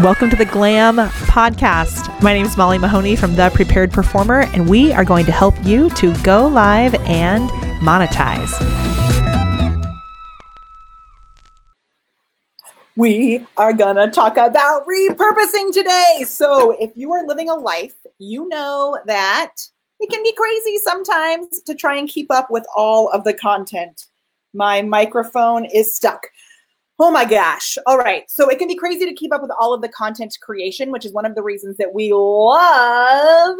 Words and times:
Welcome 0.00 0.28
to 0.28 0.36
the 0.36 0.44
Glam 0.50 0.96
Podcast. 0.96 2.22
My 2.22 2.34
name 2.34 2.44
is 2.44 2.54
Molly 2.58 2.76
Mahoney 2.76 3.16
from 3.16 3.34
The 3.34 3.50
Prepared 3.54 3.90
Performer, 3.90 4.40
and 4.52 4.68
we 4.68 4.92
are 4.92 5.06
going 5.06 5.24
to 5.24 5.32
help 5.32 5.54
you 5.64 5.88
to 5.90 6.14
go 6.22 6.46
live 6.48 6.94
and 7.06 7.48
monetize. 7.80 8.52
We 12.96 13.46
are 13.56 13.72
going 13.72 13.96
to 13.96 14.10
talk 14.10 14.36
about 14.36 14.86
repurposing 14.86 15.72
today. 15.72 16.24
So, 16.26 16.76
if 16.78 16.90
you 16.94 17.10
are 17.12 17.26
living 17.26 17.48
a 17.48 17.54
life, 17.54 17.94
you 18.18 18.46
know 18.48 18.98
that 19.06 19.54
it 19.98 20.10
can 20.10 20.22
be 20.22 20.34
crazy 20.34 20.76
sometimes 20.76 21.62
to 21.62 21.74
try 21.74 21.96
and 21.96 22.06
keep 22.06 22.30
up 22.30 22.50
with 22.50 22.66
all 22.76 23.08
of 23.08 23.24
the 23.24 23.32
content. 23.32 24.09
My 24.54 24.82
microphone 24.82 25.64
is 25.64 25.94
stuck. 25.94 26.26
Oh 26.98 27.10
my 27.10 27.24
gosh. 27.24 27.78
All 27.86 27.96
right. 27.96 28.30
So 28.30 28.48
it 28.48 28.58
can 28.58 28.68
be 28.68 28.76
crazy 28.76 29.06
to 29.06 29.14
keep 29.14 29.32
up 29.32 29.40
with 29.40 29.50
all 29.58 29.72
of 29.72 29.80
the 29.80 29.88
content 29.88 30.36
creation, 30.42 30.90
which 30.90 31.06
is 31.06 31.12
one 31.12 31.24
of 31.24 31.34
the 31.34 31.42
reasons 31.42 31.76
that 31.78 31.94
we 31.94 32.12
love 32.12 33.56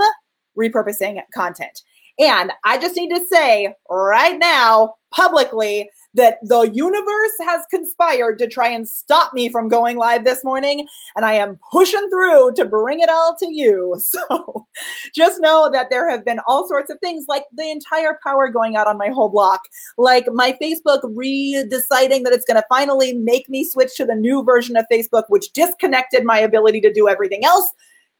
repurposing 0.59 1.21
content. 1.33 1.81
And 2.19 2.53
I 2.65 2.79
just 2.79 2.97
need 2.97 3.09
to 3.15 3.25
say 3.25 3.75
right 3.89 4.39
now, 4.39 4.95
publicly, 5.11 5.89
that 6.15 6.39
the 6.43 6.63
universe 6.73 7.33
has 7.41 7.63
conspired 7.71 8.39
to 8.39 8.49
try 8.49 8.69
and 8.69 8.89
stop 8.89 9.33
me 9.33 9.49
from 9.49 9.69
going 9.69 9.97
live 9.97 10.25
this 10.25 10.43
morning. 10.43 10.87
And 11.15 11.25
I 11.25 11.35
am 11.35 11.59
pushing 11.71 12.09
through 12.11 12.53
to 12.55 12.65
bring 12.65 13.01
it 13.01 13.09
all 13.09 13.37
to 13.39 13.53
you. 13.53 13.97
So 14.11 14.67
just 15.15 15.41
know 15.41 15.71
that 15.73 15.89
there 15.89 16.09
have 16.11 16.25
been 16.25 16.41
all 16.47 16.67
sorts 16.67 16.91
of 16.91 16.99
things 17.01 17.27
like 17.29 17.45
the 17.53 17.71
entire 17.71 18.19
power 18.25 18.49
going 18.49 18.77
out 18.77 18.87
on 18.87 18.99
my 18.99 19.09
whole 19.09 19.29
block, 19.29 19.61
like 19.99 20.27
my 20.33 20.57
Facebook 20.61 21.01
re 21.15 21.65
deciding 21.71 22.25
that 22.25 22.33
it's 22.33 22.45
going 22.45 22.61
to 22.61 22.67
finally 22.69 23.13
make 23.13 23.49
me 23.49 23.65
switch 23.65 23.95
to 23.97 24.05
the 24.05 24.15
new 24.15 24.43
version 24.43 24.77
of 24.77 24.85
Facebook, 24.91 25.25
which 25.29 25.53
disconnected 25.53 26.25
my 26.25 26.39
ability 26.39 26.81
to 26.83 26.93
do 26.93 27.09
everything 27.09 27.45
else. 27.45 27.73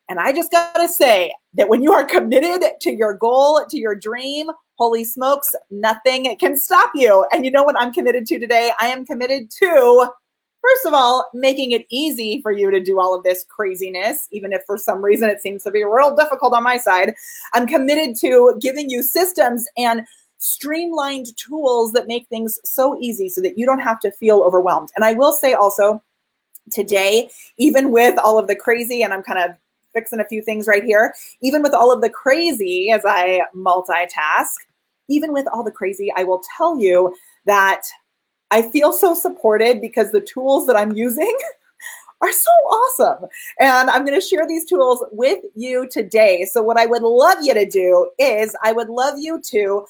And 0.09 0.19
I 0.19 0.33
just 0.33 0.51
got 0.51 0.75
to 0.75 0.89
say 0.89 1.33
that 1.55 1.69
when 1.69 1.83
you 1.83 1.93
are 1.93 2.05
committed 2.05 2.65
to 2.81 2.93
your 2.93 3.15
goal, 3.15 3.65
to 3.69 3.79
your 3.79 3.95
dream, 3.95 4.49
holy 4.81 5.05
smokes, 5.05 5.55
nothing 5.71 6.35
can 6.39 6.57
stop 6.57 6.91
you. 6.95 7.27
And 7.33 7.45
you 7.45 7.51
know 7.51 7.63
what 7.63 7.79
I'm 7.79 7.93
committed 7.93 8.27
to 8.29 8.39
today? 8.39 8.73
I 8.81 8.87
am 8.87 9.05
committed 9.05 9.51
to, 9.59 10.09
first 10.63 10.87
of 10.87 10.95
all, 10.95 11.29
making 11.35 11.73
it 11.73 11.85
easy 11.91 12.41
for 12.41 12.51
you 12.51 12.71
to 12.71 12.81
do 12.83 12.99
all 12.99 13.15
of 13.15 13.23
this 13.23 13.45
craziness, 13.47 14.27
even 14.31 14.55
if 14.55 14.63
for 14.67 14.79
some 14.79 15.05
reason 15.05 15.29
it 15.29 15.43
seems 15.43 15.63
to 15.65 15.71
be 15.71 15.85
real 15.85 16.17
difficult 16.17 16.55
on 16.55 16.63
my 16.63 16.79
side. 16.79 17.13
I'm 17.53 17.67
committed 17.67 18.17
to 18.21 18.59
giving 18.59 18.89
you 18.89 19.03
systems 19.03 19.69
and 19.77 20.07
streamlined 20.39 21.37
tools 21.37 21.93
that 21.93 22.09
make 22.09 22.27
things 22.29 22.59
so 22.65 22.99
easy 22.99 23.29
so 23.29 23.43
that 23.43 23.59
you 23.59 23.67
don't 23.67 23.81
have 23.81 24.01
to 24.01 24.11
feel 24.11 24.41
overwhelmed. 24.41 24.89
And 24.97 25.05
I 25.05 25.13
will 25.13 25.35
say 25.35 25.53
also, 25.53 26.03
today, 26.73 27.29
even 27.59 27.91
with 27.91 28.19
all 28.19 28.39
of 28.39 28.47
the 28.47 28.57
crazy, 28.57 29.03
and 29.03 29.13
I'm 29.13 29.23
kind 29.23 29.39
of 29.39 29.51
fixing 29.93 30.21
a 30.21 30.25
few 30.25 30.41
things 30.41 30.67
right 30.67 30.85
here, 30.85 31.15
even 31.43 31.63
with 31.63 31.75
all 31.75 31.93
of 31.93 32.01
the 32.01 32.09
crazy 32.09 32.91
as 32.91 33.03
I 33.05 33.43
multitask, 33.55 34.55
even 35.11 35.33
with 35.33 35.47
all 35.53 35.63
the 35.63 35.71
crazy, 35.71 36.13
I 36.17 36.25
will 36.25 36.43
tell 36.57 36.79
you 36.79 37.15
that 37.47 37.83
I 38.51 38.63
feel 38.71 38.93
so 38.93 39.15
supported 39.15 39.81
because 39.81 40.11
the 40.11 40.21
tools 40.21 40.67
that 40.67 40.77
I'm 40.77 40.93
using 40.93 41.37
are 42.21 42.33
so 42.33 42.51
awesome. 42.51 43.29
And 43.59 43.91
I'm 43.91 44.05
going 44.05 44.19
to 44.19 44.27
share 44.27 44.47
these 44.47 44.65
tools 44.65 45.05
with 45.13 45.41
you 45.55 45.89
today. 45.89 46.45
So, 46.45 46.63
what 46.63 46.79
I 46.79 46.87
would 46.87 47.03
love 47.03 47.39
you 47.43 47.55
to 47.55 47.67
do 47.67 48.11
is, 48.19 48.57
I 48.63 48.73
would 48.73 48.89
love 48.89 49.15
you 49.19 49.41
to 49.51 49.85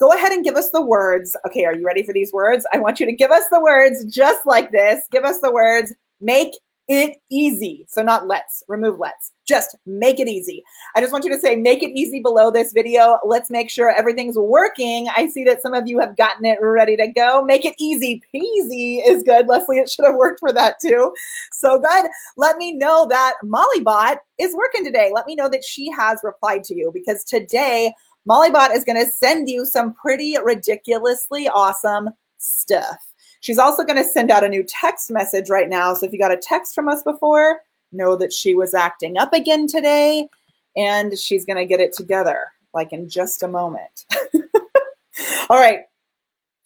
go 0.00 0.12
ahead 0.12 0.32
and 0.32 0.44
give 0.44 0.56
us 0.56 0.70
the 0.70 0.84
words. 0.84 1.36
Okay, 1.46 1.64
are 1.64 1.74
you 1.74 1.86
ready 1.86 2.02
for 2.02 2.12
these 2.12 2.32
words? 2.32 2.66
I 2.72 2.78
want 2.78 3.00
you 3.00 3.06
to 3.06 3.12
give 3.12 3.30
us 3.30 3.44
the 3.50 3.60
words 3.60 4.04
just 4.04 4.46
like 4.46 4.70
this. 4.70 5.04
Give 5.10 5.24
us 5.24 5.40
the 5.40 5.52
words 5.52 5.92
make 6.20 6.54
it 6.88 7.16
easy. 7.30 7.86
So, 7.88 8.02
not 8.02 8.26
let's, 8.26 8.62
remove 8.68 8.98
let's. 8.98 9.32
Just 9.46 9.76
make 9.84 10.20
it 10.20 10.28
easy. 10.28 10.64
I 10.96 11.00
just 11.00 11.12
want 11.12 11.24
you 11.24 11.30
to 11.30 11.38
say, 11.38 11.54
make 11.54 11.82
it 11.82 11.90
easy 11.90 12.20
below 12.20 12.50
this 12.50 12.72
video. 12.72 13.18
Let's 13.26 13.50
make 13.50 13.68
sure 13.68 13.90
everything's 13.90 14.38
working. 14.38 15.08
I 15.14 15.28
see 15.28 15.44
that 15.44 15.60
some 15.60 15.74
of 15.74 15.86
you 15.86 15.98
have 15.98 16.16
gotten 16.16 16.46
it 16.46 16.58
ready 16.62 16.96
to 16.96 17.08
go. 17.08 17.44
Make 17.44 17.66
it 17.66 17.74
easy 17.78 18.22
peasy 18.34 19.02
is 19.06 19.22
good. 19.22 19.46
Leslie, 19.46 19.78
it 19.78 19.90
should 19.90 20.06
have 20.06 20.14
worked 20.14 20.40
for 20.40 20.52
that 20.52 20.80
too. 20.80 21.12
So 21.52 21.78
good. 21.78 22.10
Let 22.38 22.56
me 22.56 22.72
know 22.72 23.06
that 23.10 23.34
Mollybot 23.44 24.16
is 24.38 24.54
working 24.54 24.84
today. 24.84 25.10
Let 25.14 25.26
me 25.26 25.34
know 25.34 25.48
that 25.50 25.64
she 25.64 25.90
has 25.90 26.20
replied 26.22 26.64
to 26.64 26.74
you 26.74 26.90
because 26.92 27.24
today, 27.24 27.92
Mollybot 28.28 28.74
is 28.74 28.84
going 28.84 29.04
to 29.04 29.10
send 29.10 29.50
you 29.50 29.66
some 29.66 29.92
pretty 29.92 30.36
ridiculously 30.42 31.48
awesome 31.48 32.08
stuff. 32.38 33.13
She's 33.44 33.58
also 33.58 33.84
going 33.84 34.02
to 34.02 34.08
send 34.08 34.30
out 34.30 34.42
a 34.42 34.48
new 34.48 34.62
text 34.66 35.10
message 35.10 35.50
right 35.50 35.68
now. 35.68 35.92
So 35.92 36.06
if 36.06 36.14
you 36.14 36.18
got 36.18 36.32
a 36.32 36.36
text 36.38 36.74
from 36.74 36.88
us 36.88 37.02
before, 37.02 37.60
know 37.92 38.16
that 38.16 38.32
she 38.32 38.54
was 38.54 38.72
acting 38.72 39.18
up 39.18 39.34
again 39.34 39.66
today 39.66 40.30
and 40.74 41.18
she's 41.18 41.44
going 41.44 41.58
to 41.58 41.66
get 41.66 41.78
it 41.78 41.92
together 41.92 42.38
like 42.72 42.94
in 42.94 43.06
just 43.06 43.42
a 43.42 43.48
moment. 43.48 44.06
All 45.50 45.58
right. 45.58 45.80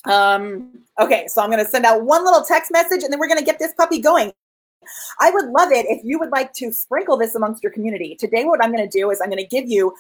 Um, 0.05 0.85
okay, 1.01 1.27
so 1.27 1.43
I'm 1.43 1.51
going 1.51 1.65
to 1.65 1.69
send 1.69 1.85
out 1.85 2.05
one 2.05 2.25
little 2.25 2.45
text 2.45 2.71
message 2.71 3.03
and 3.03 3.13
then 3.13 3.19
we're 3.19 3.27
going 3.27 3.41
to 3.41 3.45
get 3.45 3.59
this 3.59 3.75
puppy 3.75 3.99
going. 3.99 4.31
I 5.19 5.33
would 5.33 5.47
love 5.47 5.73
it 5.73 5.85
if 5.89 6.05
you 6.05 6.21
would 6.21 6.31
like 6.31 6.53
to 6.55 6.71
sprinkle 6.71 7.17
this 7.17 7.35
amongst 7.35 7.61
your 7.61 7.73
community. 7.73 8.15
Today, 8.15 8.45
what 8.45 8.63
I'm 8.63 8.71
going 8.71 8.89
to 8.89 8.99
do 8.99 9.11
is 9.11 9.21
I'm 9.21 9.31
going 9.31 9.43
to 9.43 9.49
give 9.49 9.69
you 9.69 9.93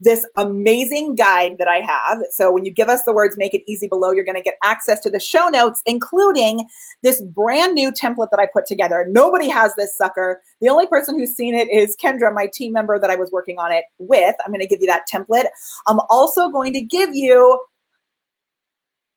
this 0.00 0.26
amazing 0.36 1.14
guide 1.14 1.56
that 1.58 1.68
I 1.68 1.80
have. 1.80 2.18
So 2.30 2.52
when 2.52 2.64
you 2.64 2.70
give 2.70 2.88
us 2.88 3.04
the 3.04 3.12
words 3.12 3.36
make 3.38 3.54
it 3.54 3.62
easy 3.66 3.88
below, 3.88 4.12
you're 4.12 4.24
going 4.24 4.36
to 4.36 4.42
get 4.42 4.58
access 4.62 5.00
to 5.00 5.10
the 5.10 5.20
show 5.20 5.48
notes, 5.48 5.82
including 5.86 6.66
this 7.02 7.22
brand 7.22 7.74
new 7.74 7.90
template 7.90 8.30
that 8.30 8.40
I 8.40 8.46
put 8.52 8.66
together. 8.66 9.06
Nobody 9.08 9.48
has 9.48 9.74
this 9.76 9.96
sucker. 9.96 10.42
The 10.60 10.68
only 10.68 10.86
person 10.86 11.18
who's 11.18 11.34
seen 11.34 11.54
it 11.54 11.70
is 11.70 11.96
Kendra, 11.96 12.32
my 12.34 12.46
team 12.52 12.72
member 12.72 12.98
that 12.98 13.10
I 13.10 13.16
was 13.16 13.32
working 13.32 13.58
on 13.58 13.72
it 13.72 13.84
with. 13.98 14.34
I'm 14.44 14.52
going 14.52 14.60
to 14.60 14.66
give 14.66 14.80
you 14.80 14.86
that 14.88 15.04
template. 15.10 15.46
I'm 15.86 16.00
also 16.10 16.50
going 16.50 16.72
to 16.74 16.82
give 16.82 17.14
you 17.14 17.58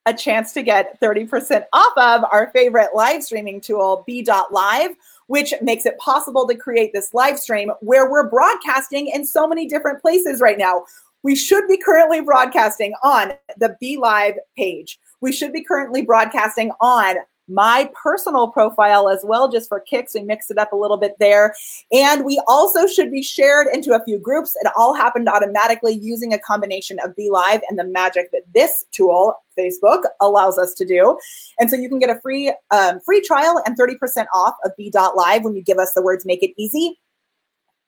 a 0.06 0.14
chance 0.14 0.54
to 0.54 0.64
get 0.64 1.00
30% 1.02 1.64
off 1.74 1.94
of 1.98 2.24
our 2.32 2.50
favorite 2.52 2.90
live 2.96 3.22
streaming 3.24 3.60
tool, 3.62 4.04
B.Live 4.08 4.92
which 5.30 5.54
makes 5.62 5.86
it 5.86 5.96
possible 6.00 6.48
to 6.48 6.56
create 6.56 6.92
this 6.92 7.14
live 7.14 7.40
stream 7.40 7.72
where 7.82 8.10
we're 8.10 8.28
broadcasting 8.28 9.08
in 9.08 9.24
so 9.24 9.48
many 9.48 9.68
different 9.68 10.02
places 10.02 10.42
right 10.42 10.58
now. 10.58 10.84
We 11.22 11.36
should 11.36 11.68
be 11.68 11.78
currently 11.78 12.22
broadcasting 12.22 12.94
on 13.04 13.34
the 13.58 13.78
Be 13.80 13.98
Live 13.98 14.36
page. 14.58 15.00
We 15.22 15.32
should 15.32 15.54
be 15.54 15.64
currently 15.64 16.02
broadcasting 16.02 16.72
on 16.82 17.18
my 17.50 17.90
personal 18.02 18.48
profile 18.48 19.10
as 19.10 19.22
well, 19.24 19.50
just 19.50 19.68
for 19.68 19.80
kicks. 19.80 20.14
We 20.14 20.22
mix 20.22 20.50
it 20.52 20.58
up 20.58 20.72
a 20.72 20.76
little 20.76 20.98
bit 20.98 21.16
there. 21.20 21.56
And 21.92 22.24
we 22.24 22.42
also 22.48 22.88
should 22.88 23.12
be 23.12 23.22
shared 23.22 23.68
into 23.74 23.94
a 23.94 24.04
few 24.04 24.20
groups. 24.20 24.56
It 24.62 24.72
all 24.78 24.94
happened 24.94 25.28
automatically 25.28 25.94
using 25.94 26.34
a 26.34 26.40
combination 26.40 27.00
of 27.04 27.16
B.Live 27.16 27.62
and 27.70 27.78
the 27.78 27.84
magic 27.84 28.32
that 28.32 28.44
this 28.54 28.86
tool, 28.92 29.36
Facebook, 29.58 30.04
allows 30.22 30.58
us 30.58 30.74
to 30.76 30.86
do. 30.86 31.18
And 31.60 31.70
so 31.70 31.76
you 31.76 31.90
can 31.90 32.00
get 32.00 32.10
a 32.10 32.20
free 32.22 32.54
um, 32.72 33.00
free 33.02 33.22
trial 33.22 33.62
and 33.66 33.78
30% 33.78 34.26
off 34.34 34.56
of 34.64 34.72
B.Live 34.78 35.44
when 35.44 35.56
you 35.56 35.64
give 35.64 35.78
us 35.78 35.94
the 35.94 36.02
words 36.02 36.26
make 36.26 36.44
it 36.44 36.54
easy. 36.58 37.00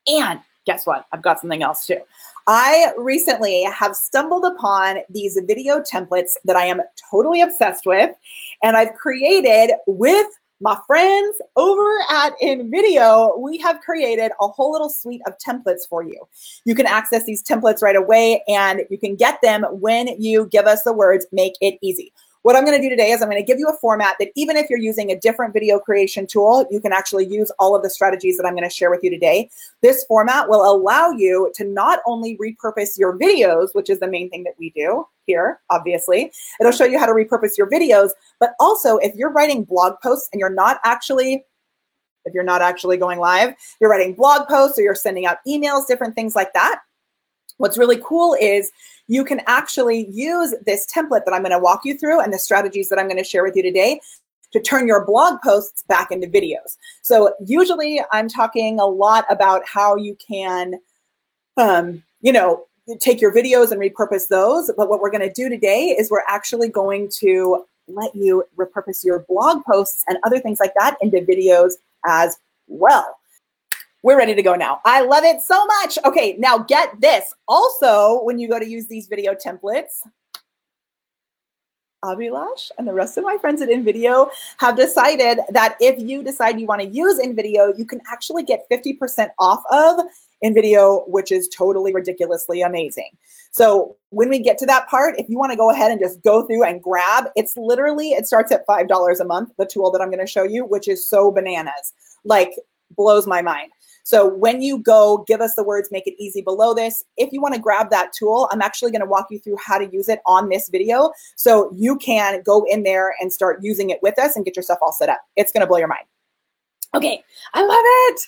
And 0.07 0.39
guess 0.65 0.85
what? 0.85 1.05
I've 1.11 1.21
got 1.21 1.39
something 1.39 1.63
else 1.63 1.85
too. 1.85 1.99
I 2.53 2.91
recently 2.97 3.63
have 3.63 3.95
stumbled 3.95 4.43
upon 4.43 4.97
these 5.09 5.39
video 5.45 5.79
templates 5.79 6.31
that 6.43 6.57
I 6.57 6.65
am 6.65 6.81
totally 7.09 7.39
obsessed 7.39 7.85
with, 7.85 8.13
and 8.61 8.75
I've 8.75 8.93
created 8.95 9.71
with 9.87 10.27
my 10.59 10.77
friends 10.85 11.41
over 11.55 11.87
at 12.09 12.33
InVideo, 12.43 13.39
we 13.39 13.57
have 13.59 13.79
created 13.79 14.33
a 14.41 14.49
whole 14.49 14.73
little 14.73 14.89
suite 14.89 15.21
of 15.25 15.37
templates 15.37 15.87
for 15.89 16.03
you. 16.03 16.27
You 16.65 16.75
can 16.75 16.85
access 16.85 17.23
these 17.23 17.41
templates 17.41 17.81
right 17.81 17.95
away 17.95 18.43
and 18.49 18.81
you 18.89 18.97
can 18.97 19.15
get 19.15 19.41
them 19.41 19.63
when 19.71 20.09
you 20.19 20.47
give 20.47 20.65
us 20.65 20.83
the 20.83 20.91
words 20.91 21.25
make 21.31 21.53
it 21.61 21.79
easy. 21.81 22.11
What 22.43 22.55
I'm 22.55 22.65
going 22.65 22.75
to 22.75 22.81
do 22.81 22.89
today 22.89 23.11
is 23.11 23.21
I'm 23.21 23.29
going 23.29 23.41
to 23.41 23.45
give 23.45 23.59
you 23.59 23.69
a 23.69 23.77
format 23.77 24.15
that 24.19 24.31
even 24.35 24.57
if 24.57 24.67
you're 24.67 24.79
using 24.79 25.11
a 25.11 25.19
different 25.19 25.53
video 25.53 25.77
creation 25.77 26.25
tool, 26.25 26.65
you 26.71 26.79
can 26.79 26.91
actually 26.91 27.27
use 27.27 27.51
all 27.59 27.75
of 27.75 27.83
the 27.83 27.89
strategies 27.89 28.35
that 28.37 28.47
I'm 28.47 28.55
going 28.55 28.67
to 28.67 28.73
share 28.73 28.89
with 28.89 29.03
you 29.03 29.11
today. 29.11 29.47
This 29.83 30.03
format 30.05 30.49
will 30.49 30.65
allow 30.65 31.11
you 31.11 31.51
to 31.53 31.63
not 31.63 31.99
only 32.07 32.37
repurpose 32.37 32.97
your 32.97 33.15
videos, 33.15 33.69
which 33.73 33.91
is 33.91 33.99
the 33.99 34.07
main 34.07 34.27
thing 34.31 34.43
that 34.45 34.55
we 34.57 34.71
do 34.71 35.05
here, 35.27 35.59
obviously. 35.69 36.31
It'll 36.59 36.71
show 36.71 36.85
you 36.85 36.97
how 36.97 37.05
to 37.05 37.13
repurpose 37.13 37.59
your 37.59 37.69
videos, 37.69 38.09
but 38.39 38.53
also 38.59 38.97
if 38.97 39.13
you're 39.13 39.31
writing 39.31 39.63
blog 39.63 39.99
posts 40.01 40.27
and 40.33 40.39
you're 40.39 40.49
not 40.49 40.79
actually 40.83 41.45
if 42.25 42.35
you're 42.35 42.43
not 42.43 42.61
actually 42.61 42.97
going 42.97 43.17
live, 43.17 43.55
you're 43.79 43.89
writing 43.89 44.13
blog 44.13 44.47
posts 44.47 44.77
or 44.77 44.83
you're 44.83 44.93
sending 44.93 45.25
out 45.25 45.37
emails, 45.47 45.87
different 45.87 46.13
things 46.13 46.35
like 46.35 46.53
that. 46.53 46.79
What's 47.61 47.77
really 47.77 48.01
cool 48.03 48.35
is 48.41 48.71
you 49.07 49.23
can 49.23 49.41
actually 49.45 50.07
use 50.09 50.55
this 50.65 50.87
template 50.91 51.25
that 51.25 51.31
I'm 51.31 51.43
going 51.43 51.51
to 51.51 51.59
walk 51.59 51.81
you 51.85 51.95
through 51.95 52.19
and 52.19 52.33
the 52.33 52.39
strategies 52.39 52.89
that 52.89 52.97
I'm 52.97 53.05
going 53.05 53.19
to 53.19 53.23
share 53.23 53.43
with 53.43 53.55
you 53.55 53.61
today 53.61 54.01
to 54.51 54.59
turn 54.59 54.87
your 54.87 55.05
blog 55.05 55.39
posts 55.43 55.83
back 55.83 56.11
into 56.11 56.25
videos. 56.25 56.77
So 57.03 57.35
usually 57.45 58.01
I'm 58.11 58.27
talking 58.27 58.79
a 58.79 58.85
lot 58.87 59.25
about 59.29 59.61
how 59.67 59.95
you 59.95 60.17
can, 60.27 60.73
um, 61.55 62.01
you 62.21 62.33
know, 62.33 62.65
take 62.99 63.21
your 63.21 63.31
videos 63.31 63.71
and 63.71 63.79
repurpose 63.79 64.27
those. 64.27 64.71
But 64.75 64.89
what 64.89 64.99
we're 64.99 65.11
going 65.11 65.27
to 65.27 65.31
do 65.31 65.47
today 65.47 65.95
is 65.97 66.09
we're 66.09 66.23
actually 66.27 66.69
going 66.69 67.09
to 67.19 67.63
let 67.87 68.15
you 68.15 68.43
repurpose 68.57 69.03
your 69.03 69.19
blog 69.29 69.63
posts 69.65 70.03
and 70.07 70.17
other 70.23 70.39
things 70.39 70.59
like 70.59 70.73
that 70.79 70.97
into 70.99 71.19
videos 71.19 71.73
as 72.07 72.39
well. 72.67 73.19
We're 74.03 74.17
ready 74.17 74.33
to 74.33 74.41
go 74.41 74.55
now. 74.55 74.81
I 74.83 75.01
love 75.01 75.23
it 75.23 75.41
so 75.41 75.65
much. 75.65 75.97
Okay, 76.05 76.35
now 76.39 76.57
get 76.57 76.99
this. 76.99 77.33
Also, 77.47 78.23
when 78.23 78.39
you 78.39 78.47
go 78.47 78.57
to 78.57 78.67
use 78.67 78.87
these 78.87 79.07
video 79.07 79.35
templates, 79.35 80.01
Abhilash 82.03 82.71
and 82.79 82.87
the 82.87 82.93
rest 82.93 83.17
of 83.19 83.23
my 83.23 83.37
friends 83.37 83.61
at 83.61 83.69
InVideo 83.69 84.29
have 84.57 84.75
decided 84.75 85.39
that 85.49 85.75
if 85.79 85.99
you 85.99 86.23
decide 86.23 86.59
you 86.59 86.65
want 86.65 86.81
to 86.81 86.87
use 86.87 87.19
InVideo, 87.19 87.77
you 87.77 87.85
can 87.85 88.01
actually 88.11 88.41
get 88.41 88.65
50% 88.71 89.29
off 89.37 89.61
of 89.69 90.03
InVideo, 90.43 91.07
which 91.07 91.31
is 91.31 91.47
totally 91.49 91.93
ridiculously 91.93 92.63
amazing. 92.63 93.11
So 93.51 93.97
when 94.09 94.29
we 94.29 94.39
get 94.39 94.57
to 94.59 94.65
that 94.65 94.87
part, 94.87 95.19
if 95.19 95.29
you 95.29 95.37
want 95.37 95.51
to 95.51 95.57
go 95.57 95.69
ahead 95.69 95.91
and 95.91 95.99
just 95.99 96.23
go 96.23 96.47
through 96.47 96.63
and 96.63 96.81
grab, 96.81 97.25
it's 97.35 97.55
literally, 97.55 98.13
it 98.13 98.25
starts 98.25 98.51
at 98.51 98.65
$5 98.65 99.19
a 99.19 99.25
month, 99.25 99.51
the 99.59 99.67
tool 99.67 99.91
that 99.91 100.01
I'm 100.01 100.09
going 100.09 100.25
to 100.25 100.25
show 100.25 100.43
you, 100.43 100.65
which 100.65 100.87
is 100.87 101.05
so 101.05 101.31
bananas, 101.31 101.93
like 102.23 102.51
blows 102.95 103.27
my 103.27 103.43
mind. 103.43 103.71
So 104.11 104.27
when 104.27 104.61
you 104.61 104.79
go, 104.79 105.23
give 105.25 105.39
us 105.39 105.55
the 105.55 105.63
words, 105.63 105.87
make 105.89 106.05
it 106.05 106.21
easy 106.21 106.41
below 106.41 106.73
this. 106.73 107.05
If 107.15 107.31
you 107.31 107.41
want 107.41 107.55
to 107.55 107.61
grab 107.61 107.89
that 107.91 108.11
tool, 108.11 108.49
I'm 108.51 108.61
actually 108.61 108.91
going 108.91 108.99
to 108.99 109.07
walk 109.07 109.27
you 109.31 109.39
through 109.39 109.55
how 109.65 109.77
to 109.77 109.89
use 109.89 110.09
it 110.09 110.19
on 110.25 110.49
this 110.49 110.67
video. 110.67 111.11
So 111.37 111.71
you 111.73 111.95
can 111.95 112.41
go 112.43 112.65
in 112.69 112.83
there 112.83 113.13
and 113.21 113.31
start 113.31 113.59
using 113.61 113.89
it 113.89 113.99
with 114.01 114.19
us 114.19 114.35
and 114.35 114.43
get 114.43 114.57
yourself 114.57 114.79
all 114.81 114.91
set 114.91 115.07
up. 115.07 115.21
It's 115.37 115.53
going 115.53 115.61
to 115.61 115.65
blow 115.65 115.77
your 115.77 115.87
mind. 115.87 116.03
Okay, 116.93 117.23
I 117.53 117.65
love 117.65 117.85
it. 117.85 118.21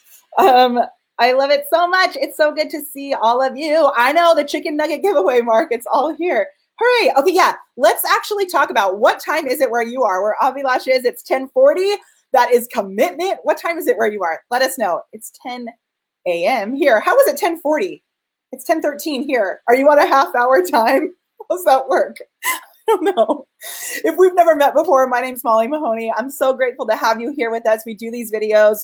Um, 0.56 0.88
I 1.20 1.34
love 1.34 1.52
it 1.52 1.66
so 1.70 1.86
much. 1.86 2.16
It's 2.16 2.38
so 2.38 2.54
good 2.54 2.70
to 2.70 2.82
see 2.82 3.14
all 3.14 3.42
of 3.42 3.58
you. 3.58 3.92
I 3.94 4.14
know 4.14 4.34
the 4.34 4.46
chicken 4.46 4.78
nugget 4.78 5.02
giveaway 5.02 5.42
mark, 5.42 5.74
it's 5.74 5.86
all 5.92 6.16
here. 6.16 6.48
Hooray. 6.80 7.12
Okay, 7.18 7.34
yeah. 7.34 7.56
Let's 7.76 8.06
actually 8.06 8.46
talk 8.46 8.70
about 8.70 9.00
what 9.00 9.20
time 9.20 9.48
is 9.48 9.60
it 9.60 9.70
where 9.70 9.84
you 9.84 10.04
are, 10.04 10.24
where 10.24 10.38
Abhilash 10.42 10.88
is. 10.88 11.04
It's 11.04 11.30
1040. 11.30 11.98
That 12.34 12.52
is 12.52 12.68
commitment. 12.68 13.40
What 13.44 13.60
time 13.60 13.78
is 13.78 13.88
it 13.88 13.98
where 13.98 14.12
you 14.12 14.24
are? 14.24 14.42
Let 14.52 14.62
us 14.62 14.78
know. 14.78 15.02
It's 15.14 15.32
10 15.42 15.68
a.m. 16.28 16.76
here. 16.76 17.00
How 17.00 17.18
is 17.20 17.28
it 17.28 17.34
1040? 17.34 18.04
It's 18.52 18.68
1013 18.68 19.24
here. 19.24 19.62
Are 19.68 19.76
you 19.76 19.90
on 19.90 20.00
a 20.00 20.06
half 20.06 20.34
hour 20.36 20.66
time? 20.66 21.14
How's 21.50 21.64
that 21.66 21.88
work? 21.88 22.18
I 22.46 22.60
don't 22.88 23.16
know. 23.16 23.48
If 24.04 24.18
we've 24.18 24.36
never 24.36 24.56
met 24.56 24.74
before, 24.74 25.08
my 25.08 25.22
name's 25.22 25.44
Molly 25.44 25.68
Mahoney. 25.68 26.12
I'm 26.16 26.30
so 26.30 26.54
grateful 26.54 26.86
to 26.88 26.96
have 26.96 27.22
you 27.22 27.34
here 27.36 27.50
with 27.50 27.68
us. 27.68 27.84
We 27.86 27.94
do 27.94 28.12
these 28.12 28.32
videos 28.32 28.80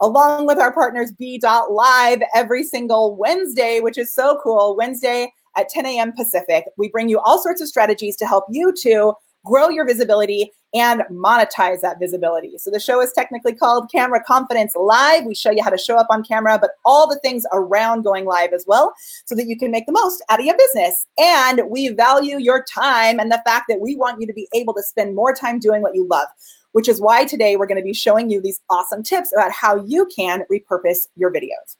along 0.00 0.46
with 0.46 0.58
our 0.58 0.72
partners 0.72 1.12
B.Live 1.12 2.22
every 2.34 2.64
single 2.64 3.16
Wednesday, 3.16 3.80
which 3.80 3.98
is 3.98 4.12
so 4.12 4.40
cool. 4.42 4.74
Wednesday 4.76 5.32
at 5.56 5.68
10 5.68 5.86
a.m. 5.86 6.12
Pacific. 6.12 6.64
We 6.78 6.88
bring 6.88 7.08
you 7.08 7.20
all 7.20 7.42
sorts 7.42 7.60
of 7.60 7.68
strategies 7.68 8.16
to 8.16 8.26
help 8.26 8.44
you 8.48 8.72
to 8.82 9.12
grow 9.44 9.68
your 9.68 9.86
visibility 9.86 10.50
and 10.74 11.02
monetize 11.10 11.80
that 11.80 11.98
visibility. 11.98 12.56
So 12.56 12.70
the 12.70 12.80
show 12.80 13.00
is 13.02 13.12
technically 13.12 13.54
called 13.54 13.90
Camera 13.90 14.22
Confidence 14.24 14.74
Live. 14.74 15.24
We 15.24 15.34
show 15.34 15.50
you 15.50 15.62
how 15.62 15.70
to 15.70 15.78
show 15.78 15.96
up 15.96 16.06
on 16.08 16.24
camera, 16.24 16.58
but 16.58 16.72
all 16.84 17.06
the 17.06 17.18
things 17.18 17.44
around 17.52 18.02
going 18.02 18.24
live 18.24 18.52
as 18.52 18.64
well, 18.66 18.94
so 19.26 19.34
that 19.34 19.46
you 19.46 19.58
can 19.58 19.70
make 19.70 19.86
the 19.86 19.92
most 19.92 20.24
out 20.28 20.40
of 20.40 20.46
your 20.46 20.56
business. 20.56 21.06
And 21.18 21.62
we 21.68 21.88
value 21.88 22.38
your 22.38 22.64
time 22.64 23.20
and 23.20 23.30
the 23.30 23.42
fact 23.44 23.66
that 23.68 23.80
we 23.80 23.96
want 23.96 24.20
you 24.20 24.26
to 24.26 24.32
be 24.32 24.48
able 24.54 24.74
to 24.74 24.82
spend 24.82 25.14
more 25.14 25.34
time 25.34 25.58
doing 25.58 25.82
what 25.82 25.94
you 25.94 26.06
love, 26.08 26.28
which 26.72 26.88
is 26.88 27.00
why 27.00 27.24
today 27.24 27.56
we're 27.56 27.66
going 27.66 27.80
to 27.80 27.84
be 27.84 27.92
showing 27.92 28.30
you 28.30 28.40
these 28.40 28.60
awesome 28.70 29.02
tips 29.02 29.30
about 29.34 29.52
how 29.52 29.76
you 29.84 30.06
can 30.06 30.44
repurpose 30.50 31.08
your 31.16 31.30
videos. 31.30 31.76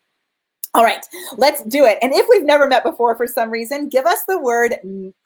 All 0.75 0.85
right, 0.85 1.05
let's 1.37 1.63
do 1.65 1.85
it. 1.85 1.99
And 2.01 2.15
if 2.15 2.27
we've 2.31 2.45
never 2.45 2.67
met 2.67 2.83
before 2.83 3.15
for 3.15 3.27
some 3.27 3.51
reason, 3.51 3.91
give 3.91 4.07
us 4.07 4.25
the 4.27 4.39
word 4.39 4.77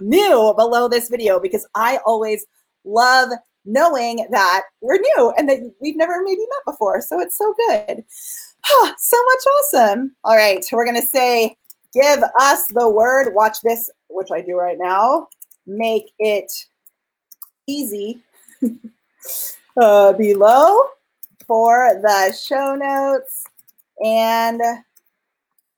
new 0.00 0.54
below 0.56 0.88
this 0.88 1.08
video 1.08 1.38
because 1.38 1.66
I 1.76 1.98
always 2.04 2.46
love 2.84 3.30
knowing 3.66 4.26
that 4.30 4.62
we're 4.80 4.98
new 4.98 5.32
and 5.36 5.48
that 5.48 5.58
we've 5.80 5.96
never 5.96 6.22
maybe 6.22 6.40
met 6.40 6.72
before. 6.72 7.00
So 7.02 7.20
it's 7.20 7.36
so 7.36 7.54
good. 7.68 8.04
so 8.98 9.16
much 9.24 9.44
awesome. 9.58 10.14
All 10.24 10.36
right, 10.36 10.64
we're 10.72 10.84
going 10.84 11.00
to 11.00 11.06
say, 11.06 11.56
give 11.92 12.22
us 12.40 12.66
the 12.68 12.88
word. 12.88 13.34
Watch 13.34 13.58
this, 13.62 13.90
which 14.08 14.28
I 14.32 14.40
do 14.40 14.56
right 14.56 14.78
now. 14.78 15.28
Make 15.66 16.12
it 16.18 16.52
easy 17.66 18.22
uh, 19.80 20.12
below 20.12 20.84
for 21.46 22.00
the 22.02 22.32
show 22.32 22.74
notes 22.74 23.44
and 24.04 24.60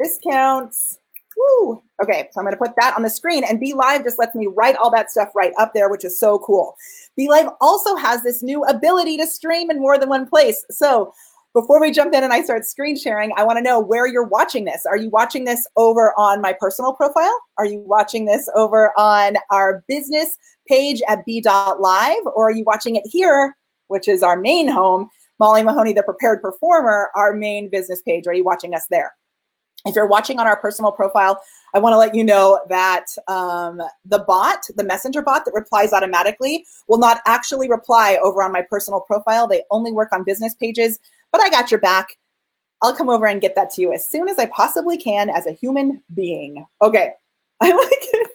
discounts. 0.03 0.98
Woo. 1.39 1.83
Okay, 2.03 2.29
so 2.33 2.41
I'm 2.41 2.45
going 2.45 2.57
to 2.57 2.59
put 2.59 2.75
that 2.81 2.95
on 2.97 3.03
the 3.03 3.11
screen 3.11 3.45
and 3.45 3.61
Be 3.61 3.73
Live 3.73 4.05
just 4.05 4.19
lets 4.19 4.35
me 4.35 4.49
write 4.49 4.77
all 4.77 4.91
that 4.91 5.11
stuff 5.11 5.31
right 5.35 5.53
up 5.59 5.73
there, 5.75 5.89
which 5.89 6.05
is 6.05 6.19
so 6.19 6.39
cool. 6.41 6.77
Be 7.17 7.29
Live 7.29 7.49
also 7.61 7.97
has 7.97 8.23
this 8.23 8.43
new 8.43 8.65
ability 8.65 9.17
to 9.19 9.27
stream 9.27 9.71
in 9.71 9.81
more 9.81 9.99
than 9.99 10.09
one 10.09 10.27
place. 10.29 10.65
So 10.71 11.13
before 11.55 11.81
we 11.81 11.91
jump 11.91 12.15
in 12.15 12.23
and 12.23 12.33
I 12.33 12.43
start 12.43 12.65
screen 12.65 12.97
sharing, 12.97 13.33
I 13.37 13.45
want 13.45 13.59
to 13.59 13.63
know 13.63 13.81
where 13.81 14.07
you're 14.07 14.27
watching 14.27 14.65
this. 14.65 14.85
Are 14.87 14.97
you 14.97 15.11
watching 15.11 15.45
this 15.45 15.67
over 15.77 16.13
on 16.19 16.41
my 16.41 16.55
personal 16.59 16.93
profile? 16.93 17.37
Are 17.57 17.67
you 17.67 17.81
watching 17.81 18.27
this 18.27 18.49
over 18.55 18.93
on 18.99 19.37
our 19.51 19.83
business 19.89 20.37
page 20.67 21.03
at 21.09 21.25
B.Live? 21.25 22.27
Or 22.35 22.49
are 22.49 22.53
you 22.53 22.65
watching 22.65 22.97
it 22.97 23.05
here, 23.07 23.57
which 23.89 24.09
is 24.09 24.23
our 24.23 24.39
main 24.39 24.69
home, 24.69 25.09
Molly 25.41 25.63
Mahoney, 25.63 25.93
the 25.95 26.03
prepared 26.03 26.43
performer, 26.43 27.11
our 27.17 27.33
main 27.33 27.71
business 27.71 28.03
page? 28.03 28.27
Are 28.27 28.35
you 28.35 28.45
watching 28.45 28.75
us 28.75 28.87
there? 28.91 29.13
If 29.87 29.95
you're 29.95 30.07
watching 30.07 30.39
on 30.39 30.47
our 30.47 30.57
personal 30.57 30.93
profile, 30.93 31.41
I 31.75 31.79
want 31.79 31.93
to 31.93 31.99
let 31.99 32.15
you 32.15 32.25
know 32.25 32.61
that 32.69 33.07
um, 33.29 33.81
the 34.05 34.21
bot, 34.21 34.65
the 34.75 34.85
messenger 34.85 35.23
bot 35.23 35.45
that 35.45 35.55
replies 35.55 35.93
automatically, 35.93 36.67
will 36.89 36.99
not 36.99 37.21
actually 37.27 37.71
reply 37.71 38.19
over 38.23 38.43
on 38.43 38.53
my 38.53 38.63
personal 38.63 39.01
profile. 39.01 39.47
They 39.47 39.63
only 39.71 39.93
work 39.93 40.13
on 40.13 40.25
business 40.25 40.55
pages, 40.55 40.99
but 41.31 41.41
I 41.41 41.49
got 41.51 41.71
your 41.71 41.81
back. 41.81 42.09
I'll 42.83 42.95
come 42.95 43.09
over 43.09 43.27
and 43.27 43.41
get 43.41 43.55
that 43.57 43.71
to 43.73 43.81
you 43.81 43.93
as 43.93 44.07
soon 44.07 44.29
as 44.29 44.39
I 44.39 44.47
possibly 44.47 44.97
can 44.97 45.31
as 45.31 45.47
a 45.47 45.53
human 45.53 46.03
being. 46.15 46.65
Okay, 46.83 47.13
I 47.61 47.71
like 47.71 47.89
it. 47.91 48.31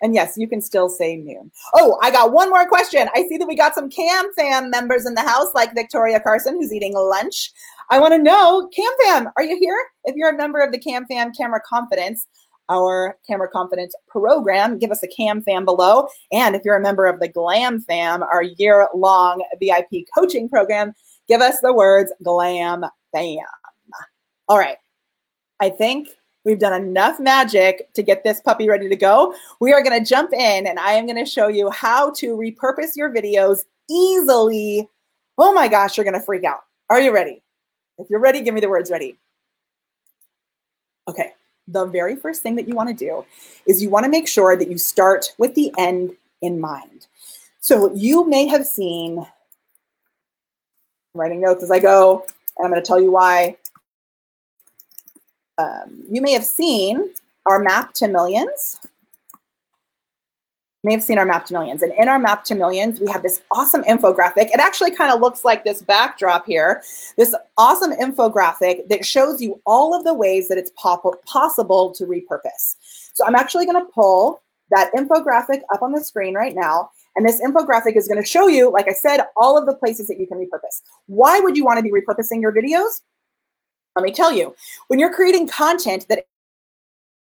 And 0.00 0.14
yes, 0.14 0.34
you 0.36 0.48
can 0.48 0.60
still 0.60 0.88
say 0.88 1.16
noon. 1.16 1.50
Oh, 1.74 1.98
I 2.02 2.10
got 2.10 2.32
one 2.32 2.50
more 2.50 2.66
question. 2.68 3.08
I 3.14 3.26
see 3.28 3.36
that 3.38 3.48
we 3.48 3.56
got 3.56 3.74
some 3.74 3.90
Cam 3.90 4.32
Fam 4.34 4.70
members 4.70 5.06
in 5.06 5.14
the 5.14 5.22
house, 5.22 5.48
like 5.54 5.74
Victoria 5.74 6.20
Carson, 6.20 6.54
who's 6.54 6.72
eating 6.72 6.94
lunch. 6.94 7.52
I 7.90 8.00
want 8.00 8.12
to 8.14 8.18
know, 8.18 8.68
Cam 8.74 8.92
Fam, 9.02 9.28
are 9.36 9.44
you 9.44 9.58
here? 9.58 9.78
If 10.04 10.16
you're 10.16 10.30
a 10.30 10.36
member 10.36 10.60
of 10.60 10.72
the 10.72 10.78
Cam 10.78 11.06
Fam 11.06 11.32
Camera 11.32 11.60
Confidence, 11.66 12.26
our 12.68 13.18
Camera 13.26 13.48
Confidence 13.48 13.94
program, 14.08 14.78
give 14.78 14.90
us 14.90 15.02
a 15.02 15.08
Cam 15.08 15.42
Fam 15.42 15.64
below. 15.64 16.08
And 16.32 16.56
if 16.56 16.62
you're 16.64 16.76
a 16.76 16.82
member 16.82 17.06
of 17.06 17.20
the 17.20 17.28
Glam 17.28 17.80
Fam, 17.80 18.22
our 18.22 18.42
year 18.42 18.88
long 18.94 19.44
VIP 19.60 20.06
coaching 20.16 20.48
program, 20.48 20.92
give 21.28 21.40
us 21.40 21.60
the 21.60 21.72
words 21.72 22.12
Glam 22.22 22.84
Fam. 23.14 23.38
All 24.48 24.58
right. 24.58 24.76
I 25.60 25.70
think 25.70 26.08
we've 26.44 26.58
done 26.58 26.80
enough 26.80 27.20
magic 27.20 27.92
to 27.94 28.02
get 28.02 28.24
this 28.24 28.40
puppy 28.40 28.68
ready 28.68 28.88
to 28.88 28.96
go. 28.96 29.34
We 29.60 29.72
are 29.72 29.82
going 29.82 29.98
to 29.98 30.04
jump 30.04 30.32
in 30.32 30.66
and 30.66 30.78
I 30.78 30.92
am 30.92 31.06
going 31.06 31.22
to 31.22 31.30
show 31.30 31.48
you 31.48 31.70
how 31.70 32.10
to 32.12 32.36
repurpose 32.36 32.96
your 32.96 33.12
videos 33.12 33.60
easily. 33.90 34.88
Oh 35.38 35.52
my 35.52 35.68
gosh, 35.68 35.96
you're 35.96 36.04
going 36.04 36.18
to 36.18 36.24
freak 36.24 36.44
out. 36.44 36.60
Are 36.90 37.00
you 37.00 37.12
ready? 37.12 37.43
If 37.98 38.10
you're 38.10 38.20
ready, 38.20 38.40
give 38.40 38.54
me 38.54 38.60
the 38.60 38.68
words 38.68 38.90
ready. 38.90 39.16
Okay, 41.08 41.32
the 41.68 41.86
very 41.86 42.16
first 42.16 42.42
thing 42.42 42.56
that 42.56 42.66
you 42.68 42.74
want 42.74 42.88
to 42.88 42.94
do 42.94 43.24
is 43.66 43.82
you 43.82 43.90
want 43.90 44.04
to 44.04 44.10
make 44.10 44.26
sure 44.26 44.56
that 44.56 44.70
you 44.70 44.78
start 44.78 45.26
with 45.38 45.54
the 45.54 45.72
end 45.78 46.12
in 46.42 46.60
mind. 46.60 47.06
So 47.60 47.92
you 47.94 48.28
may 48.28 48.46
have 48.46 48.66
seen, 48.66 49.18
I'm 49.18 49.26
writing 51.14 51.40
notes 51.40 51.62
as 51.62 51.70
I 51.70 51.78
go, 51.78 52.24
and 52.58 52.66
I'm 52.66 52.70
going 52.70 52.82
to 52.82 52.86
tell 52.86 53.00
you 53.00 53.10
why. 53.10 53.56
Um, 55.56 56.02
you 56.10 56.20
may 56.20 56.32
have 56.32 56.44
seen 56.44 57.14
our 57.46 57.60
map 57.60 57.94
to 57.94 58.08
millions 58.08 58.80
may 60.84 60.92
have 60.92 61.02
seen 61.02 61.18
our 61.18 61.24
map 61.24 61.46
to 61.46 61.54
millions. 61.54 61.82
And 61.82 61.92
in 61.98 62.08
our 62.08 62.18
map 62.18 62.44
to 62.44 62.54
millions, 62.54 63.00
we 63.00 63.10
have 63.10 63.22
this 63.22 63.42
awesome 63.50 63.82
infographic. 63.84 64.50
It 64.50 64.60
actually 64.60 64.90
kind 64.90 65.12
of 65.12 65.20
looks 65.20 65.44
like 65.44 65.64
this 65.64 65.82
backdrop 65.82 66.46
here, 66.46 66.82
this 67.16 67.34
awesome 67.56 67.92
infographic 67.92 68.88
that 68.88 69.04
shows 69.04 69.40
you 69.40 69.60
all 69.66 69.94
of 69.94 70.04
the 70.04 70.14
ways 70.14 70.48
that 70.48 70.58
it's 70.58 70.70
possible 70.76 71.92
to 71.92 72.04
repurpose. 72.04 72.76
So 73.14 73.24
I'm 73.26 73.34
actually 73.34 73.66
going 73.66 73.84
to 73.84 73.90
pull 73.92 74.42
that 74.70 74.92
infographic 74.94 75.60
up 75.72 75.82
on 75.82 75.92
the 75.92 76.02
screen 76.02 76.34
right 76.34 76.54
now. 76.54 76.90
And 77.16 77.24
this 77.24 77.40
infographic 77.40 77.96
is 77.96 78.08
going 78.08 78.20
to 78.20 78.28
show 78.28 78.48
you, 78.48 78.70
like 78.70 78.88
I 78.88 78.92
said, 78.92 79.20
all 79.36 79.56
of 79.56 79.66
the 79.66 79.74
places 79.74 80.08
that 80.08 80.18
you 80.18 80.26
can 80.26 80.38
repurpose. 80.38 80.82
Why 81.06 81.38
would 81.38 81.56
you 81.56 81.64
want 81.64 81.78
to 81.78 81.82
be 81.82 81.92
repurposing 81.92 82.40
your 82.40 82.52
videos? 82.52 83.02
Let 83.94 84.02
me 84.02 84.12
tell 84.12 84.32
you, 84.32 84.54
when 84.88 84.98
you're 84.98 85.14
creating 85.14 85.46
content 85.46 86.06
that 86.08 86.26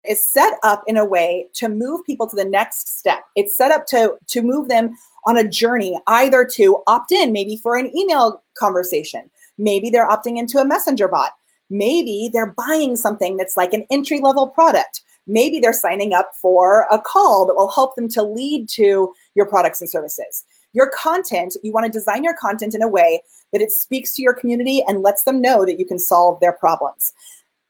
is 0.08 0.24
set 0.24 0.58
up 0.62 0.82
in 0.86 0.96
a 0.96 1.04
way 1.04 1.48
to 1.54 1.68
move 1.68 2.04
people 2.04 2.28
to 2.28 2.36
the 2.36 2.44
next 2.44 2.98
step. 2.98 3.24
It's 3.36 3.56
set 3.56 3.70
up 3.70 3.86
to 3.86 4.16
to 4.28 4.42
move 4.42 4.68
them 4.68 4.96
on 5.26 5.36
a 5.36 5.48
journey, 5.48 5.98
either 6.08 6.44
to 6.44 6.82
opt 6.86 7.12
in, 7.12 7.32
maybe 7.32 7.56
for 7.56 7.76
an 7.76 7.96
email 7.96 8.42
conversation, 8.54 9.30
maybe 9.56 9.88
they're 9.90 10.08
opting 10.08 10.38
into 10.38 10.58
a 10.58 10.64
messenger 10.64 11.06
bot, 11.06 11.32
maybe 11.70 12.28
they're 12.32 12.54
buying 12.56 12.96
something 12.96 13.36
that's 13.36 13.56
like 13.56 13.72
an 13.72 13.86
entry 13.90 14.20
level 14.20 14.48
product. 14.48 15.02
Maybe 15.28 15.60
they're 15.60 15.72
signing 15.72 16.12
up 16.12 16.32
for 16.34 16.88
a 16.90 17.00
call 17.00 17.46
that 17.46 17.54
will 17.54 17.70
help 17.70 17.94
them 17.94 18.08
to 18.08 18.24
lead 18.24 18.68
to 18.70 19.14
your 19.36 19.46
products 19.46 19.80
and 19.80 19.88
services. 19.88 20.44
your 20.74 20.90
content, 20.90 21.54
you 21.62 21.70
want 21.70 21.84
to 21.84 21.92
design 21.92 22.24
your 22.24 22.34
content 22.34 22.74
in 22.74 22.82
a 22.82 22.88
way 22.88 23.22
that 23.52 23.60
it 23.60 23.70
speaks 23.70 24.14
to 24.14 24.22
your 24.22 24.32
community 24.32 24.82
and 24.88 25.02
lets 25.02 25.24
them 25.24 25.40
know 25.40 25.66
that 25.66 25.78
you 25.78 25.84
can 25.84 25.98
solve 25.98 26.40
their 26.40 26.52
problems 26.52 27.12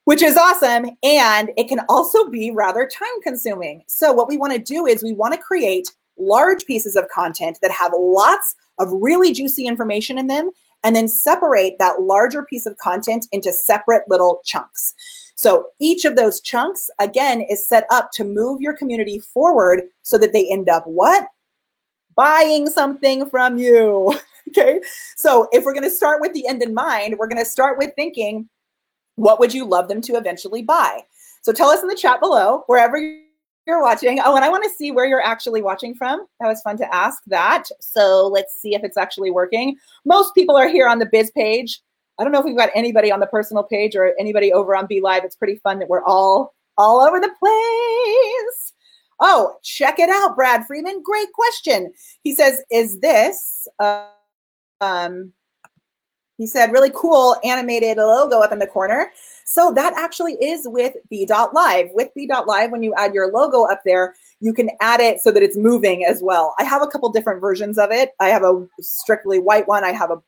which 0.04 0.22
is 0.22 0.36
awesome. 0.36 0.86
And 1.02 1.50
it 1.56 1.68
can 1.68 1.80
also 1.88 2.28
be 2.28 2.50
rather 2.50 2.86
time 2.86 3.20
consuming. 3.22 3.82
So, 3.86 4.12
what 4.12 4.28
we 4.28 4.36
want 4.36 4.52
to 4.52 4.58
do 4.58 4.86
is 4.86 5.02
we 5.02 5.12
want 5.12 5.34
to 5.34 5.40
create 5.40 5.88
large 6.18 6.64
pieces 6.66 6.96
of 6.96 7.08
content 7.08 7.58
that 7.62 7.70
have 7.70 7.92
lots 7.96 8.54
of 8.78 8.88
really 8.92 9.32
juicy 9.32 9.66
information 9.66 10.18
in 10.18 10.26
them 10.26 10.50
and 10.84 10.96
then 10.96 11.08
separate 11.08 11.78
that 11.78 12.02
larger 12.02 12.44
piece 12.44 12.66
of 12.66 12.76
content 12.78 13.26
into 13.32 13.52
separate 13.52 14.02
little 14.08 14.40
chunks. 14.44 14.94
So 15.34 15.66
each 15.80 16.04
of 16.04 16.16
those 16.16 16.40
chunks, 16.40 16.90
again, 16.98 17.40
is 17.40 17.66
set 17.66 17.84
up 17.90 18.10
to 18.14 18.24
move 18.24 18.60
your 18.60 18.76
community 18.76 19.18
forward 19.18 19.82
so 20.02 20.18
that 20.18 20.32
they 20.32 20.50
end 20.50 20.68
up 20.68 20.84
what? 20.86 21.26
Buying 22.14 22.68
something 22.68 23.28
from 23.30 23.58
you. 23.58 24.14
okay. 24.48 24.80
So 25.16 25.48
if 25.52 25.64
we're 25.64 25.72
going 25.72 25.82
to 25.84 25.90
start 25.90 26.20
with 26.20 26.32
the 26.32 26.46
end 26.46 26.62
in 26.62 26.74
mind, 26.74 27.16
we're 27.18 27.28
going 27.28 27.42
to 27.42 27.50
start 27.50 27.78
with 27.78 27.92
thinking, 27.96 28.48
what 29.16 29.40
would 29.40 29.52
you 29.52 29.64
love 29.64 29.88
them 29.88 30.00
to 30.02 30.16
eventually 30.16 30.62
buy? 30.62 31.00
So 31.42 31.52
tell 31.52 31.70
us 31.70 31.82
in 31.82 31.88
the 31.88 31.96
chat 31.96 32.20
below, 32.20 32.64
wherever 32.66 32.96
you're 33.66 33.82
watching. 33.82 34.20
Oh, 34.24 34.36
and 34.36 34.44
I 34.44 34.48
want 34.48 34.64
to 34.64 34.70
see 34.70 34.90
where 34.90 35.06
you're 35.06 35.22
actually 35.22 35.62
watching 35.62 35.94
from. 35.94 36.26
That 36.40 36.48
was 36.48 36.62
fun 36.62 36.76
to 36.78 36.94
ask 36.94 37.22
that. 37.26 37.64
So 37.80 38.28
let's 38.28 38.56
see 38.60 38.74
if 38.74 38.82
it's 38.84 38.96
actually 38.96 39.30
working. 39.30 39.76
Most 40.04 40.34
people 40.34 40.56
are 40.56 40.68
here 40.68 40.88
on 40.88 40.98
the 40.98 41.06
biz 41.06 41.30
page. 41.32 41.80
I 42.18 42.24
don't 42.24 42.32
know 42.32 42.40
if 42.40 42.44
we've 42.44 42.56
got 42.56 42.70
anybody 42.74 43.10
on 43.10 43.20
the 43.20 43.26
personal 43.26 43.62
page 43.62 43.96
or 43.96 44.14
anybody 44.18 44.52
over 44.52 44.76
on 44.76 44.86
Be 44.86 45.00
Live. 45.00 45.24
It's 45.24 45.36
pretty 45.36 45.56
fun 45.56 45.78
that 45.78 45.88
we're 45.88 46.04
all 46.04 46.54
all 46.78 47.00
over 47.00 47.20
the 47.20 47.30
place. 47.38 48.72
Oh, 49.20 49.56
check 49.62 49.98
it 49.98 50.10
out, 50.10 50.34
Brad 50.34 50.66
Freeman. 50.66 51.02
Great 51.02 51.32
question. 51.32 51.92
He 52.22 52.34
says, 52.34 52.62
"Is 52.70 53.00
this 53.00 53.66
uh, 53.78 54.06
um?" 54.80 55.32
He 56.38 56.46
said, 56.46 56.72
"Really 56.72 56.90
cool 56.94 57.36
animated 57.44 57.98
logo 57.98 58.40
up 58.40 58.52
in 58.52 58.58
the 58.58 58.66
corner." 58.66 59.12
So 59.44 59.72
that 59.72 59.92
actually 59.96 60.34
is 60.34 60.66
with 60.66 60.96
B.Live. 61.10 61.90
With 61.92 62.08
B.Live, 62.14 62.70
when 62.70 62.82
you 62.82 62.94
add 62.94 63.12
your 63.12 63.30
logo 63.30 63.64
up 63.64 63.82
there, 63.84 64.14
you 64.40 64.52
can 64.52 64.70
add 64.80 65.00
it 65.00 65.20
so 65.20 65.30
that 65.30 65.42
it's 65.42 65.56
moving 65.56 66.04
as 66.04 66.22
well. 66.22 66.54
I 66.58 66.64
have 66.64 66.82
a 66.82 66.86
couple 66.86 67.10
different 67.10 67.40
versions 67.40 67.78
of 67.78 67.90
it. 67.90 68.12
I 68.20 68.28
have 68.28 68.44
a 68.44 68.66
strictly 68.80 69.38
white 69.38 69.68
one. 69.68 69.84
I 69.84 69.92
have 69.92 70.10
a, 70.10 70.22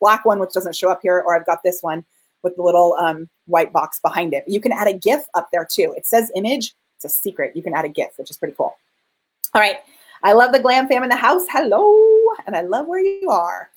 black 0.00 0.24
one, 0.24 0.38
which 0.38 0.52
doesn't 0.52 0.76
show 0.76 0.90
up 0.90 1.00
here, 1.02 1.22
or 1.26 1.34
I've 1.34 1.46
got 1.46 1.62
this 1.64 1.80
one 1.80 2.04
with 2.42 2.54
the 2.54 2.62
little 2.62 2.94
um, 3.00 3.28
white 3.46 3.72
box 3.72 3.98
behind 3.98 4.32
it. 4.32 4.44
You 4.46 4.60
can 4.60 4.70
add 4.70 4.86
a 4.86 4.92
GIF 4.92 5.24
up 5.34 5.48
there 5.50 5.66
too. 5.68 5.92
It 5.96 6.06
says 6.06 6.30
image. 6.36 6.74
It's 6.96 7.04
a 7.04 7.08
secret. 7.08 7.56
You 7.56 7.62
can 7.62 7.74
add 7.74 7.84
a 7.84 7.88
GIF, 7.88 8.10
which 8.16 8.30
is 8.30 8.36
pretty 8.36 8.54
cool. 8.56 8.76
All 9.54 9.60
right. 9.60 9.78
I 10.22 10.34
love 10.34 10.52
the 10.52 10.60
glam 10.60 10.86
fam 10.86 11.02
in 11.02 11.08
the 11.08 11.16
house. 11.16 11.46
Hello. 11.50 12.34
And 12.46 12.54
I 12.54 12.60
love 12.60 12.86
where 12.86 13.00
you 13.00 13.28
are. 13.30 13.70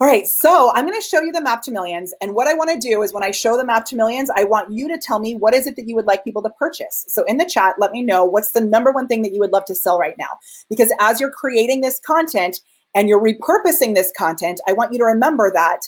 All 0.00 0.06
right, 0.06 0.28
so 0.28 0.70
I'm 0.74 0.86
going 0.86 1.00
to 1.00 1.04
show 1.04 1.22
you 1.22 1.32
the 1.32 1.40
map 1.40 1.60
to 1.62 1.72
millions. 1.72 2.14
And 2.20 2.32
what 2.32 2.46
I 2.46 2.54
want 2.54 2.70
to 2.70 2.78
do 2.78 3.02
is 3.02 3.12
when 3.12 3.24
I 3.24 3.32
show 3.32 3.56
the 3.56 3.64
map 3.64 3.84
to 3.86 3.96
millions, 3.96 4.30
I 4.32 4.44
want 4.44 4.72
you 4.72 4.86
to 4.86 4.96
tell 4.96 5.18
me 5.18 5.34
what 5.34 5.54
is 5.54 5.66
it 5.66 5.74
that 5.74 5.88
you 5.88 5.96
would 5.96 6.06
like 6.06 6.22
people 6.22 6.40
to 6.44 6.50
purchase. 6.50 7.04
So 7.08 7.24
in 7.24 7.36
the 7.36 7.44
chat, 7.44 7.74
let 7.80 7.90
me 7.90 8.02
know 8.02 8.24
what's 8.24 8.52
the 8.52 8.60
number 8.60 8.92
one 8.92 9.08
thing 9.08 9.22
that 9.22 9.32
you 9.32 9.40
would 9.40 9.50
love 9.50 9.64
to 9.64 9.74
sell 9.74 9.98
right 9.98 10.16
now. 10.16 10.38
Because 10.70 10.92
as 11.00 11.20
you're 11.20 11.32
creating 11.32 11.80
this 11.80 11.98
content 11.98 12.60
and 12.94 13.08
you're 13.08 13.20
repurposing 13.20 13.96
this 13.96 14.12
content, 14.16 14.60
I 14.68 14.72
want 14.72 14.92
you 14.92 14.98
to 14.98 15.04
remember 15.04 15.50
that 15.52 15.80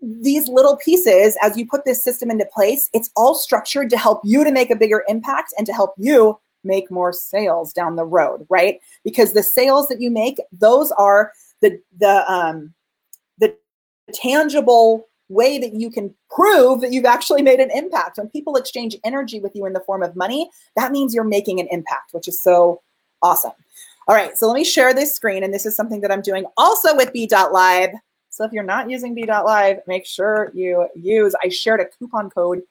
these 0.00 0.46
little 0.46 0.76
pieces, 0.76 1.36
as 1.42 1.56
you 1.56 1.66
put 1.66 1.84
this 1.84 2.04
system 2.04 2.30
into 2.30 2.46
place, 2.54 2.88
it's 2.94 3.10
all 3.16 3.34
structured 3.34 3.90
to 3.90 3.98
help 3.98 4.20
you 4.22 4.44
to 4.44 4.52
make 4.52 4.70
a 4.70 4.76
bigger 4.76 5.02
impact 5.08 5.52
and 5.58 5.66
to 5.66 5.72
help 5.72 5.94
you 5.96 6.38
make 6.62 6.88
more 6.88 7.12
sales 7.12 7.72
down 7.72 7.96
the 7.96 8.04
road, 8.04 8.46
right? 8.48 8.78
Because 9.02 9.32
the 9.32 9.42
sales 9.42 9.88
that 9.88 10.00
you 10.00 10.08
make, 10.08 10.36
those 10.52 10.92
are 10.92 11.32
the 11.60 11.80
the 11.98 12.30
um, 12.30 12.74
the 13.38 13.56
tangible 14.12 15.06
way 15.28 15.58
that 15.58 15.74
you 15.74 15.90
can 15.90 16.14
prove 16.30 16.80
that 16.80 16.92
you've 16.92 17.04
actually 17.04 17.42
made 17.42 17.60
an 17.60 17.70
impact. 17.70 18.18
When 18.18 18.28
people 18.30 18.56
exchange 18.56 18.96
energy 19.04 19.40
with 19.40 19.54
you 19.54 19.66
in 19.66 19.72
the 19.72 19.80
form 19.80 20.02
of 20.02 20.16
money, 20.16 20.50
that 20.76 20.92
means 20.92 21.14
you're 21.14 21.24
making 21.24 21.60
an 21.60 21.68
impact, 21.70 22.14
which 22.14 22.28
is 22.28 22.40
so 22.40 22.80
awesome. 23.22 23.52
All 24.06 24.14
right, 24.14 24.38
so 24.38 24.46
let 24.46 24.54
me 24.54 24.64
share 24.64 24.94
this 24.94 25.14
screen, 25.14 25.44
and 25.44 25.52
this 25.52 25.66
is 25.66 25.76
something 25.76 26.00
that 26.00 26.10
I'm 26.10 26.22
doing 26.22 26.46
also 26.56 26.96
with 26.96 27.12
B.Live. 27.12 27.90
So 28.30 28.44
if 28.44 28.52
you're 28.52 28.62
not 28.62 28.88
using 28.88 29.14
B.Live, 29.14 29.80
make 29.86 30.06
sure 30.06 30.50
you 30.54 30.88
use. 30.94 31.34
I 31.44 31.50
shared 31.50 31.80
a 31.80 31.84
coupon 31.84 32.30
code 32.30 32.62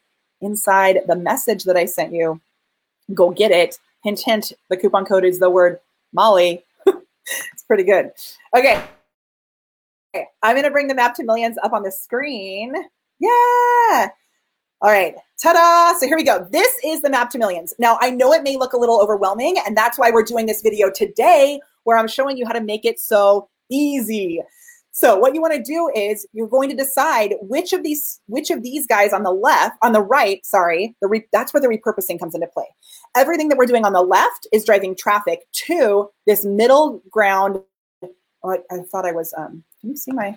inside 0.41 1.01
the 1.07 1.15
message 1.15 1.63
that 1.65 1.77
I 1.77 1.85
sent 1.85 2.11
you. 2.11 2.41
Go 3.13 3.29
get 3.29 3.51
it. 3.51 3.77
Hint, 4.03 4.21
hint. 4.21 4.53
The 4.69 4.77
coupon 4.77 5.05
code 5.05 5.25
is 5.25 5.39
the 5.39 5.49
word 5.49 5.79
Molly 6.13 6.63
pretty 7.67 7.83
good. 7.83 8.11
Okay. 8.55 8.81
okay. 10.15 10.25
I'm 10.41 10.55
going 10.55 10.63
to 10.63 10.71
bring 10.71 10.87
the 10.87 10.95
map 10.95 11.13
to 11.15 11.23
millions 11.23 11.57
up 11.63 11.73
on 11.73 11.83
the 11.83 11.91
screen. 11.91 12.73
Yeah. 13.19 14.09
All 14.81 14.91
right. 14.91 15.15
Ta-da! 15.41 15.97
So 15.97 16.07
here 16.07 16.17
we 16.17 16.23
go. 16.23 16.47
This 16.51 16.71
is 16.83 17.01
the 17.01 17.09
map 17.09 17.29
to 17.31 17.37
millions. 17.37 17.73
Now, 17.79 17.97
I 17.99 18.11
know 18.11 18.33
it 18.33 18.43
may 18.43 18.57
look 18.57 18.73
a 18.73 18.77
little 18.77 19.01
overwhelming, 19.01 19.57
and 19.65 19.75
that's 19.75 19.97
why 19.97 20.11
we're 20.11 20.23
doing 20.23 20.45
this 20.45 20.61
video 20.61 20.89
today, 20.89 21.59
where 21.83 21.97
I'm 21.97 22.07
showing 22.07 22.37
you 22.37 22.45
how 22.45 22.53
to 22.53 22.61
make 22.61 22.85
it 22.85 22.99
so 22.99 23.49
easy. 23.69 24.41
So 24.97 25.15
what 25.15 25.35
you 25.35 25.41
want 25.41 25.53
to 25.53 25.61
do 25.61 25.91
is 25.93 26.25
you're 26.33 26.47
going 26.47 26.69
to 26.69 26.75
decide 26.75 27.35
which 27.41 27.71
of 27.71 27.83
these 27.83 28.19
which 28.25 28.49
of 28.49 28.63
these 28.63 28.87
guys 28.87 29.13
on 29.13 29.21
the 29.21 29.31
left, 29.31 29.77
on 29.83 29.91
the 29.91 30.01
right, 30.01 30.43
sorry, 30.43 30.95
the 31.01 31.07
re, 31.07 31.23
that's 31.31 31.53
where 31.53 31.61
the 31.61 31.67
repurposing 31.67 32.19
comes 32.19 32.33
into 32.33 32.47
play. 32.47 32.65
Everything 33.15 33.47
that 33.49 33.59
we're 33.59 33.67
doing 33.67 33.85
on 33.85 33.93
the 33.93 34.01
left 34.01 34.47
is 34.51 34.65
driving 34.65 34.95
traffic 34.95 35.41
to 35.51 36.09
this 36.25 36.43
middle 36.43 37.03
ground. 37.11 37.61
Oh, 38.01 38.49
I, 38.49 38.57
I 38.71 38.79
thought 38.91 39.05
I 39.05 39.11
was. 39.11 39.35
Um, 39.37 39.63
can 39.81 39.91
you 39.91 39.97
see 39.97 40.13
my? 40.13 40.35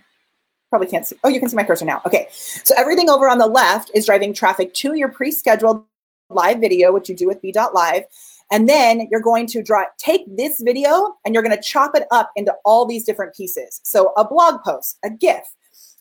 Probably 0.68 0.88
can't 0.88 1.06
see. 1.06 1.16
Oh, 1.24 1.30
you 1.30 1.40
can 1.40 1.48
see 1.48 1.56
my 1.56 1.64
cursor 1.64 1.86
now. 1.86 2.02
Okay, 2.04 2.28
so 2.30 2.74
everything 2.76 3.08
over 3.08 3.30
on 3.30 3.38
the 3.38 3.46
left 3.46 3.90
is 3.94 4.04
driving 4.04 4.34
traffic 4.34 4.74
to 4.74 4.94
your 4.94 5.08
pre-scheduled 5.08 5.86
live 6.28 6.58
video, 6.58 6.92
which 6.92 7.08
you 7.08 7.16
do 7.16 7.26
with 7.26 7.40
B.Live, 7.40 8.04
and 8.50 8.69
then 8.69 9.07
you're 9.11 9.21
going 9.21 9.47
to 9.49 9.62
draw, 9.62 9.85
take 9.99 10.23
this 10.37 10.61
video 10.61 11.16
and 11.25 11.35
you're 11.35 11.42
going 11.42 11.57
to 11.57 11.62
chop 11.62 11.92
it 11.95 12.07
up 12.11 12.30
into 12.37 12.52
all 12.64 12.85
these 12.85 13.04
different 13.04 13.35
pieces. 13.35 13.80
So 13.85 14.12
a 14.16 14.26
blog 14.26 14.62
post, 14.62 14.99
a 15.04 15.11
GIF, 15.11 15.45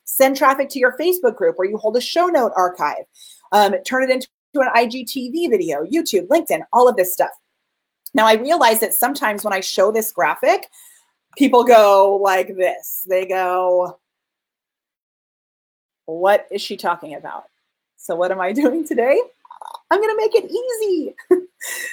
send 0.06 0.36
traffic 0.36 0.70
to 0.70 0.79
your 0.79 0.98
Facebook 0.98 1.36
group 1.36 1.58
where 1.58 1.70
you 1.70 1.77
hold 1.77 1.96
a 1.96 2.01
show 2.01 2.25
note 2.25 2.51
archive, 2.56 3.06
um, 3.51 3.75
turn 3.86 4.03
it 4.03 4.10
into 4.10 4.27
an 4.56 4.70
IGTV 4.75 5.50
video, 5.50 5.84
YouTube, 5.86 6.27
LinkedIn, 6.27 6.62
all 6.74 6.89
of 6.89 6.96
this 6.96 7.13
stuff. 7.13 7.29
Now 8.15 8.25
I 8.25 8.34
realize 8.34 8.79
that 8.79 8.96
sometimes 8.96 9.44
when 9.44 9.53
I 9.53 9.60
show 9.60 9.91
this 9.91 10.12
graphic, 10.12 10.68
people 11.38 11.63
go 11.63 12.20
like 12.22 12.56
this. 12.56 13.06
They 13.08 13.27
go, 13.27 14.00
what 16.06 16.48
is 16.51 16.62
she 16.63 16.75
talking 16.75 17.13
about? 17.13 17.44
So 17.98 18.15
what 18.15 18.32
am 18.32 18.41
I 18.41 18.51
doing 18.53 18.88
today? 18.88 19.22
I'm 19.91 20.01
going 20.01 20.15
to 20.15 20.18
make 20.18 20.36
it 20.36 20.51
easy. 20.51 21.15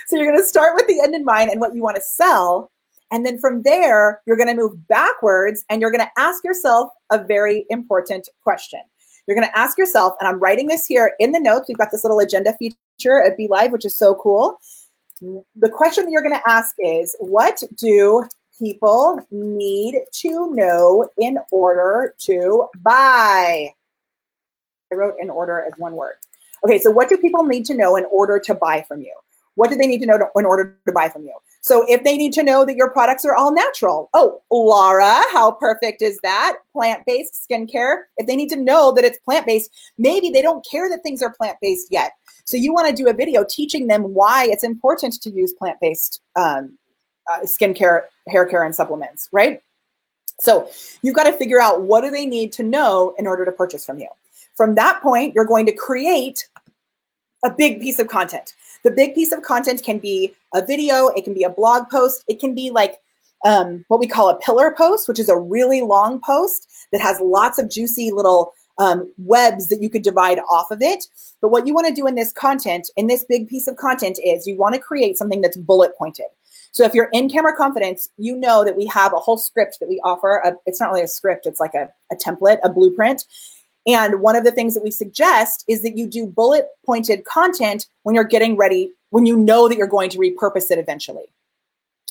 so 0.07 0.17
you're 0.17 0.27
going 0.27 0.39
to 0.39 0.45
start 0.45 0.75
with 0.75 0.87
the 0.87 1.01
end 1.01 1.15
in 1.15 1.25
mind 1.25 1.51
and 1.51 1.61
what 1.61 1.75
you 1.75 1.83
want 1.83 1.97
to 1.97 2.03
sell. 2.03 2.71
And 3.11 3.25
then 3.25 3.39
from 3.39 3.63
there, 3.63 4.21
you're 4.27 4.37
going 4.37 4.49
to 4.49 4.55
move 4.55 4.87
backwards 4.89 5.65
and 5.71 5.81
you're 5.81 5.91
going 5.91 6.05
to 6.05 6.11
ask 6.21 6.43
yourself 6.45 6.91
a 7.11 7.23
very 7.23 7.65
important 7.71 8.29
question. 8.43 8.81
You're 9.27 9.37
going 9.37 9.49
to 9.49 9.59
ask 9.59 9.77
yourself, 9.77 10.15
and 10.21 10.29
I'm 10.29 10.39
writing 10.39 10.69
this 10.69 10.87
here 10.87 11.15
in 11.19 11.33
the 11.33 11.41
notes. 11.41 11.67
We've 11.69 11.77
got 11.77 11.91
this 11.91 12.05
little 12.05 12.21
agenda 12.21 12.55
feature 12.55 13.23
at 13.23 13.37
Be 13.37 13.49
Live, 13.49 13.73
which 13.73 13.85
is 13.85 13.97
so 13.97 14.15
cool. 14.15 14.59
The 15.21 15.69
question 15.69 16.05
that 16.05 16.11
you're 16.13 16.23
going 16.23 16.39
to 16.39 16.49
ask 16.49 16.77
is 16.79 17.17
What 17.19 17.63
do 17.77 18.25
people 18.59 19.21
need 19.31 20.01
to 20.13 20.55
know 20.55 21.09
in 21.19 21.39
order 21.51 22.15
to 22.21 22.69
buy? 22.83 23.73
I 24.93 24.95
wrote 24.95 25.15
in 25.21 25.31
order 25.31 25.65
as 25.67 25.73
one 25.79 25.95
word. 25.95 26.15
Okay, 26.65 26.79
so 26.79 26.91
what 26.91 27.09
do 27.09 27.17
people 27.17 27.45
need 27.45 27.65
to 27.67 27.75
know 27.75 27.97
in 27.97 28.05
order 28.11 28.39
to 28.39 28.55
buy 28.55 28.85
from 28.87 29.01
you? 29.01 29.13
What 29.57 29.71
do 29.71 29.77
they 29.77 29.87
need 29.87 30.01
to 30.01 30.07
know 30.07 30.19
to, 30.19 30.27
in 30.37 30.45
order 30.45 30.79
to 30.87 30.93
buy 30.93 31.09
from 31.09 31.25
you? 31.25 31.35
So 31.61 31.85
if 31.89 32.05
they 32.05 32.17
need 32.17 32.33
to 32.35 32.43
know 32.43 32.65
that 32.65 32.77
your 32.77 32.91
products 32.91 33.25
are 33.25 33.35
all 33.35 33.53
natural, 33.53 34.09
oh, 34.15 34.41
Laura, 34.53 35.21
how 35.33 35.51
perfect 35.51 36.01
is 36.01 36.19
that? 36.23 36.59
Plant 36.73 37.03
based 37.07 37.45
skincare. 37.51 38.03
If 38.19 38.27
they 38.27 38.37
need 38.37 38.51
to 38.51 38.57
know 38.57 38.93
that 38.93 39.05
it's 39.05 39.19
plant 39.19 39.47
based, 39.47 39.73
maybe 39.99 40.31
they 40.31 40.43
don't 40.43 40.65
care 40.71 40.89
that 40.89 41.03
things 41.03 41.23
are 41.23 41.33
plant 41.33 41.57
based 41.61 41.89
yet. 41.91 42.13
So 42.45 42.57
you 42.57 42.73
want 42.73 42.89
to 42.89 42.95
do 42.95 43.09
a 43.09 43.13
video 43.13 43.45
teaching 43.49 43.89
them 43.89 44.15
why 44.15 44.47
it's 44.49 44.63
important 44.63 45.21
to 45.23 45.31
use 45.31 45.53
plant 45.55 45.79
based 45.81 46.21
um, 46.37 46.79
uh, 47.29 47.41
skincare, 47.41 48.03
hair 48.29 48.47
care, 48.47 48.63
and 48.63 48.75
supplements, 48.75 49.29
right? 49.33 49.61
So 50.41 50.71
you've 51.03 51.17
got 51.17 51.25
to 51.25 51.33
figure 51.33 51.61
out 51.61 51.83
what 51.83 52.03
do 52.03 52.11
they 52.11 52.27
need 52.27 52.53
to 52.53 52.63
know 52.63 53.15
in 53.19 53.27
order 53.27 53.45
to 53.45 53.51
purchase 53.51 53.85
from 53.85 53.99
you. 53.99 54.09
From 54.55 54.75
that 54.77 55.03
point, 55.03 55.35
you're 55.35 55.45
going 55.45 55.67
to 55.67 55.73
create 55.73 56.47
a 57.45 57.51
big 57.51 57.81
piece 57.81 57.99
of 57.99 58.09
content. 58.09 58.55
The 58.87 58.93
big 58.93 59.17
piece 59.17 59.33
of 59.33 59.43
content 59.43 59.83
can 59.83 59.99
be 59.99 60.33
a 60.55 60.65
video, 60.65 61.09
it 61.09 61.25
can 61.25 61.35
be 61.35 61.43
a 61.43 61.51
blog 61.51 61.91
post, 61.91 62.23
it 62.29 62.39
can 62.39 62.55
be 62.55 62.71
like 62.71 63.01
um, 63.45 63.85
what 63.89 63.99
we 63.99 64.07
call 64.07 64.29
a 64.29 64.39
pillar 64.39 64.73
post, 64.79 65.09
which 65.09 65.19
is 65.19 65.29
a 65.29 65.37
really 65.37 65.81
long 65.81 66.21
post 66.25 66.69
that 66.93 67.01
has 67.01 67.21
lots 67.21 67.59
of 67.59 67.69
juicy 67.69 68.13
little 68.13 68.53
um, 68.79 69.13
webs 69.19 69.67
that 69.71 69.83
you 69.83 69.91
could 69.91 70.03
divide 70.03 70.39
off 70.49 70.71
of 70.71 70.83
it. 70.83 71.05
But 71.43 71.49
what 71.49 71.67
you 71.67 71.75
want 71.75 71.89
to 71.89 71.93
do 71.93 72.07
in 72.07 72.15
this 72.15 72.33
content, 72.33 72.89
in 72.97 73.09
this 73.09 73.25
big 73.29 73.49
piece 73.49 73.67
of 73.67 73.75
content, 73.75 74.21
is 74.25 74.47
you 74.47 74.57
want 74.57 74.77
to 74.77 74.81
create 74.81 75.19
something 75.19 75.41
that's 75.41 75.57
bullet 75.57 75.99
pointed. 75.99 76.27
So 76.71 76.85
if 76.85 76.95
you're 76.95 77.11
in 77.13 77.29
camera 77.29 77.57
confidence, 77.57 78.09
you 78.19 78.37
know 78.37 78.63
that 78.63 78.77
we 78.77 78.87
have 78.87 79.13
a 79.13 79.19
whole 79.19 79.39
script 79.39 79.79
that 79.81 79.89
we 79.89 80.01
offer. 80.05 80.43
A, 80.45 80.53
it's 80.65 80.79
not 80.79 80.91
really 80.91 81.03
a 81.03 81.09
script, 81.09 81.47
it's 81.47 81.59
like 81.59 81.75
a, 81.75 81.89
a 82.13 82.15
template, 82.15 82.59
a 82.63 82.69
blueprint. 82.69 83.25
And 83.87 84.21
one 84.21 84.35
of 84.35 84.45
the 84.45 84.51
things 84.51 84.75
that 84.75 84.83
we 84.83 84.91
suggest 84.91 85.65
is 85.69 85.83
that 85.83 85.97
you 85.97 86.07
do 86.07 86.27
bullet 86.27 86.67
pointed 86.85 87.25
content 87.25 87.87
when 88.03 88.15
you're 88.15 88.25
getting 88.25 88.57
ready, 88.57 88.93
when 89.11 89.27
you 89.27 89.37
know 89.37 89.69
that 89.69 89.77
you're 89.77 89.87
going 89.87 90.11
to 90.11 90.19
repurpose 90.19 90.71
it 90.71 90.79
eventually. 90.79 91.27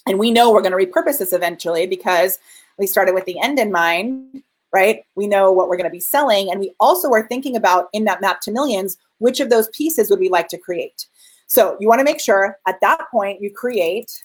And 0.08 0.20
we 0.20 0.32
know 0.32 0.52
we're 0.52 0.62
going 0.62 0.78
to 0.78 0.86
repurpose 0.92 1.20
this 1.20 1.34
eventually 1.34 1.86
because 1.88 2.40
we 2.78 2.88
started 2.88 3.14
with 3.14 3.26
the 3.26 3.40
end 3.40 3.60
in 3.60 3.72
mind, 3.72 4.44
right? 4.72 5.04
We 5.16 5.28
know 5.28 5.52
what 5.52 5.68
we're 5.68 5.78
going 5.78 5.90
to 5.90 5.94
be 5.94 6.00
selling. 6.00 6.52
And 6.52 6.60
we 6.60 6.74
also 6.80 7.12
are 7.12 7.28
thinking 7.28 7.56
about 7.56 7.90
in 7.92 8.06
that 8.06 8.22
map 8.22 8.40
to 8.42 8.52
millions, 8.52 8.98
which 9.18 9.40
of 9.40 9.50
those 9.50 9.70
pieces 9.70 10.10
would 10.10 10.20
we 10.20 10.30
like 10.30 10.48
to 10.50 10.58
create? 10.58 11.08
So 11.48 11.78
you 11.80 11.88
want 11.88 12.00
to 12.00 12.06
make 12.06 12.20
sure 12.20 12.58
at 12.68 12.80
that 12.82 13.10
point 13.12 13.42
you 13.42 13.52
create 13.52 14.24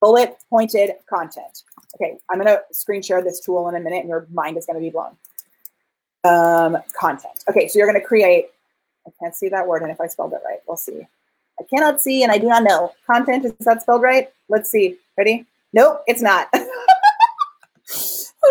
bullet 0.00 0.36
pointed 0.48 0.92
content. 1.08 1.62
Okay, 1.96 2.16
I'm 2.30 2.38
going 2.38 2.46
to 2.46 2.62
screen 2.72 3.02
share 3.02 3.22
this 3.22 3.40
tool 3.40 3.68
in 3.68 3.74
a 3.74 3.80
minute 3.80 4.00
and 4.00 4.08
your 4.08 4.26
mind 4.32 4.56
is 4.56 4.66
going 4.66 4.76
to 4.76 4.80
be 4.80 4.90
blown. 4.90 5.16
Um, 6.22 6.76
content. 6.98 7.44
Okay, 7.48 7.66
so 7.66 7.78
you're 7.78 7.90
going 7.90 8.00
to 8.00 8.06
create, 8.06 8.48
I 9.06 9.10
can't 9.18 9.34
see 9.34 9.48
that 9.48 9.66
word, 9.66 9.82
and 9.82 9.90
if 9.90 10.00
I 10.00 10.06
spelled 10.06 10.32
it 10.34 10.40
right, 10.44 10.58
we'll 10.66 10.76
see. 10.76 11.06
I 11.60 11.64
cannot 11.64 12.00
see 12.00 12.22
and 12.22 12.32
I 12.32 12.38
do 12.38 12.46
not 12.46 12.62
know. 12.62 12.92
Content, 13.06 13.44
is 13.44 13.52
that 13.60 13.82
spelled 13.82 14.02
right? 14.02 14.30
Let's 14.48 14.70
see. 14.70 14.96
Ready? 15.18 15.44
Nope, 15.72 16.02
it's 16.06 16.22
not. 16.22 16.48
Let 16.52 16.62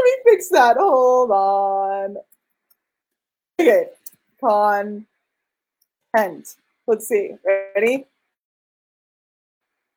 me 0.03 0.11
fix 0.25 0.49
that. 0.49 0.77
Hold 0.77 1.31
on. 1.31 2.17
Okay, 3.59 3.87
content. 4.39 5.05
Let's 6.87 7.07
see. 7.07 7.35
Ready? 7.75 8.05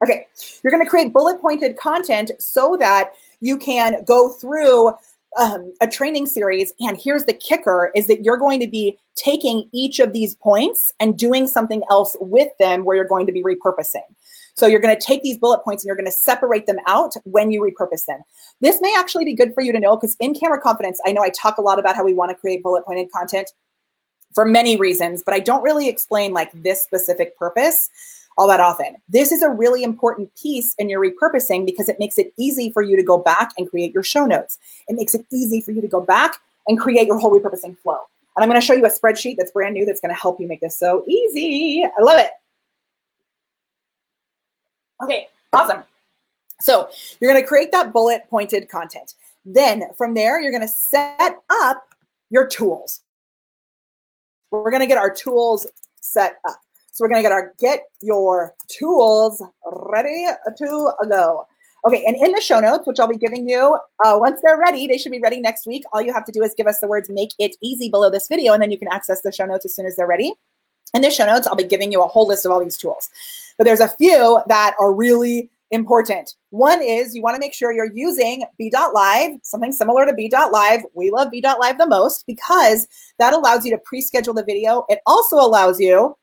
Okay, 0.02 0.26
you're 0.64 0.72
going 0.72 0.82
to 0.82 0.90
create 0.90 1.12
bullet 1.12 1.40
pointed 1.40 1.76
content 1.76 2.32
so 2.38 2.76
that 2.78 3.12
you 3.40 3.56
can 3.56 4.02
go 4.04 4.30
through 4.30 4.92
um, 5.38 5.72
a 5.80 5.86
training 5.86 6.26
series. 6.26 6.72
And 6.80 6.98
here's 6.98 7.24
the 7.24 7.32
kicker 7.32 7.90
is 7.94 8.06
that 8.06 8.22
you're 8.22 8.36
going 8.36 8.60
to 8.60 8.66
be 8.66 8.98
taking 9.14 9.68
each 9.72 9.98
of 9.98 10.12
these 10.12 10.34
points 10.36 10.92
and 11.00 11.18
doing 11.18 11.46
something 11.46 11.82
else 11.90 12.16
with 12.20 12.48
them 12.58 12.84
where 12.84 12.96
you're 12.96 13.04
going 13.06 13.26
to 13.26 13.32
be 13.32 13.42
repurposing. 13.42 14.02
So 14.54 14.66
you're 14.66 14.80
going 14.80 14.94
to 14.94 15.00
take 15.00 15.22
these 15.22 15.38
bullet 15.38 15.64
points 15.64 15.82
and 15.82 15.88
you're 15.88 15.96
going 15.96 16.06
to 16.06 16.12
separate 16.12 16.66
them 16.66 16.76
out 16.86 17.14
when 17.24 17.50
you 17.50 17.62
repurpose 17.62 18.04
them. 18.04 18.20
This 18.60 18.80
may 18.82 18.94
actually 18.98 19.24
be 19.24 19.34
good 19.34 19.54
for 19.54 19.62
you 19.62 19.72
to 19.72 19.80
know 19.80 19.96
because 19.96 20.16
in 20.20 20.34
camera 20.34 20.60
confidence, 20.60 21.00
I 21.06 21.12
know 21.12 21.22
I 21.22 21.30
talk 21.30 21.56
a 21.56 21.62
lot 21.62 21.78
about 21.78 21.96
how 21.96 22.04
we 22.04 22.12
want 22.12 22.30
to 22.30 22.34
create 22.34 22.62
bullet 22.62 22.84
pointed 22.84 23.10
content 23.10 23.50
for 24.34 24.44
many 24.44 24.76
reasons, 24.76 25.22
but 25.24 25.34
I 25.34 25.40
don't 25.40 25.62
really 25.62 25.88
explain 25.88 26.32
like 26.32 26.50
this 26.62 26.82
specific 26.82 27.36
purpose 27.38 27.88
all 28.38 28.48
that 28.48 28.60
often. 28.60 28.96
This 29.08 29.32
is 29.32 29.42
a 29.42 29.48
really 29.48 29.82
important 29.82 30.30
piece 30.40 30.74
in 30.74 30.88
your 30.88 31.00
repurposing 31.00 31.66
because 31.66 31.88
it 31.88 31.98
makes 31.98 32.18
it 32.18 32.32
easy 32.38 32.70
for 32.70 32.82
you 32.82 32.96
to 32.96 33.02
go 33.02 33.18
back 33.18 33.50
and 33.58 33.68
create 33.68 33.92
your 33.92 34.02
show 34.02 34.24
notes. 34.24 34.58
It 34.88 34.96
makes 34.96 35.14
it 35.14 35.26
easy 35.32 35.60
for 35.60 35.72
you 35.72 35.80
to 35.80 35.88
go 35.88 36.00
back 36.00 36.40
and 36.66 36.78
create 36.78 37.06
your 37.06 37.18
whole 37.18 37.30
repurposing 37.30 37.76
flow. 37.78 37.98
And 38.36 38.42
I'm 38.42 38.48
going 38.48 38.60
to 38.60 38.66
show 38.66 38.72
you 38.72 38.86
a 38.86 38.88
spreadsheet 38.88 39.36
that's 39.36 39.50
brand 39.50 39.74
new 39.74 39.84
that's 39.84 40.00
going 40.00 40.14
to 40.14 40.20
help 40.20 40.40
you 40.40 40.48
make 40.48 40.60
this 40.60 40.76
so 40.76 41.04
easy. 41.06 41.84
I 41.84 42.02
love 42.02 42.18
it. 42.18 42.30
Okay, 45.02 45.28
awesome. 45.52 45.82
So 46.60 46.88
you're 47.20 47.30
going 47.30 47.42
to 47.42 47.46
create 47.46 47.72
that 47.72 47.92
bullet 47.92 48.22
pointed 48.30 48.68
content. 48.68 49.14
Then 49.44 49.82
from 49.98 50.14
there, 50.14 50.40
you're 50.40 50.52
going 50.52 50.62
to 50.62 50.68
set 50.68 51.38
up 51.50 51.88
your 52.30 52.46
tools. 52.46 53.00
We're 54.50 54.70
going 54.70 54.80
to 54.80 54.86
get 54.86 54.98
our 54.98 55.12
tools 55.12 55.66
set 56.00 56.38
up. 56.48 56.60
So 56.92 57.02
we're 57.02 57.08
going 57.08 57.18
to 57.18 57.22
get 57.22 57.32
our 57.32 57.54
get 57.58 57.84
your 58.02 58.54
tools 58.68 59.42
ready 59.64 60.26
to 60.58 60.92
go. 61.08 61.46
Okay, 61.84 62.04
and 62.06 62.14
in 62.16 62.30
the 62.30 62.40
show 62.40 62.60
notes, 62.60 62.86
which 62.86 63.00
I'll 63.00 63.08
be 63.08 63.16
giving 63.16 63.48
you, 63.48 63.76
uh, 64.04 64.16
once 64.16 64.40
they're 64.42 64.58
ready, 64.58 64.86
they 64.86 64.98
should 64.98 65.10
be 65.10 65.18
ready 65.18 65.40
next 65.40 65.66
week. 65.66 65.82
All 65.92 66.00
you 66.00 66.12
have 66.12 66.24
to 66.26 66.32
do 66.32 66.42
is 66.42 66.54
give 66.56 66.68
us 66.68 66.78
the 66.78 66.86
words 66.86 67.10
make 67.10 67.30
it 67.38 67.56
easy 67.60 67.88
below 67.88 68.08
this 68.08 68.28
video, 68.28 68.52
and 68.52 68.62
then 68.62 68.70
you 68.70 68.78
can 68.78 68.88
access 68.92 69.22
the 69.22 69.32
show 69.32 69.46
notes 69.46 69.64
as 69.64 69.74
soon 69.74 69.86
as 69.86 69.96
they're 69.96 70.06
ready. 70.06 70.34
In 70.94 71.02
the 71.02 71.10
show 71.10 71.26
notes, 71.26 71.46
I'll 71.46 71.56
be 71.56 71.64
giving 71.64 71.90
you 71.90 72.02
a 72.02 72.06
whole 72.06 72.28
list 72.28 72.44
of 72.44 72.52
all 72.52 72.62
these 72.62 72.76
tools. 72.76 73.08
But 73.56 73.64
there's 73.64 73.80
a 73.80 73.88
few 73.88 74.40
that 74.46 74.74
are 74.78 74.92
really 74.92 75.50
important. 75.72 76.34
One 76.50 76.82
is 76.82 77.16
you 77.16 77.22
want 77.22 77.34
to 77.34 77.40
make 77.40 77.54
sure 77.54 77.72
you're 77.72 77.92
using 77.92 78.44
B.Live, 78.58 79.38
something 79.42 79.72
similar 79.72 80.04
to 80.06 80.12
B.Live. 80.12 80.82
We 80.94 81.10
love 81.10 81.30
B.Live 81.30 81.78
the 81.78 81.86
most 81.86 82.26
because 82.26 82.86
that 83.18 83.32
allows 83.32 83.64
you 83.64 83.72
to 83.72 83.78
pre 83.78 84.02
schedule 84.02 84.34
the 84.34 84.44
video. 84.44 84.84
It 84.88 85.00
also 85.06 85.36
allows 85.36 85.80
you 85.80 86.14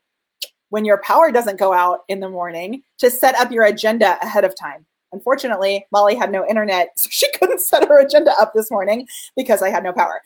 when 0.69 0.85
your 0.85 1.01
power 1.03 1.31
doesn't 1.31 1.59
go 1.59 1.73
out 1.73 1.99
in 2.07 2.19
the 2.19 2.29
morning 2.29 2.83
to 2.99 3.09
set 3.09 3.35
up 3.35 3.51
your 3.51 3.65
agenda 3.65 4.17
ahead 4.21 4.45
of 4.45 4.55
time. 4.55 4.85
Unfortunately, 5.11 5.85
Molly 5.91 6.15
had 6.15 6.31
no 6.31 6.45
internet, 6.47 6.89
so 6.95 7.09
she 7.11 7.27
couldn't 7.37 7.61
set 7.61 7.87
her 7.87 7.99
agenda 7.99 8.33
up 8.39 8.53
this 8.53 8.71
morning 8.71 9.07
because 9.35 9.61
I 9.61 9.69
had 9.69 9.83
no 9.83 9.93
power. 9.93 10.21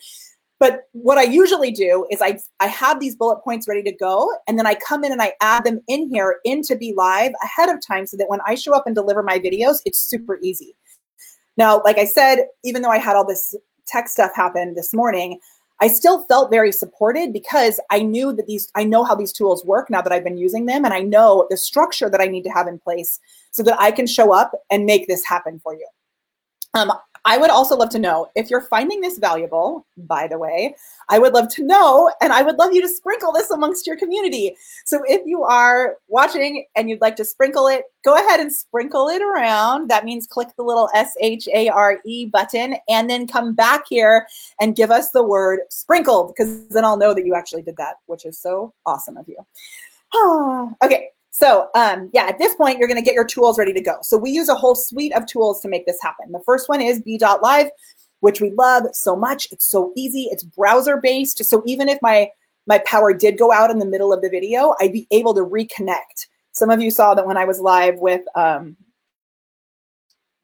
But 0.59 0.83
what 0.93 1.17
I 1.17 1.23
usually 1.23 1.71
do 1.71 2.05
is 2.09 2.21
I, 2.21 2.39
I 2.61 2.67
have 2.67 2.99
these 2.99 3.15
bullet 3.15 3.43
points 3.43 3.67
ready 3.67 3.83
to 3.83 3.91
go, 3.91 4.33
and 4.47 4.57
then 4.57 4.65
I 4.65 4.75
come 4.75 5.03
in 5.03 5.11
and 5.11 5.21
I 5.21 5.33
add 5.41 5.65
them 5.65 5.81
in 5.87 6.09
here 6.09 6.37
into 6.45 6.77
Be 6.77 6.93
Live 6.95 7.33
ahead 7.43 7.69
of 7.69 7.85
time 7.85 8.05
so 8.05 8.15
that 8.17 8.29
when 8.29 8.39
I 8.45 8.55
show 8.55 8.73
up 8.73 8.83
and 8.85 8.95
deliver 8.95 9.23
my 9.23 9.39
videos, 9.39 9.79
it's 9.85 9.99
super 9.99 10.39
easy. 10.41 10.75
Now, 11.57 11.81
like 11.83 11.97
I 11.97 12.05
said, 12.05 12.45
even 12.63 12.81
though 12.81 12.89
I 12.89 12.97
had 12.97 13.15
all 13.15 13.25
this 13.25 13.55
tech 13.87 14.07
stuff 14.07 14.31
happen 14.35 14.75
this 14.75 14.93
morning, 14.93 15.39
I 15.83 15.87
still 15.87 16.23
felt 16.27 16.49
very 16.49 16.71
supported 16.71 17.33
because 17.33 17.77
I 17.89 18.03
knew 18.03 18.31
that 18.31 18.47
these, 18.47 18.71
I 18.73 18.85
know 18.85 19.03
how 19.03 19.15
these 19.15 19.33
tools 19.33 19.65
work 19.65 19.89
now 19.89 20.01
that 20.01 20.13
I've 20.13 20.23
been 20.23 20.37
using 20.37 20.65
them, 20.65 20.85
and 20.85 20.93
I 20.93 21.01
know 21.01 21.45
the 21.49 21.57
structure 21.57 22.09
that 22.09 22.21
I 22.21 22.25
need 22.25 22.43
to 22.43 22.49
have 22.51 22.67
in 22.67 22.79
place 22.79 23.19
so 23.51 23.63
that 23.63 23.77
I 23.77 23.91
can 23.91 24.07
show 24.07 24.33
up 24.33 24.53
and 24.71 24.85
make 24.85 25.09
this 25.09 25.25
happen 25.25 25.59
for 25.61 25.73
you. 25.73 25.85
Um, 26.73 26.93
I 27.25 27.37
would 27.37 27.49
also 27.49 27.77
love 27.77 27.89
to 27.91 27.99
know 27.99 28.27
if 28.35 28.49
you're 28.49 28.61
finding 28.61 28.99
this 28.99 29.17
valuable, 29.17 29.85
by 29.97 30.27
the 30.27 30.37
way, 30.37 30.75
I 31.09 31.19
would 31.19 31.33
love 31.33 31.47
to 31.55 31.63
know, 31.63 32.11
and 32.21 32.33
I 32.33 32.41
would 32.41 32.57
love 32.57 32.73
you 32.73 32.81
to 32.81 32.87
sprinkle 32.87 33.31
this 33.31 33.49
amongst 33.49 33.87
your 33.87 33.95
community. 33.95 34.55
So 34.85 35.03
if 35.07 35.21
you 35.25 35.43
are 35.43 35.97
watching 36.09 36.65
and 36.75 36.89
you'd 36.89 37.01
like 37.01 37.15
to 37.17 37.25
sprinkle 37.25 37.67
it, 37.67 37.85
go 38.03 38.15
ahead 38.15 38.41
and 38.41 38.51
sprinkle 38.51 39.07
it 39.07 39.21
around. 39.21 39.89
That 39.89 40.03
means 40.03 40.27
click 40.27 40.49
the 40.57 40.63
little 40.63 40.89
S 40.93 41.13
H 41.21 41.47
A 41.53 41.69
R 41.69 41.99
E 42.05 42.25
button 42.25 42.75
and 42.89 43.09
then 43.09 43.27
come 43.27 43.53
back 43.53 43.85
here 43.87 44.27
and 44.59 44.75
give 44.75 44.91
us 44.91 45.11
the 45.11 45.23
word 45.23 45.61
sprinkled, 45.69 46.33
because 46.35 46.67
then 46.69 46.83
I'll 46.83 46.97
know 46.97 47.13
that 47.13 47.25
you 47.25 47.35
actually 47.35 47.61
did 47.61 47.77
that, 47.77 47.95
which 48.07 48.25
is 48.25 48.37
so 48.37 48.73
awesome 48.85 49.15
of 49.15 49.27
you. 49.29 49.37
okay, 50.83 51.09
so 51.33 51.69
um, 51.73 52.11
yeah, 52.13 52.27
at 52.27 52.37
this 52.37 52.53
point, 52.53 52.77
you're 52.77 52.87
going 52.87 53.01
to 53.01 53.03
get 53.03 53.15
your 53.15 53.25
tools 53.25 53.57
ready 53.57 53.73
to 53.73 53.81
go. 53.81 53.97
So 54.03 54.17
we 54.17 54.29
use 54.29 54.49
a 54.49 54.55
whole 54.55 54.75
suite 54.75 55.13
of 55.15 55.25
tools 55.25 55.61
to 55.61 55.67
make 55.67 55.87
this 55.87 55.97
happen. 55.99 56.31
The 56.31 56.43
first 56.45 56.69
one 56.69 56.79
is 56.79 57.01
B.Live, 57.01 57.71
which 58.19 58.39
we 58.39 58.51
love 58.51 58.83
so 58.93 59.15
much. 59.15 59.47
It's 59.51 59.65
so 59.65 59.91
easy. 59.97 60.27
It's 60.31 60.43
browser 60.43 60.97
based. 60.97 61.43
So 61.43 61.63
even 61.65 61.89
if 61.89 61.97
my 62.03 62.29
my 62.67 62.77
power 62.85 63.15
did 63.15 63.39
go 63.39 63.51
out 63.51 63.71
in 63.71 63.79
the 63.79 63.85
middle 63.85 64.13
of 64.13 64.21
the 64.21 64.29
video, 64.29 64.75
I'd 64.79 64.93
be 64.93 65.07
able 65.09 65.33
to 65.33 65.41
reconnect. 65.41 66.27
Some 66.51 66.69
of 66.69 66.79
you 66.79 66.91
saw 66.91 67.15
that 67.15 67.25
when 67.25 67.35
I 67.35 67.45
was 67.45 67.59
live 67.59 67.97
with 67.97 68.21
um, 68.35 68.77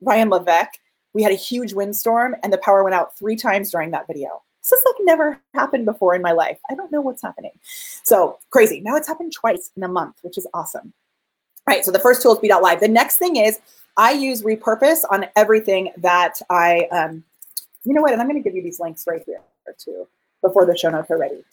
Ryan 0.01 0.29
Levesque, 0.29 0.79
we 1.13 1.21
had 1.21 1.31
a 1.31 1.35
huge 1.35 1.73
windstorm 1.73 2.35
and 2.41 2.51
the 2.51 2.57
power 2.57 2.83
went 2.83 2.95
out 2.95 3.15
three 3.15 3.35
times 3.35 3.69
during 3.69 3.91
that 3.91 4.07
video. 4.07 4.41
This 4.69 4.79
has 4.85 4.93
like 4.93 5.05
never 5.05 5.41
happened 5.53 5.85
before 5.85 6.15
in 6.15 6.21
my 6.21 6.31
life. 6.31 6.59
I 6.69 6.75
don't 6.75 6.91
know 6.91 7.01
what's 7.01 7.21
happening. 7.21 7.51
So 7.63 8.39
crazy. 8.51 8.81
Now 8.81 8.95
it's 8.95 9.07
happened 9.07 9.33
twice 9.33 9.71
in 9.75 9.83
a 9.83 9.87
month, 9.87 10.17
which 10.21 10.37
is 10.37 10.47
awesome. 10.53 10.93
All 11.67 11.75
right. 11.75 11.83
So 11.83 11.91
the 11.91 11.99
first 11.99 12.21
tool 12.21 12.33
is 12.33 12.39
B.Live. 12.39 12.79
The 12.79 12.87
next 12.87 13.17
thing 13.17 13.35
is 13.35 13.59
I 13.97 14.11
use 14.11 14.43
repurpose 14.43 15.03
on 15.11 15.25
everything 15.35 15.91
that 15.97 16.39
I, 16.49 16.87
um, 16.91 17.23
you 17.83 17.93
know 17.93 18.01
what? 18.01 18.13
And 18.13 18.21
I'm 18.21 18.27
going 18.27 18.41
to 18.41 18.47
give 18.47 18.55
you 18.55 18.63
these 18.63 18.79
links 18.79 19.05
right 19.07 19.21
here 19.25 19.41
too 19.77 20.07
before 20.41 20.65
the 20.65 20.75
show 20.75 20.89
notes 20.89 21.11
are 21.11 21.17
ready. 21.17 21.43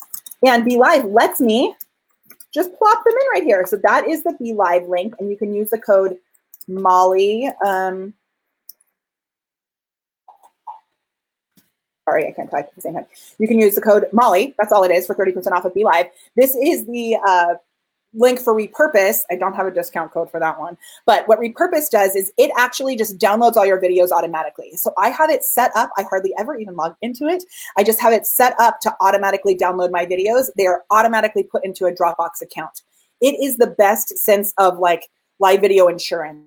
And 0.47 0.65
B.Live 0.65 1.05
lets 1.05 1.41
me 1.41 1.75
just 2.53 2.75
plop 2.77 3.05
them 3.05 3.13
in 3.13 3.27
right 3.33 3.45
here. 3.45 3.67
So 3.67 3.77
that 3.83 4.09
is 4.09 4.23
the 4.23 4.35
B.Live 4.39 4.89
link, 4.89 5.15
and 5.19 5.29
you 5.29 5.37
can 5.37 5.53
use 5.55 5.71
the 5.71 5.79
code 5.79 6.17
Molly. 6.69 7.51
Um, 7.65 8.15
sorry, 12.07 12.27
I 12.27 12.33
can't 12.33 12.51
type 12.51 12.67
at 12.67 12.75
the 12.75 12.81
same 12.81 12.95
time. 12.95 13.07
You 13.39 13.49
can 13.49 13.59
use 13.59 13.75
the 13.75 13.81
code 13.81 14.07
Molly. 14.13 14.55
That's 14.59 14.73
all 14.73 14.85
it 14.85 14.91
is 14.91 15.07
for 15.07 15.15
30% 15.15 15.51
off 15.53 15.65
of 15.65 15.75
Be 15.75 15.85
Live. 15.85 16.07
This 16.37 16.55
is 16.55 16.87
the 16.87 17.17
uh, 17.27 17.55
link 18.15 18.39
for 18.39 18.55
repurpose. 18.55 19.23
I 19.31 19.37
don't 19.37 19.55
have 19.55 19.67
a 19.67 19.71
discount 19.71 20.13
code 20.13 20.31
for 20.31 20.39
that 20.41 20.59
one. 20.59 20.79
But 21.05 21.27
what 21.27 21.41
repurpose 21.41 21.91
does 21.91 22.15
is 22.15 22.33
it 22.39 22.51
actually 22.57 22.97
just 22.97 23.19
downloads 23.19 23.57
all 23.57 23.67
your 23.67 23.81
videos 23.81 24.11
automatically. 24.11 24.73
So 24.77 24.93
I 24.97 25.11
have 25.11 25.31
it 25.31 25.45
set 25.45 25.73
up. 25.75 25.91
I 25.99 26.05
hardly 26.05 26.33
ever 26.39 26.57
even 26.57 26.77
log 26.77 26.95
into 27.03 27.27
it. 27.27 27.45
I 27.77 27.83
just 27.83 28.01
have 28.01 28.13
it 28.13 28.27
set 28.27 28.55
up 28.59 28.81
to 28.83 28.95
automatically 29.01 29.57
download 29.57 29.91
my 29.91 30.07
videos. 30.07 30.49
They 30.57 30.67
are 30.67 30.85
automatically 30.91 31.43
put 31.43 31.65
into 31.65 31.87
a 31.87 31.93
Dropbox 31.93 32.41
account. 32.41 32.83
It 33.21 33.37
is 33.43 33.57
the 33.57 33.69
best 33.69 34.17
sense 34.19 34.55
of 34.59 34.79
like 34.79 35.09
live 35.41 35.61
video 35.61 35.89
insurance 35.89 36.47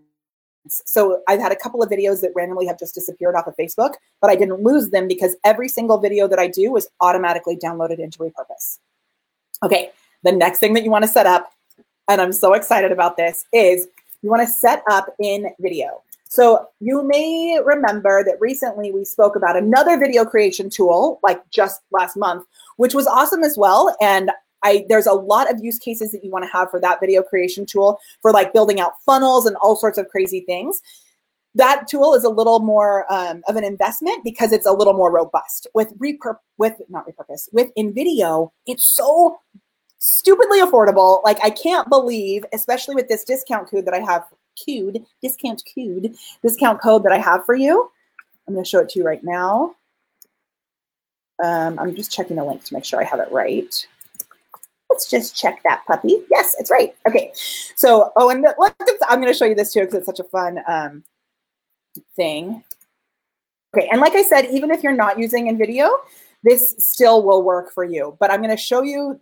so 0.68 1.22
I've 1.28 1.40
had 1.40 1.52
a 1.52 1.56
couple 1.56 1.82
of 1.82 1.90
videos 1.90 2.22
that 2.22 2.32
randomly 2.36 2.66
have 2.68 2.78
just 2.78 2.94
disappeared 2.94 3.36
off 3.36 3.48
of 3.48 3.56
Facebook, 3.56 3.94
but 4.22 4.30
I 4.30 4.36
didn't 4.36 4.64
lose 4.64 4.90
them 4.90 5.08
because 5.08 5.36
every 5.44 5.70
single 5.70 5.98
video 5.98 6.28
that 6.28 6.40
I 6.40 6.48
do 6.48 6.76
is 6.76 6.88
automatically 7.02 7.56
downloaded 7.56 8.00
into 8.00 8.20
Repurpose. 8.20 8.80
Okay, 9.64 9.92
the 10.24 10.32
next 10.32 10.60
thing 10.60 10.74
that 10.74 10.84
you 10.84 10.92
want 10.92 11.04
to 11.04 11.10
set 11.10 11.26
up, 11.26 11.52
and 12.08 12.22
I'm 12.22 12.34
so 12.34 12.54
excited 12.54 12.92
about 12.92 13.18
this, 13.18 13.46
is 13.54 13.88
you 14.22 14.30
want 14.30 14.48
to 14.48 14.54
set 14.54 14.84
up 14.90 15.16
InVideo. 15.22 16.02
So 16.32 16.68
you 16.80 17.02
may 17.04 17.60
remember 17.64 18.24
that 18.24 18.40
recently 18.40 18.92
we 18.92 19.04
spoke 19.04 19.36
about 19.36 19.58
another 19.58 19.98
video 19.98 20.26
creation 20.26 20.70
tool, 20.70 21.20
like 21.24 21.42
just 21.50 21.82
last 21.92 22.16
month, 22.16 22.46
which 22.78 22.94
was 22.94 23.08
awesome 23.08 23.44
as 23.44 23.58
well. 23.58 23.96
And 24.00 24.30
I 24.64 24.86
there's 24.90 25.08
a 25.08 25.14
lot 25.14 25.52
of 25.52 25.64
use 25.64 25.80
cases 25.80 26.12
that 26.12 26.24
you 26.24 26.32
want 26.32 26.46
to 26.46 26.52
have 26.52 26.70
for 26.70 26.80
that 26.80 27.00
video 27.00 27.22
creation 27.22 27.66
tool 27.66 28.00
for 28.22 28.32
like 28.32 28.54
building 28.54 28.80
out 28.80 28.94
funnels 29.06 29.46
and 29.46 29.56
all 29.58 29.76
sorts 29.76 29.98
of 29.98 30.08
crazy 30.10 30.42
things. 30.42 30.82
That 31.56 31.88
tool 31.88 32.14
is 32.14 32.24
a 32.24 32.30
little 32.30 32.60
more 32.60 33.12
um, 33.12 33.42
of 33.48 33.56
an 33.56 33.64
investment 33.64 34.24
because 34.24 34.52
it's 34.52 34.68
a 34.68 34.72
little 34.72 34.94
more 34.94 35.12
robust. 35.12 35.68
With 35.74 35.98
repurp 35.98 36.38
with 36.58 36.74
not 36.90 37.08
repurpose 37.08 37.50
with 37.52 37.72
InVideo, 37.76 38.52
it's 38.68 38.90
so 38.90 39.40
stupidly 40.00 40.62
affordable. 40.62 41.24
Like 41.24 41.40
I 41.44 41.50
can't 41.50 41.90
believe, 41.90 42.46
especially 42.54 42.96
with 42.96 43.08
this 43.08 43.24
discount 43.24 43.70
code 43.70 43.86
that 43.86 43.94
I 43.94 44.00
have 44.00 44.26
code, 44.66 45.06
discount 45.22 45.64
code, 45.76 46.16
discount 46.44 46.82
code 46.82 47.04
that 47.04 47.12
I 47.12 47.18
have 47.18 47.46
for 47.46 47.56
you. 47.56 47.90
I'm 48.48 48.54
going 48.54 48.64
to 48.64 48.70
show 48.70 48.80
it 48.80 48.90
to 48.90 49.00
you 49.00 49.06
right 49.06 49.24
now. 49.24 49.76
Um, 51.44 51.80
I'm 51.80 51.96
just 51.96 52.12
checking 52.12 52.36
the 52.36 52.44
link 52.44 52.64
to 52.66 52.74
make 52.74 52.84
sure 52.84 53.00
I 53.00 53.06
have 53.06 53.20
it 53.20 53.32
right. 53.32 53.88
Let's 55.00 55.10
just 55.10 55.34
check 55.34 55.64
that 55.64 55.86
puppy. 55.88 56.18
Yes, 56.30 56.58
it's 56.60 56.70
right. 56.70 56.94
Okay. 57.08 57.32
So, 57.78 58.12
oh, 58.18 58.32
and 58.32 58.42
look, 58.42 58.76
I'm 59.08 59.22
going 59.22 59.32
to 59.32 59.38
show 59.38 59.46
you 59.46 59.56
this 59.56 59.72
too 59.72 59.80
because 59.80 59.96
it's 59.96 60.06
such 60.06 60.20
a 60.20 60.26
fun 60.26 60.60
um, 60.68 61.06
thing. 62.18 62.66
Okay, 63.74 63.88
and 63.90 64.02
like 64.02 64.16
I 64.16 64.24
said, 64.24 64.48
even 64.52 64.72
if 64.72 64.84
you're 64.84 64.92
not 64.92 65.18
using 65.18 65.48
InVideo, 65.48 65.90
this 66.44 66.76
still 66.80 67.24
will 67.24 67.44
work 67.44 67.72
for 67.72 67.86
you. 67.86 68.18
But 68.20 68.30
I'm 68.30 68.42
going 68.42 68.50
to 68.50 68.62
show 68.62 68.82
you 68.82 69.22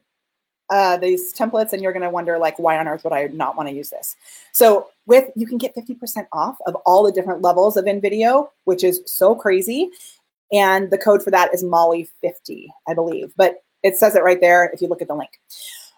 uh, 0.71 0.97
these 0.97 1.31
templates 1.31 1.73
and 1.73 1.83
you're 1.83 1.93
going 1.93 2.01
to 2.01 2.09
wonder 2.09 2.39
like, 2.39 2.57
why 2.57 2.79
on 2.79 2.87
earth 2.87 3.03
would 3.03 3.13
I 3.13 3.27
not 3.27 3.55
want 3.55 3.69
to 3.69 3.75
use 3.75 3.91
this? 3.91 4.15
So 4.53 4.87
with, 5.05 5.29
you 5.35 5.45
can 5.45 5.59
get 5.59 5.75
50% 5.75 6.25
off 6.33 6.57
of 6.65 6.73
all 6.87 7.03
the 7.03 7.11
different 7.11 7.43
levels 7.43 7.77
of 7.77 7.85
InVideo, 7.85 8.49
which 8.63 8.83
is 8.83 9.03
so 9.05 9.35
crazy. 9.35 9.91
And 10.51 10.89
the 10.89 10.97
code 10.97 11.21
for 11.21 11.29
that 11.29 11.53
is 11.53 11.63
Molly50, 11.63 12.65
I 12.87 12.95
believe, 12.95 13.31
but 13.37 13.61
it 13.83 13.97
says 13.97 14.15
it 14.15 14.23
right 14.23 14.41
there 14.41 14.69
if 14.73 14.81
you 14.81 14.87
look 14.87 15.01
at 15.01 15.07
the 15.07 15.15
link. 15.15 15.39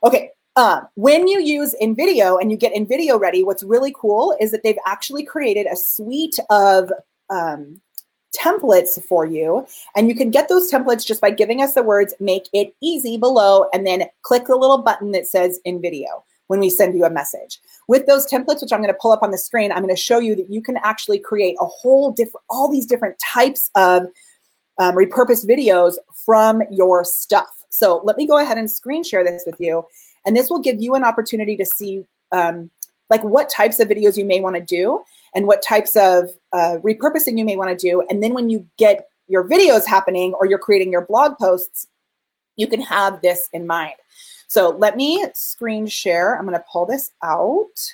Okay, 0.03 0.31
uh, 0.55 0.81
when 0.95 1.27
you 1.27 1.41
use 1.41 1.75
InVideo 1.81 2.41
and 2.41 2.51
you 2.51 2.57
get 2.57 2.73
InVideo 2.73 3.19
ready, 3.19 3.43
what's 3.43 3.63
really 3.63 3.93
cool 3.95 4.35
is 4.39 4.51
that 4.51 4.63
they've 4.63 4.77
actually 4.85 5.23
created 5.23 5.67
a 5.67 5.75
suite 5.75 6.39
of 6.49 6.91
um, 7.29 7.79
templates 8.37 9.01
for 9.03 9.25
you. 9.25 9.65
And 9.95 10.09
you 10.09 10.15
can 10.15 10.31
get 10.31 10.49
those 10.49 10.71
templates 10.71 11.05
just 11.05 11.21
by 11.21 11.31
giving 11.31 11.61
us 11.61 11.73
the 11.73 11.83
words 11.83 12.13
make 12.19 12.47
it 12.53 12.75
easy 12.81 13.17
below 13.17 13.67
and 13.73 13.85
then 13.85 14.03
click 14.21 14.45
the 14.45 14.55
little 14.55 14.79
button 14.79 15.11
that 15.11 15.27
says 15.27 15.59
InVideo 15.65 16.23
when 16.47 16.59
we 16.59 16.69
send 16.69 16.95
you 16.95 17.05
a 17.05 17.09
message. 17.09 17.59
With 17.87 18.05
those 18.07 18.27
templates, 18.27 18.61
which 18.61 18.73
I'm 18.73 18.81
going 18.81 18.93
to 18.93 18.99
pull 18.99 19.11
up 19.11 19.23
on 19.23 19.31
the 19.31 19.37
screen, 19.37 19.71
I'm 19.71 19.83
going 19.83 19.95
to 19.95 20.01
show 20.01 20.19
you 20.19 20.35
that 20.35 20.49
you 20.49 20.61
can 20.61 20.77
actually 20.77 21.19
create 21.19 21.55
a 21.59 21.65
whole 21.65 22.11
different, 22.11 22.43
all 22.49 22.71
these 22.71 22.85
different 22.85 23.17
types 23.19 23.69
of 23.75 24.03
um, 24.79 24.95
repurposed 24.95 25.47
videos 25.47 25.93
from 26.25 26.63
your 26.71 27.03
stuff. 27.03 27.58
So 27.69 28.01
let 28.03 28.17
me 28.17 28.27
go 28.27 28.37
ahead 28.39 28.57
and 28.57 28.69
screen 28.69 29.03
share 29.03 29.23
this 29.23 29.43
with 29.45 29.59
you. 29.59 29.85
And 30.25 30.35
this 30.35 30.49
will 30.49 30.59
give 30.59 30.81
you 30.81 30.95
an 30.95 31.03
opportunity 31.03 31.55
to 31.57 31.65
see 31.65 32.05
um, 32.31 32.69
like 33.09 33.23
what 33.23 33.49
types 33.49 33.79
of 33.79 33.87
videos 33.87 34.17
you 34.17 34.25
may 34.25 34.41
want 34.41 34.55
to 34.55 34.61
do 34.61 35.01
and 35.33 35.47
what 35.47 35.61
types 35.61 35.95
of 35.95 36.29
uh, 36.53 36.77
repurposing 36.83 37.37
you 37.37 37.45
may 37.45 37.55
want 37.55 37.69
to 37.69 37.75
do. 37.75 38.03
And 38.09 38.21
then 38.21 38.33
when 38.33 38.49
you 38.49 38.67
get 38.77 39.07
your 39.27 39.47
videos 39.47 39.85
happening 39.85 40.33
or 40.33 40.45
you're 40.45 40.59
creating 40.59 40.91
your 40.91 41.05
blog 41.05 41.37
posts, 41.37 41.87
you 42.55 42.67
can 42.67 42.81
have 42.81 43.21
this 43.21 43.47
in 43.53 43.65
mind. 43.65 43.93
So 44.47 44.69
let 44.69 44.97
me 44.97 45.25
screen 45.33 45.85
share. 45.85 46.37
I'm 46.37 46.45
going 46.45 46.57
to 46.57 46.65
pull 46.71 46.85
this 46.85 47.11
out. 47.23 47.93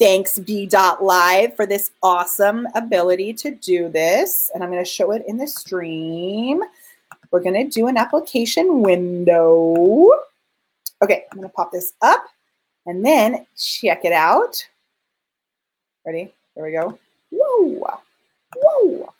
Thanks 0.00 0.38
B.Live 0.38 1.54
for 1.54 1.66
this 1.66 1.92
awesome 2.02 2.66
ability 2.74 3.34
to 3.34 3.52
do 3.52 3.88
this. 3.88 4.50
And 4.52 4.64
I'm 4.64 4.70
going 4.70 4.84
to 4.84 4.90
show 4.90 5.12
it 5.12 5.22
in 5.28 5.36
the 5.36 5.46
stream. 5.46 6.62
We're 7.34 7.40
going 7.40 7.68
to 7.68 7.68
do 7.68 7.88
an 7.88 7.96
application 7.96 8.80
window. 8.80 10.08
Okay, 11.02 11.24
I'm 11.32 11.38
going 11.38 11.48
to 11.48 11.52
pop 11.52 11.72
this 11.72 11.92
up 12.00 12.26
and 12.86 13.04
then 13.04 13.44
check 13.58 14.04
it 14.04 14.12
out. 14.12 14.64
Ready? 16.06 16.32
There 16.54 16.64
we 16.64 16.70
go. 16.70 16.96
Whoa. 17.32 17.98
Whoa. 18.54 19.12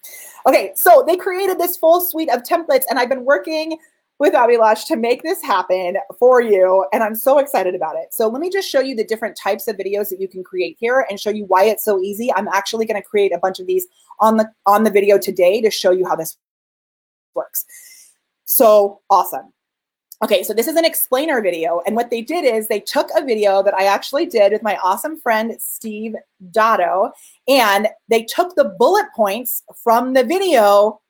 Okay, 0.47 0.71
so 0.77 1.03
they 1.05 1.17
created 1.17 1.59
this 1.59 1.77
full 1.77 2.01
suite 2.01 2.31
of 2.31 2.45
templates, 2.45 2.85
and 2.89 3.01
I've 3.01 3.09
been 3.09 3.25
working 3.25 3.79
with 4.21 4.35
Abhilash 4.35 4.87
to 4.87 4.97
make 4.97 5.25
this 5.25 5.43
happen 5.43 5.97
for 6.17 6.41
you, 6.41 6.87
and 6.93 7.03
I'm 7.03 7.17
so 7.17 7.41
excited 7.41 7.75
about 7.75 7.97
it. 7.97 8.15
So 8.15 8.29
let 8.29 8.41
me 8.41 8.49
just 8.49 8.71
show 8.71 8.79
you 8.79 8.95
the 8.95 9.03
different 9.03 9.37
types 9.37 9.67
of 9.67 9.77
videos 9.77 10.09
that 10.11 10.21
you 10.21 10.29
can 10.29 10.45
create 10.45 10.77
here 10.79 11.05
and 11.11 11.19
show 11.19 11.31
you 11.31 11.47
why 11.47 11.65
it's 11.65 11.85
so 11.85 11.99
easy. 11.99 12.33
I'm 12.33 12.47
actually 12.47 12.87
going 12.87 13.03
to 13.03 13.09
create 13.09 13.33
a 13.35 13.39
bunch 13.39 13.59
of 13.59 13.67
these 13.67 13.89
on 14.21 14.37
the 14.37 14.49
on 14.67 14.85
the 14.85 14.91
video 14.93 15.19
today 15.19 15.61
to 15.63 15.69
show 15.69 15.91
you 15.91 16.07
how 16.07 16.15
this 16.15 16.37
works. 17.35 17.67
So 18.55 19.01
awesome. 19.11 19.53
Okay, 20.23 20.45
so 20.45 20.55
this 20.55 20.69
is 20.69 20.77
an 20.77 20.85
explainer 20.85 21.43
video. 21.43 21.83
And 21.87 21.97
what 21.97 22.11
they 22.11 22.23
did 22.23 22.45
is 22.45 22.69
they 22.69 22.79
took 22.79 23.09
a 23.11 23.25
video 23.25 23.65
that 23.65 23.75
I 23.75 23.87
actually 23.87 24.27
did 24.27 24.53
with 24.53 24.63
my 24.63 24.77
awesome 24.77 25.19
friend, 25.19 25.57
Steve 25.59 26.15
Dotto, 26.53 27.11
and 27.49 27.89
they 28.09 28.23
took 28.23 28.55
the 28.55 28.77
bullet 28.79 29.07
points 29.17 29.65
from 29.83 30.13
the 30.13 30.23
video 30.23 31.01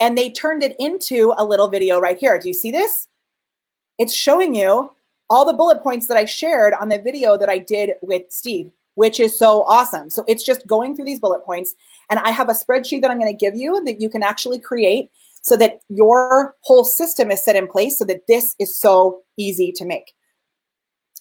and 0.00 0.18
they 0.18 0.28
turned 0.28 0.64
it 0.64 0.74
into 0.80 1.32
a 1.38 1.44
little 1.44 1.68
video 1.68 2.00
right 2.00 2.18
here. 2.18 2.36
Do 2.36 2.48
you 2.48 2.54
see 2.54 2.72
this? 2.72 3.06
It's 4.00 4.12
showing 4.12 4.52
you 4.52 4.90
all 5.30 5.44
the 5.44 5.52
bullet 5.52 5.84
points 5.84 6.08
that 6.08 6.16
I 6.16 6.24
shared 6.24 6.74
on 6.74 6.88
the 6.88 6.98
video 6.98 7.38
that 7.38 7.48
I 7.48 7.58
did 7.58 7.92
with 8.02 8.22
Steve, 8.28 8.72
which 8.96 9.20
is 9.20 9.38
so 9.38 9.62
awesome. 9.68 10.10
So 10.10 10.24
it's 10.26 10.42
just 10.42 10.66
going 10.66 10.96
through 10.96 11.04
these 11.04 11.20
bullet 11.20 11.44
points. 11.44 11.76
And 12.10 12.18
I 12.18 12.32
have 12.32 12.48
a 12.48 12.54
spreadsheet 12.54 13.02
that 13.02 13.10
I'm 13.12 13.20
going 13.20 13.32
to 13.32 13.38
give 13.38 13.54
you 13.54 13.84
that 13.84 14.00
you 14.00 14.08
can 14.08 14.24
actually 14.24 14.58
create 14.58 15.12
so 15.42 15.56
that 15.56 15.80
your 15.88 16.54
whole 16.60 16.84
system 16.84 17.30
is 17.30 17.44
set 17.44 17.56
in 17.56 17.66
place 17.66 17.98
so 17.98 18.04
that 18.04 18.26
this 18.28 18.54
is 18.58 18.76
so 18.76 19.20
easy 19.36 19.72
to 19.72 19.84
make. 19.84 20.14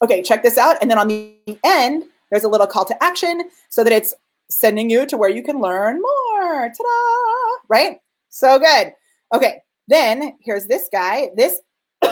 Okay, 0.01 0.21
check 0.21 0.43
this 0.43 0.57
out. 0.57 0.77
And 0.81 0.89
then 0.89 0.97
on 0.97 1.07
the 1.07 1.35
end, 1.63 2.05
there's 2.29 2.43
a 2.43 2.49
little 2.49 2.67
call 2.67 2.85
to 2.85 3.03
action 3.03 3.49
so 3.69 3.83
that 3.83 3.91
it's 3.91 4.13
sending 4.49 4.89
you 4.89 5.05
to 5.07 5.17
where 5.17 5.29
you 5.29 5.43
can 5.43 5.59
learn 5.59 6.01
more. 6.01 6.69
Ta-da! 6.69 7.57
Right? 7.67 7.97
So 8.29 8.59
good. 8.59 8.93
Okay, 9.33 9.61
then 9.87 10.37
here's 10.41 10.67
this 10.67 10.87
guy. 10.91 11.29
This, 11.35 11.59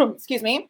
excuse 0.00 0.42
me, 0.42 0.68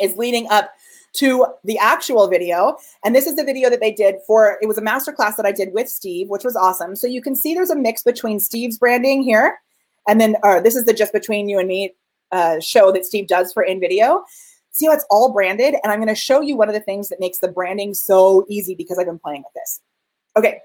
is 0.00 0.16
leading 0.16 0.48
up 0.50 0.70
to 1.14 1.46
the 1.64 1.78
actual 1.78 2.28
video. 2.28 2.76
And 3.04 3.14
this 3.14 3.26
is 3.26 3.36
the 3.36 3.44
video 3.44 3.70
that 3.70 3.80
they 3.80 3.92
did 3.92 4.16
for, 4.26 4.58
it 4.60 4.66
was 4.66 4.78
a 4.78 4.82
masterclass 4.82 5.36
that 5.36 5.46
I 5.46 5.52
did 5.52 5.72
with 5.72 5.88
Steve, 5.88 6.28
which 6.28 6.44
was 6.44 6.56
awesome. 6.56 6.94
So 6.94 7.06
you 7.06 7.22
can 7.22 7.34
see 7.34 7.54
there's 7.54 7.70
a 7.70 7.76
mix 7.76 8.02
between 8.02 8.38
Steve's 8.38 8.78
branding 8.78 9.22
here 9.22 9.58
and 10.08 10.20
then 10.20 10.36
uh, 10.42 10.60
this 10.60 10.76
is 10.76 10.84
the 10.84 10.92
just 10.92 11.12
between 11.12 11.48
you 11.48 11.58
and 11.58 11.68
me 11.68 11.94
uh, 12.32 12.60
show 12.60 12.92
that 12.92 13.04
Steve 13.04 13.26
does 13.26 13.52
for 13.52 13.64
InVideo. 13.64 14.22
See 14.70 14.86
how 14.86 14.92
it's 14.92 15.06
all 15.10 15.32
branded? 15.32 15.74
And 15.82 15.92
I'm 15.92 15.98
going 15.98 16.08
to 16.08 16.14
show 16.14 16.40
you 16.40 16.56
one 16.56 16.68
of 16.68 16.74
the 16.74 16.80
things 16.80 17.08
that 17.08 17.20
makes 17.20 17.38
the 17.38 17.48
branding 17.48 17.94
so 17.94 18.44
easy 18.48 18.74
because 18.74 18.98
I've 18.98 19.06
been 19.06 19.18
playing 19.18 19.42
with 19.42 19.54
this. 19.54 19.80
Okay, 20.36 20.60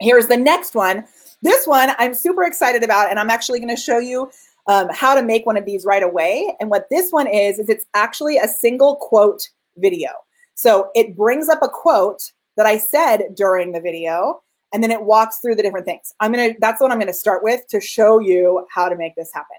here's 0.00 0.28
the 0.28 0.36
next 0.36 0.74
one. 0.74 1.04
This 1.42 1.66
one 1.66 1.90
I'm 1.98 2.14
super 2.14 2.44
excited 2.44 2.84
about, 2.84 3.10
and 3.10 3.18
I'm 3.18 3.30
actually 3.30 3.58
going 3.58 3.74
to 3.74 3.80
show 3.80 3.98
you 3.98 4.30
um, 4.68 4.88
how 4.92 5.14
to 5.14 5.22
make 5.22 5.44
one 5.44 5.56
of 5.56 5.64
these 5.64 5.84
right 5.84 6.02
away. 6.02 6.54
And 6.60 6.70
what 6.70 6.86
this 6.88 7.10
one 7.10 7.26
is, 7.26 7.58
is 7.58 7.68
it's 7.68 7.86
actually 7.94 8.38
a 8.38 8.46
single 8.46 8.96
quote 8.96 9.48
video. 9.76 10.10
So 10.54 10.90
it 10.94 11.16
brings 11.16 11.48
up 11.48 11.62
a 11.62 11.68
quote 11.68 12.30
that 12.56 12.66
I 12.66 12.78
said 12.78 13.34
during 13.34 13.72
the 13.72 13.80
video, 13.80 14.42
and 14.72 14.82
then 14.82 14.90
it 14.90 15.02
walks 15.02 15.38
through 15.38 15.54
the 15.54 15.62
different 15.62 15.86
things. 15.86 16.14
I'm 16.20 16.32
gonna 16.32 16.54
that's 16.60 16.80
what 16.80 16.90
I'm 16.90 16.98
gonna 16.98 17.12
start 17.12 17.42
with 17.42 17.66
to 17.68 17.80
show 17.80 18.18
you 18.18 18.66
how 18.70 18.88
to 18.88 18.96
make 18.96 19.14
this 19.14 19.30
happen. 19.32 19.56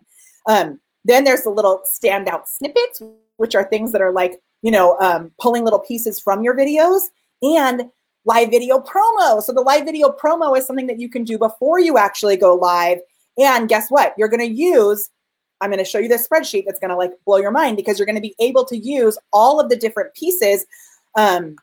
Um, 0.47 0.79
then 1.05 1.23
there's 1.23 1.43
the 1.43 1.49
little 1.49 1.81
standout 1.85 2.47
snippets, 2.47 3.01
which 3.37 3.55
are 3.55 3.63
things 3.63 3.91
that 3.91 4.01
are 4.01 4.11
like 4.11 4.41
you 4.61 4.71
know 4.71 4.97
um, 4.99 5.31
pulling 5.39 5.63
little 5.63 5.79
pieces 5.79 6.19
from 6.19 6.43
your 6.43 6.55
videos 6.55 7.01
and 7.41 7.83
live 8.25 8.49
video 8.49 8.79
promo. 8.79 9.41
So 9.41 9.51
the 9.53 9.61
live 9.61 9.85
video 9.85 10.09
promo 10.09 10.57
is 10.57 10.65
something 10.65 10.87
that 10.87 10.99
you 10.99 11.09
can 11.09 11.23
do 11.23 11.37
before 11.37 11.79
you 11.79 11.97
actually 11.97 12.37
go 12.37 12.55
live. 12.55 12.99
And 13.37 13.67
guess 13.67 13.89
what? 13.89 14.13
You're 14.17 14.29
gonna 14.29 14.45
use 14.45 15.09
I'm 15.63 15.69
going 15.69 15.79
to 15.79 15.89
show 15.89 15.99
you 15.99 16.09
this 16.09 16.27
spreadsheet 16.27 16.65
that's 16.65 16.79
going 16.79 16.89
to 16.89 16.97
like 16.97 17.11
blow 17.25 17.37
your 17.37 17.51
mind 17.51 17.77
because 17.77 17.97
you're 17.97 18.05
going 18.05 18.17
to 18.17 18.21
be 18.21 18.35
able 18.39 18.65
to 18.65 18.77
use 18.77 19.17
all 19.31 19.61
of 19.61 19.69
the 19.69 19.77
different 19.77 20.13
pieces 20.13 20.65
um, 21.15 21.55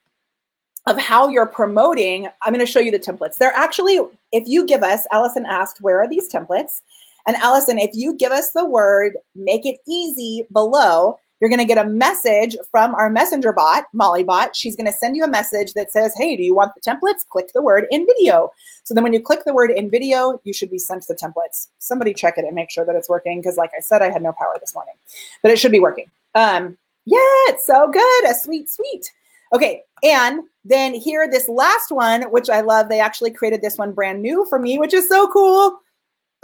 of 0.91 0.99
how 0.99 1.29
you're 1.29 1.47
promoting, 1.47 2.27
I'm 2.43 2.53
going 2.53 2.65
to 2.65 2.71
show 2.71 2.81
you 2.81 2.91
the 2.91 2.99
templates. 2.99 3.39
They're 3.39 3.55
actually, 3.55 4.01
if 4.33 4.49
you 4.49 4.67
give 4.67 4.83
us, 4.83 5.07
Allison 5.13 5.47
asked, 5.47 5.81
where 5.81 6.01
are 6.01 6.09
these 6.09 6.31
templates? 6.31 6.81
And 7.29 7.37
Allison, 7.37 7.79
if 7.79 7.91
you 7.95 8.17
give 8.17 8.33
us 8.33 8.51
the 8.51 8.65
word 8.65 9.13
make 9.37 9.65
it 9.65 9.77
easy 9.87 10.47
below, 10.53 11.17
you're 11.41 11.49
going 11.49 11.61
to 11.61 11.65
get 11.65 11.79
a 11.79 11.89
message 11.89 12.57
from 12.73 12.95
our 12.97 13.09
messenger 13.09 13.53
bot, 13.53 13.85
Mollybot. 13.95 14.51
She's 14.53 14.75
going 14.75 14.87
to 14.87 14.93
send 14.93 15.17
you 15.17 15.23
a 15.23 15.29
message 15.29 15.75
that 15.75 15.93
says, 15.93 16.13
hey, 16.17 16.37
do 16.37 16.43
you 16.43 16.57
want 16.57 16.73
the 16.75 16.81
templates? 16.81 17.27
Click 17.29 17.53
the 17.55 17.63
word 17.63 17.87
InVideo. 17.93 18.49
So 18.83 18.93
then 18.93 19.05
when 19.05 19.13
you 19.13 19.23
click 19.23 19.45
the 19.47 19.55
word 19.55 19.71
InVideo, 19.71 20.41
you 20.43 20.53
should 20.53 20.73
be 20.73 20.79
sent 20.79 21.07
the 21.07 21.15
templates. 21.15 21.69
Somebody 21.79 22.13
check 22.13 22.37
it 22.37 22.45
and 22.45 22.55
make 22.55 22.71
sure 22.71 22.85
that 22.85 22.97
it's 22.97 23.09
working 23.09 23.41
because 23.41 23.57
like 23.57 23.71
I 23.79 23.81
said, 23.81 24.03
I 24.03 24.11
had 24.11 24.23
no 24.23 24.33
power 24.33 24.57
this 24.59 24.75
morning, 24.75 24.95
but 25.41 25.53
it 25.53 25.59
should 25.59 25.73
be 25.73 25.81
working. 25.81 26.11
Um, 26.35 26.77
yeah, 27.07 27.19
it's 27.47 27.65
so 27.65 27.89
good. 27.89 28.31
A 28.31 28.35
sweet, 28.35 28.69
sweet. 28.69 29.13
Okay, 29.53 29.83
and 30.03 30.43
then 30.65 30.95
here, 30.95 31.29
this 31.29 31.49
last 31.49 31.91
one, 31.91 32.23
which 32.31 32.51
I 32.51 32.61
love, 32.61 32.89
they 32.89 33.01
actually 33.01 33.31
created 33.31 33.63
this 33.63 33.79
one 33.79 33.93
brand 33.93 34.21
new 34.21 34.45
for 34.47 34.59
me, 34.59 34.79
which 34.79 34.93
is 34.93 35.09
so 35.09 35.27
cool. 35.29 35.81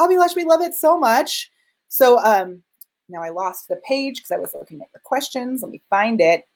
Abhilash, 0.01 0.35
we 0.35 0.45
love 0.45 0.63
it 0.63 0.75
so 0.75 0.99
much. 0.99 1.51
So 1.89 2.19
um, 2.21 2.63
now 3.09 3.23
I 3.23 3.29
lost 3.29 3.69
the 3.69 3.77
page 3.77 4.17
because 4.17 4.31
I 4.31 4.39
was 4.39 4.55
looking 4.55 4.81
at 4.81 4.93
the 4.93 5.01
questions. 5.01 5.63
Let 5.63 5.71
me 5.71 5.83
find 5.91 6.21
it. 6.21 6.49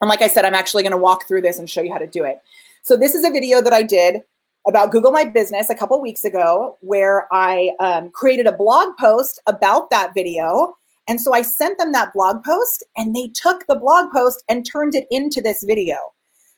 And 0.00 0.08
like 0.08 0.22
I 0.22 0.28
said, 0.28 0.44
I'm 0.44 0.54
actually 0.54 0.82
going 0.82 0.92
to 0.92 0.98
walk 0.98 1.26
through 1.26 1.42
this 1.42 1.58
and 1.58 1.68
show 1.68 1.80
you 1.80 1.92
how 1.92 1.98
to 1.98 2.06
do 2.06 2.24
it. 2.24 2.40
So 2.82 2.96
this 2.96 3.14
is 3.14 3.24
a 3.24 3.30
video 3.30 3.62
that 3.62 3.72
I 3.72 3.82
did 3.82 4.22
about 4.66 4.92
Google 4.92 5.12
My 5.12 5.24
Business 5.24 5.70
a 5.70 5.74
couple 5.74 6.00
weeks 6.00 6.24
ago 6.24 6.76
where 6.80 7.26
I 7.32 7.70
um, 7.80 8.10
created 8.10 8.46
a 8.46 8.52
blog 8.52 8.96
post 8.98 9.40
about 9.46 9.90
that 9.90 10.12
video. 10.14 10.76
And 11.08 11.20
so 11.20 11.32
I 11.32 11.42
sent 11.42 11.78
them 11.78 11.92
that 11.92 12.12
blog 12.12 12.44
post 12.44 12.84
and 12.96 13.14
they 13.14 13.28
took 13.28 13.66
the 13.66 13.76
blog 13.76 14.12
post 14.12 14.44
and 14.48 14.64
turned 14.64 14.94
it 14.94 15.06
into 15.10 15.40
this 15.40 15.64
video. 15.64 15.96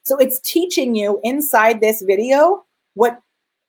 So 0.05 0.19
it's 0.19 0.39
teaching 0.41 0.95
you 0.95 1.19
inside 1.25 1.81
this 1.81 2.03
video 2.03 2.65
what 2.93 3.21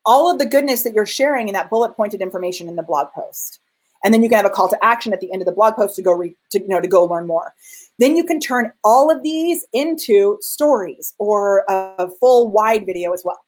all 0.05 0.29
of 0.29 0.37
the 0.37 0.45
goodness 0.45 0.83
that 0.83 0.93
you're 0.93 1.05
sharing 1.05 1.47
in 1.47 1.53
that 1.53 1.69
bullet 1.69 1.95
pointed 1.95 2.21
information 2.21 2.67
in 2.67 2.75
the 2.75 2.83
blog 2.83 3.07
post. 3.13 3.59
And 4.03 4.13
then 4.13 4.21
you 4.21 4.29
can 4.29 4.35
have 4.35 4.45
a 4.45 4.51
call 4.51 4.69
to 4.69 4.85
action 4.85 5.13
at 5.13 5.21
the 5.21 5.31
end 5.31 5.41
of 5.41 5.45
the 5.45 5.53
blog 5.53 5.75
post 5.75 5.95
to 5.95 6.01
go 6.01 6.11
re, 6.11 6.35
to, 6.51 6.61
you 6.61 6.67
know 6.67 6.81
to 6.81 6.87
go 6.87 7.05
learn 7.05 7.25
more. 7.25 7.53
Then 7.97 8.15
you 8.17 8.23
can 8.23 8.39
turn 8.39 8.71
all 8.83 9.09
of 9.09 9.23
these 9.23 9.65
into 9.73 10.37
stories 10.41 11.13
or 11.17 11.63
a 11.69 12.09
full 12.19 12.49
wide 12.49 12.85
video 12.85 13.13
as 13.13 13.23
well. 13.23 13.39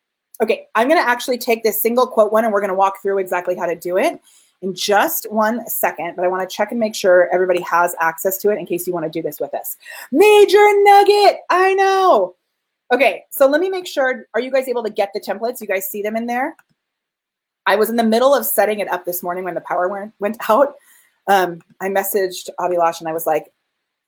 Okay, 0.42 0.68
I'm 0.74 0.88
going 0.88 1.02
to 1.02 1.08
actually 1.08 1.38
take 1.38 1.64
this 1.64 1.82
single 1.82 2.08
quote 2.08 2.32
one 2.32 2.46
and 2.46 2.54
we're 2.54 2.62
going 2.62 2.70
to 2.70 2.76
walk 2.76 3.02
through 3.02 3.20
exactly 3.20 3.56
how 3.56 3.66
to 3.66 3.76
do 3.76 3.98
it 3.98 4.20
in 4.62 4.74
just 4.74 5.30
one 5.30 5.68
second, 5.68 6.16
but 6.16 6.24
I 6.24 6.28
want 6.30 6.48
to 6.48 6.56
check 6.56 6.72
and 6.72 6.80
make 6.80 6.96
sure 6.96 7.30
everybody 7.34 7.62
has 7.62 7.96
access 8.00 8.38
to 8.40 8.50
it 8.50 8.58
in 8.58 8.66
case 8.66 8.88
you 8.88 8.94
want 8.94 9.06
to 9.06 9.12
do 9.12 9.22
this 9.22 9.40
with 9.40 9.54
us. 9.54 9.78
Major 10.12 10.66
nugget, 10.84 11.42
I 11.50 11.74
know. 11.76 12.37
Okay, 12.92 13.26
so 13.30 13.48
let 13.48 13.60
me 13.60 13.70
make 13.70 13.86
sure, 13.86 14.28
are 14.34 14.40
you 14.40 14.52
guys 14.52 14.68
able 14.68 14.84
to 14.84 14.90
get 14.90 15.12
the 15.14 15.20
templates? 15.20 15.60
You 15.60 15.68
guys 15.68 15.90
see 15.90 16.02
them 16.02 16.16
in 16.16 16.26
there? 16.26 16.56
I 17.66 17.76
was 17.76 17.90
in 17.90 17.98
the 17.98 18.04
middle 18.04 18.34
of 18.34 18.46
setting 18.46 18.80
it 18.80 18.88
up 18.90 19.04
this 19.04 19.22
morning 19.22 19.44
when 19.44 19.56
the 19.56 19.62
power 19.62 19.90
went, 19.90 20.14
went 20.20 20.38
out. 20.50 20.76
Um, 21.28 21.62
I 21.82 21.90
messaged 21.90 22.50
Abhilash 22.60 23.02
and 23.02 23.10
I 23.10 23.14
was 23.14 23.26
like, 23.26 23.52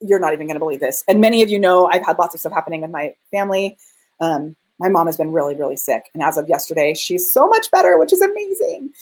you're 0.00 0.18
not 0.18 0.32
even 0.32 0.46
going 0.46 0.54
to 0.54 0.60
believe 0.60 0.80
this. 0.80 1.04
And 1.08 1.20
many 1.20 1.42
of 1.42 1.50
you 1.50 1.58
know 1.58 1.86
I've 1.86 2.04
had 2.04 2.18
lots 2.18 2.34
of 2.34 2.40
stuff 2.40 2.54
happening 2.54 2.80
with 2.80 2.90
my 2.90 3.14
family. 3.30 3.76
Um, 4.18 4.56
my 4.78 4.88
mom 4.88 5.06
has 5.06 5.18
been 5.18 5.30
really, 5.30 5.54
really 5.54 5.76
sick. 5.76 6.10
And 6.14 6.22
as 6.22 6.38
of 6.38 6.48
yesterday, 6.48 6.94
she's 6.94 7.30
so 7.30 7.46
much 7.46 7.70
better, 7.70 7.98
which 7.98 8.14
is 8.14 8.22
amazing. 8.22 8.94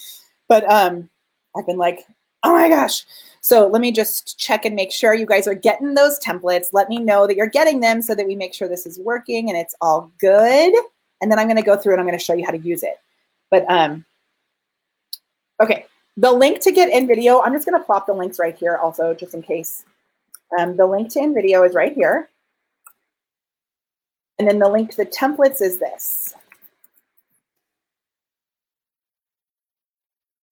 But 0.48 0.68
um, 0.68 1.08
I've 1.56 1.66
been 1.66 1.78
like, 1.78 2.04
oh 2.48 2.52
my 2.52 2.68
gosh. 2.68 3.04
So 3.40 3.68
let 3.68 3.80
me 3.80 3.92
just 3.92 4.38
check 4.38 4.64
and 4.64 4.74
make 4.74 4.92
sure 4.92 5.14
you 5.14 5.26
guys 5.26 5.46
are 5.46 5.54
getting 5.54 5.94
those 5.94 6.18
templates. 6.18 6.66
Let 6.72 6.88
me 6.88 6.98
know 6.98 7.26
that 7.26 7.36
you're 7.36 7.46
getting 7.46 7.80
them 7.80 8.02
so 8.02 8.14
that 8.14 8.26
we 8.26 8.34
make 8.34 8.52
sure 8.52 8.68
this 8.68 8.84
is 8.84 8.98
working 8.98 9.48
and 9.48 9.56
it's 9.56 9.74
all 9.80 10.10
good. 10.18 10.74
And 11.20 11.30
then 11.30 11.38
I'm 11.38 11.46
going 11.46 11.56
to 11.56 11.62
go 11.62 11.76
through 11.76 11.92
and 11.92 12.00
I'm 12.00 12.06
going 12.06 12.18
to 12.18 12.24
show 12.24 12.34
you 12.34 12.44
how 12.44 12.50
to 12.50 12.58
use 12.58 12.82
it. 12.82 12.98
But 13.50 13.64
um, 13.70 14.04
Okay, 15.60 15.86
the 16.16 16.30
link 16.30 16.60
to 16.60 16.72
get 16.72 16.92
InVideo, 16.92 17.42
I'm 17.44 17.52
just 17.52 17.64
gonna 17.64 17.82
plop 17.82 18.06
the 18.06 18.12
links 18.12 18.38
right 18.38 18.56
here 18.56 18.76
also, 18.76 19.12
just 19.14 19.34
in 19.34 19.42
case. 19.42 19.84
Um, 20.58 20.76
the 20.76 20.86
link 20.86 21.10
to 21.12 21.20
InVideo 21.20 21.66
is 21.68 21.74
right 21.74 21.92
here. 21.92 22.28
And 24.38 24.46
then 24.46 24.60
the 24.60 24.68
link 24.68 24.90
to 24.90 24.96
the 24.96 25.06
templates 25.06 25.60
is 25.60 25.78
this. 25.78 26.34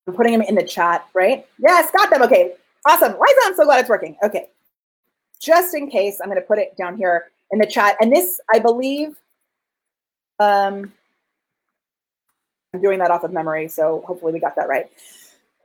I'm 0.07 0.15
putting 0.15 0.33
them 0.33 0.43
in 0.43 0.55
the 0.55 0.63
chat, 0.63 1.07
right? 1.15 1.47
Yes, 1.59 1.91
got 1.91 2.11
them. 2.11 2.23
Okay, 2.23 2.55
awesome. 2.87 3.13
Liza, 3.13 3.41
I'm 3.45 3.57
so 3.57 3.65
glad 3.65 3.81
it's 3.81 3.89
working. 3.89 4.17
Okay, 4.23 4.49
just 5.41 5.75
in 5.75 5.91
case, 5.91 6.19
I'm 6.23 6.29
going 6.29 6.41
to 6.41 6.47
put 6.47 6.59
it 6.59 6.77
down 6.77 6.97
here 6.97 7.31
in 7.51 7.59
the 7.59 7.67
chat. 7.67 7.97
And 8.01 8.13
this, 8.13 8.41
I 8.55 8.59
believe, 8.59 9.17
um, 10.39 10.93
I'm 12.73 12.81
doing 12.81 12.99
that 12.99 13.11
off 13.11 13.25
of 13.25 13.33
memory, 13.33 13.69
so 13.69 14.05
hopefully 14.07 14.33
we 14.33 14.41
got 14.41 14.57
that 14.57 14.69
right. 14.69 14.87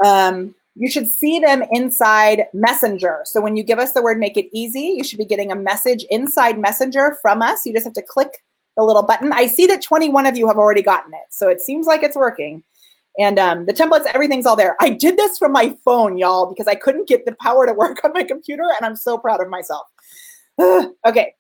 Um, 0.03 0.55
you 0.75 0.89
should 0.89 1.07
see 1.07 1.39
them 1.39 1.63
inside 1.71 2.45
Messenger. 2.53 3.21
So 3.25 3.41
when 3.41 3.57
you 3.57 3.63
give 3.63 3.77
us 3.77 3.91
the 3.91 4.01
word 4.01 4.17
make 4.17 4.37
it 4.37 4.49
easy, 4.53 4.95
you 4.97 5.03
should 5.03 5.17
be 5.17 5.25
getting 5.25 5.51
a 5.51 5.55
message 5.55 6.05
inside 6.09 6.57
Messenger 6.57 7.17
from 7.21 7.41
us. 7.41 7.65
You 7.65 7.73
just 7.73 7.83
have 7.83 7.93
to 7.93 8.01
click 8.01 8.41
the 8.77 8.83
little 8.83 9.03
button. 9.03 9.33
I 9.33 9.47
see 9.47 9.67
that 9.67 9.81
21 9.81 10.25
of 10.25 10.37
you 10.37 10.47
have 10.47 10.57
already 10.57 10.81
gotten 10.81 11.13
it. 11.13 11.25
So 11.29 11.49
it 11.49 11.59
seems 11.59 11.87
like 11.87 12.03
it's 12.03 12.15
working. 12.15 12.63
And 13.17 13.37
um, 13.39 13.65
the 13.65 13.73
templates, 13.73 14.05
everything's 14.05 14.45
all 14.45 14.55
there. 14.55 14.75
I 14.79 14.89
did 14.89 15.17
this 15.17 15.37
from 15.37 15.51
my 15.51 15.75
phone, 15.83 16.17
y'all, 16.17 16.47
because 16.47 16.67
I 16.67 16.75
couldn't 16.75 17.07
get 17.07 17.25
the 17.25 17.35
power 17.41 17.65
to 17.65 17.73
work 17.77 18.03
on 18.03 18.13
my 18.13 18.23
computer, 18.23 18.63
and 18.63 18.85
I'm 18.85 18.95
so 18.95 19.17
proud 19.17 19.41
of 19.41 19.49
myself. 19.49 19.87
okay. 20.59 21.33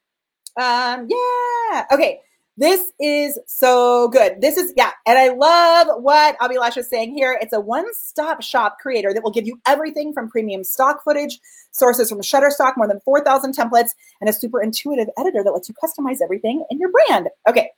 Um, 0.59 1.07
yeah. 1.09 1.85
Okay. 1.91 2.19
This 2.57 2.91
is 2.99 3.39
so 3.47 4.09
good. 4.09 4.41
This 4.41 4.57
is, 4.57 4.73
yeah. 4.75 4.91
And 5.07 5.17
I 5.17 5.29
love 5.29 5.87
what 6.03 6.37
Abhilash 6.39 6.77
is 6.77 6.89
saying 6.89 7.15
here. 7.15 7.39
It's 7.41 7.53
a 7.53 7.59
one 7.59 7.85
stop 7.93 8.43
shop 8.43 8.77
creator 8.79 9.13
that 9.13 9.23
will 9.23 9.31
give 9.31 9.47
you 9.47 9.59
everything 9.65 10.13
from 10.13 10.29
premium 10.29 10.63
stock 10.63 11.01
footage, 11.03 11.39
sources 11.71 12.09
from 12.09 12.21
Shutterstock, 12.21 12.73
more 12.75 12.87
than 12.87 12.99
4,000 13.05 13.55
templates, 13.55 13.91
and 14.19 14.29
a 14.29 14.33
super 14.33 14.61
intuitive 14.61 15.07
editor 15.17 15.43
that 15.43 15.51
lets 15.51 15.69
you 15.69 15.75
customize 15.81 16.21
everything 16.21 16.63
in 16.69 16.77
your 16.77 16.91
brand. 16.91 17.29
Okay. 17.47 17.71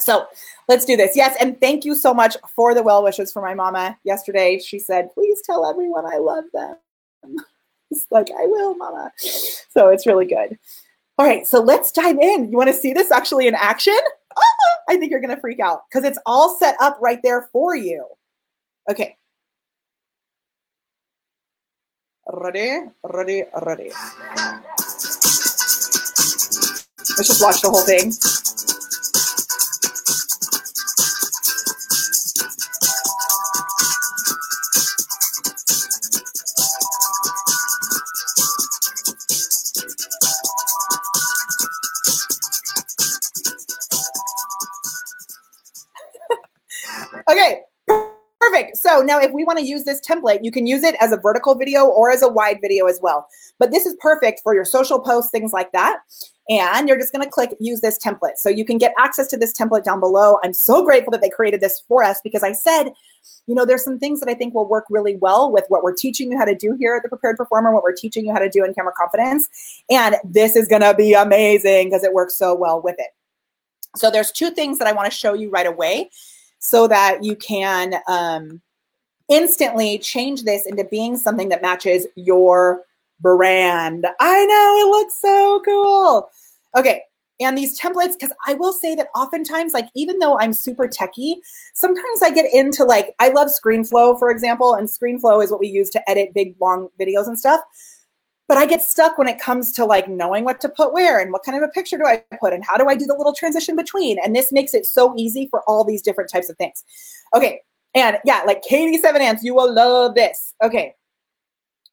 So 0.00 0.26
let's 0.68 0.84
do 0.84 0.96
this. 0.96 1.16
Yes. 1.16 1.36
And 1.40 1.60
thank 1.60 1.84
you 1.84 1.94
so 1.94 2.14
much 2.14 2.36
for 2.54 2.74
the 2.74 2.82
well 2.82 3.02
wishes 3.02 3.32
for 3.32 3.42
my 3.42 3.54
mama 3.54 3.98
yesterday. 4.04 4.58
She 4.58 4.78
said, 4.78 5.12
please 5.12 5.42
tell 5.44 5.68
everyone 5.68 6.06
I 6.06 6.18
love 6.18 6.44
them. 6.52 6.76
It's 7.90 8.06
like, 8.10 8.28
I 8.30 8.44
will, 8.44 8.74
mama. 8.74 9.10
So 9.16 9.88
it's 9.88 10.06
really 10.06 10.26
good. 10.26 10.58
All 11.16 11.26
right, 11.26 11.46
so 11.46 11.58
let's 11.60 11.90
dive 11.90 12.18
in. 12.18 12.50
You 12.50 12.56
want 12.58 12.68
to 12.68 12.74
see 12.74 12.92
this 12.92 13.10
actually 13.10 13.46
in 13.46 13.54
action? 13.54 13.98
Oh, 14.36 14.76
I 14.90 14.96
think 14.96 15.10
you're 15.10 15.20
going 15.20 15.34
to 15.34 15.40
freak 15.40 15.58
out 15.58 15.84
because 15.88 16.04
it's 16.04 16.18
all 16.26 16.56
set 16.58 16.76
up 16.80 16.98
right 17.00 17.18
there 17.22 17.48
for 17.50 17.74
you. 17.74 18.06
Okay. 18.90 19.16
Ready, 22.30 22.90
ready, 23.02 23.44
ready. 23.62 23.90
Let's 27.16 27.26
just 27.26 27.42
watch 27.42 27.62
the 27.62 27.70
whole 27.70 27.80
thing. 27.80 28.12
Now 49.08 49.18
if 49.18 49.32
we 49.32 49.44
want 49.44 49.58
to 49.58 49.64
use 49.64 49.84
this 49.84 50.00
template, 50.00 50.40
you 50.42 50.52
can 50.52 50.66
use 50.66 50.84
it 50.84 50.94
as 51.00 51.10
a 51.10 51.16
vertical 51.16 51.56
video 51.56 51.86
or 51.86 52.10
as 52.10 52.22
a 52.22 52.28
wide 52.28 52.58
video 52.60 52.86
as 52.86 53.00
well. 53.02 53.26
But 53.58 53.72
this 53.72 53.86
is 53.86 53.96
perfect 54.00 54.40
for 54.42 54.54
your 54.54 54.64
social 54.64 55.00
posts, 55.00 55.30
things 55.30 55.52
like 55.52 55.72
that. 55.72 56.00
And 56.48 56.88
you're 56.88 56.98
just 56.98 57.12
going 57.12 57.24
to 57.24 57.30
click 57.30 57.50
use 57.60 57.80
this 57.80 57.98
template. 57.98 58.36
So 58.36 58.48
you 58.48 58.64
can 58.64 58.78
get 58.78 58.94
access 58.98 59.26
to 59.28 59.36
this 59.36 59.52
template 59.52 59.84
down 59.84 60.00
below. 60.00 60.38
I'm 60.42 60.54
so 60.54 60.82
grateful 60.84 61.10
that 61.10 61.20
they 61.20 61.28
created 61.28 61.60
this 61.60 61.82
for 61.88 62.02
us 62.02 62.20
because 62.22 62.42
I 62.42 62.52
said, 62.52 62.92
you 63.46 63.54
know, 63.54 63.66
there's 63.66 63.84
some 63.84 63.98
things 63.98 64.20
that 64.20 64.28
I 64.28 64.34
think 64.34 64.54
will 64.54 64.68
work 64.68 64.84
really 64.88 65.16
well 65.16 65.50
with 65.50 65.64
what 65.68 65.82
we're 65.82 65.94
teaching 65.94 66.30
you 66.30 66.38
how 66.38 66.46
to 66.46 66.54
do 66.54 66.74
here 66.78 66.94
at 66.96 67.02
the 67.02 67.08
Prepared 67.08 67.36
Performer, 67.36 67.72
what 67.72 67.82
we're 67.82 67.94
teaching 67.94 68.26
you 68.26 68.32
how 68.32 68.38
to 68.38 68.48
do 68.48 68.64
in 68.64 68.72
Camera 68.72 68.92
Confidence. 68.96 69.48
And 69.90 70.16
this 70.24 70.56
is 70.56 70.68
going 70.68 70.82
to 70.82 70.94
be 70.94 71.12
amazing 71.12 71.88
because 71.88 72.04
it 72.04 72.14
works 72.14 72.34
so 72.34 72.54
well 72.54 72.80
with 72.80 72.96
it. 72.98 73.08
So 73.96 74.10
there's 74.10 74.32
two 74.32 74.50
things 74.50 74.78
that 74.78 74.88
I 74.88 74.92
want 74.92 75.10
to 75.10 75.16
show 75.16 75.34
you 75.34 75.50
right 75.50 75.66
away 75.66 76.10
so 76.58 76.88
that 76.88 77.22
you 77.22 77.36
can 77.36 77.94
um, 78.08 78.60
instantly 79.28 79.98
change 79.98 80.44
this 80.44 80.66
into 80.66 80.84
being 80.84 81.16
something 81.16 81.48
that 81.50 81.62
matches 81.62 82.06
your 82.16 82.84
brand. 83.20 84.06
I 84.20 84.44
know 84.46 84.76
it 84.78 84.90
looks 84.90 85.20
so 85.20 85.62
cool. 85.64 86.30
Okay. 86.76 87.02
And 87.40 87.56
these 87.56 87.78
templates, 87.78 88.14
because 88.18 88.32
I 88.48 88.54
will 88.54 88.72
say 88.72 88.96
that 88.96 89.08
oftentimes, 89.14 89.72
like, 89.72 89.88
even 89.94 90.18
though 90.18 90.38
I'm 90.40 90.52
super 90.52 90.88
techie, 90.88 91.36
sometimes 91.72 92.20
I 92.20 92.30
get 92.30 92.52
into 92.52 92.84
like, 92.84 93.14
I 93.20 93.28
love 93.28 93.48
ScreenFlow, 93.48 94.18
for 94.18 94.30
example, 94.30 94.74
and 94.74 94.88
ScreenFlow 94.88 95.44
is 95.44 95.50
what 95.50 95.60
we 95.60 95.68
use 95.68 95.88
to 95.90 96.10
edit 96.10 96.34
big, 96.34 96.56
long 96.60 96.88
videos 96.98 97.28
and 97.28 97.38
stuff 97.38 97.60
but 98.48 98.56
I 98.56 98.64
get 98.64 98.82
stuck 98.82 99.18
when 99.18 99.28
it 99.28 99.38
comes 99.38 99.72
to 99.74 99.84
like 99.84 100.08
knowing 100.08 100.42
what 100.42 100.60
to 100.62 100.70
put 100.70 100.94
where 100.94 101.20
and 101.20 101.30
what 101.30 101.44
kind 101.44 101.62
of 101.62 101.62
a 101.62 101.70
picture 101.70 101.98
do 101.98 102.06
I 102.06 102.24
put 102.40 102.54
and 102.54 102.64
how 102.64 102.78
do 102.78 102.88
I 102.88 102.96
do 102.96 103.04
the 103.04 103.14
little 103.14 103.34
transition 103.34 103.76
between. 103.76 104.18
And 104.24 104.34
this 104.34 104.50
makes 104.50 104.72
it 104.72 104.86
so 104.86 105.14
easy 105.16 105.46
for 105.50 105.62
all 105.68 105.84
these 105.84 106.00
different 106.00 106.30
types 106.30 106.48
of 106.48 106.56
things. 106.56 106.82
Okay. 107.34 107.60
And 107.94 108.18
yeah, 108.24 108.42
like 108.46 108.62
Katie 108.62 108.98
Seven 108.98 109.22
Ants, 109.22 109.42
you 109.42 109.54
will 109.54 109.72
love 109.72 110.14
this. 110.14 110.54
Okay. 110.62 110.94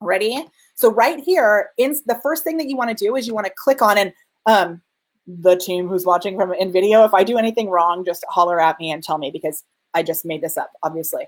Ready? 0.01 0.45
So 0.75 0.91
right 0.91 1.19
here, 1.19 1.69
in 1.77 1.95
the 2.05 2.19
first 2.21 2.43
thing 2.43 2.57
that 2.57 2.67
you 2.67 2.75
want 2.75 2.95
to 2.95 3.05
do 3.05 3.15
is 3.15 3.27
you 3.27 3.33
want 3.33 3.47
to 3.47 3.53
click 3.55 3.81
on 3.81 3.97
and 3.97 4.13
um, 4.45 4.81
the 5.25 5.55
team 5.55 5.87
who's 5.87 6.05
watching 6.05 6.37
from 6.37 6.51
InVideo, 6.51 7.05
if 7.05 7.13
I 7.13 7.23
do 7.23 7.37
anything 7.37 7.69
wrong, 7.69 8.05
just 8.05 8.25
holler 8.29 8.59
at 8.59 8.79
me 8.79 8.91
and 8.91 9.01
tell 9.01 9.17
me 9.17 9.31
because 9.31 9.63
I 9.93 10.03
just 10.03 10.25
made 10.25 10.41
this 10.41 10.57
up, 10.57 10.71
obviously. 10.83 11.25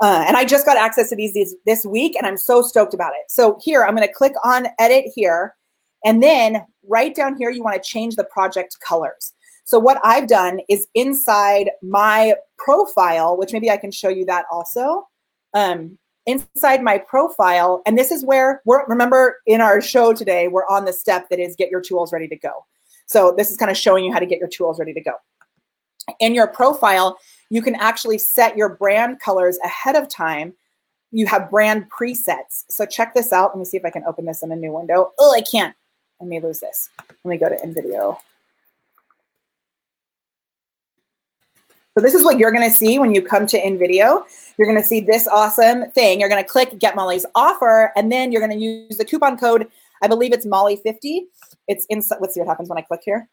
Uh, 0.00 0.24
and 0.26 0.36
I 0.36 0.44
just 0.44 0.66
got 0.66 0.76
access 0.76 1.08
to 1.10 1.16
these, 1.16 1.32
these 1.34 1.54
this 1.64 1.84
week, 1.86 2.16
and 2.16 2.26
I'm 2.26 2.36
so 2.36 2.62
stoked 2.62 2.94
about 2.94 3.12
it. 3.14 3.30
So 3.30 3.58
here, 3.62 3.84
I'm 3.84 3.94
going 3.94 4.06
to 4.06 4.12
click 4.12 4.34
on 4.44 4.66
edit 4.78 5.06
here. 5.14 5.54
And 6.04 6.22
then 6.22 6.64
right 6.86 7.14
down 7.14 7.36
here, 7.36 7.50
you 7.50 7.62
want 7.62 7.82
to 7.82 7.88
change 7.88 8.16
the 8.16 8.24
project 8.24 8.78
colors. 8.80 9.32
So 9.66 9.80
what 9.80 10.00
I've 10.04 10.28
done 10.28 10.60
is 10.68 10.86
inside 10.94 11.70
my 11.82 12.34
profile, 12.56 13.36
which 13.36 13.52
maybe 13.52 13.68
I 13.68 13.76
can 13.76 13.90
show 13.90 14.08
you 14.08 14.24
that 14.26 14.46
also. 14.50 15.08
Um, 15.54 15.98
inside 16.24 16.82
my 16.82 16.98
profile, 16.98 17.82
and 17.84 17.98
this 17.98 18.12
is 18.12 18.24
where 18.24 18.62
we're, 18.64 18.86
remember 18.86 19.38
in 19.44 19.60
our 19.60 19.80
show 19.80 20.12
today, 20.12 20.46
we're 20.46 20.66
on 20.68 20.84
the 20.84 20.92
step 20.92 21.28
that 21.30 21.40
is 21.40 21.56
get 21.56 21.68
your 21.68 21.80
tools 21.80 22.12
ready 22.12 22.28
to 22.28 22.36
go. 22.36 22.64
So 23.06 23.34
this 23.36 23.50
is 23.50 23.56
kind 23.56 23.70
of 23.70 23.76
showing 23.76 24.04
you 24.04 24.12
how 24.12 24.20
to 24.20 24.26
get 24.26 24.38
your 24.38 24.48
tools 24.48 24.78
ready 24.78 24.92
to 24.92 25.00
go. 25.00 25.14
In 26.20 26.32
your 26.32 26.46
profile, 26.46 27.18
you 27.50 27.60
can 27.60 27.74
actually 27.74 28.18
set 28.18 28.56
your 28.56 28.68
brand 28.68 29.18
colors 29.18 29.58
ahead 29.64 29.96
of 29.96 30.08
time. 30.08 30.54
You 31.10 31.26
have 31.26 31.50
brand 31.50 31.90
presets. 31.90 32.64
So 32.68 32.86
check 32.86 33.14
this 33.14 33.32
out. 33.32 33.50
Let 33.50 33.58
me 33.58 33.64
see 33.64 33.76
if 33.76 33.84
I 33.84 33.90
can 33.90 34.04
open 34.04 34.26
this 34.26 34.44
in 34.44 34.52
a 34.52 34.56
new 34.56 34.72
window. 34.72 35.12
Oh, 35.18 35.34
I 35.34 35.40
can't. 35.40 35.74
Let 36.20 36.28
me 36.28 36.40
lose 36.40 36.60
this. 36.60 36.88
Let 37.24 37.30
me 37.30 37.36
go 37.36 37.48
to 37.48 37.56
InVideo. 37.56 38.18
So 41.96 42.02
this 42.02 42.12
is 42.12 42.24
what 42.24 42.38
you're 42.38 42.52
going 42.52 42.68
to 42.68 42.74
see 42.74 42.98
when 42.98 43.14
you 43.14 43.22
come 43.22 43.46
to 43.46 43.58
InVideo. 43.58 44.24
You're 44.58 44.68
going 44.68 44.80
to 44.80 44.86
see 44.86 45.00
this 45.00 45.26
awesome 45.28 45.90
thing. 45.92 46.20
You're 46.20 46.28
going 46.28 46.44
to 46.44 46.48
click 46.48 46.78
Get 46.78 46.94
Molly's 46.94 47.24
Offer, 47.34 47.90
and 47.96 48.12
then 48.12 48.30
you're 48.30 48.46
going 48.46 48.52
to 48.52 48.62
use 48.62 48.98
the 48.98 49.04
coupon 49.04 49.38
code. 49.38 49.66
I 50.02 50.08
believe 50.08 50.34
it's 50.34 50.44
Molly50. 50.44 51.22
It's 51.68 51.86
in. 51.86 52.02
Let's 52.20 52.34
see 52.34 52.40
what 52.40 52.48
happens 52.48 52.68
when 52.68 52.76
I 52.76 52.82
click 52.82 53.00
here. 53.02 53.30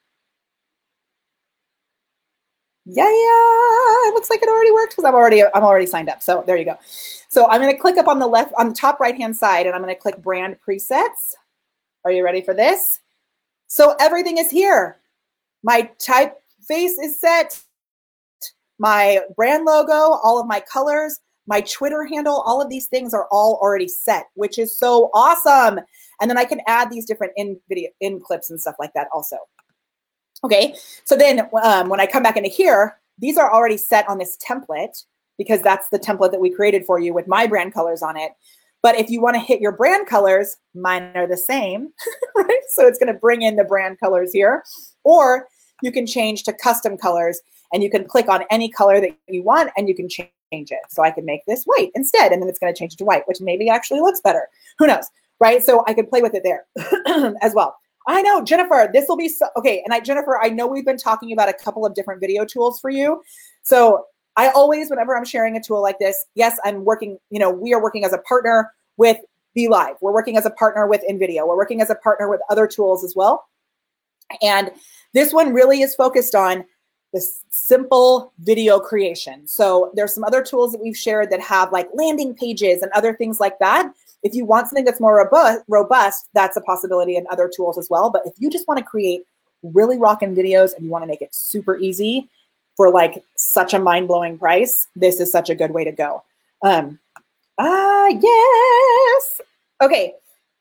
Yeah, 2.86 3.04
yeah. 3.04 4.10
It 4.10 4.13
looks 4.13 4.30
like 4.30 4.41
it 4.41 4.47
already 4.47 4.71
worked 4.71 4.93
because 4.93 5.04
I'm 5.04 5.13
already 5.13 5.43
I'm 5.43 5.63
already 5.63 5.86
signed 5.86 6.08
up. 6.08 6.23
So 6.23 6.45
there 6.47 6.56
you 6.56 6.63
go. 6.63 6.78
So 7.28 7.49
I'm 7.49 7.60
going 7.60 7.73
to 7.73 7.82
click 7.82 7.97
up 7.97 8.08
on 8.08 8.19
the 8.19 8.28
left 8.28 8.54
on 8.58 8.69
the 8.69 8.76
top 8.76 9.02
right 9.02 9.17
hand 9.17 9.36
side, 9.36 9.65
and 9.65 9.76
I'm 9.76 9.82
going 9.82 9.93
to 9.93 10.02
click 10.02 10.21
Brand 10.21 10.56
Presets. 10.65 11.34
Are 12.06 12.12
you 12.13 12.23
ready 12.23 12.39
for 12.39 12.54
this? 12.54 13.02
So 13.67 13.93
everything 13.99 14.38
is 14.38 14.49
here. 14.49 15.02
My 15.63 15.89
typeface 15.99 16.95
is 17.02 17.19
set 17.19 17.62
my 18.79 19.19
brand 19.36 19.65
logo, 19.65 19.93
all 19.93 20.39
of 20.39 20.47
my 20.47 20.62
colors, 20.62 21.19
my 21.47 21.62
Twitter 21.62 22.05
handle, 22.05 22.41
all 22.45 22.62
of 22.62 22.69
these 22.69 22.88
things 22.88 23.13
are 23.13 23.27
all 23.31 23.59
already 23.62 23.88
set, 23.88 24.25
which 24.36 24.57
is 24.57 24.77
so 24.77 25.09
awesome. 25.13 25.79
And 26.21 26.29
then 26.29 26.38
I 26.38 26.45
can 26.45 26.62
add 26.67 26.89
these 26.89 27.05
different 27.05 27.33
in 27.36 27.59
video 27.67 27.89
in 27.99 28.19
clips 28.19 28.49
and 28.49 28.59
stuff 28.59 28.75
like 28.79 28.93
that 28.93 29.07
also. 29.13 29.38
Okay, 30.43 30.75
so 31.05 31.15
then 31.15 31.47
um, 31.63 31.89
when 31.89 31.99
I 31.99 32.05
come 32.05 32.23
back 32.23 32.38
into 32.38 32.49
here, 32.49 32.97
these 33.19 33.38
are 33.38 33.53
already 33.53 33.77
set 33.77 34.07
on 34.09 34.17
this 34.17 34.38
template 34.38 35.03
because 35.38 35.62
that's 35.62 35.88
the 35.89 35.99
template 35.99 36.31
that 36.31 36.41
we 36.41 36.49
created 36.49 36.86
for 36.86 36.99
you 36.99 37.13
with 37.13 37.27
my 37.27 37.47
brand 37.47 37.73
colors 37.73 38.01
on 38.01 38.17
it. 38.17 38.31
But 38.81 38.99
if 38.99 39.09
you 39.09 39.21
want 39.21 39.36
to 39.36 39.39
hit 39.39 39.62
your 39.62 39.71
brand 39.71 40.07
colors, 40.07 40.57
mine 40.75 41.12
are 41.15 41.27
the 41.27 41.38
same, 41.38 41.89
right? 42.36 42.62
So 42.69 42.86
it's 42.86 42.99
going 42.99 43.13
to 43.13 43.19
bring 43.19 43.41
in 43.41 43.55
the 43.55 43.63
brand 43.63 43.99
colors 43.99 44.33
here. 44.33 44.63
Or 45.05 45.47
you 45.81 45.91
can 45.91 46.05
change 46.05 46.43
to 46.43 46.53
custom 46.53 46.97
colors 46.97 47.41
and 47.73 47.83
you 47.83 47.89
can 47.89 48.05
click 48.05 48.29
on 48.29 48.43
any 48.49 48.69
color 48.69 49.01
that 49.01 49.17
you 49.27 49.43
want 49.43 49.71
and 49.75 49.89
you 49.89 49.95
can 49.95 50.07
change 50.07 50.29
it. 50.53 50.79
So 50.89 51.03
I 51.03 51.12
can 51.12 51.25
make 51.25 51.41
this 51.47 51.63
white 51.65 51.91
instead, 51.95 52.31
and 52.31 52.41
then 52.41 52.49
it's 52.49 52.59
going 52.59 52.73
to 52.73 52.77
change 52.77 52.93
it 52.93 52.97
to 52.97 53.05
white, 53.05 53.27
which 53.27 53.41
maybe 53.41 53.69
actually 53.69 53.99
looks 53.99 54.21
better. 54.21 54.47
Who 54.79 54.88
knows, 54.88 55.05
right? 55.39 55.63
So 55.63 55.83
I 55.88 55.93
can 55.93 56.05
play 56.05 56.21
with 56.21 56.36
it 56.36 56.43
there 56.43 56.65
as 57.41 57.53
well. 57.53 57.75
I 58.07 58.21
know, 58.21 58.43
Jennifer, 58.43 58.89
this 58.91 59.05
will 59.07 59.17
be 59.17 59.29
so, 59.29 59.47
okay. 59.57 59.81
And 59.83 59.93
I, 59.93 59.99
Jennifer, 59.99 60.38
I 60.41 60.49
know 60.49 60.67
we've 60.67 60.86
been 60.86 60.97
talking 60.97 61.31
about 61.31 61.49
a 61.49 61.53
couple 61.53 61.86
of 61.86 61.93
different 61.93 62.19
video 62.19 62.45
tools 62.45 62.79
for 62.79 62.89
you. 62.89 63.21
So 63.63 64.05
I 64.36 64.49
always, 64.49 64.89
whenever 64.89 65.15
I'm 65.15 65.25
sharing 65.25 65.55
a 65.55 65.62
tool 65.62 65.81
like 65.81 65.99
this, 65.99 66.25
yes, 66.36 66.59
I'm 66.65 66.83
working, 66.83 67.17
you 67.29 67.39
know, 67.39 67.49
we 67.49 67.73
are 67.73 67.81
working 67.81 68.03
as 68.03 68.13
a 68.13 68.17
partner 68.19 68.71
with 68.97 69.17
Be 69.55 69.67
Live. 69.67 69.95
We're 70.01 70.12
working 70.13 70.38
as 70.38 70.45
a 70.45 70.49
partner 70.51 70.86
with 70.86 71.01
InVideo. 71.09 71.47
We're 71.47 71.57
working 71.57 71.81
as 71.81 71.89
a 71.89 71.95
partner 71.95 72.29
with 72.29 72.41
other 72.49 72.67
tools 72.67 73.03
as 73.03 73.13
well. 73.15 73.45
And 74.41 74.71
this 75.13 75.31
one 75.31 75.53
really 75.53 75.81
is 75.81 75.95
focused 75.95 76.36
on 76.36 76.65
this 77.13 77.43
simple 77.49 78.34
video 78.39 78.80
creation. 78.80 79.47
So 79.47 79.91
there's 79.93 80.13
some 80.13 80.23
other 80.23 80.41
tools 80.41 80.71
that 80.71 80.82
we've 80.82 80.97
shared 80.97 81.30
that 81.30 81.39
have 81.41 81.71
like 81.71 81.88
landing 81.93 82.34
pages 82.34 82.82
and 82.82 82.91
other 82.91 83.13
things 83.13 83.39
like 83.39 83.60
that. 83.60 83.93
If 84.23 84.34
you 84.34 84.45
want 84.45 84.67
something 84.67 84.86
that's 84.86 84.99
more 84.99 85.30
robust, 85.67 86.28
that's 86.34 86.58
a 86.58 86.62
possibility 86.62 87.15
in 87.15 87.26
other 87.30 87.52
tools 87.54 87.78
as 87.78 87.89
well. 87.89 88.10
But 88.10 88.23
if 88.26 88.34
you 88.39 88.49
just 88.49 88.67
want 88.67 88.80
to 88.80 88.84
create 88.84 89.26
really 89.62 89.97
rocking 89.97 90.36
videos 90.36 90.76
and 90.76 90.84
you 90.84 90.91
want 90.91 91.04
to 91.04 91.08
make 91.08 91.21
it 91.21 91.36
super 91.36 91.78
easy 91.78 92.30
for 92.76 92.91
like 92.91 93.23
such 93.36 93.73
a 93.73 93.80
mind-blowing 93.80 94.39
price, 94.39 94.88
this 94.95 95.19
is 95.19 95.32
such 95.32 95.49
a 95.49 95.56
good 95.56 95.71
way 95.71 95.84
to 95.84 95.91
go. 95.91 96.23
Um, 96.63 96.99
ah, 97.60 98.08
yes. 98.08 99.41
Okay. 99.82 100.15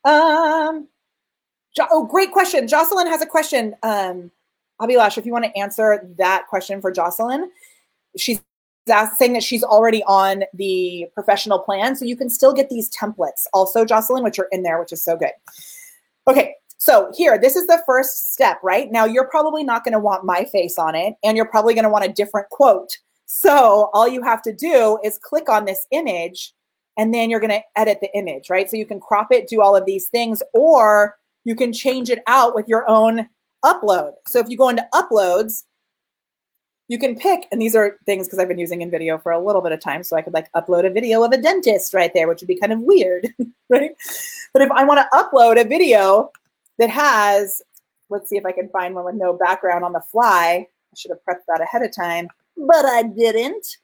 Um, 0.05 0.87
jo- 1.75 1.87
oh, 1.89 2.05
great 2.05 2.31
question. 2.31 2.67
Jocelyn 2.67 3.07
has 3.07 3.21
a 3.21 3.25
question. 3.25 3.75
Um, 3.81 4.29
Abhilash, 4.83 5.17
if 5.17 5.25
you 5.25 5.31
want 5.31 5.45
to 5.45 5.57
answer 5.57 6.07
that 6.17 6.47
question 6.47 6.81
for 6.81 6.91
Jocelyn, 6.91 7.49
she's 8.17 8.41
saying 9.15 9.33
that 9.33 9.43
she's 9.43 9.63
already 9.63 10.03
on 10.03 10.43
the 10.53 11.07
professional 11.13 11.59
plan. 11.59 11.95
So 11.95 12.03
you 12.05 12.17
can 12.17 12.29
still 12.29 12.53
get 12.53 12.69
these 12.69 12.89
templates 12.89 13.45
also, 13.53 13.85
Jocelyn, 13.85 14.23
which 14.23 14.39
are 14.39 14.49
in 14.51 14.63
there, 14.63 14.79
which 14.79 14.91
is 14.91 15.01
so 15.01 15.15
good. 15.15 15.31
Okay, 16.27 16.55
so 16.77 17.11
here, 17.15 17.37
this 17.37 17.55
is 17.55 17.65
the 17.67 17.81
first 17.85 18.33
step, 18.33 18.59
right? 18.61 18.91
Now 18.91 19.05
you're 19.05 19.27
probably 19.29 19.63
not 19.63 19.85
going 19.85 19.93
to 19.93 19.99
want 19.99 20.25
my 20.25 20.43
face 20.45 20.77
on 20.77 20.95
it, 20.95 21.15
and 21.23 21.37
you're 21.37 21.45
probably 21.45 21.73
going 21.73 21.85
to 21.85 21.89
want 21.89 22.03
a 22.03 22.11
different 22.11 22.49
quote. 22.49 22.97
So 23.25 23.89
all 23.93 24.07
you 24.07 24.21
have 24.21 24.41
to 24.41 24.53
do 24.53 24.99
is 25.03 25.17
click 25.17 25.47
on 25.47 25.63
this 25.63 25.87
image, 25.91 26.53
and 26.97 27.13
then 27.13 27.29
you're 27.29 27.39
going 27.39 27.51
to 27.51 27.63
edit 27.77 27.99
the 28.01 28.15
image, 28.17 28.49
right? 28.49 28.69
So 28.69 28.75
you 28.75 28.85
can 28.85 28.99
crop 28.99 29.31
it, 29.31 29.47
do 29.47 29.61
all 29.61 29.75
of 29.75 29.85
these 29.85 30.07
things, 30.07 30.43
or 30.53 31.15
you 31.45 31.55
can 31.55 31.71
change 31.71 32.09
it 32.09 32.21
out 32.27 32.53
with 32.53 32.67
your 32.67 32.87
own 32.89 33.29
upload. 33.63 34.13
So 34.27 34.39
if 34.39 34.49
you 34.49 34.57
go 34.57 34.69
into 34.69 34.87
uploads, 34.93 35.63
you 36.87 36.99
can 36.99 37.15
pick, 37.15 37.47
and 37.51 37.61
these 37.61 37.75
are 37.75 37.97
things 38.05 38.27
because 38.27 38.39
I've 38.39 38.47
been 38.47 38.59
using 38.59 38.79
InVideo 38.81 39.21
for 39.21 39.31
a 39.31 39.39
little 39.39 39.61
bit 39.61 39.71
of 39.71 39.79
time, 39.79 40.03
so 40.03 40.17
I 40.17 40.21
could 40.21 40.33
like 40.33 40.51
upload 40.51 40.85
a 40.85 40.89
video 40.89 41.23
of 41.23 41.31
a 41.31 41.37
dentist 41.37 41.93
right 41.93 42.11
there, 42.13 42.27
which 42.27 42.41
would 42.41 42.47
be 42.47 42.59
kind 42.59 42.73
of 42.73 42.81
weird, 42.81 43.33
right? 43.69 43.91
But 44.53 44.61
if 44.61 44.71
I 44.71 44.83
want 44.83 44.99
to 44.99 45.17
upload 45.17 45.59
a 45.59 45.67
video 45.67 46.31
that 46.79 46.89
has, 46.89 47.61
let's 48.09 48.29
see 48.29 48.37
if 48.37 48.45
I 48.45 48.51
can 48.51 48.69
find 48.69 48.93
one 48.95 49.05
with 49.05 49.15
no 49.15 49.33
background 49.33 49.85
on 49.85 49.93
the 49.93 50.01
fly. 50.01 50.67
I 50.67 50.95
should 50.95 51.11
have 51.11 51.19
prepped 51.27 51.45
that 51.47 51.61
ahead 51.61 51.83
of 51.83 51.95
time, 51.95 52.27
but 52.57 52.85
I 52.85 53.03
didn't. 53.03 53.77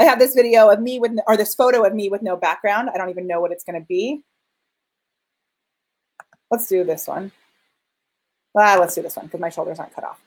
I 0.00 0.04
have 0.04 0.18
this 0.18 0.34
video 0.34 0.70
of 0.70 0.80
me 0.80 0.98
with, 0.98 1.12
or 1.26 1.36
this 1.36 1.54
photo 1.54 1.84
of 1.84 1.94
me 1.94 2.08
with 2.08 2.22
no 2.22 2.36
background. 2.36 2.88
I 2.92 2.98
don't 2.98 3.10
even 3.10 3.26
know 3.26 3.40
what 3.40 3.52
it's 3.52 3.64
going 3.64 3.80
to 3.80 3.86
be. 3.86 4.22
Let's 6.50 6.68
do 6.68 6.84
this 6.84 7.06
one. 7.06 7.32
Ah, 8.58 8.76
let's 8.78 8.94
do 8.94 9.02
this 9.02 9.16
one 9.16 9.26
because 9.26 9.40
my 9.40 9.48
shoulders 9.50 9.78
aren't 9.78 9.94
cut 9.94 10.04
off. 10.04 10.20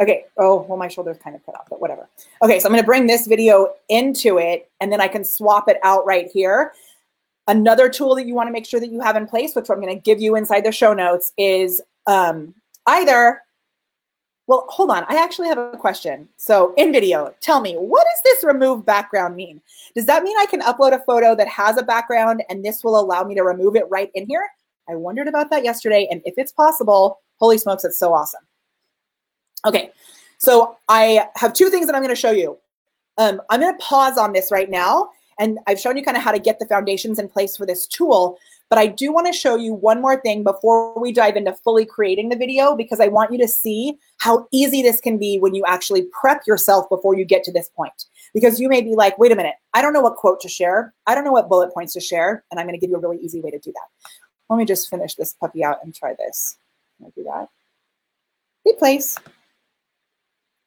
Okay. 0.00 0.24
Oh, 0.36 0.62
well, 0.68 0.76
my 0.76 0.88
shoulder's 0.88 1.18
kind 1.18 1.36
of 1.36 1.46
cut 1.46 1.54
off, 1.54 1.66
but 1.70 1.80
whatever. 1.80 2.08
Okay, 2.42 2.58
so 2.58 2.66
I'm 2.66 2.72
going 2.72 2.82
to 2.82 2.86
bring 2.86 3.06
this 3.06 3.26
video 3.26 3.74
into 3.88 4.38
it, 4.38 4.68
and 4.80 4.92
then 4.92 5.00
I 5.00 5.08
can 5.08 5.24
swap 5.24 5.68
it 5.68 5.78
out 5.82 6.04
right 6.04 6.28
here. 6.30 6.72
Another 7.46 7.88
tool 7.88 8.14
that 8.16 8.26
you 8.26 8.34
want 8.34 8.48
to 8.48 8.52
make 8.52 8.66
sure 8.66 8.80
that 8.80 8.90
you 8.90 9.00
have 9.00 9.16
in 9.16 9.26
place, 9.26 9.54
which 9.54 9.70
I'm 9.70 9.80
going 9.80 9.94
to 9.94 10.00
give 10.00 10.20
you 10.20 10.34
inside 10.34 10.64
the 10.64 10.72
show 10.72 10.94
notes, 10.94 11.32
is 11.38 11.80
um, 12.06 12.54
either. 12.86 13.42
Well, 14.46 14.66
hold 14.68 14.90
on. 14.90 15.04
I 15.08 15.22
actually 15.22 15.48
have 15.48 15.56
a 15.56 15.76
question. 15.76 16.28
So, 16.36 16.74
InVideo, 16.76 17.32
tell 17.40 17.60
me, 17.60 17.76
what 17.76 18.04
does 18.04 18.20
this 18.24 18.44
remove 18.44 18.84
background 18.84 19.36
mean? 19.36 19.62
Does 19.94 20.04
that 20.04 20.22
mean 20.22 20.36
I 20.38 20.44
can 20.44 20.60
upload 20.60 20.92
a 20.92 20.98
photo 20.98 21.34
that 21.34 21.48
has 21.48 21.78
a 21.78 21.82
background 21.82 22.42
and 22.50 22.62
this 22.62 22.84
will 22.84 23.00
allow 23.00 23.24
me 23.24 23.34
to 23.36 23.42
remove 23.42 23.74
it 23.74 23.84
right 23.88 24.10
in 24.14 24.26
here? 24.26 24.46
I 24.86 24.96
wondered 24.96 25.28
about 25.28 25.48
that 25.50 25.64
yesterday, 25.64 26.06
and 26.10 26.20
if 26.26 26.34
it's 26.36 26.52
possible, 26.52 27.20
Holy 27.38 27.58
smokes, 27.58 27.84
it's 27.84 27.98
so 27.98 28.12
awesome. 28.12 28.42
Okay, 29.66 29.92
so 30.38 30.76
I 30.88 31.26
have 31.36 31.52
two 31.52 31.70
things 31.70 31.86
that 31.86 31.94
I'm 31.94 32.02
going 32.02 32.14
to 32.14 32.20
show 32.20 32.30
you. 32.30 32.58
Um, 33.16 33.40
I'm 33.50 33.60
going 33.60 33.76
to 33.76 33.84
pause 33.84 34.18
on 34.18 34.32
this 34.32 34.50
right 34.50 34.68
now, 34.68 35.08
and 35.38 35.58
I've 35.66 35.80
shown 35.80 35.96
you 35.96 36.04
kind 36.04 36.16
of 36.16 36.22
how 36.22 36.32
to 36.32 36.38
get 36.38 36.58
the 36.58 36.66
foundations 36.66 37.18
in 37.18 37.28
place 37.28 37.56
for 37.56 37.64
this 37.64 37.86
tool, 37.86 38.38
but 38.70 38.78
I 38.78 38.86
do 38.86 39.12
want 39.12 39.26
to 39.26 39.32
show 39.32 39.56
you 39.56 39.72
one 39.74 40.00
more 40.00 40.20
thing 40.20 40.42
before 40.42 40.98
we 40.98 41.12
dive 41.12 41.36
into 41.36 41.52
fully 41.52 41.84
creating 41.84 42.28
the 42.28 42.36
video 42.36 42.74
because 42.74 42.98
I 43.00 43.08
want 43.08 43.30
you 43.30 43.38
to 43.38 43.48
see 43.48 43.98
how 44.18 44.48
easy 44.52 44.82
this 44.82 45.00
can 45.00 45.18
be 45.18 45.38
when 45.38 45.54
you 45.54 45.64
actually 45.66 46.08
prep 46.18 46.46
yourself 46.46 46.88
before 46.88 47.16
you 47.16 47.24
get 47.24 47.44
to 47.44 47.52
this 47.52 47.68
point. 47.68 48.06
Because 48.32 48.58
you 48.58 48.68
may 48.68 48.80
be 48.82 48.94
like, 48.94 49.16
wait 49.16 49.32
a 49.32 49.36
minute, 49.36 49.54
I 49.74 49.82
don't 49.82 49.92
know 49.92 50.00
what 50.00 50.16
quote 50.16 50.40
to 50.40 50.48
share. 50.48 50.92
I 51.06 51.14
don't 51.14 51.24
know 51.24 51.32
what 51.32 51.48
bullet 51.48 51.72
points 51.72 51.92
to 51.92 52.00
share, 52.00 52.44
and 52.50 52.58
I'm 52.58 52.66
going 52.66 52.78
to 52.78 52.80
give 52.80 52.90
you 52.90 52.96
a 52.96 53.00
really 53.00 53.18
easy 53.18 53.40
way 53.40 53.50
to 53.50 53.58
do 53.58 53.72
that. 53.72 54.08
Let 54.50 54.56
me 54.56 54.64
just 54.64 54.90
finish 54.90 55.14
this 55.14 55.34
puppy 55.34 55.62
out 55.62 55.78
and 55.84 55.94
try 55.94 56.14
this. 56.18 56.56
Can 56.98 57.06
I 57.06 57.10
do 57.14 57.24
that? 57.24 57.48
Replace. 58.66 59.18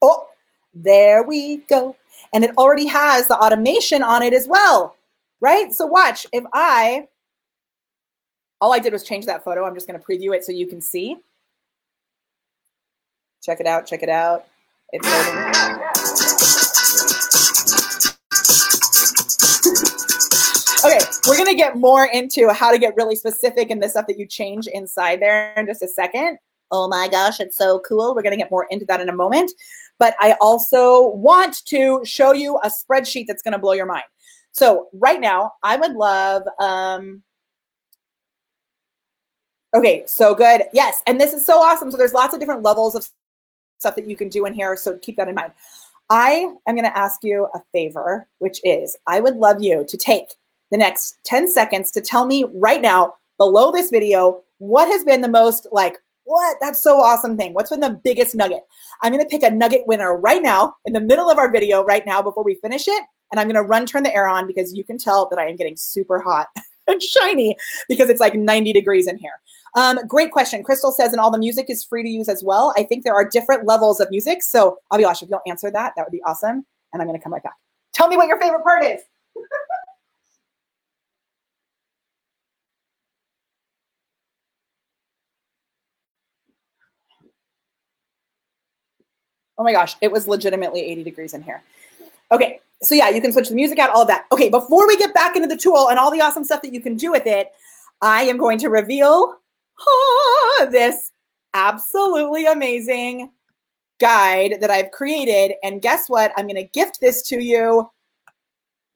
Oh, 0.01 0.27
there 0.73 1.23
we 1.23 1.57
go. 1.57 1.95
And 2.33 2.43
it 2.43 2.55
already 2.57 2.87
has 2.87 3.27
the 3.27 3.37
automation 3.37 4.03
on 4.03 4.21
it 4.21 4.33
as 4.33 4.47
well, 4.47 4.95
right? 5.41 5.73
So 5.73 5.85
watch, 5.85 6.27
if 6.31 6.43
I, 6.53 7.07
all 8.61 8.73
I 8.73 8.79
did 8.79 8.93
was 8.93 9.03
change 9.03 9.25
that 9.25 9.43
photo. 9.43 9.65
I'm 9.65 9.73
just 9.75 9.87
going 9.87 9.99
to 9.99 10.05
preview 10.05 10.35
it 10.35 10.43
so 10.43 10.51
you 10.51 10.67
can 10.67 10.81
see. 10.81 11.17
Check 13.43 13.59
it 13.59 13.67
out, 13.67 13.85
check 13.85 14.03
it 14.03 14.09
out. 14.09 14.45
It's 14.91 15.07
loading. 15.07 16.33
We're 21.27 21.37
gonna 21.37 21.55
get 21.55 21.75
more 21.75 22.05
into 22.05 22.49
how 22.53 22.71
to 22.71 22.79
get 22.79 22.95
really 22.95 23.15
specific 23.15 23.69
in 23.69 23.79
the 23.79 23.89
stuff 23.89 24.07
that 24.07 24.17
you 24.17 24.25
change 24.25 24.67
inside 24.67 25.21
there 25.21 25.53
in 25.57 25.65
just 25.65 25.81
a 25.81 25.87
second. 25.87 26.37
oh 26.71 26.87
my 26.87 27.07
gosh, 27.07 27.39
it's 27.39 27.57
so 27.57 27.79
cool. 27.87 28.13
We're 28.13 28.21
going 28.21 28.33
to 28.33 28.37
get 28.37 28.51
more 28.51 28.67
into 28.69 28.85
that 28.85 28.99
in 28.99 29.09
a 29.09 29.15
moment. 29.15 29.51
But 29.99 30.15
I 30.19 30.35
also 30.41 31.09
want 31.09 31.65
to 31.67 32.01
show 32.03 32.33
you 32.33 32.57
a 32.57 32.69
spreadsheet 32.69 33.25
that's 33.27 33.41
going 33.41 33.53
to 33.53 33.57
blow 33.57 33.73
your 33.73 33.85
mind. 33.85 34.03
So 34.51 34.87
right 34.93 35.19
now, 35.19 35.53
I 35.63 35.77
would 35.77 35.93
love, 35.93 36.43
um, 36.59 37.23
okay, 39.73 40.03
so 40.07 40.35
good. 40.35 40.63
Yes, 40.73 41.01
and 41.07 41.19
this 41.21 41.33
is 41.33 41.45
so 41.45 41.59
awesome. 41.59 41.91
So 41.91 41.97
there's 41.97 42.13
lots 42.13 42.33
of 42.33 42.39
different 42.39 42.63
levels 42.63 42.95
of 42.95 43.07
stuff 43.79 43.95
that 43.95 44.09
you 44.09 44.15
can 44.15 44.29
do 44.29 44.45
in 44.45 44.53
here. 44.53 44.75
So 44.75 44.97
keep 44.97 45.15
that 45.17 45.27
in 45.27 45.35
mind. 45.35 45.53
I 46.09 46.51
am 46.67 46.75
going 46.75 46.83
to 46.83 46.97
ask 46.97 47.23
you 47.23 47.47
a 47.53 47.59
favor, 47.71 48.27
which 48.39 48.59
is 48.63 48.97
I 49.07 49.19
would 49.19 49.35
love 49.35 49.61
you 49.61 49.85
to 49.87 49.97
take 49.97 50.33
the 50.71 50.77
next 50.77 51.17
10 51.25 51.47
seconds 51.47 51.91
to 51.91 52.01
tell 52.01 52.25
me 52.25 52.45
right 52.53 52.81
now 52.81 53.13
below 53.37 53.71
this 53.71 53.89
video 53.89 54.41
what 54.59 54.87
has 54.87 55.03
been 55.03 55.21
the 55.21 55.27
most 55.27 55.67
like 55.71 55.97
what? 56.27 56.57
That's 56.59 56.81
so 56.81 56.99
awesome 56.99 57.37
thing. 57.37 57.53
What's 57.53 57.69
been 57.69 57.79
the 57.79 58.01
biggest 58.03 58.35
nugget? 58.35 58.63
I'm 59.01 59.13
going 59.13 59.23
to 59.23 59.29
pick 59.29 59.43
a 59.43 59.49
nugget 59.49 59.87
winner 59.87 60.17
right 60.17 60.43
now 60.43 60.75
in 60.83 60.91
the 60.91 60.99
middle 60.99 61.29
of 61.29 61.37
our 61.37 61.49
video 61.49 61.85
right 61.85 62.05
now 62.05 62.21
before 62.21 62.43
we 62.43 62.55
finish 62.55 62.85
it 62.89 63.03
and 63.31 63.39
i'm 63.39 63.47
going 63.47 63.55
to 63.55 63.63
run 63.63 63.85
turn 63.85 64.03
the 64.03 64.13
air 64.13 64.27
on 64.27 64.47
because 64.47 64.73
you 64.73 64.83
can 64.83 64.97
tell 64.97 65.27
that 65.29 65.39
i 65.39 65.47
am 65.47 65.55
getting 65.55 65.75
super 65.77 66.19
hot 66.19 66.47
and 66.87 67.01
shiny 67.01 67.55
because 67.87 68.09
it's 68.09 68.19
like 68.19 68.35
90 68.35 68.73
degrees 68.73 69.07
in 69.07 69.17
here. 69.17 69.33
Um, 69.75 69.99
great 70.07 70.31
question. 70.31 70.63
Crystal 70.63 70.91
says 70.91 71.11
and 71.11 71.19
all 71.19 71.29
the 71.29 71.37
music 71.37 71.69
is 71.69 71.83
free 71.83 72.01
to 72.01 72.09
use 72.09 72.29
as 72.29 72.43
well. 72.43 72.73
I 72.77 72.83
think 72.83 73.03
there 73.03 73.13
are 73.13 73.27
different 73.27 73.65
levels 73.65 73.99
of 73.99 74.09
music 74.09 74.43
so 74.43 74.77
Abhilash 74.91 75.21
if 75.21 75.29
you'll 75.29 75.41
answer 75.47 75.71
that 75.71 75.93
that 75.95 76.05
would 76.05 76.11
be 76.11 76.23
awesome 76.23 76.65
and 76.93 77.01
i'm 77.01 77.07
going 77.07 77.17
to 77.17 77.23
come 77.23 77.33
right 77.33 77.43
back. 77.43 77.55
Tell 77.93 78.07
me 78.07 78.17
what 78.17 78.27
your 78.27 78.39
favorite 78.39 78.63
part 78.63 78.83
is 78.83 79.01
Oh 89.57 89.63
my 89.63 89.71
gosh, 89.71 89.95
it 90.01 90.11
was 90.11 90.27
legitimately 90.27 90.81
80 90.81 91.03
degrees 91.03 91.33
in 91.33 91.41
here. 91.41 91.61
Okay, 92.31 92.59
so 92.81 92.93
yeah, 92.93 93.09
you 93.09 93.21
can 93.21 93.31
switch 93.31 93.49
the 93.49 93.55
music 93.55 93.79
out, 93.79 93.89
all 93.89 94.01
of 94.01 94.07
that. 94.07 94.25
Okay, 94.31 94.49
before 94.49 94.87
we 94.87 94.97
get 94.97 95.13
back 95.13 95.35
into 95.35 95.47
the 95.47 95.57
tool 95.57 95.89
and 95.89 95.97
all 95.97 96.11
the 96.11 96.21
awesome 96.21 96.43
stuff 96.43 96.61
that 96.61 96.73
you 96.73 96.81
can 96.81 96.95
do 96.95 97.11
with 97.11 97.25
it, 97.25 97.51
I 98.01 98.23
am 98.23 98.37
going 98.37 98.59
to 98.59 98.69
reveal 98.69 99.35
ah, 99.79 100.67
this 100.69 101.11
absolutely 101.53 102.45
amazing 102.45 103.31
guide 103.99 104.57
that 104.61 104.69
I've 104.69 104.91
created. 104.91 105.55
And 105.63 105.81
guess 105.81 106.09
what? 106.09 106.31
I'm 106.37 106.45
going 106.45 106.55
to 106.55 106.69
gift 106.71 106.99
this 107.01 107.23
to 107.23 107.43
you 107.43 107.89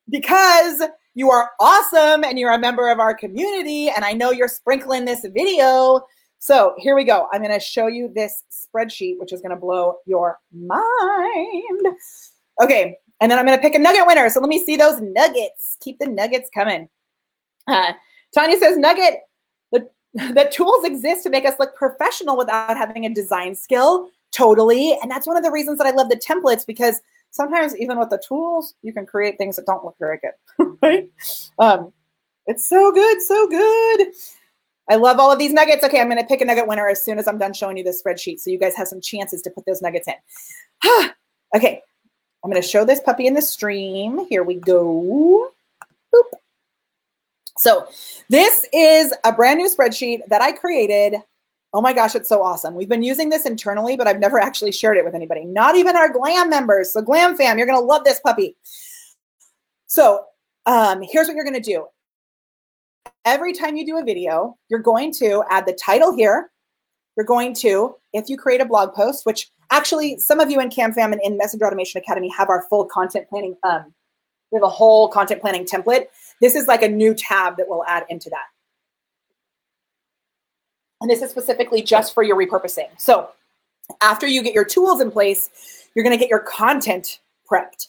because 0.09 0.84
you 1.16 1.32
are 1.32 1.51
awesome 1.59 2.24
and 2.24 2.38
you're 2.38 2.53
a 2.53 2.59
member 2.59 2.89
of 2.89 2.99
our 2.99 3.14
community. 3.14 3.89
And 3.89 4.05
I 4.05 4.14
know 4.14 4.32
you're 4.32 4.47
sprinkling 4.47 5.05
this 5.05 5.26
video. 5.34 6.05
So 6.41 6.73
here 6.79 6.95
we 6.95 7.03
go. 7.03 7.27
I'm 7.31 7.43
going 7.43 7.53
to 7.53 7.59
show 7.59 7.85
you 7.85 8.11
this 8.13 8.43
spreadsheet, 8.51 9.19
which 9.19 9.31
is 9.31 9.41
going 9.41 9.51
to 9.51 9.55
blow 9.55 9.97
your 10.07 10.39
mind. 10.51 11.85
Okay, 12.59 12.97
and 13.19 13.31
then 13.31 13.37
I'm 13.37 13.45
going 13.45 13.57
to 13.57 13.61
pick 13.61 13.75
a 13.75 13.79
nugget 13.79 14.07
winner. 14.07 14.27
So 14.27 14.39
let 14.39 14.49
me 14.49 14.65
see 14.65 14.75
those 14.75 14.99
nuggets. 15.01 15.77
Keep 15.81 15.99
the 15.99 16.07
nuggets 16.07 16.49
coming. 16.51 16.89
Uh, 17.67 17.93
Tanya 18.33 18.57
says, 18.57 18.75
Nugget, 18.75 19.19
the, 19.71 19.87
the 20.15 20.49
tools 20.51 20.83
exist 20.83 21.21
to 21.23 21.29
make 21.29 21.45
us 21.45 21.53
look 21.59 21.75
professional 21.75 22.35
without 22.35 22.75
having 22.75 23.05
a 23.05 23.13
design 23.13 23.53
skill. 23.53 24.09
Totally. 24.31 24.97
And 24.99 25.11
that's 25.11 25.27
one 25.27 25.37
of 25.37 25.43
the 25.43 25.51
reasons 25.51 25.77
that 25.77 25.85
I 25.85 25.91
love 25.91 26.09
the 26.09 26.15
templates 26.15 26.65
because 26.65 27.01
sometimes 27.29 27.77
even 27.77 27.99
with 27.99 28.09
the 28.09 28.21
tools, 28.27 28.73
you 28.81 28.93
can 28.93 29.05
create 29.05 29.37
things 29.37 29.57
that 29.57 29.67
don't 29.67 29.85
look 29.85 29.95
very 29.99 30.17
good, 30.17 30.77
right? 30.81 31.07
Um, 31.59 31.93
it's 32.47 32.65
so 32.65 32.91
good, 32.91 33.21
so 33.21 33.47
good. 33.47 34.07
I 34.91 34.95
love 34.95 35.19
all 35.19 35.31
of 35.31 35.39
these 35.39 35.53
nuggets. 35.53 35.85
Okay, 35.85 36.01
I'm 36.01 36.09
going 36.09 36.21
to 36.21 36.25
pick 36.25 36.41
a 36.41 36.45
nugget 36.45 36.67
winner 36.67 36.89
as 36.89 37.01
soon 37.01 37.17
as 37.17 37.25
I'm 37.25 37.37
done 37.37 37.53
showing 37.53 37.77
you 37.77 37.83
the 37.85 37.91
spreadsheet 37.91 38.41
so 38.41 38.49
you 38.49 38.59
guys 38.59 38.75
have 38.75 38.89
some 38.89 38.99
chances 38.99 39.41
to 39.43 39.49
put 39.49 39.65
those 39.65 39.81
nuggets 39.81 40.05
in. 40.05 40.15
okay, 41.55 41.81
I'm 42.43 42.51
going 42.51 42.61
to 42.61 42.67
show 42.67 42.83
this 42.83 42.99
puppy 42.99 43.25
in 43.25 43.33
the 43.33 43.41
stream. 43.41 44.27
Here 44.27 44.43
we 44.43 44.55
go. 44.55 45.49
Boop. 46.13 46.37
So 47.57 47.87
this 48.27 48.67
is 48.73 49.13
a 49.23 49.31
brand 49.31 49.59
new 49.59 49.69
spreadsheet 49.69 50.27
that 50.27 50.41
I 50.41 50.51
created. 50.51 51.15
Oh 51.73 51.79
my 51.79 51.93
gosh, 51.93 52.13
it's 52.13 52.27
so 52.27 52.43
awesome. 52.43 52.75
We've 52.75 52.89
been 52.89 53.01
using 53.01 53.29
this 53.29 53.45
internally, 53.45 53.95
but 53.95 54.07
I've 54.07 54.19
never 54.19 54.41
actually 54.41 54.73
shared 54.73 54.97
it 54.97 55.05
with 55.05 55.15
anybody, 55.15 55.45
not 55.45 55.77
even 55.77 55.95
our 55.95 56.11
GLAM 56.11 56.49
members. 56.49 56.91
So 56.91 57.01
GLAM 57.01 57.37
fam, 57.37 57.57
you're 57.57 57.67
going 57.67 57.79
to 57.79 57.85
love 57.85 58.03
this 58.03 58.19
puppy. 58.19 58.57
So 59.87 60.25
um, 60.65 61.01
here's 61.01 61.27
what 61.27 61.35
you're 61.35 61.45
going 61.45 61.53
to 61.53 61.61
do 61.61 61.87
every 63.26 63.53
time 63.53 63.76
you 63.76 63.86
do 63.86 63.97
a 63.97 64.03
video, 64.03 64.57
you're 64.69 64.80
going 64.80 65.13
to 65.13 65.43
add 65.49 65.65
the 65.65 65.74
title 65.74 66.15
here. 66.15 66.51
You're 67.15 67.26
going 67.26 67.53
to, 67.55 67.95
if 68.13 68.30
you 68.30 68.38
create 68.38 68.61
a 68.61 68.65
blog 68.65 68.93
post, 68.93 69.26
which 69.26 69.49
actually 69.69 70.17
some 70.17 70.39
of 70.39 70.49
you 70.49 70.59
in 70.59 70.69
CamFam 70.69 71.11
and 71.11 71.22
in 71.24 71.38
Messenger 71.38 71.67
Automation 71.67 72.01
Academy 72.01 72.30
have 72.38 72.49
our 72.49 72.65
full 72.69 72.86
content 72.86 73.28
planning. 73.30 73.55
Um, 73.63 73.93
we 74.51 74.57
have 74.57 74.63
a 74.63 74.69
whole 74.69 75.07
content 75.07 75.41
planning 75.41 75.65
template. 75.65 76.05
This 76.41 76.55
is 76.55 76.67
like 76.67 76.82
a 76.82 76.89
new 76.89 77.13
tab 77.13 77.57
that 77.57 77.67
we'll 77.69 77.86
add 77.86 78.03
into 78.09 78.30
that. 78.30 78.45
And 80.99 81.09
this 81.09 81.22
is 81.22 81.32
specifically 81.32 81.82
just 81.82 82.13
for 82.13 82.22
your 82.24 82.36
repurposing. 82.36 82.89
So 82.97 83.30
after 84.01 84.28
you 84.28 84.43
get 84.43 84.53
your 84.53 84.65
tools 84.65 85.01
in 85.01 85.11
place, 85.11 85.88
you're 85.95 86.03
going 86.03 86.15
to 86.15 86.19
get 86.19 86.30
your 86.30 86.39
content 86.39 87.19
prepped. 87.49 87.88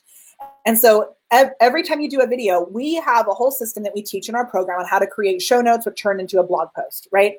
And 0.64 0.78
so 0.78 1.14
every 1.32 1.82
time 1.82 2.00
you 2.00 2.10
do 2.10 2.20
a 2.20 2.26
video, 2.26 2.66
we 2.70 2.94
have 2.96 3.26
a 3.28 3.32
whole 3.32 3.50
system 3.50 3.82
that 3.84 3.94
we 3.94 4.02
teach 4.02 4.28
in 4.28 4.34
our 4.34 4.46
program 4.46 4.80
on 4.80 4.86
how 4.86 4.98
to 4.98 5.06
create 5.06 5.40
show 5.40 5.60
notes, 5.60 5.86
which 5.86 6.00
turn 6.00 6.20
into 6.20 6.38
a 6.38 6.44
blog 6.44 6.68
post, 6.76 7.08
right? 7.10 7.34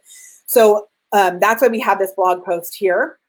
So 0.45 0.87
um, 1.11 1.39
that's 1.39 1.61
why 1.61 1.67
we 1.67 1.79
have 1.79 1.99
this 1.99 2.11
blog 2.13 2.43
post 2.43 2.75
here. 2.75 3.19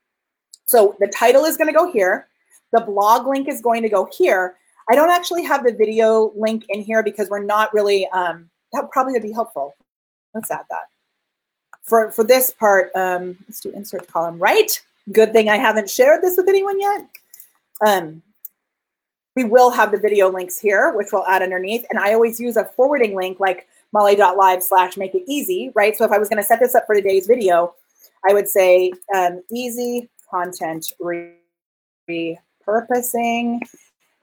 So 0.66 0.96
the 1.00 1.08
title 1.08 1.44
is 1.44 1.56
going 1.56 1.68
to 1.68 1.78
go 1.78 1.92
here. 1.92 2.28
The 2.72 2.80
blog 2.80 3.26
link 3.26 3.48
is 3.48 3.60
going 3.60 3.82
to 3.82 3.88
go 3.88 4.08
here. 4.10 4.56
I 4.90 4.94
don't 4.94 5.10
actually 5.10 5.44
have 5.44 5.64
the 5.64 5.72
video 5.72 6.32
link 6.36 6.64
in 6.68 6.80
here 6.80 7.02
because 7.02 7.28
we're 7.28 7.44
not 7.44 7.72
really, 7.72 8.08
um, 8.08 8.50
that 8.72 8.90
probably 8.90 9.12
would 9.12 9.22
be 9.22 9.32
helpful. 9.32 9.74
Let's 10.34 10.50
add 10.50 10.64
that. 10.70 10.84
For, 11.82 12.10
for 12.10 12.24
this 12.24 12.52
part, 12.52 12.90
um, 12.96 13.36
let's 13.46 13.60
do 13.60 13.70
insert 13.70 14.08
column, 14.08 14.38
right? 14.38 14.80
Good 15.12 15.32
thing 15.32 15.48
I 15.48 15.56
haven't 15.56 15.90
shared 15.90 16.22
this 16.22 16.36
with 16.36 16.48
anyone 16.48 16.80
yet. 16.80 17.08
Um, 17.86 18.22
we 19.36 19.44
will 19.44 19.70
have 19.70 19.90
the 19.90 19.98
video 19.98 20.30
links 20.30 20.58
here, 20.58 20.92
which 20.92 21.08
we'll 21.12 21.26
add 21.26 21.42
underneath. 21.42 21.84
And 21.90 21.98
I 21.98 22.14
always 22.14 22.38
use 22.38 22.56
a 22.56 22.64
forwarding 22.64 23.16
link 23.16 23.40
like 23.40 23.66
molly.live 23.92 24.62
slash 24.62 24.96
make 24.96 25.14
it 25.14 25.24
easy, 25.26 25.72
right? 25.74 25.96
So 25.96 26.04
if 26.04 26.12
I 26.12 26.18
was 26.18 26.28
going 26.28 26.42
to 26.42 26.46
set 26.46 26.60
this 26.60 26.74
up 26.74 26.86
for 26.86 26.94
today's 26.94 27.26
video, 27.26 27.74
I 28.28 28.32
would 28.32 28.48
say 28.48 28.92
um, 29.14 29.42
easy 29.52 30.08
content 30.30 30.92
repurposing. 32.08 32.38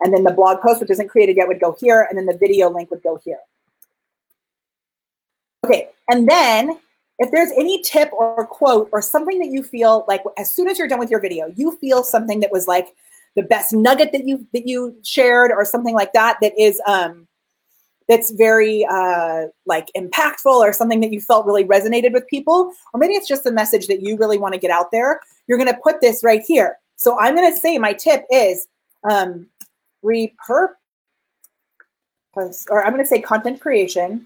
And 0.04 0.14
then 0.14 0.24
the 0.24 0.34
blog 0.34 0.62
post, 0.62 0.82
which 0.82 0.90
isn't 0.90 1.10
created 1.10 1.38
yet, 1.38 1.48
would 1.48 1.60
go 1.60 1.76
here. 1.80 2.08
And 2.10 2.18
then 2.18 2.26
the 2.26 2.38
video 2.38 2.70
link 2.70 2.90
would 2.90 3.04
go 3.04 3.20
here. 3.24 3.40
Okay. 5.66 5.90
And 6.10 6.28
then 6.28 6.80
if 7.20 7.30
there's 7.32 7.52
any 7.52 7.84
tip 7.84 8.12
or 8.14 8.48
quote 8.48 8.90
or 8.92 9.02
something 9.02 9.38
that 9.40 9.50
you 9.50 9.62
feel 9.62 10.06
like 10.08 10.24
as 10.38 10.52
soon 10.52 10.68
as 10.68 10.80
you're 10.80 10.88
done 10.88 11.00
with 11.00 11.12
your 11.12 11.20
video, 11.20 11.54
you 11.56 11.78
feel 11.78 12.04
something 12.04 12.40
that 12.40 12.52
was 12.52 12.68
like 12.68 12.96
the 13.36 13.44
best 13.44 13.74
nugget 13.74 14.12
that 14.12 14.28
you 14.28 14.46
that 14.54 14.68
you 14.68 14.96
shared 15.04 15.52
or 15.52 15.66
something 15.66 15.96
like 15.96 16.14
that 16.14 16.38
that 16.42 16.54
is 16.60 16.82
um 16.86 17.28
that's 18.08 18.32
very 18.32 18.86
uh, 18.90 19.44
like 19.66 19.88
impactful 19.96 20.52
or 20.52 20.74
something 20.74 21.00
that 21.00 21.14
you 21.14 21.22
felt 21.22 21.46
really 21.46 21.64
resonated 21.64 22.12
with 22.12 22.28
people 22.28 22.74
or 22.94 23.00
maybe 23.00 23.14
it's 23.14 23.28
just 23.28 23.46
a 23.46 23.52
message 23.52 23.88
that 23.88 24.02
you 24.02 24.18
really 24.18 24.38
want 24.38 24.54
to 24.54 24.60
get 24.60 24.72
out 24.72 24.92
there 24.92 25.22
you're 25.48 25.58
going 25.58 25.72
to 25.72 25.80
put 25.84 26.02
this 26.02 26.24
right 26.24 26.42
here. 26.46 26.78
So 26.96 27.18
i'm 27.20 27.36
going 27.36 27.52
to 27.52 27.60
say 27.60 27.78
my 27.78 27.94
tip 27.94 28.26
is 28.30 28.68
um, 29.10 29.48
repurpose 30.04 30.76
or 32.70 32.84
i'm 32.84 32.92
going 32.94 33.04
to 33.04 33.08
say 33.08 33.22
content 33.22 33.62
creation. 33.62 34.26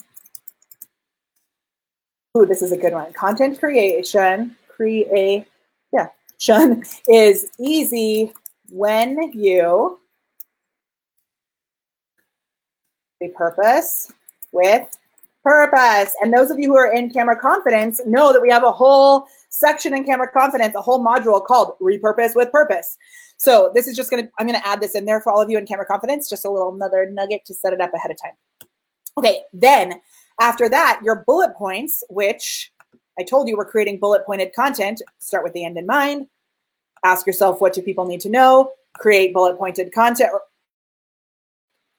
Ooh, 2.37 2.45
this 2.45 2.61
is 2.61 2.71
a 2.71 2.77
good 2.77 2.93
one. 2.93 3.13
Content 3.13 3.59
creation 3.59 4.55
create 4.67 5.45
yeah 5.93 6.07
Sean 6.37 6.83
is 7.07 7.51
easy 7.59 8.33
when 8.69 9.31
you 9.33 9.99
repurpose 13.21 14.11
with 14.51 14.97
purpose. 15.43 16.13
And 16.21 16.33
those 16.33 16.49
of 16.49 16.59
you 16.59 16.69
who 16.69 16.77
are 16.77 16.91
in 16.91 17.09
camera 17.09 17.39
confidence 17.39 18.01
know 18.05 18.33
that 18.33 18.41
we 18.41 18.49
have 18.49 18.63
a 18.63 18.71
whole 18.71 19.27
section 19.49 19.93
in 19.93 20.03
camera 20.03 20.27
confidence, 20.27 20.75
a 20.75 20.81
whole 20.81 21.03
module 21.03 21.43
called 21.43 21.75
repurpose 21.79 22.35
with 22.35 22.51
purpose. 22.51 22.97
So 23.37 23.71
this 23.75 23.87
is 23.87 23.95
just 23.95 24.09
going 24.09 24.23
to, 24.23 24.31
I'm 24.39 24.47
going 24.47 24.59
to 24.59 24.67
add 24.67 24.81
this 24.81 24.95
in 24.95 25.05
there 25.05 25.21
for 25.21 25.31
all 25.31 25.41
of 25.41 25.49
you 25.49 25.57
in 25.57 25.65
camera 25.65 25.85
confidence, 25.85 26.29
just 26.29 26.45
a 26.45 26.49
little 26.49 26.73
another 26.73 27.09
nugget 27.09 27.45
to 27.45 27.53
set 27.53 27.73
it 27.73 27.81
up 27.81 27.93
ahead 27.93 28.11
of 28.11 28.17
time. 28.21 28.33
Okay, 29.17 29.43
then 29.53 30.01
after 30.41 30.67
that, 30.69 30.99
your 31.03 31.23
bullet 31.27 31.55
points, 31.55 32.03
which 32.09 32.71
I 33.19 33.23
told 33.23 33.47
you 33.47 33.55
we're 33.55 33.69
creating 33.69 33.99
bullet 33.99 34.25
pointed 34.25 34.53
content, 34.53 35.01
start 35.19 35.43
with 35.43 35.53
the 35.53 35.63
end 35.63 35.77
in 35.77 35.85
mind, 35.85 36.27
ask 37.03 37.27
yourself 37.27 37.61
what 37.61 37.73
do 37.73 37.81
people 37.81 38.05
need 38.05 38.21
to 38.21 38.29
know, 38.29 38.71
create 38.93 39.33
bullet 39.33 39.57
pointed 39.57 39.91
content 39.93 40.31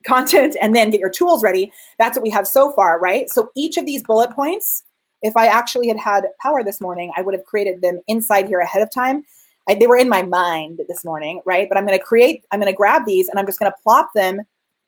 content 0.05 0.57
and 0.63 0.75
then 0.75 0.91
get 0.91 1.01
your 1.01 1.11
tools 1.11 1.43
ready. 1.43 1.73
That's 1.99 2.17
what 2.17 2.23
we 2.23 2.31
have 2.31 2.47
so 2.47 2.73
far, 2.73 3.01
right? 3.01 3.29
So 3.29 3.51
each 3.57 3.77
of 3.77 3.87
these 3.87 4.05
bullet 4.05 4.31
points 4.31 4.85
if 5.23 5.37
I 5.37 5.47
actually 5.47 5.89
had 5.89 5.97
had 5.97 6.27
power 6.41 6.63
this 6.63 6.81
morning, 6.81 7.13
I 7.17 7.23
would 7.23 7.35
have 7.35 7.45
created 7.45 7.81
them 7.81 8.01
inside 8.07 8.47
here 8.47 8.61
ahead 8.61 8.83
of 8.83 8.93
time. 8.93 9.25
I, 9.69 9.75
they 9.75 9.87
were 9.87 9.97
in 9.97 10.09
my 10.09 10.23
mind 10.23 10.81
this 10.89 11.05
morning, 11.05 11.43
right? 11.45 11.69
But 11.69 11.79
I'm 11.79 11.87
going 11.87 11.99
to 11.99 12.05
create, 12.05 12.45
I'm 12.53 12.61
going 12.61 12.73
to 12.73 12.77
grab 12.77 13.05
these 13.07 13.29
and 13.29 13.39
I'm 13.39 13.47
just 13.47 13.59
going 13.59 13.71
to 13.71 13.77
plop 13.83 14.11
them 14.15 14.43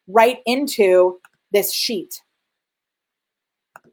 right 0.07 0.39
into 0.47 1.19
this 1.53 1.73
sheet, 1.73 2.23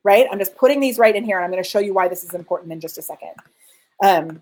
right? 0.04 0.28
I'm 0.32 0.38
just 0.38 0.56
putting 0.56 0.80
these 0.80 1.00
right 1.00 1.16
in 1.16 1.24
here 1.24 1.38
and 1.38 1.46
I'm 1.46 1.52
going 1.52 1.64
to 1.64 1.70
show 1.70 1.80
you 1.80 1.94
why 1.94 2.08
this 2.08 2.24
is 2.24 2.34
important 2.34 2.72
in 2.72 2.80
just 2.80 2.98
a 2.98 3.02
second. 3.02 3.32
Um, 4.04 4.42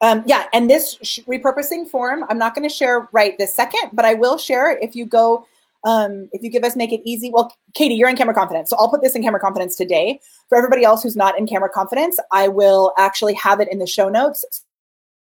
um, 0.00 0.22
yeah, 0.26 0.46
and 0.52 0.68
this 0.68 0.96
repurposing 1.28 1.86
form, 1.86 2.24
I'm 2.30 2.38
not 2.38 2.54
going 2.54 2.66
to 2.68 2.74
share 2.74 3.08
right 3.12 3.36
this 3.38 3.54
second, 3.54 3.90
but 3.92 4.04
I 4.04 4.14
will 4.14 4.38
share 4.38 4.78
if 4.78 4.96
you 4.96 5.04
go, 5.04 5.46
um, 5.84 6.28
if 6.32 6.42
you 6.42 6.48
give 6.48 6.64
us 6.64 6.74
Make 6.74 6.92
It 6.92 7.02
Easy. 7.04 7.30
Well, 7.30 7.52
Katie, 7.74 7.94
you're 7.94 8.08
in 8.08 8.16
Camera 8.16 8.34
Confidence, 8.34 8.70
so 8.70 8.76
I'll 8.78 8.88
put 8.88 9.02
this 9.02 9.14
in 9.14 9.22
Camera 9.22 9.40
Confidence 9.40 9.76
today. 9.76 10.20
For 10.48 10.56
everybody 10.56 10.84
else 10.84 11.02
who's 11.02 11.16
not 11.16 11.38
in 11.38 11.46
Camera 11.46 11.68
Confidence, 11.68 12.18
I 12.32 12.48
will 12.48 12.92
actually 12.96 13.34
have 13.34 13.60
it 13.60 13.68
in 13.70 13.78
the 13.78 13.86
show 13.86 14.08
notes. 14.08 14.64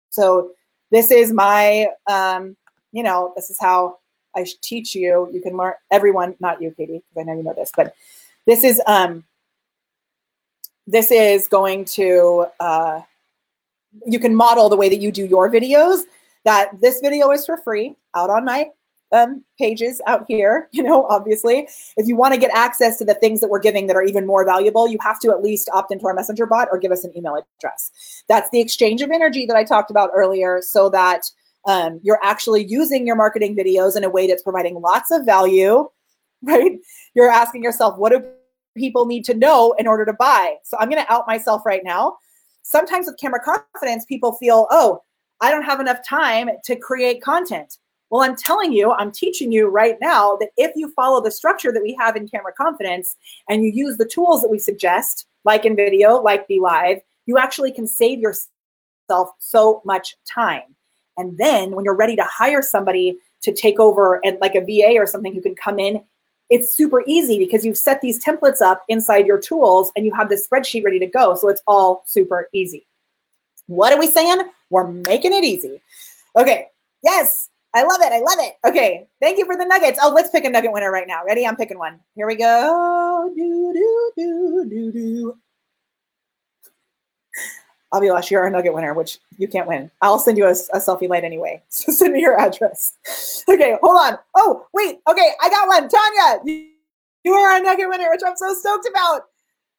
So 0.09 0.53
this 0.91 1.11
is 1.11 1.33
my, 1.33 1.89
um, 2.07 2.57
you 2.93 3.03
know, 3.03 3.33
this 3.37 3.51
is 3.51 3.59
how 3.61 3.99
I 4.35 4.47
teach 4.63 4.95
you. 4.95 5.29
You 5.33 5.43
can 5.43 5.57
learn 5.57 5.75
everyone, 5.91 6.35
not 6.41 6.63
you, 6.63 6.71
Katie, 6.71 7.03
because 7.11 7.21
I 7.21 7.25
know 7.25 7.37
you 7.37 7.43
know 7.43 7.55
this, 7.55 7.71
but 7.77 7.95
this 8.47 8.65
is 8.65 8.81
um, 8.87 9.25
this 10.87 11.11
is 11.11 11.47
going 11.47 11.85
to. 11.85 12.47
Uh, 12.59 13.03
you 14.07 14.19
can 14.19 14.35
model 14.35 14.69
the 14.69 14.77
way 14.77 14.89
that 14.89 15.01
you 15.01 15.13
do 15.13 15.27
your 15.27 15.51
videos. 15.51 16.03
That 16.45 16.81
this 16.81 17.01
video 17.01 17.31
is 17.31 17.47
for 17.47 17.57
free 17.59 17.95
out 18.17 18.31
on 18.31 18.45
my 18.45 18.67
um, 19.13 19.45
pages 19.59 20.01
out 20.07 20.25
here. 20.27 20.69
You 20.83 20.83
know, 20.83 21.05
obviously, 21.07 21.69
if 21.97 22.09
you 22.09 22.17
want 22.17 22.35
to 22.35 22.41
get 22.41 22.51
access 22.55 22.99
to 22.99 23.05
the 23.05 23.15
things 23.15 23.41
that 23.41 23.49
we're 23.49 23.61
giving 23.61 23.87
that 23.87 23.97
are 23.97 24.03
even 24.03 24.27
more 24.27 24.45
valuable, 24.45 24.89
you 24.89 24.99
have 25.01 25.21
to 25.21 25.31
at 25.31 25.43
least 25.43 25.71
opt 25.73 25.93
into 25.93 26.07
our 26.07 26.15
messenger 26.15 26.47
bot 26.47 26.69
or 26.73 26.79
give 26.79 26.91
us 26.91 27.05
an 27.05 27.17
email 27.17 27.37
address. 27.37 28.25
That's 28.29 28.51
the 28.51 28.61
exchange 28.61 29.03
of 29.03 29.11
energy 29.11 29.47
that 29.47 29.57
I 29.57 29.65
talked 29.65 29.91
about 29.91 30.11
earlier, 30.15 30.61
so 30.63 30.89
that 30.91 31.31
um, 31.67 32.01
you're 32.03 32.19
actually 32.25 32.65
using 32.65 33.07
your 33.07 33.15
marketing 33.15 33.55
videos 33.57 33.97
in 33.97 34.03
a 34.03 34.11
way 34.11 34.27
that's 34.27 34.43
providing 34.43 34.81
lots 34.81 35.11
of 35.11 35.25
value. 35.25 35.89
Right? 36.45 36.73
You're 37.15 37.31
asking 37.31 37.63
yourself, 37.63 37.97
what 37.99 38.11
do 38.11 38.21
people 38.77 39.07
need 39.07 39.25
to 39.27 39.35
know 39.35 39.77
in 39.79 39.87
order 39.87 40.05
to 40.05 40.13
buy? 40.13 40.57
So 40.65 40.77
I'm 40.81 40.91
going 40.91 41.01
to 41.01 41.13
out 41.13 41.25
myself 41.29 41.65
right 41.65 41.83
now 41.85 42.17
sometimes 42.63 43.07
with 43.07 43.19
camera 43.19 43.41
confidence, 43.41 44.05
people 44.05 44.33
feel, 44.33 44.67
oh, 44.71 45.03
I 45.41 45.51
don't 45.51 45.65
have 45.65 45.81
enough 45.81 46.07
time 46.07 46.51
to 46.65 46.77
create 46.77 47.23
content. 47.23 47.79
Well, 48.11 48.23
I'm 48.23 48.37
telling 48.37 48.73
you, 48.73 48.93
I'm 48.93 49.11
teaching 49.11 49.51
you 49.51 49.69
right 49.69 49.97
now 50.01 50.37
that 50.37 50.51
if 50.57 50.73
you 50.77 50.93
follow 50.93 51.23
the 51.23 51.31
structure 51.31 51.73
that 51.73 51.83
we 51.83 51.97
have 51.99 52.15
in 52.15 52.29
camera 52.29 52.53
confidence 52.53 53.17
and 53.49 53.63
you 53.65 53.71
use 53.71 53.97
the 53.97 54.05
tools 54.05 54.43
that 54.43 54.51
we 54.51 54.59
suggest, 54.59 55.27
like 55.45 55.63
InVideo, 55.63 56.23
like 56.23 56.47
Be 56.47 56.61
Live, 56.61 56.99
you 57.27 57.39
actually 57.39 57.73
can 57.73 57.87
save 57.87 58.21
yourself 58.21 59.31
so 59.39 59.81
much 59.85 60.17
time. 60.27 60.77
And 61.17 61.39
then 61.39 61.73
when 61.73 61.85
you're 61.85 61.97
ready 61.97 62.17
to 62.17 62.25
hire 62.25 62.63
somebody 62.63 63.17
to 63.43 63.53
take 63.53 63.81
over 63.81 64.21
and 64.25 64.39
like 64.41 64.55
a 64.55 64.61
VA 64.61 64.99
or 64.99 65.07
something 65.07 65.35
who 65.35 65.43
can 65.43 65.55
come 65.55 65.79
in 65.79 66.03
it's 66.53 66.71
super 66.71 67.03
easy 67.07 67.39
because 67.39 67.65
you've 67.65 67.79
set 67.79 68.03
these 68.03 68.23
templates 68.23 68.61
up 68.61 68.85
inside 68.91 69.27
your 69.27 69.39
tools 69.39 69.91
and 69.97 70.05
you 70.05 70.13
have 70.15 70.29
this 70.29 70.47
spreadsheet 70.47 70.85
ready 70.85 70.99
to 70.99 71.07
go. 71.07 71.35
So 71.35 71.49
it's 71.49 71.63
all 71.67 72.03
super 72.07 72.51
easy. 72.53 72.87
What 73.69 73.91
are 73.91 73.99
we 73.99 74.07
saying? 74.07 74.43
We're 74.69 74.87
making 74.87 75.33
it 75.33 75.45
easy. 75.45 75.81
Okay. 76.37 76.67
Yes. 77.03 77.49
I 77.75 77.85
love 77.85 78.03
it. 78.03 78.13
I 78.13 78.19
love 78.19 78.37
it. 78.39 78.57
Okay. 78.67 79.09
Thank 79.19 79.39
you 79.39 79.47
for 79.47 79.57
the 79.57 79.65
nuggets. 79.65 79.99
Oh, 80.03 80.13
let's 80.15 80.29
pick 80.29 80.45
a 80.45 80.51
nugget 80.51 80.73
winner 80.75 80.93
right 80.93 81.09
now. 81.09 81.25
Ready? 81.25 81.47
I'm 81.47 81.57
picking 81.57 81.79
one. 81.79 81.99
Here 82.17 82.27
we 82.27 82.37
go. 82.37 83.33
Do, 83.35 83.73
do, 83.73 84.13
do, 84.19 84.67
do, 84.69 84.93
do. 84.93 85.39
Abhilash, 87.93 88.31
you're 88.31 88.43
our 88.43 88.51
nugget 88.51 88.73
winner, 88.73 88.95
which 88.95 89.19
you 89.39 89.47
can't 89.47 89.69
win. 89.69 89.91
I'll 90.01 90.19
send 90.19 90.39
you 90.39 90.47
a, 90.47 90.51
a 90.51 90.79
selfie 90.79 91.09
light 91.09 91.25
anyway. 91.25 91.63
So 91.69 91.93
send 91.93 92.13
me 92.13 92.21
your 92.21 92.39
address. 92.41 93.45
Okay, 93.49 93.77
hold 93.83 94.01
on. 94.01 94.19
Oh, 94.35 94.67
wait. 94.73 95.01
Okay, 95.09 95.33
I 95.43 95.51
got 95.51 95.69
one. 95.69 95.89
Tanya, 95.89 96.41
you, 96.45 96.69
you 97.25 97.33
are 97.35 97.57
a 97.57 97.63
nugget 97.63 97.89
winner, 97.89 98.09
which 98.11 98.21
I'm 98.27 98.37
so 98.37 98.55
stoked 98.55 98.89
about. 98.89 99.23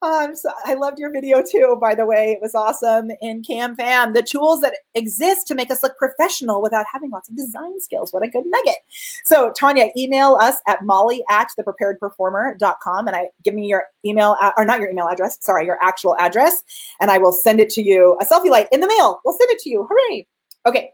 Um, 0.04 0.36
so 0.36 0.50
I 0.66 0.74
loved 0.74 1.00
your 1.00 1.12
video 1.12 1.42
too, 1.42 1.78
by 1.80 1.96
the 1.96 2.06
way. 2.06 2.34
It 2.34 2.42
was 2.42 2.54
awesome 2.54 3.12
in 3.22 3.42
CamFam. 3.42 4.14
The 4.14 4.22
tools 4.22 4.60
that 4.60 4.74
exist 4.96 5.48
to 5.48 5.56
make 5.56 5.72
us 5.72 5.82
look 5.82 5.98
professional 5.98 6.62
without 6.62 6.86
having 6.92 7.10
lots 7.10 7.30
of 7.30 7.38
design 7.38 7.80
skills. 7.80 8.12
What 8.12 8.22
a 8.22 8.28
good 8.28 8.44
nugget. 8.46 8.80
So, 9.24 9.54
Tanya, 9.58 9.92
email 9.96 10.36
us 10.36 10.58
at 10.68 10.84
molly 10.84 11.24
at 11.30 11.48
thepreparedperformer.com 11.58 13.08
and 13.08 13.16
I 13.16 13.30
give 13.44 13.54
me 13.54 13.68
your 13.68 13.86
email, 14.04 14.36
or 14.58 14.66
not 14.66 14.82
your 14.82 14.90
email 14.90 15.08
address, 15.08 15.38
sorry, 15.40 15.66
your 15.66 15.82
actual 15.82 16.18
address, 16.20 16.64
and 17.00 17.10
I 17.10 17.18
will 17.18 17.32
send 17.32 17.62
it 17.62 17.70
to 17.72 17.82
you, 17.82 18.18
a 18.20 18.26
selfie 18.26 18.50
light 18.50 18.68
in 18.74 18.82
the 18.82 18.88
mail. 18.88 19.22
We'll 19.24 19.38
send 19.38 19.52
it 19.52 19.60
to 19.60 19.70
you. 19.70 19.88
Hooray. 19.90 20.28
Okay. 20.66 20.92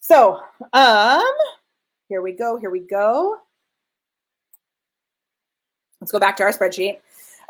So, 0.00 0.40
um, 0.72 1.22
here 2.08 2.22
we 2.22 2.32
go. 2.32 2.58
Here 2.58 2.70
we 2.70 2.80
go. 2.80 3.36
Let's 6.00 6.10
go 6.10 6.18
back 6.18 6.36
to 6.38 6.42
our 6.42 6.52
spreadsheet. 6.52 6.98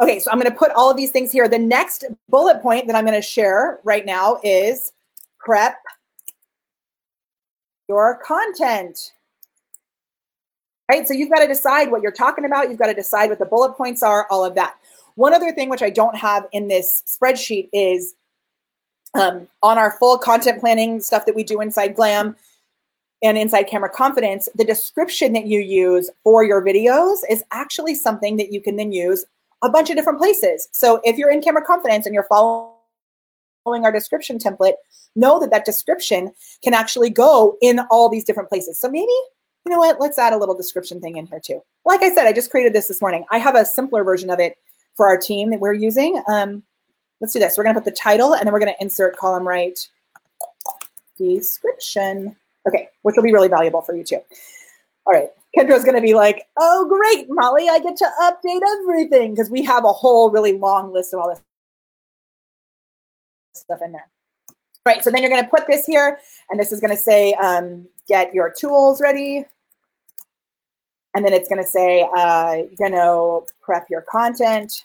Okay, 0.00 0.18
so 0.18 0.30
I'm 0.30 0.38
going 0.38 0.50
to 0.50 0.56
put 0.56 0.70
all 0.72 0.90
of 0.90 0.96
these 0.96 1.10
things 1.10 1.30
here. 1.30 1.46
The 1.46 1.58
next 1.58 2.04
bullet 2.30 2.62
point 2.62 2.86
that 2.86 2.96
I'm 2.96 3.04
going 3.04 3.20
to 3.20 3.26
share 3.26 3.80
right 3.84 4.06
now 4.06 4.40
is 4.42 4.92
prep 5.38 5.76
your 7.86 8.18
content. 8.24 9.12
Right, 10.90 11.06
so 11.06 11.12
you've 11.12 11.30
got 11.30 11.40
to 11.40 11.46
decide 11.46 11.90
what 11.90 12.02
you're 12.02 12.12
talking 12.12 12.46
about. 12.46 12.70
You've 12.70 12.78
got 12.78 12.86
to 12.86 12.94
decide 12.94 13.28
what 13.28 13.38
the 13.38 13.46
bullet 13.46 13.74
points 13.74 14.02
are, 14.02 14.26
all 14.30 14.44
of 14.44 14.54
that. 14.54 14.76
One 15.16 15.34
other 15.34 15.52
thing 15.52 15.68
which 15.68 15.82
I 15.82 15.90
don't 15.90 16.16
have 16.16 16.46
in 16.52 16.68
this 16.68 17.02
spreadsheet 17.06 17.68
is 17.72 18.14
um, 19.14 19.46
on 19.62 19.76
our 19.76 19.92
full 19.98 20.16
content 20.18 20.60
planning 20.60 21.00
stuff 21.00 21.26
that 21.26 21.34
we 21.34 21.44
do 21.44 21.60
inside 21.60 21.94
Glam 21.94 22.36
and 23.22 23.36
inside 23.36 23.64
Camera 23.64 23.90
Confidence, 23.90 24.48
the 24.54 24.64
description 24.64 25.34
that 25.34 25.46
you 25.46 25.60
use 25.60 26.10
for 26.24 26.42
your 26.42 26.64
videos 26.64 27.18
is 27.28 27.44
actually 27.50 27.94
something 27.94 28.38
that 28.38 28.50
you 28.50 28.62
can 28.62 28.76
then 28.76 28.92
use 28.92 29.26
a 29.62 29.70
bunch 29.70 29.90
of 29.90 29.96
different 29.96 30.18
places. 30.18 30.68
So 30.72 31.00
if 31.04 31.18
you're 31.18 31.30
in 31.30 31.42
Camera 31.42 31.64
Confidence 31.64 32.06
and 32.06 32.14
you're 32.14 32.26
following 32.28 32.74
our 33.66 33.92
description 33.92 34.38
template, 34.38 34.74
know 35.16 35.38
that 35.40 35.50
that 35.50 35.64
description 35.64 36.32
can 36.62 36.74
actually 36.74 37.10
go 37.10 37.56
in 37.60 37.80
all 37.90 38.08
these 38.08 38.24
different 38.24 38.48
places. 38.48 38.78
So 38.78 38.88
maybe, 38.88 39.12
you 39.66 39.72
know 39.72 39.78
what, 39.78 40.00
let's 40.00 40.18
add 40.18 40.32
a 40.32 40.38
little 40.38 40.56
description 40.56 41.00
thing 41.00 41.16
in 41.16 41.26
here 41.26 41.40
too. 41.44 41.62
Like 41.84 42.02
I 42.02 42.14
said, 42.14 42.26
I 42.26 42.32
just 42.32 42.50
created 42.50 42.72
this 42.72 42.88
this 42.88 43.00
morning. 43.00 43.24
I 43.30 43.38
have 43.38 43.54
a 43.54 43.64
simpler 43.64 44.04
version 44.04 44.30
of 44.30 44.38
it 44.38 44.56
for 44.96 45.06
our 45.06 45.18
team 45.18 45.50
that 45.50 45.60
we're 45.60 45.72
using. 45.72 46.22
Um, 46.28 46.62
let's 47.20 47.32
do 47.32 47.38
this. 47.38 47.56
We're 47.56 47.64
going 47.64 47.74
to 47.74 47.80
put 47.80 47.90
the 47.90 47.96
title 47.96 48.34
and 48.34 48.46
then 48.46 48.52
we're 48.52 48.60
going 48.60 48.72
to 48.72 48.82
insert 48.82 49.16
column 49.16 49.46
right 49.46 49.78
description. 51.18 52.36
Okay, 52.68 52.88
which 53.02 53.16
will 53.16 53.22
be 53.22 53.32
really 53.32 53.48
valuable 53.48 53.80
for 53.80 53.94
you 53.94 54.04
too. 54.04 54.20
All 55.06 55.14
right, 55.14 55.30
Kendra's 55.56 55.84
going 55.84 55.96
to 55.96 56.02
be 56.02 56.14
like, 56.14 56.46
oh, 56.58 56.86
great, 56.88 57.26
Molly, 57.28 57.68
I 57.68 57.80
get 57.80 57.96
to 57.96 58.08
update 58.22 58.60
everything 58.80 59.34
because 59.34 59.50
we 59.50 59.62
have 59.64 59.84
a 59.84 59.92
whole 59.92 60.30
really 60.30 60.52
long 60.52 60.92
list 60.92 61.12
of 61.12 61.20
all 61.20 61.28
this 61.28 61.42
stuff 63.54 63.80
in 63.84 63.92
there. 63.92 64.08
Right, 64.86 65.04
so 65.04 65.10
then 65.10 65.22
you're 65.22 65.30
going 65.30 65.42
to 65.42 65.50
put 65.50 65.66
this 65.66 65.84
here, 65.84 66.18
and 66.48 66.58
this 66.58 66.72
is 66.72 66.80
going 66.80 66.96
to 66.96 67.00
say, 67.00 67.34
um, 67.34 67.86
get 68.08 68.32
your 68.32 68.52
tools 68.56 69.00
ready. 69.00 69.44
And 71.14 71.24
then 71.24 71.32
it's 71.32 71.48
going 71.48 71.62
to 71.62 71.68
say, 71.68 72.08
uh, 72.16 72.62
going 72.78 72.92
to 72.92 73.40
prep 73.60 73.90
your 73.90 74.02
content. 74.02 74.84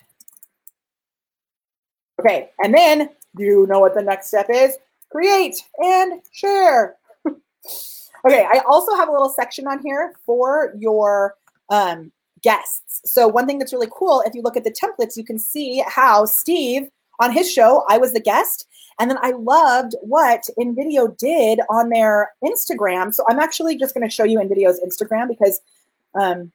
Okay, 2.20 2.50
and 2.60 2.74
then 2.74 3.10
you 3.38 3.68
know 3.68 3.80
what 3.80 3.94
the 3.94 4.02
next 4.02 4.28
step 4.28 4.48
is? 4.50 4.76
Create 5.12 5.62
and 5.78 6.22
share. 6.32 6.96
Okay, 8.26 8.48
I 8.52 8.60
also 8.68 8.96
have 8.96 9.08
a 9.08 9.12
little 9.12 9.30
section 9.30 9.68
on 9.68 9.80
here 9.84 10.16
for 10.26 10.74
your 10.80 11.36
um, 11.70 12.12
guests. 12.42 13.02
So 13.06 13.28
one 13.28 13.46
thing 13.46 13.60
that's 13.60 13.72
really 13.72 13.90
cool, 13.92 14.24
if 14.26 14.34
you 14.34 14.42
look 14.42 14.58
at 14.58 14.64
the 14.64 14.72
templates, 14.72 15.16
you 15.16 15.24
can 15.24 15.38
see 15.38 15.84
how 15.88 16.26
Steve 16.26 16.90
on 17.20 17.32
his 17.32 17.52
show, 17.52 17.86
I 17.88 17.98
was 17.98 18.14
the 18.14 18.20
guest. 18.20 18.68
And 19.00 19.12
then 19.12 19.18
I 19.22 19.32
loved 19.32 19.96
what 20.02 20.44
InVideo 20.58 21.18
did 21.18 21.60
on 21.70 21.90
their 21.90 22.32
Instagram. 22.44 23.14
So 23.14 23.24
I'm 23.30 23.40
actually 23.40 23.78
just 23.78 23.94
going 23.94 24.08
to 24.08 24.14
show 24.14 24.24
you 24.24 24.40
InVideo's 24.40 24.80
Instagram 24.80 25.28
because 25.28 25.62
um, 26.20 26.52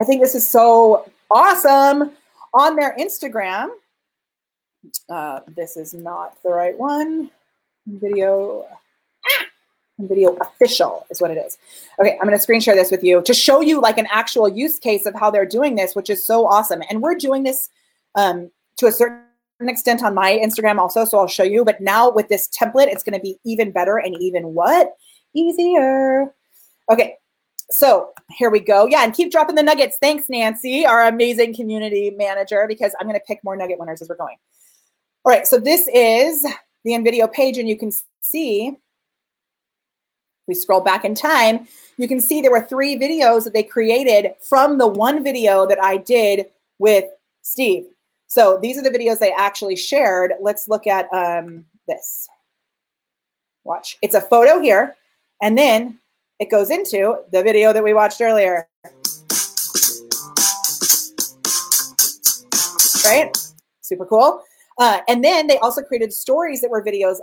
I 0.00 0.04
think 0.04 0.20
this 0.20 0.34
is 0.34 0.48
so 0.48 1.10
awesome. 1.30 2.12
On 2.54 2.74
their 2.74 2.96
Instagram, 2.98 3.68
uh, 5.10 5.40
this 5.54 5.76
is 5.76 5.92
not 5.92 6.42
the 6.42 6.48
right 6.48 6.76
one 6.76 7.30
video 7.88 8.66
video 9.98 10.36
official 10.36 11.04
is 11.10 11.20
what 11.20 11.30
it 11.30 11.38
is. 11.38 11.58
Okay, 12.00 12.12
I'm 12.12 12.26
going 12.26 12.36
to 12.36 12.40
screen 12.40 12.60
share 12.60 12.76
this 12.76 12.90
with 12.90 13.02
you 13.02 13.20
to 13.22 13.34
show 13.34 13.60
you 13.60 13.80
like 13.80 13.98
an 13.98 14.06
actual 14.10 14.48
use 14.48 14.78
case 14.78 15.06
of 15.06 15.14
how 15.14 15.30
they're 15.30 15.46
doing 15.46 15.74
this, 15.74 15.96
which 15.96 16.08
is 16.08 16.24
so 16.24 16.46
awesome. 16.46 16.82
And 16.88 17.02
we're 17.02 17.16
doing 17.16 17.42
this 17.42 17.68
um, 18.14 18.50
to 18.76 18.86
a 18.86 18.92
certain 18.92 19.24
extent 19.60 20.04
on 20.04 20.14
my 20.14 20.38
Instagram 20.38 20.78
also, 20.78 21.04
so 21.04 21.18
I'll 21.18 21.26
show 21.26 21.42
you. 21.42 21.64
But 21.64 21.80
now 21.80 22.10
with 22.10 22.28
this 22.28 22.48
template, 22.48 22.86
it's 22.86 23.02
going 23.02 23.18
to 23.18 23.22
be 23.22 23.38
even 23.44 23.72
better 23.72 23.96
and 23.98 24.16
even 24.20 24.54
what? 24.54 24.92
Easier. 25.34 26.32
Okay, 26.90 27.16
so 27.70 28.10
here 28.30 28.50
we 28.50 28.60
go. 28.60 28.86
Yeah, 28.86 29.02
and 29.02 29.12
keep 29.12 29.32
dropping 29.32 29.56
the 29.56 29.62
nuggets. 29.64 29.98
Thanks, 30.00 30.28
Nancy, 30.28 30.86
our 30.86 31.08
amazing 31.08 31.54
community 31.56 32.10
manager, 32.10 32.66
because 32.68 32.94
I'm 33.00 33.08
going 33.08 33.18
to 33.18 33.26
pick 33.26 33.42
more 33.42 33.56
nugget 33.56 33.80
winners 33.80 34.00
as 34.00 34.08
we're 34.08 34.16
going. 34.16 34.36
All 35.24 35.32
right, 35.32 35.46
so 35.46 35.58
this 35.58 35.88
is 35.92 36.46
the 36.84 36.92
InVideo 36.92 37.32
page, 37.32 37.58
and 37.58 37.68
you 37.68 37.76
can 37.76 37.92
see, 38.20 38.76
we 40.46 40.54
scroll 40.54 40.80
back 40.80 41.04
in 41.04 41.14
time, 41.14 41.66
you 41.96 42.08
can 42.08 42.20
see 42.20 42.40
there 42.40 42.50
were 42.50 42.62
three 42.62 42.98
videos 42.98 43.44
that 43.44 43.52
they 43.52 43.62
created 43.62 44.32
from 44.40 44.78
the 44.78 44.86
one 44.86 45.22
video 45.22 45.66
that 45.66 45.82
I 45.82 45.98
did 45.98 46.46
with 46.78 47.04
Steve. 47.42 47.86
So 48.28 48.58
these 48.60 48.78
are 48.78 48.82
the 48.82 48.90
videos 48.90 49.18
they 49.18 49.32
actually 49.32 49.76
shared. 49.76 50.34
Let's 50.40 50.68
look 50.68 50.86
at 50.86 51.12
um, 51.12 51.64
this. 51.86 52.28
Watch. 53.64 53.98
It's 54.02 54.14
a 54.14 54.20
photo 54.20 54.60
here, 54.60 54.96
and 55.42 55.56
then 55.56 55.98
it 56.38 56.50
goes 56.50 56.70
into 56.70 57.18
the 57.32 57.42
video 57.42 57.72
that 57.72 57.82
we 57.82 57.94
watched 57.94 58.20
earlier. 58.20 58.68
Right? 63.04 63.34
Super 63.80 64.04
cool. 64.04 64.42
Uh, 64.78 65.00
and 65.08 65.24
then 65.24 65.46
they 65.46 65.58
also 65.58 65.82
created 65.82 66.12
stories 66.12 66.60
that 66.60 66.70
were 66.70 66.84
videos 66.84 67.16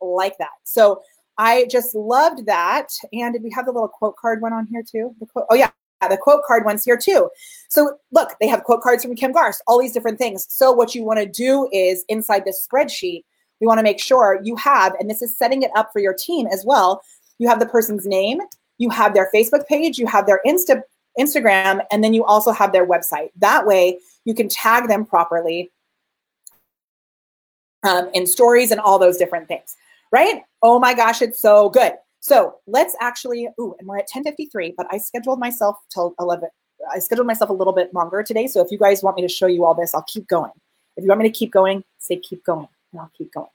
like 0.00 0.36
that. 0.38 0.50
So 0.64 1.02
I 1.38 1.66
just 1.70 1.94
loved 1.94 2.46
that. 2.46 2.88
And 3.12 3.32
did 3.32 3.42
we 3.42 3.50
have 3.50 3.66
the 3.66 3.72
little 3.72 3.88
quote 3.88 4.16
card 4.16 4.42
one 4.42 4.52
on 4.52 4.66
here 4.70 4.82
too? 4.82 5.14
The 5.20 5.26
quote, 5.26 5.46
oh 5.50 5.54
yeah, 5.54 5.70
the 6.08 6.16
quote 6.16 6.42
card 6.44 6.64
one's 6.64 6.84
here 6.84 6.96
too. 6.96 7.30
So 7.68 7.98
look, 8.10 8.30
they 8.40 8.48
have 8.48 8.64
quote 8.64 8.82
cards 8.82 9.04
from 9.04 9.14
Kim 9.14 9.32
Garst, 9.32 9.58
all 9.66 9.80
these 9.80 9.92
different 9.92 10.18
things. 10.18 10.46
So 10.50 10.72
what 10.72 10.94
you 10.94 11.04
want 11.04 11.20
to 11.20 11.26
do 11.26 11.68
is 11.72 12.04
inside 12.08 12.44
this 12.44 12.66
spreadsheet, 12.66 13.24
we 13.60 13.66
want 13.66 13.78
to 13.78 13.84
make 13.84 14.00
sure 14.00 14.40
you 14.42 14.56
have, 14.56 14.94
and 14.98 15.08
this 15.08 15.22
is 15.22 15.36
setting 15.36 15.62
it 15.62 15.70
up 15.76 15.90
for 15.92 16.00
your 16.00 16.14
team 16.14 16.46
as 16.48 16.64
well. 16.66 17.02
You 17.38 17.48
have 17.48 17.60
the 17.60 17.66
person's 17.66 18.06
name, 18.06 18.40
you 18.78 18.90
have 18.90 19.14
their 19.14 19.30
Facebook 19.34 19.66
page, 19.66 19.98
you 19.98 20.06
have 20.06 20.26
their 20.26 20.40
Insta 20.46 20.82
Instagram, 21.18 21.84
and 21.90 22.02
then 22.02 22.14
you 22.14 22.24
also 22.24 22.50
have 22.52 22.72
their 22.72 22.86
website. 22.86 23.30
That 23.36 23.66
way 23.66 23.98
you 24.24 24.34
can 24.34 24.48
tag 24.48 24.88
them 24.88 25.04
properly 25.04 25.70
um, 27.82 28.10
in 28.14 28.26
stories 28.26 28.70
and 28.70 28.80
all 28.80 28.98
those 28.98 29.16
different 29.16 29.48
things, 29.48 29.76
right? 30.10 30.42
Oh 30.62 30.78
my 30.78 30.94
gosh, 30.94 31.22
it's 31.22 31.40
so 31.40 31.70
good. 31.70 31.92
So 32.20 32.56
let's 32.66 32.94
actually, 33.00 33.48
ooh, 33.60 33.74
and 33.78 33.88
we're 33.88 33.96
at 33.96 34.08
1053, 34.12 34.74
but 34.76 34.86
I 34.90 34.98
scheduled 34.98 35.40
myself 35.40 35.76
till 35.92 36.14
11. 36.20 36.48
I 36.92 36.98
scheduled 37.00 37.26
myself 37.26 37.50
a 37.50 37.52
little 37.52 37.72
bit 37.72 37.92
longer 37.94 38.22
today. 38.22 38.46
So 38.46 38.60
if 38.60 38.70
you 38.70 38.78
guys 38.78 39.02
want 39.02 39.16
me 39.16 39.22
to 39.22 39.28
show 39.28 39.46
you 39.46 39.64
all 39.64 39.74
this, 39.74 39.94
I'll 39.94 40.04
keep 40.06 40.28
going. 40.28 40.52
If 40.96 41.02
you 41.02 41.08
want 41.08 41.20
me 41.20 41.28
to 41.28 41.36
keep 41.36 41.52
going, 41.52 41.82
say 41.98 42.16
keep 42.16 42.44
going, 42.44 42.68
and 42.92 43.00
I'll 43.00 43.10
keep 43.16 43.32
going. 43.32 43.48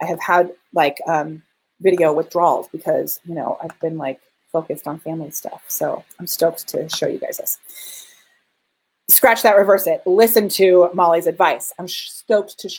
I 0.00 0.06
have 0.06 0.20
had 0.20 0.52
like 0.72 0.98
um, 1.06 1.42
video 1.80 2.12
withdrawals 2.12 2.68
because, 2.68 3.20
you 3.24 3.34
know, 3.34 3.58
I've 3.62 3.78
been 3.80 3.98
like 3.98 4.20
focused 4.50 4.86
on 4.86 4.98
family 4.98 5.30
stuff. 5.30 5.62
So 5.68 6.04
I'm 6.18 6.26
stoked 6.26 6.68
to 6.68 6.88
show 6.88 7.06
you 7.06 7.18
guys 7.18 7.38
this. 7.38 7.58
Scratch 9.08 9.42
that, 9.42 9.56
reverse 9.56 9.86
it. 9.86 10.02
Listen 10.06 10.48
to 10.50 10.88
Molly's 10.94 11.26
advice. 11.26 11.72
I'm 11.78 11.88
stoked 11.88 12.58
to 12.60 12.70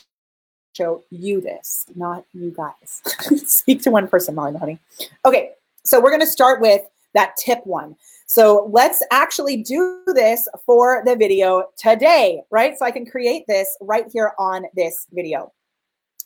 show 0.73 1.03
you 1.11 1.41
this, 1.41 1.85
not 1.95 2.25
you 2.33 2.51
guys. 2.51 3.01
Speak 3.45 3.81
to 3.83 3.91
one 3.91 4.07
person, 4.07 4.35
Molly 4.35 4.57
honey. 4.57 4.79
Okay, 5.25 5.51
so 5.83 6.01
we're 6.01 6.09
going 6.09 6.21
to 6.21 6.27
start 6.27 6.61
with 6.61 6.81
that 7.13 7.35
tip 7.37 7.65
one. 7.65 7.95
So 8.25 8.69
let's 8.71 9.03
actually 9.11 9.57
do 9.57 10.01
this 10.07 10.47
for 10.65 11.03
the 11.05 11.15
video 11.15 11.67
today, 11.77 12.41
right? 12.49 12.77
So 12.77 12.85
I 12.85 12.91
can 12.91 13.05
create 13.05 13.45
this 13.47 13.77
right 13.81 14.05
here 14.11 14.33
on 14.39 14.65
this 14.75 15.07
video. 15.11 15.51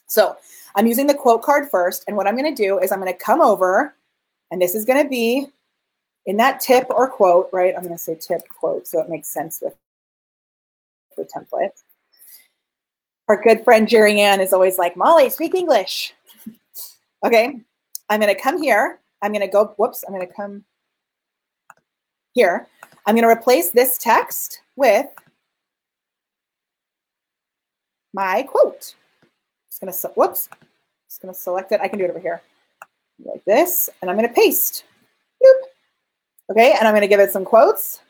So 0.06 0.36
I'm 0.74 0.86
using 0.86 1.06
the 1.06 1.14
quote 1.14 1.42
card 1.42 1.68
first. 1.70 2.04
And 2.08 2.16
what 2.16 2.26
I'm 2.26 2.36
going 2.36 2.54
to 2.54 2.62
do 2.62 2.78
is 2.78 2.92
I'm 2.92 3.00
going 3.00 3.12
to 3.12 3.18
come 3.18 3.42
over, 3.42 3.94
and 4.50 4.62
this 4.62 4.74
is 4.74 4.86
going 4.86 5.02
to 5.02 5.08
be 5.08 5.46
in 6.24 6.38
that 6.38 6.60
tip 6.60 6.86
or 6.88 7.08
quote, 7.08 7.50
right? 7.52 7.74
I'm 7.76 7.82
going 7.82 7.94
to 7.94 7.98
say 7.98 8.14
tip 8.14 8.48
quote 8.48 8.86
so 8.86 9.00
it 9.00 9.10
makes 9.10 9.28
sense 9.28 9.60
with 9.62 9.74
the 11.16 11.24
template 11.24 11.70
our 13.28 13.40
good 13.42 13.62
friend 13.62 13.86
Jerry 13.86 14.20
Ann 14.20 14.40
is 14.40 14.52
always 14.52 14.78
like, 14.78 14.96
Molly, 14.96 15.28
speak 15.30 15.54
English. 15.54 16.14
okay, 17.24 17.60
I'm 18.08 18.20
going 18.20 18.34
to 18.34 18.40
come 18.40 18.62
here. 18.62 19.00
I'm 19.22 19.32
going 19.32 19.46
to 19.46 19.52
go, 19.52 19.74
whoops, 19.76 20.04
I'm 20.06 20.14
going 20.14 20.26
to 20.26 20.32
come 20.32 20.64
here. 22.32 22.66
I'm 23.06 23.14
going 23.14 23.24
to 23.24 23.28
replace 23.28 23.70
this 23.70 23.98
text 23.98 24.62
with 24.76 25.06
my 28.14 28.42
quote. 28.42 28.94
Just 29.68 29.80
going 29.80 29.92
to, 29.92 30.08
whoops, 30.16 30.48
just 31.08 31.20
going 31.20 31.32
to 31.32 31.38
select 31.38 31.72
it. 31.72 31.80
I 31.80 31.88
can 31.88 31.98
do 31.98 32.04
it 32.04 32.10
over 32.10 32.20
here 32.20 32.40
like 33.24 33.44
this, 33.44 33.90
and 34.00 34.10
I'm 34.10 34.16
going 34.16 34.28
to 34.28 34.34
paste. 34.34 34.84
Boop. 35.42 36.50
Okay, 36.50 36.72
and 36.72 36.88
I'm 36.88 36.92
going 36.92 37.02
to 37.02 37.08
give 37.08 37.20
it 37.20 37.30
some 37.30 37.44
quotes. 37.44 38.00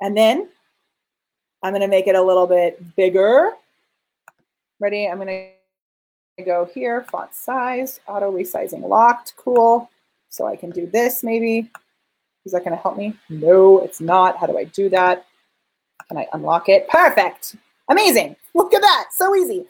And 0.00 0.16
then 0.16 0.48
I'm 1.64 1.72
going 1.72 1.80
to 1.80 1.88
make 1.88 2.06
it 2.06 2.14
a 2.14 2.22
little 2.22 2.46
bit 2.46 2.94
bigger. 2.94 3.52
Ready? 4.78 5.08
I'm 5.08 5.16
going 5.16 5.48
to 6.36 6.44
go 6.44 6.66
here, 6.66 7.06
font 7.10 7.34
size, 7.34 8.00
auto 8.06 8.30
resizing 8.30 8.86
locked. 8.86 9.32
Cool. 9.38 9.90
So 10.28 10.46
I 10.46 10.56
can 10.56 10.68
do 10.68 10.86
this 10.86 11.24
maybe. 11.24 11.70
Is 12.44 12.52
that 12.52 12.64
going 12.64 12.76
to 12.76 12.82
help 12.82 12.98
me? 12.98 13.14
No, 13.30 13.78
it's 13.82 14.02
not. 14.02 14.36
How 14.36 14.46
do 14.46 14.58
I 14.58 14.64
do 14.64 14.90
that? 14.90 15.24
Can 16.08 16.18
I 16.18 16.26
unlock 16.34 16.68
it? 16.68 16.86
Perfect. 16.90 17.56
Amazing. 17.88 18.36
Look 18.52 18.74
at 18.74 18.82
that. 18.82 19.06
So 19.12 19.34
easy. 19.34 19.64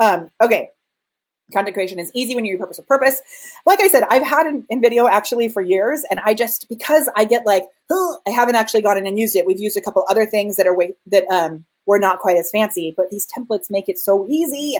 Um, 0.00 0.30
okay. 0.40 0.70
Content 1.52 1.74
creation 1.74 1.98
is 2.00 2.10
easy 2.12 2.34
when 2.34 2.44
you 2.44 2.58
repurpose 2.58 2.78
with 2.78 2.88
purpose. 2.88 3.22
Like 3.66 3.80
I 3.80 3.86
said, 3.86 4.02
I've 4.10 4.26
had 4.26 4.46
an 4.46 4.66
in, 4.68 4.80
video 4.80 5.06
actually 5.06 5.48
for 5.48 5.62
years, 5.62 6.04
and 6.10 6.18
I 6.20 6.34
just 6.34 6.68
because 6.68 7.08
I 7.14 7.24
get 7.24 7.46
like, 7.46 7.64
oh, 7.88 8.18
I 8.26 8.30
haven't 8.30 8.56
actually 8.56 8.82
gone 8.82 8.98
in 8.98 9.06
and 9.06 9.18
used 9.18 9.36
it. 9.36 9.46
We've 9.46 9.60
used 9.60 9.76
a 9.76 9.80
couple 9.80 10.04
other 10.08 10.26
things 10.26 10.56
that 10.56 10.66
are 10.66 10.76
way 10.76 10.94
that 11.06 11.24
um 11.30 11.64
were 11.86 12.00
not 12.00 12.18
quite 12.18 12.36
as 12.36 12.50
fancy, 12.50 12.92
but 12.96 13.10
these 13.10 13.28
templates 13.28 13.70
make 13.70 13.88
it 13.88 13.98
so 13.98 14.26
easy. 14.28 14.76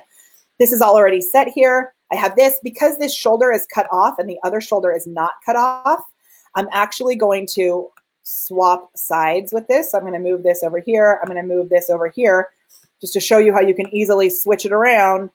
This 0.58 0.72
is 0.72 0.82
all 0.82 0.96
already 0.96 1.20
set 1.20 1.48
here. 1.48 1.94
I 2.12 2.16
have 2.16 2.36
this 2.36 2.58
because 2.62 2.98
this 2.98 3.14
shoulder 3.14 3.52
is 3.52 3.66
cut 3.72 3.86
off 3.92 4.18
and 4.18 4.28
the 4.28 4.38
other 4.42 4.60
shoulder 4.60 4.92
is 4.92 5.06
not 5.06 5.32
cut 5.44 5.56
off. 5.56 6.00
I'm 6.54 6.68
actually 6.72 7.14
going 7.14 7.46
to 7.54 7.90
swap 8.22 8.90
sides 8.96 9.52
with 9.52 9.68
this. 9.68 9.92
So 9.92 9.98
I'm 9.98 10.04
going 10.04 10.14
to 10.14 10.30
move 10.30 10.42
this 10.42 10.62
over 10.62 10.78
here. 10.78 11.20
I'm 11.22 11.28
going 11.28 11.40
to 11.40 11.54
move 11.54 11.68
this 11.68 11.90
over 11.90 12.08
here 12.08 12.48
just 13.00 13.12
to 13.12 13.20
show 13.20 13.38
you 13.38 13.52
how 13.52 13.60
you 13.60 13.74
can 13.74 13.92
easily 13.94 14.30
switch 14.30 14.64
it 14.64 14.72
around, 14.72 15.30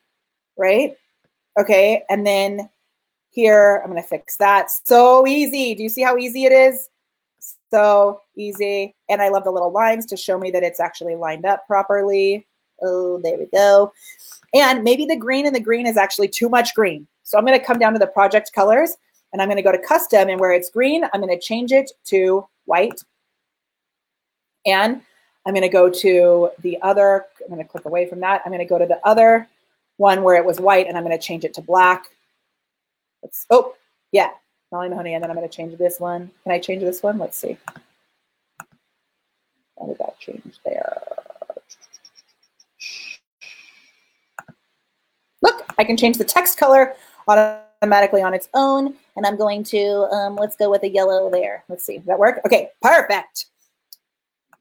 right? 0.57 0.95
Okay, 1.59 2.03
and 2.09 2.25
then 2.25 2.69
here, 3.31 3.81
I'm 3.83 3.89
gonna 3.89 4.03
fix 4.03 4.37
that. 4.37 4.69
So 4.71 5.25
easy. 5.25 5.73
Do 5.75 5.83
you 5.83 5.89
see 5.89 6.01
how 6.01 6.17
easy 6.17 6.45
it 6.45 6.51
is? 6.51 6.89
So 7.71 8.21
easy. 8.35 8.93
And 9.09 9.21
I 9.21 9.29
love 9.29 9.45
the 9.45 9.51
little 9.51 9.71
lines 9.71 10.05
to 10.07 10.17
show 10.17 10.37
me 10.37 10.51
that 10.51 10.63
it's 10.63 10.79
actually 10.79 11.15
lined 11.15 11.45
up 11.45 11.65
properly. 11.67 12.45
Oh, 12.81 13.19
there 13.19 13.37
we 13.37 13.45
go. 13.45 13.93
And 14.53 14.83
maybe 14.83 15.05
the 15.05 15.15
green 15.15 15.45
and 15.45 15.55
the 15.55 15.61
green 15.61 15.87
is 15.87 15.97
actually 15.97 16.27
too 16.27 16.49
much 16.49 16.75
green. 16.75 17.07
So 17.23 17.37
I'm 17.37 17.45
gonna 17.45 17.63
come 17.63 17.79
down 17.79 17.93
to 17.93 17.99
the 17.99 18.07
project 18.07 18.51
colors 18.53 18.97
and 19.31 19.41
I'm 19.41 19.47
gonna 19.47 19.61
go 19.61 19.71
to 19.71 19.77
custom 19.77 20.29
and 20.29 20.39
where 20.39 20.51
it's 20.51 20.69
green, 20.69 21.05
I'm 21.13 21.21
gonna 21.21 21.39
change 21.39 21.71
it 21.71 21.91
to 22.05 22.45
white. 22.65 23.01
And 24.65 25.01
I'm 25.45 25.53
gonna 25.53 25.69
go 25.69 25.89
to 25.89 26.49
the 26.59 26.81
other, 26.81 27.25
I'm 27.43 27.49
gonna 27.49 27.63
click 27.63 27.85
away 27.85 28.07
from 28.07 28.19
that. 28.19 28.41
I'm 28.45 28.51
gonna 28.51 28.65
go 28.65 28.77
to 28.77 28.85
the 28.85 28.99
other 29.07 29.47
one 30.01 30.23
where 30.23 30.35
it 30.35 30.43
was 30.43 30.59
white 30.59 30.87
and 30.87 30.97
I'm 30.97 31.03
going 31.03 31.17
to 31.17 31.23
change 31.23 31.45
it 31.45 31.53
to 31.53 31.61
black. 31.61 32.05
Let's, 33.23 33.45
oh, 33.51 33.75
yeah, 34.11 34.31
Molly 34.71 34.89
Mahoney. 34.89 35.13
And 35.13 35.23
then 35.23 35.29
I'm 35.29 35.37
going 35.37 35.47
to 35.47 35.55
change 35.55 35.77
this 35.77 35.99
one. 35.99 36.31
Can 36.43 36.51
I 36.51 36.59
change 36.59 36.81
this 36.81 37.03
one? 37.03 37.19
Let's 37.19 37.37
see. 37.37 37.55
How 39.79 39.85
did 39.85 39.99
that 39.99 40.19
change 40.19 40.59
there? 40.65 41.01
Look, 45.41 45.63
I 45.77 45.83
can 45.83 45.95
change 45.97 46.17
the 46.17 46.25
text 46.25 46.57
color 46.57 46.95
automatically 47.27 48.23
on 48.23 48.33
its 48.33 48.49
own. 48.55 48.95
And 49.15 49.25
I'm 49.25 49.37
going 49.37 49.63
to, 49.65 50.07
um, 50.11 50.35
let's 50.35 50.55
go 50.55 50.69
with 50.71 50.83
a 50.83 50.89
yellow 50.89 51.29
there. 51.29 51.63
Let's 51.69 51.85
see, 51.85 51.97
does 51.97 52.07
that 52.07 52.19
work? 52.19 52.41
Okay, 52.45 52.69
perfect. 52.81 53.50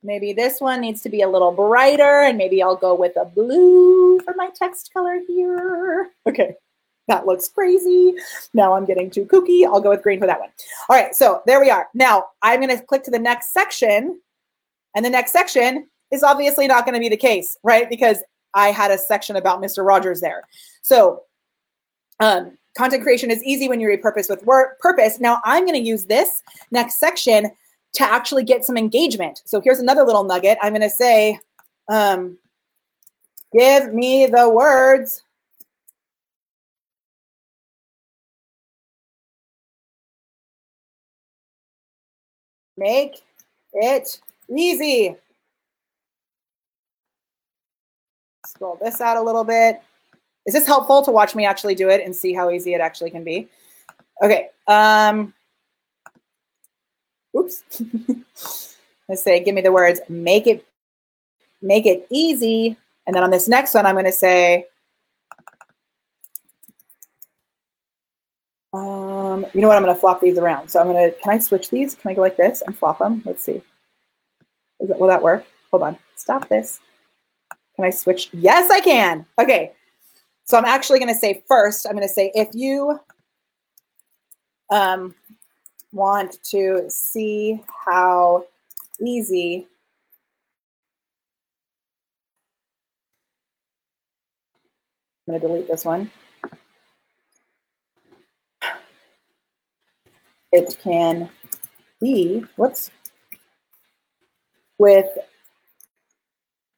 Maybe 0.02 0.32
this 0.32 0.60
one 0.60 0.80
needs 0.80 1.02
to 1.02 1.08
be 1.08 1.22
a 1.22 1.28
little 1.28 1.52
brighter 1.52 2.22
and 2.22 2.38
maybe 2.38 2.62
I'll 2.62 2.76
go 2.76 2.94
with 2.94 3.16
a 3.16 3.24
blue 3.24 4.18
for 4.20 4.34
my 4.36 4.48
text 4.54 4.90
color 4.92 5.20
here. 5.26 6.10
Okay, 6.26 6.54
that 7.08 7.26
looks 7.26 7.48
crazy. 7.48 8.14
Now 8.54 8.74
I'm 8.74 8.86
getting 8.86 9.10
too 9.10 9.26
kooky. 9.26 9.66
I'll 9.66 9.80
go 9.80 9.90
with 9.90 10.02
green 10.02 10.18
for 10.18 10.26
that 10.26 10.40
one. 10.40 10.48
All 10.88 10.96
right, 10.96 11.14
so 11.14 11.42
there 11.46 11.60
we 11.60 11.70
are. 11.70 11.88
Now 11.94 12.28
I'm 12.42 12.60
gonna 12.60 12.80
click 12.80 13.02
to 13.04 13.10
the 13.10 13.18
next 13.18 13.52
section 13.52 14.20
and 14.96 15.04
the 15.04 15.10
next 15.10 15.32
section 15.32 15.88
is 16.10 16.22
obviously 16.22 16.66
not 16.66 16.86
gonna 16.86 16.98
be 16.98 17.10
the 17.10 17.16
case, 17.16 17.58
right? 17.62 17.88
Because 17.88 18.18
I 18.54 18.68
had 18.68 18.90
a 18.90 18.98
section 18.98 19.36
about 19.36 19.60
Mr. 19.60 19.86
Rogers 19.86 20.20
there. 20.20 20.44
So 20.82 21.22
um, 22.20 22.56
content 22.76 23.02
creation 23.02 23.30
is 23.30 23.42
easy 23.44 23.68
when 23.68 23.80
you 23.80 23.88
repurpose 23.88 24.28
with 24.28 24.44
work 24.44 24.78
purpose. 24.78 25.20
Now 25.20 25.40
I'm 25.44 25.64
going 25.64 25.80
to 25.80 25.86
use 25.86 26.04
this 26.04 26.42
next 26.70 26.98
section 26.98 27.50
to 27.94 28.04
actually 28.04 28.44
get 28.44 28.64
some 28.64 28.76
engagement. 28.76 29.42
So 29.44 29.60
here's 29.60 29.80
another 29.80 30.04
little 30.04 30.24
nugget. 30.24 30.58
I'm 30.62 30.72
going 30.72 30.82
to 30.82 30.90
say, 30.90 31.38
um, 31.88 32.38
give 33.52 33.92
me 33.92 34.26
the 34.26 34.48
words. 34.48 35.22
make 42.80 43.22
it 43.74 44.18
easy. 44.56 45.14
Scroll 48.46 48.78
this 48.82 49.00
out 49.00 49.16
a 49.16 49.22
little 49.22 49.44
bit. 49.44 49.80
Is 50.46 50.54
this 50.54 50.66
helpful 50.66 51.02
to 51.02 51.12
watch 51.12 51.36
me 51.36 51.44
actually 51.44 51.74
do 51.74 51.90
it 51.90 52.04
and 52.04 52.16
see 52.16 52.32
how 52.32 52.50
easy 52.50 52.74
it 52.74 52.80
actually 52.80 53.10
can 53.10 53.22
be? 53.22 53.48
Okay. 54.22 54.48
Um, 54.66 55.34
oops. 57.36 57.62
Let's 59.08 59.22
say, 59.22 59.42
give 59.42 59.54
me 59.54 59.60
the 59.60 59.72
words, 59.72 60.00
make 60.08 60.46
it, 60.46 60.66
make 61.60 61.86
it 61.86 62.06
easy. 62.10 62.76
And 63.06 63.14
then 63.14 63.24
on 63.24 63.30
this 63.30 63.48
next 63.48 63.74
one, 63.74 63.86
I'm 63.86 63.94
going 63.94 64.04
to 64.04 64.12
say, 64.12 64.66
um, 68.72 69.44
you 69.52 69.60
know 69.60 69.68
what? 69.68 69.76
I'm 69.76 69.82
going 69.82 69.94
to 69.94 70.00
flop 70.00 70.20
these 70.20 70.38
around. 70.38 70.68
So 70.68 70.80
I'm 70.80 70.86
going 70.86 71.10
to, 71.10 71.16
can 71.18 71.32
I 71.32 71.38
switch 71.38 71.70
these? 71.70 71.96
Can 71.96 72.10
I 72.10 72.14
go 72.14 72.20
like 72.20 72.36
this 72.36 72.62
and 72.62 72.76
flop 72.76 73.00
them? 73.00 73.22
Let's 73.24 73.42
see. 73.42 73.60
That, 74.80 74.98
will 74.98 75.08
that 75.08 75.22
work? 75.22 75.44
Hold 75.70 75.82
on. 75.82 75.98
Stop 76.14 76.48
this. 76.48 76.80
Can 77.74 77.84
I 77.84 77.90
switch? 77.90 78.30
Yes, 78.32 78.70
I 78.70 78.80
can. 78.80 79.26
Okay. 79.38 79.72
So 80.44 80.56
I'm 80.56 80.64
actually 80.64 80.98
going 80.98 81.12
to 81.12 81.18
say 81.18 81.42
first, 81.48 81.86
I'm 81.86 81.92
going 81.92 82.06
to 82.06 82.12
say 82.12 82.30
if 82.34 82.48
you 82.52 83.00
um, 84.70 85.14
want 85.92 86.42
to 86.44 86.84
see 86.88 87.62
how 87.86 88.44
easy 89.04 89.66
I'm 95.26 95.32
going 95.34 95.40
to 95.40 95.46
delete 95.48 95.68
this 95.68 95.84
one. 95.84 96.10
It 100.52 100.76
can 100.82 101.30
be, 102.00 102.44
whoops, 102.56 102.90
with 104.78 105.06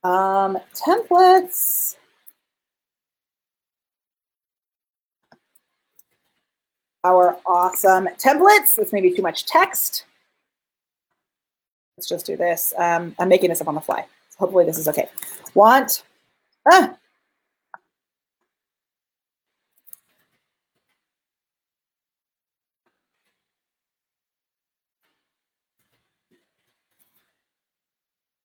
um, 0.05 0.59
templates. 0.75 1.97
Our 7.05 7.37
awesome 7.47 8.07
templates. 8.17 8.77
This 8.77 8.93
may 8.93 9.01
be 9.01 9.13
too 9.15 9.23
much 9.23 9.45
text. 9.45 10.05
Let's 11.97 12.09
just 12.09 12.27
do 12.27 12.37
this. 12.37 12.73
Um, 12.79 13.15
I'm 13.19 13.29
making 13.29 13.51
this 13.51 13.61
up 13.61 13.67
on 13.69 13.75
the 13.75 13.81
fly. 13.81 14.07
So 14.31 14.37
hopefully 14.39 14.65
this 14.65 14.79
is 14.79 14.87
okay. 14.87 15.09
Want, 15.55 16.05
ah, 16.71 16.97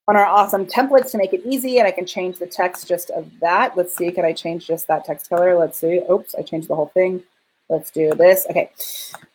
on 0.08 0.16
our 0.16 0.26
awesome 0.26 0.66
templates 0.66 1.12
to 1.12 1.18
make 1.20 1.34
it 1.34 1.42
easy. 1.46 1.78
And 1.78 1.88
I 1.88 1.92
can 1.92 2.08
change 2.08 2.40
the 2.40 2.48
text 2.48 2.88
just 2.88 3.12
of 3.12 3.30
that. 3.40 3.78
Let's 3.78 3.96
see, 3.96 4.12
can 4.12 4.26
I 4.26 4.34
change 4.34 4.66
just 4.66 4.88
that 4.88 5.06
text 5.06 5.30
color? 5.30 5.58
Let's 5.58 5.78
see. 5.78 6.02
Oops, 6.10 6.34
I 6.34 6.42
changed 6.42 6.70
the 6.70 6.76
whole 6.76 6.92
thing. 6.94 7.24
Let's 7.70 7.92
do 7.92 8.14
this. 8.14 8.46
Okay, 8.50 8.72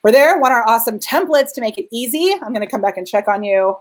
we're 0.03 0.13
there. 0.13 0.39
Want 0.39 0.55
our 0.55 0.67
awesome 0.69 0.99
templates 0.99 1.53
to 1.55 1.61
make 1.61 1.79
it 1.79 1.87
easy. 1.93 2.33
I'm 2.33 2.53
going 2.53 2.61
to 2.61 2.67
come 2.67 2.81
back 2.81 2.97
and 2.97 3.07
check 3.07 3.29
on 3.29 3.43
you. 3.43 3.77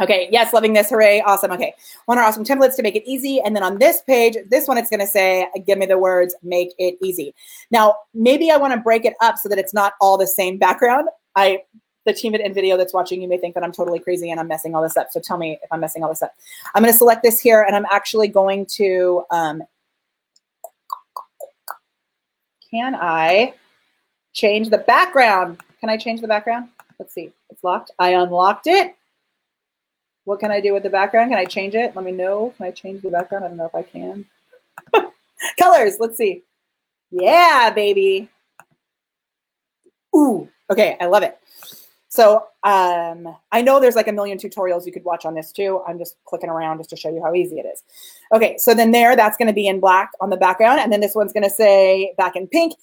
Okay, 0.00 0.28
yes, 0.32 0.52
loving 0.52 0.72
this. 0.72 0.88
Hooray. 0.90 1.20
Awesome. 1.20 1.52
Okay, 1.52 1.74
want 2.08 2.18
our 2.18 2.26
awesome 2.26 2.44
templates 2.44 2.76
to 2.76 2.82
make 2.82 2.96
it 2.96 3.04
easy. 3.06 3.40
And 3.40 3.54
then 3.54 3.62
on 3.62 3.78
this 3.78 4.02
page, 4.02 4.36
this 4.50 4.66
one, 4.66 4.78
it's 4.78 4.90
going 4.90 5.00
to 5.00 5.06
say, 5.06 5.46
give 5.66 5.78
me 5.78 5.86
the 5.86 5.98
words, 5.98 6.34
make 6.42 6.72
it 6.78 6.96
easy. 7.02 7.34
Now, 7.70 7.96
maybe 8.14 8.50
I 8.50 8.56
want 8.56 8.72
to 8.72 8.80
break 8.80 9.04
it 9.04 9.14
up 9.20 9.36
so 9.36 9.48
that 9.48 9.58
it's 9.58 9.74
not 9.74 9.92
all 10.00 10.16
the 10.16 10.26
same 10.26 10.58
background. 10.58 11.08
I 11.36 11.62
the 12.04 12.12
team 12.12 12.34
at 12.34 12.40
InVideo 12.40 12.76
that's 12.76 12.92
watching, 12.92 13.22
you 13.22 13.28
may 13.28 13.38
think 13.38 13.54
that 13.54 13.62
I'm 13.62 13.72
totally 13.72 14.00
crazy 14.00 14.30
and 14.30 14.40
I'm 14.40 14.48
messing 14.48 14.74
all 14.74 14.82
this 14.82 14.96
up. 14.96 15.12
So 15.12 15.20
tell 15.20 15.38
me 15.38 15.58
if 15.62 15.70
I'm 15.70 15.80
messing 15.80 16.02
all 16.02 16.08
this 16.08 16.22
up. 16.22 16.34
I'm 16.74 16.82
going 16.82 16.92
to 16.92 16.98
select 16.98 17.22
this 17.22 17.40
here 17.40 17.62
and 17.62 17.76
I'm 17.76 17.86
actually 17.92 18.28
going 18.28 18.66
to, 18.74 19.24
um, 19.30 19.62
can 22.72 22.94
I 22.94 23.54
change 24.32 24.70
the 24.70 24.78
background? 24.78 25.60
Can 25.80 25.90
I 25.90 25.96
change 25.96 26.20
the 26.20 26.28
background? 26.28 26.68
Let's 26.98 27.12
see. 27.12 27.32
It's 27.50 27.62
locked. 27.62 27.90
I 27.98 28.10
unlocked 28.10 28.66
it. 28.66 28.96
What 30.24 30.40
can 30.40 30.50
I 30.50 30.60
do 30.60 30.72
with 30.72 30.84
the 30.84 30.90
background? 30.90 31.30
Can 31.30 31.38
I 31.38 31.44
change 31.44 31.74
it? 31.74 31.94
Let 31.94 32.04
me 32.04 32.12
know. 32.12 32.54
Can 32.56 32.66
I 32.66 32.70
change 32.70 33.02
the 33.02 33.10
background? 33.10 33.44
I 33.44 33.48
don't 33.48 33.56
know 33.56 33.66
if 33.66 33.74
I 33.74 33.82
can. 33.82 34.24
Colors. 35.58 35.96
Let's 35.98 36.16
see. 36.16 36.44
Yeah, 37.10 37.72
baby. 37.74 38.30
Ooh. 40.16 40.48
Okay. 40.70 40.96
I 41.00 41.06
love 41.06 41.24
it. 41.24 41.38
So 42.12 42.44
um, 42.62 43.34
I 43.52 43.62
know 43.62 43.80
there's 43.80 43.96
like 43.96 44.06
a 44.06 44.12
million 44.12 44.36
tutorials 44.36 44.84
you 44.84 44.92
could 44.92 45.02
watch 45.02 45.24
on 45.24 45.32
this 45.32 45.50
too. 45.50 45.80
I'm 45.88 45.96
just 45.96 46.16
clicking 46.26 46.50
around 46.50 46.76
just 46.76 46.90
to 46.90 46.96
show 46.96 47.08
you 47.08 47.22
how 47.24 47.34
easy 47.34 47.58
it 47.58 47.64
is. 47.64 47.82
Okay, 48.34 48.58
so 48.58 48.74
then 48.74 48.90
there, 48.90 49.16
that's 49.16 49.38
to 49.46 49.54
be 49.54 49.66
in 49.66 49.80
black 49.80 50.10
on 50.20 50.28
the 50.28 50.36
background. 50.36 50.78
And 50.80 50.92
then 50.92 51.00
this 51.00 51.14
one's 51.14 51.32
to 51.44 51.48
say 51.48 52.12
back 52.18 52.36
in 52.36 52.48
pink. 52.48 52.74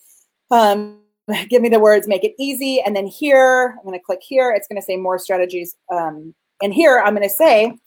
Um, 0.49 1.01
give 1.47 1.61
me 1.61 1.69
the 1.69 1.79
words, 1.79 2.07
make 2.07 2.23
it 2.23 2.33
easy. 2.39 2.81
And 2.83 2.95
then 2.95 3.05
here, 3.05 3.75
I'm 3.77 3.85
to 3.93 4.03
click 4.03 4.21
here. 4.23 4.51
It's 4.51 4.67
to 4.81 4.85
say 4.85 4.97
more 4.97 5.19
strategies. 5.19 5.75
Um, 5.93 6.33
and 6.63 6.73
here, 6.73 6.99
I'm 6.99 7.13
to 7.29 7.29
say, 7.29 7.77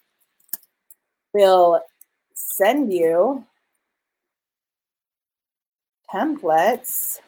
we'll 1.35 1.81
send 2.35 2.93
you 2.93 3.45
templates 6.15 7.19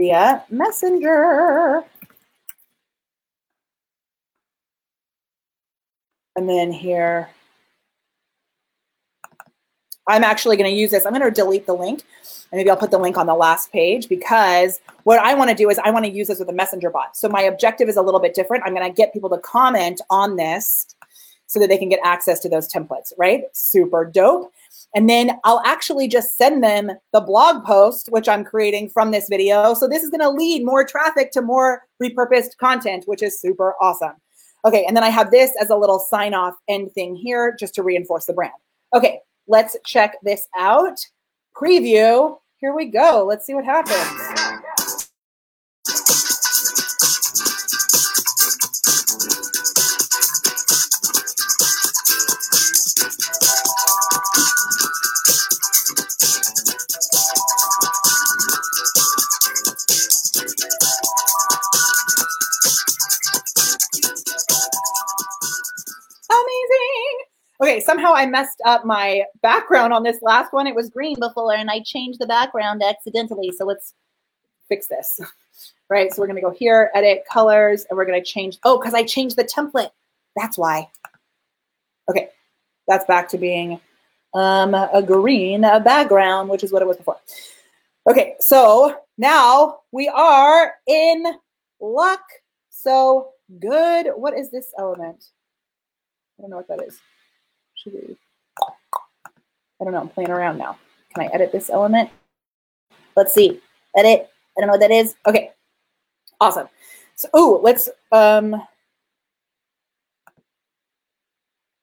via 0.00 0.42
Messenger. 0.48 1.84
And 6.36 6.48
then 6.48 6.72
here, 6.72 7.28
I'm 10.08 10.24
actually 10.24 10.56
going 10.56 10.70
to 10.70 10.76
use 10.76 10.90
this. 10.90 11.04
I'm 11.04 11.12
going 11.12 11.22
to 11.22 11.30
delete 11.30 11.66
the 11.66 11.74
link 11.74 12.02
and 12.50 12.58
maybe 12.58 12.70
I'll 12.70 12.78
put 12.78 12.90
the 12.90 12.98
link 12.98 13.18
on 13.18 13.26
the 13.26 13.34
last 13.34 13.70
page 13.72 14.08
because 14.08 14.80
what 15.04 15.18
I 15.18 15.34
want 15.34 15.50
to 15.50 15.56
do 15.56 15.68
is 15.68 15.78
I 15.84 15.90
want 15.90 16.06
to 16.06 16.10
use 16.10 16.28
this 16.28 16.38
with 16.38 16.48
a 16.48 16.54
messenger 16.54 16.88
bot. 16.88 17.14
So 17.14 17.28
my 17.28 17.42
objective 17.42 17.88
is 17.90 17.96
a 17.98 18.02
little 18.02 18.20
bit 18.20 18.32
different. 18.34 18.64
I'm 18.64 18.74
going 18.74 18.90
to 18.90 18.96
get 18.96 19.12
people 19.12 19.28
to 19.28 19.38
comment 19.38 20.00
on 20.08 20.36
this 20.36 20.86
so 21.46 21.60
that 21.60 21.68
they 21.68 21.76
can 21.76 21.90
get 21.90 22.00
access 22.04 22.40
to 22.40 22.48
those 22.48 22.72
templates, 22.72 23.12
right? 23.18 23.44
Super 23.52 24.06
dope. 24.06 24.50
And 24.94 25.08
then 25.08 25.32
I'll 25.44 25.62
actually 25.64 26.08
just 26.08 26.36
send 26.36 26.62
them 26.62 26.90
the 27.12 27.20
blog 27.20 27.64
post, 27.64 28.08
which 28.10 28.28
I'm 28.28 28.44
creating 28.44 28.90
from 28.90 29.10
this 29.10 29.28
video. 29.28 29.74
So 29.74 29.86
this 29.88 30.02
is 30.02 30.10
going 30.10 30.20
to 30.20 30.30
lead 30.30 30.64
more 30.64 30.84
traffic 30.84 31.30
to 31.32 31.42
more 31.42 31.82
repurposed 32.02 32.56
content, 32.58 33.04
which 33.06 33.22
is 33.22 33.40
super 33.40 33.74
awesome. 33.80 34.14
Okay, 34.64 34.84
and 34.86 34.96
then 34.96 35.04
I 35.04 35.08
have 35.08 35.30
this 35.30 35.52
as 35.60 35.70
a 35.70 35.76
little 35.76 35.98
sign 35.98 36.34
off 36.34 36.54
end 36.68 36.92
thing 36.92 37.16
here 37.16 37.56
just 37.58 37.74
to 37.76 37.82
reinforce 37.82 38.26
the 38.26 38.34
brand. 38.34 38.52
Okay, 38.94 39.20
let's 39.48 39.76
check 39.86 40.16
this 40.22 40.46
out. 40.56 40.98
Preview. 41.56 42.36
Here 42.58 42.74
we 42.74 42.86
go. 42.86 43.24
Let's 43.26 43.46
see 43.46 43.54
what 43.54 43.64
happens. 43.64 44.49
Somehow 67.90 68.12
I 68.14 68.24
messed 68.24 68.60
up 68.64 68.84
my 68.84 69.24
background 69.42 69.92
on 69.92 70.04
this 70.04 70.22
last 70.22 70.52
one. 70.52 70.68
It 70.68 70.76
was 70.76 70.90
green 70.90 71.18
before 71.18 71.54
and 71.54 71.68
I 71.68 71.80
changed 71.80 72.20
the 72.20 72.26
background 72.26 72.84
accidentally. 72.84 73.50
So 73.50 73.64
let's 73.64 73.94
fix 74.68 74.86
this. 74.86 75.20
Right, 75.90 76.14
so 76.14 76.22
we're 76.22 76.28
gonna 76.28 76.40
go 76.40 76.52
here, 76.52 76.88
edit 76.94 77.24
colors, 77.28 77.84
and 77.90 77.96
we're 77.96 78.04
gonna 78.04 78.22
change, 78.22 78.58
oh, 78.62 78.78
because 78.78 78.94
I 78.94 79.02
changed 79.02 79.34
the 79.34 79.42
template. 79.42 79.90
That's 80.36 80.56
why. 80.56 80.88
Okay, 82.08 82.28
that's 82.86 83.04
back 83.06 83.28
to 83.30 83.38
being 83.38 83.80
um, 84.32 84.72
a 84.74 85.02
green 85.04 85.62
background, 85.62 86.48
which 86.48 86.62
is 86.62 86.72
what 86.72 86.80
it 86.80 86.86
was 86.86 86.96
before. 86.96 87.18
Okay, 88.08 88.36
so 88.38 89.00
now 89.18 89.80
we 89.90 90.08
are 90.08 90.74
in 90.86 91.24
luck. 91.80 92.22
So 92.68 93.30
good. 93.58 94.12
What 94.14 94.38
is 94.38 94.48
this 94.48 94.72
element? 94.78 95.24
I 96.38 96.42
don't 96.42 96.50
know 96.50 96.56
what 96.56 96.68
that 96.68 96.82
is. 96.86 97.00
Should 97.82 97.94
we? 97.94 98.16
I 99.80 99.84
don't 99.84 99.92
know. 99.92 100.00
I'm 100.00 100.08
playing 100.08 100.30
around 100.30 100.58
now. 100.58 100.76
Can 101.14 101.24
I 101.24 101.32
edit 101.32 101.50
this 101.50 101.70
element? 101.70 102.10
Let's 103.16 103.32
see. 103.32 103.60
Edit. 103.96 104.28
I 104.56 104.60
don't 104.60 104.66
know 104.66 104.72
what 104.74 104.80
that 104.80 104.90
is. 104.90 105.14
Okay. 105.26 105.52
Awesome. 106.40 106.68
So, 107.14 107.28
ooh, 107.36 107.58
let's 107.62 107.88
um 108.12 108.62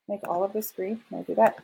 make 0.07 0.27
all 0.27 0.43
of 0.43 0.53
this 0.53 0.71
green. 0.71 1.01
Can 1.09 1.19
I 1.19 1.21
do 1.23 1.33
that? 1.35 1.57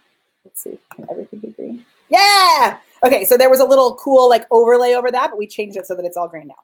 Let's 0.43 0.63
see. 0.63 0.79
Can 0.95 1.05
everything 1.11 1.39
be 1.39 1.49
green? 1.49 1.85
Yeah. 2.09 2.77
Okay. 3.05 3.25
So 3.25 3.37
there 3.37 3.51
was 3.51 3.59
a 3.59 3.65
little 3.65 3.95
cool 3.95 4.27
like 4.29 4.47
overlay 4.49 4.93
over 4.93 5.11
that, 5.11 5.29
but 5.29 5.37
we 5.37 5.45
changed 5.45 5.77
it 5.77 5.85
so 5.85 5.95
that 5.95 6.05
it's 6.05 6.17
all 6.17 6.27
green 6.27 6.47
now. 6.47 6.55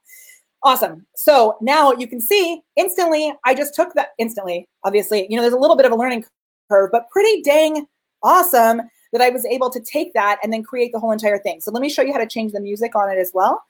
Awesome. 0.64 1.06
So 1.14 1.56
now 1.60 1.92
you 1.92 2.08
can 2.08 2.20
see 2.20 2.60
instantly, 2.76 3.32
I 3.44 3.54
just 3.54 3.74
took 3.74 3.94
that 3.94 4.10
instantly, 4.18 4.68
obviously, 4.84 5.26
you 5.30 5.36
know, 5.36 5.42
there's 5.42 5.54
a 5.54 5.58
little 5.58 5.76
bit 5.76 5.86
of 5.86 5.92
a 5.92 5.96
learning 5.96 6.24
curve, 6.70 6.90
but 6.92 7.10
pretty 7.10 7.42
dang 7.42 7.86
awesome 8.22 8.82
that 9.12 9.20
I 9.20 9.30
was 9.30 9.44
able 9.44 9.70
to 9.70 9.80
take 9.80 10.12
that 10.14 10.38
and 10.42 10.52
then 10.52 10.62
create 10.62 10.92
the 10.92 10.98
whole 10.98 11.12
entire 11.12 11.38
thing. 11.38 11.60
So 11.60 11.70
let 11.70 11.80
me 11.80 11.88
show 11.88 12.02
you 12.02 12.12
how 12.12 12.18
to 12.18 12.26
change 12.26 12.52
the 12.52 12.60
music 12.60 12.94
on 12.94 13.10
it 13.10 13.18
as 13.18 13.32
well. 13.34 13.62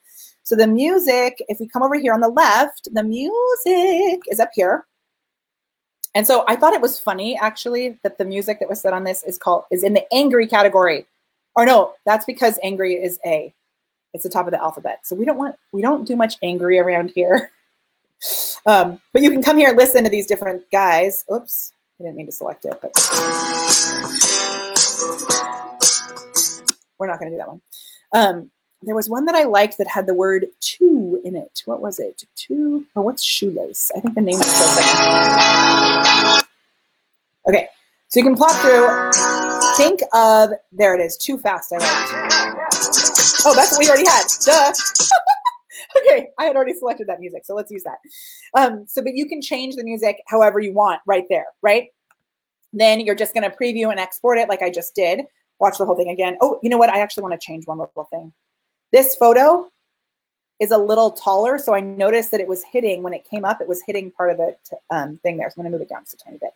So 0.43 0.55
the 0.55 0.67
music, 0.67 1.41
if 1.47 1.59
we 1.59 1.67
come 1.67 1.83
over 1.83 1.95
here 1.95 2.13
on 2.13 2.19
the 2.19 2.27
left, 2.27 2.89
the 2.93 3.03
music 3.03 4.21
is 4.29 4.39
up 4.39 4.49
here. 4.53 4.85
And 6.13 6.27
so 6.27 6.43
I 6.47 6.55
thought 6.55 6.73
it 6.73 6.81
was 6.81 6.99
funny 6.99 7.37
actually 7.37 7.97
that 8.03 8.17
the 8.17 8.25
music 8.25 8.59
that 8.59 8.69
was 8.69 8.81
set 8.81 8.93
on 8.93 9.03
this 9.03 9.23
is 9.23 9.37
called 9.37 9.63
is 9.71 9.83
in 9.83 9.93
the 9.93 10.13
angry 10.13 10.45
category. 10.45 11.05
Or 11.55 11.65
no, 11.65 11.93
that's 12.05 12.25
because 12.25 12.59
angry 12.63 12.95
is 12.95 13.19
A. 13.25 13.53
It's 14.13 14.23
the 14.23 14.29
top 14.29 14.45
of 14.45 14.51
the 14.51 14.61
alphabet. 14.61 14.99
So 15.03 15.15
we 15.15 15.25
don't 15.25 15.37
want 15.37 15.55
we 15.71 15.81
don't 15.81 16.05
do 16.05 16.15
much 16.15 16.35
angry 16.41 16.79
around 16.79 17.11
here. 17.15 17.51
Um, 18.67 19.01
but 19.13 19.23
you 19.23 19.31
can 19.31 19.41
come 19.41 19.57
here 19.57 19.69
and 19.69 19.77
listen 19.77 20.03
to 20.03 20.09
these 20.11 20.27
different 20.27 20.69
guys. 20.71 21.25
Oops, 21.33 21.73
I 22.01 22.05
didn't 22.05 22.17
mean 22.17 22.25
to 22.25 22.31
select 22.31 22.65
it, 22.65 22.73
but 22.81 22.91
we're 26.97 27.05
not 27.05 27.19
going 27.19 27.29
to 27.31 27.35
do 27.35 27.37
that 27.37 27.47
one. 27.47 27.61
Um, 28.11 28.49
there 28.81 28.95
was 28.95 29.07
one 29.07 29.25
that 29.25 29.35
I 29.35 29.43
liked 29.43 29.77
that 29.77 29.87
had 29.87 30.07
the 30.07 30.15
word 30.15 30.47
two 30.61 31.21
in 31.23 31.35
it. 31.35 31.61
What 31.65 31.79
was 31.79 31.99
it? 31.99 32.23
Two 32.35 32.87
or 32.95 33.03
what's 33.03 33.21
shoelace? 33.21 33.91
I 33.95 33.99
think 33.99 34.15
the 34.15 34.21
name 34.21 34.41
is 34.41 34.47
Okay, 37.47 37.67
so 38.07 38.19
you 38.19 38.23
can 38.23 38.35
plot 38.35 38.55
through. 38.61 39.11
Think 39.77 40.01
of 40.13 40.49
there 40.71 40.95
it 40.95 41.01
is. 41.01 41.17
Too 41.17 41.37
fast. 41.37 41.71
I 41.71 41.77
liked. 41.77 41.91
Oh, 43.45 43.53
that's 43.55 43.73
what 43.73 43.79
we 43.79 43.87
already 43.87 44.07
had. 44.07 44.25
Duh. 44.43 44.73
okay, 45.97 46.27
I 46.37 46.45
had 46.45 46.55
already 46.55 46.73
selected 46.73 47.07
that 47.07 47.19
music, 47.19 47.45
so 47.45 47.55
let's 47.55 47.71
use 47.71 47.83
that. 47.83 47.97
Um, 48.59 48.85
so, 48.87 49.01
but 49.03 49.13
you 49.15 49.27
can 49.27 49.41
change 49.41 49.75
the 49.75 49.83
music 49.83 50.17
however 50.27 50.59
you 50.59 50.73
want 50.73 51.01
right 51.05 51.25
there, 51.29 51.45
right? 51.61 51.87
Then 52.73 53.01
you're 53.01 53.15
just 53.15 53.33
going 53.33 53.49
to 53.49 53.55
preview 53.55 53.91
and 53.91 53.99
export 53.99 54.37
it 54.37 54.49
like 54.49 54.61
I 54.61 54.69
just 54.69 54.95
did. 54.95 55.21
Watch 55.59 55.77
the 55.77 55.85
whole 55.85 55.95
thing 55.95 56.09
again. 56.09 56.37
Oh, 56.41 56.59
you 56.63 56.69
know 56.69 56.77
what? 56.77 56.89
I 56.89 56.99
actually 56.99 57.23
want 57.23 57.39
to 57.39 57.45
change 57.45 57.67
one 57.67 57.77
little 57.77 58.07
thing. 58.11 58.33
This 58.91 59.15
photo 59.15 59.69
is 60.59 60.71
a 60.71 60.77
little 60.77 61.11
taller, 61.11 61.57
so 61.57 61.73
I 61.73 61.81
noticed 61.81 62.31
that 62.31 62.39
it 62.39 62.47
was 62.47 62.63
hitting, 62.63 63.03
when 63.03 63.13
it 63.13 63.27
came 63.29 63.45
up, 63.45 63.61
it 63.61 63.67
was 63.67 63.81
hitting 63.85 64.11
part 64.11 64.31
of 64.31 64.37
the 64.37 64.55
um, 64.89 65.19
thing 65.23 65.37
there. 65.37 65.49
So 65.49 65.55
I'm 65.57 65.63
going 65.63 65.71
to 65.71 65.77
move 65.77 65.81
it 65.81 65.89
down 65.89 66.03
just 66.03 66.13
a 66.13 66.17
tiny 66.17 66.37
bit. 66.37 66.51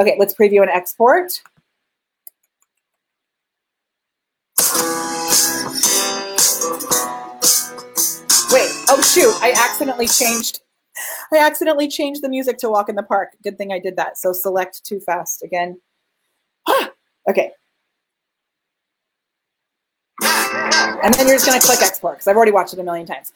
Okay, 0.00 0.16
let's 0.18 0.34
preview 0.34 0.62
and 0.62 0.70
export. 0.70 1.32
Oh 8.88 9.00
shoot, 9.02 9.34
I 9.42 9.52
accidentally 9.52 10.08
changed 10.08 10.60
I 11.32 11.38
accidentally 11.38 11.88
changed 11.88 12.22
the 12.22 12.28
music 12.28 12.58
to 12.58 12.70
Walk 12.70 12.88
in 12.88 12.96
the 12.96 13.02
Park. 13.02 13.36
Good 13.42 13.58
thing 13.58 13.72
I 13.72 13.78
did 13.78 13.96
that. 13.96 14.16
So 14.16 14.32
select 14.32 14.84
too 14.84 15.00
fast 15.00 15.42
again. 15.42 15.80
okay. 17.28 17.52
And 20.22 21.14
then 21.14 21.26
you're 21.26 21.36
just 21.36 21.46
going 21.46 21.60
to 21.60 21.66
click 21.66 21.82
export 21.82 22.16
because 22.16 22.26
I've 22.26 22.36
already 22.36 22.52
watched 22.52 22.72
it 22.72 22.78
a 22.78 22.82
million 22.82 23.06
times. 23.06 23.32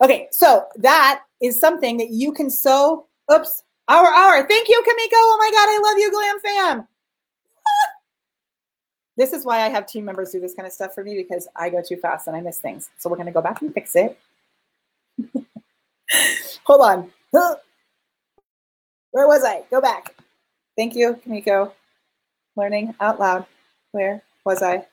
Okay, 0.00 0.28
so 0.30 0.66
that 0.76 1.22
is 1.42 1.58
something 1.58 1.98
that 1.98 2.10
you 2.10 2.32
can 2.32 2.48
so, 2.48 3.06
oops, 3.32 3.64
our, 3.88 4.06
our. 4.06 4.46
Thank 4.46 4.68
you, 4.68 4.82
Kamiko. 4.86 5.12
Oh 5.14 5.36
my 5.38 5.50
God, 5.50 5.68
I 5.68 5.80
love 5.82 5.98
you, 5.98 6.10
Glam 6.10 6.40
Fam. 6.40 6.88
this 9.16 9.32
is 9.32 9.44
why 9.44 9.60
I 9.62 9.68
have 9.68 9.86
team 9.86 10.04
members 10.04 10.30
do 10.30 10.40
this 10.40 10.54
kind 10.54 10.66
of 10.66 10.72
stuff 10.72 10.94
for 10.94 11.04
me 11.04 11.16
because 11.16 11.48
I 11.56 11.68
go 11.68 11.82
too 11.86 11.96
fast 11.96 12.28
and 12.28 12.36
I 12.36 12.40
miss 12.40 12.58
things. 12.60 12.88
So 12.98 13.10
we're 13.10 13.16
going 13.16 13.26
to 13.26 13.32
go 13.32 13.42
back 13.42 13.60
and 13.60 13.74
fix 13.74 13.96
it. 13.96 14.18
Hold 16.64 16.80
on. 16.82 17.12
Where 19.12 19.26
was 19.26 19.44
I? 19.44 19.62
Go 19.70 19.80
back. 19.80 20.14
Thank 20.76 20.94
you, 20.94 21.20
Kamiko. 21.26 21.72
Learning 22.56 22.94
out 23.00 23.20
loud. 23.20 23.46
Where 23.92 24.22
was 24.44 24.62
I? 24.62 24.86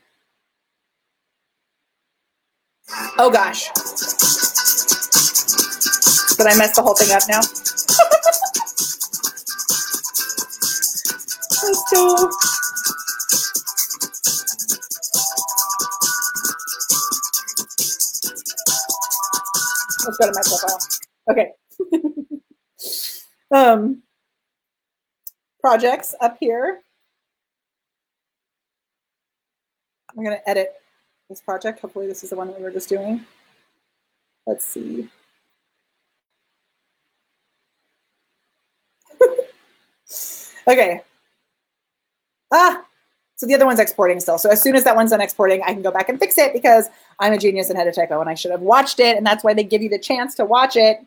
Oh 3.17 3.31
gosh. 3.31 3.69
Did 6.37 6.47
I 6.47 6.57
mess 6.57 6.75
the 6.75 6.81
whole 6.83 6.95
thing 6.95 7.11
up 7.11 7.23
now? 7.29 7.41
Let's 11.63 11.93
go. 11.93 12.31
Let's 20.19 20.49
to 20.49 20.67
my. 21.27 21.33
Okay. 21.33 21.51
um, 23.51 24.01
projects 25.59 26.15
up 26.21 26.37
here. 26.39 26.81
I'm 30.09 30.23
going 30.23 30.37
to 30.37 30.49
edit 30.49 30.73
this 31.29 31.41
project. 31.41 31.79
Hopefully 31.79 32.07
this 32.07 32.23
is 32.23 32.31
the 32.31 32.35
one 32.35 32.55
we 32.55 32.63
were 32.63 32.71
just 32.71 32.89
doing. 32.89 33.25
Let's 34.47 34.65
see. 34.65 35.09
okay. 40.67 41.01
Ah, 42.51 42.85
so 43.37 43.45
the 43.45 43.53
other 43.53 43.67
one's 43.67 43.79
exporting 43.79 44.19
still. 44.19 44.39
So 44.39 44.49
as 44.49 44.61
soon 44.61 44.75
as 44.75 44.83
that 44.83 44.95
one's 44.95 45.11
done 45.11 45.21
exporting, 45.21 45.61
I 45.61 45.71
can 45.71 45.83
go 45.83 45.91
back 45.91 46.09
and 46.09 46.19
fix 46.19 46.39
it 46.39 46.53
because 46.53 46.87
I'm 47.19 47.33
a 47.33 47.37
genius 47.37 47.69
and 47.69 47.77
had 47.77 47.87
a 47.87 47.91
typo 47.91 48.19
and 48.19 48.27
I 48.27 48.33
should 48.33 48.49
have 48.49 48.61
watched 48.61 48.99
it. 48.99 49.15
And 49.15 49.23
that's 49.23 49.43
why 49.43 49.53
they 49.53 49.63
give 49.63 49.83
you 49.83 49.89
the 49.89 49.99
chance 49.99 50.33
to 50.35 50.45
watch 50.45 50.75
it. 50.75 50.97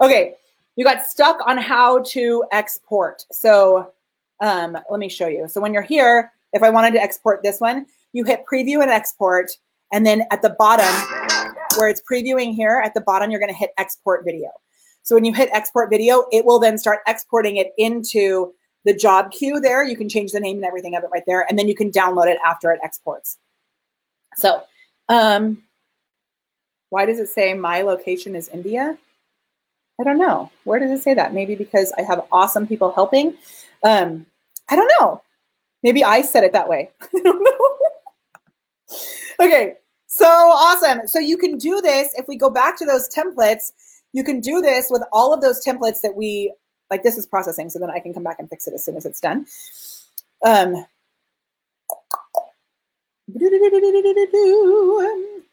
Okay, 0.00 0.34
you 0.74 0.84
got 0.84 1.06
stuck 1.06 1.38
on 1.46 1.56
how 1.56 2.02
to 2.08 2.44
export. 2.50 3.24
So 3.30 3.92
um, 4.40 4.76
let 4.90 4.98
me 4.98 5.08
show 5.08 5.28
you. 5.28 5.46
So 5.46 5.60
when 5.60 5.72
you're 5.72 5.82
here, 5.82 6.32
if 6.52 6.64
I 6.64 6.70
wanted 6.70 6.94
to 6.94 7.00
export 7.00 7.44
this 7.44 7.60
one, 7.60 7.86
you 8.12 8.24
hit 8.24 8.44
preview 8.50 8.82
and 8.82 8.90
export. 8.90 9.52
And 9.92 10.04
then 10.04 10.24
at 10.32 10.42
the 10.42 10.50
bottom, 10.58 10.92
where 11.78 11.88
it's 11.88 12.02
previewing 12.10 12.56
here, 12.56 12.82
at 12.84 12.92
the 12.92 13.02
bottom, 13.02 13.30
you're 13.30 13.38
going 13.40 13.52
to 13.52 13.58
hit 13.58 13.70
export 13.78 14.24
video. 14.24 14.50
So 15.04 15.14
when 15.14 15.24
you 15.24 15.32
hit 15.32 15.48
export 15.52 15.90
video, 15.90 16.24
it 16.32 16.44
will 16.44 16.58
then 16.58 16.76
start 16.76 17.00
exporting 17.06 17.58
it 17.58 17.72
into 17.78 18.52
the 18.86 18.94
job 18.94 19.32
queue 19.32 19.60
there. 19.60 19.84
You 19.84 19.96
can 19.96 20.08
change 20.08 20.32
the 20.32 20.40
name 20.40 20.56
and 20.56 20.64
everything 20.64 20.96
of 20.96 21.04
it 21.04 21.10
right 21.12 21.24
there. 21.26 21.44
And 21.48 21.58
then 21.58 21.68
you 21.68 21.74
can 21.74 21.90
download 21.90 22.28
it 22.28 22.38
after 22.44 22.72
it 22.72 22.80
exports. 22.82 23.36
So 24.36 24.62
um, 25.08 25.62
why 26.88 27.04
does 27.04 27.18
it 27.18 27.28
say 27.28 27.52
my 27.52 27.82
location 27.82 28.34
is 28.34 28.48
India? 28.48 28.96
I 30.00 30.04
don't 30.04 30.18
know. 30.18 30.50
Where 30.64 30.78
does 30.78 30.90
it 30.90 31.02
say 31.02 31.14
that? 31.14 31.34
Maybe 31.34 31.54
because 31.54 31.92
I 31.98 32.02
have 32.02 32.26
awesome 32.32 32.66
people 32.66 32.92
helping. 32.92 33.34
Um, 33.82 34.26
I 34.68 34.76
don't 34.76 34.90
know. 35.00 35.22
Maybe 35.82 36.04
I 36.04 36.22
said 36.22 36.44
it 36.44 36.52
that 36.52 36.68
way. 36.68 36.90
Okay, 39.38 39.74
so 40.06 40.26
awesome. 40.26 41.06
So 41.06 41.18
you 41.18 41.36
can 41.36 41.58
do 41.58 41.82
this 41.82 42.14
if 42.16 42.26
we 42.26 42.36
go 42.36 42.48
back 42.48 42.78
to 42.78 42.86
those 42.86 43.06
templates. 43.08 43.72
You 44.14 44.24
can 44.24 44.40
do 44.40 44.62
this 44.62 44.86
with 44.90 45.02
all 45.12 45.34
of 45.34 45.42
those 45.42 45.62
templates 45.62 46.00
that 46.00 46.16
we 46.16 46.54
like 46.90 47.02
this 47.02 47.18
is 47.18 47.26
processing, 47.26 47.70
so 47.70 47.78
then 47.78 47.90
I 47.90 47.98
can 47.98 48.14
come 48.14 48.22
back 48.22 48.38
and 48.38 48.48
fix 48.48 48.66
it 48.66 48.74
as 48.74 48.84
soon 48.84 48.96
as 48.96 49.06
it's 49.06 49.20
done. 49.20 49.46
Um, 50.44 50.86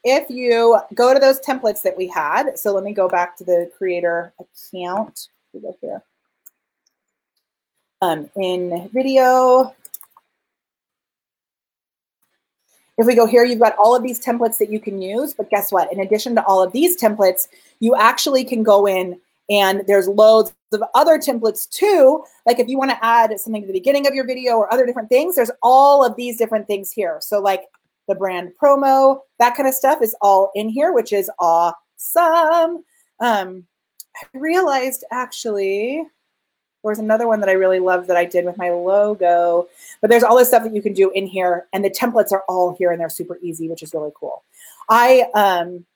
if 0.04 0.30
you 0.30 0.78
go 0.94 1.12
to 1.12 1.20
those 1.20 1.40
templates 1.40 1.82
that 1.82 1.96
we 1.96 2.06
had, 2.06 2.58
so 2.58 2.72
let 2.72 2.84
me 2.84 2.92
go 2.92 3.08
back 3.08 3.36
to 3.38 3.44
the 3.44 3.70
creator 3.76 4.32
account. 4.38 5.28
We 5.52 5.60
go 5.60 5.76
here. 5.80 6.02
Um, 8.00 8.30
InVideo, 8.36 9.74
if 12.96 13.06
we 13.06 13.14
go 13.16 13.26
here, 13.26 13.44
you've 13.44 13.58
got 13.58 13.74
all 13.76 13.96
of 13.96 14.02
these 14.02 14.24
templates 14.24 14.58
that 14.58 14.70
you 14.70 14.78
can 14.78 15.02
use, 15.02 15.34
but 15.34 15.50
guess 15.50 15.72
what? 15.72 15.92
In 15.92 16.00
addition 16.00 16.34
to 16.36 16.44
all 16.44 16.62
of 16.62 16.70
these 16.72 17.00
templates, 17.00 17.48
you 17.80 17.96
actually 17.96 18.44
can 18.44 18.62
go 18.62 18.86
in 18.86 19.18
and 19.50 19.82
there's 19.86 20.08
loads 20.08 20.54
of 20.72 20.82
other 20.94 21.18
templates 21.18 21.68
too. 21.68 22.24
Like 22.46 22.58
if 22.58 22.68
you 22.68 22.78
want 22.78 22.90
to 22.90 23.04
add 23.04 23.38
something 23.38 23.62
to 23.62 23.66
the 23.66 23.72
beginning 23.72 24.06
of 24.06 24.14
your 24.14 24.26
video 24.26 24.56
or 24.56 24.72
other 24.72 24.86
different 24.86 25.08
things, 25.08 25.36
there's 25.36 25.50
all 25.62 26.04
of 26.04 26.16
these 26.16 26.38
different 26.38 26.66
things 26.66 26.90
here. 26.90 27.18
So 27.20 27.40
like 27.40 27.64
the 28.08 28.14
brand 28.14 28.52
promo, 28.60 29.20
that 29.38 29.56
kind 29.56 29.68
of 29.68 29.74
stuff 29.74 30.02
is 30.02 30.16
all 30.20 30.50
in 30.54 30.68
here, 30.68 30.92
which 30.92 31.12
is 31.12 31.30
awesome. 31.38 32.84
Um, 33.20 33.66
I 34.16 34.26
realized 34.32 35.04
actually 35.10 36.04
there's 36.82 36.98
another 36.98 37.26
one 37.26 37.40
that 37.40 37.48
I 37.48 37.52
really 37.52 37.80
love 37.80 38.06
that 38.08 38.16
I 38.16 38.26
did 38.26 38.44
with 38.44 38.58
my 38.58 38.70
logo, 38.70 39.68
but 40.00 40.10
there's 40.10 40.22
all 40.22 40.36
this 40.36 40.48
stuff 40.48 40.64
that 40.64 40.74
you 40.74 40.82
can 40.82 40.92
do 40.92 41.10
in 41.12 41.26
here 41.26 41.66
and 41.72 41.84
the 41.84 41.90
templates 41.90 42.30
are 42.32 42.44
all 42.48 42.74
here 42.78 42.92
and 42.92 43.00
they're 43.00 43.08
super 43.08 43.38
easy, 43.42 43.68
which 43.68 43.82
is 43.82 43.94
really 43.94 44.12
cool. 44.14 44.44
I 44.90 45.26
um, 45.34 45.86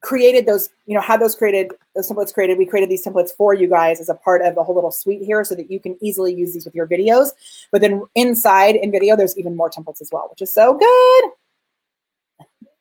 created 0.00 0.46
those, 0.46 0.70
you 0.86 0.94
know, 0.94 1.00
had 1.00 1.20
those 1.20 1.34
created, 1.34 1.72
those 1.94 2.08
templates 2.10 2.32
created. 2.32 2.58
We 2.58 2.66
created 2.66 2.90
these 2.90 3.04
templates 3.04 3.30
for 3.36 3.54
you 3.54 3.68
guys 3.68 4.00
as 4.00 4.08
a 4.08 4.14
part 4.14 4.42
of 4.42 4.54
the 4.54 4.64
whole 4.64 4.74
little 4.74 4.90
suite 4.90 5.22
here 5.22 5.44
so 5.44 5.54
that 5.54 5.70
you 5.70 5.78
can 5.78 5.96
easily 6.00 6.34
use 6.34 6.54
these 6.54 6.64
with 6.64 6.74
your 6.74 6.86
videos. 6.86 7.30
But 7.70 7.80
then 7.80 8.02
inside 8.14 8.76
InVideo, 8.76 9.16
there's 9.16 9.38
even 9.38 9.56
more 9.56 9.70
templates 9.70 10.00
as 10.00 10.10
well, 10.10 10.28
which 10.30 10.42
is 10.42 10.52
so 10.52 10.78
good. 10.78 11.24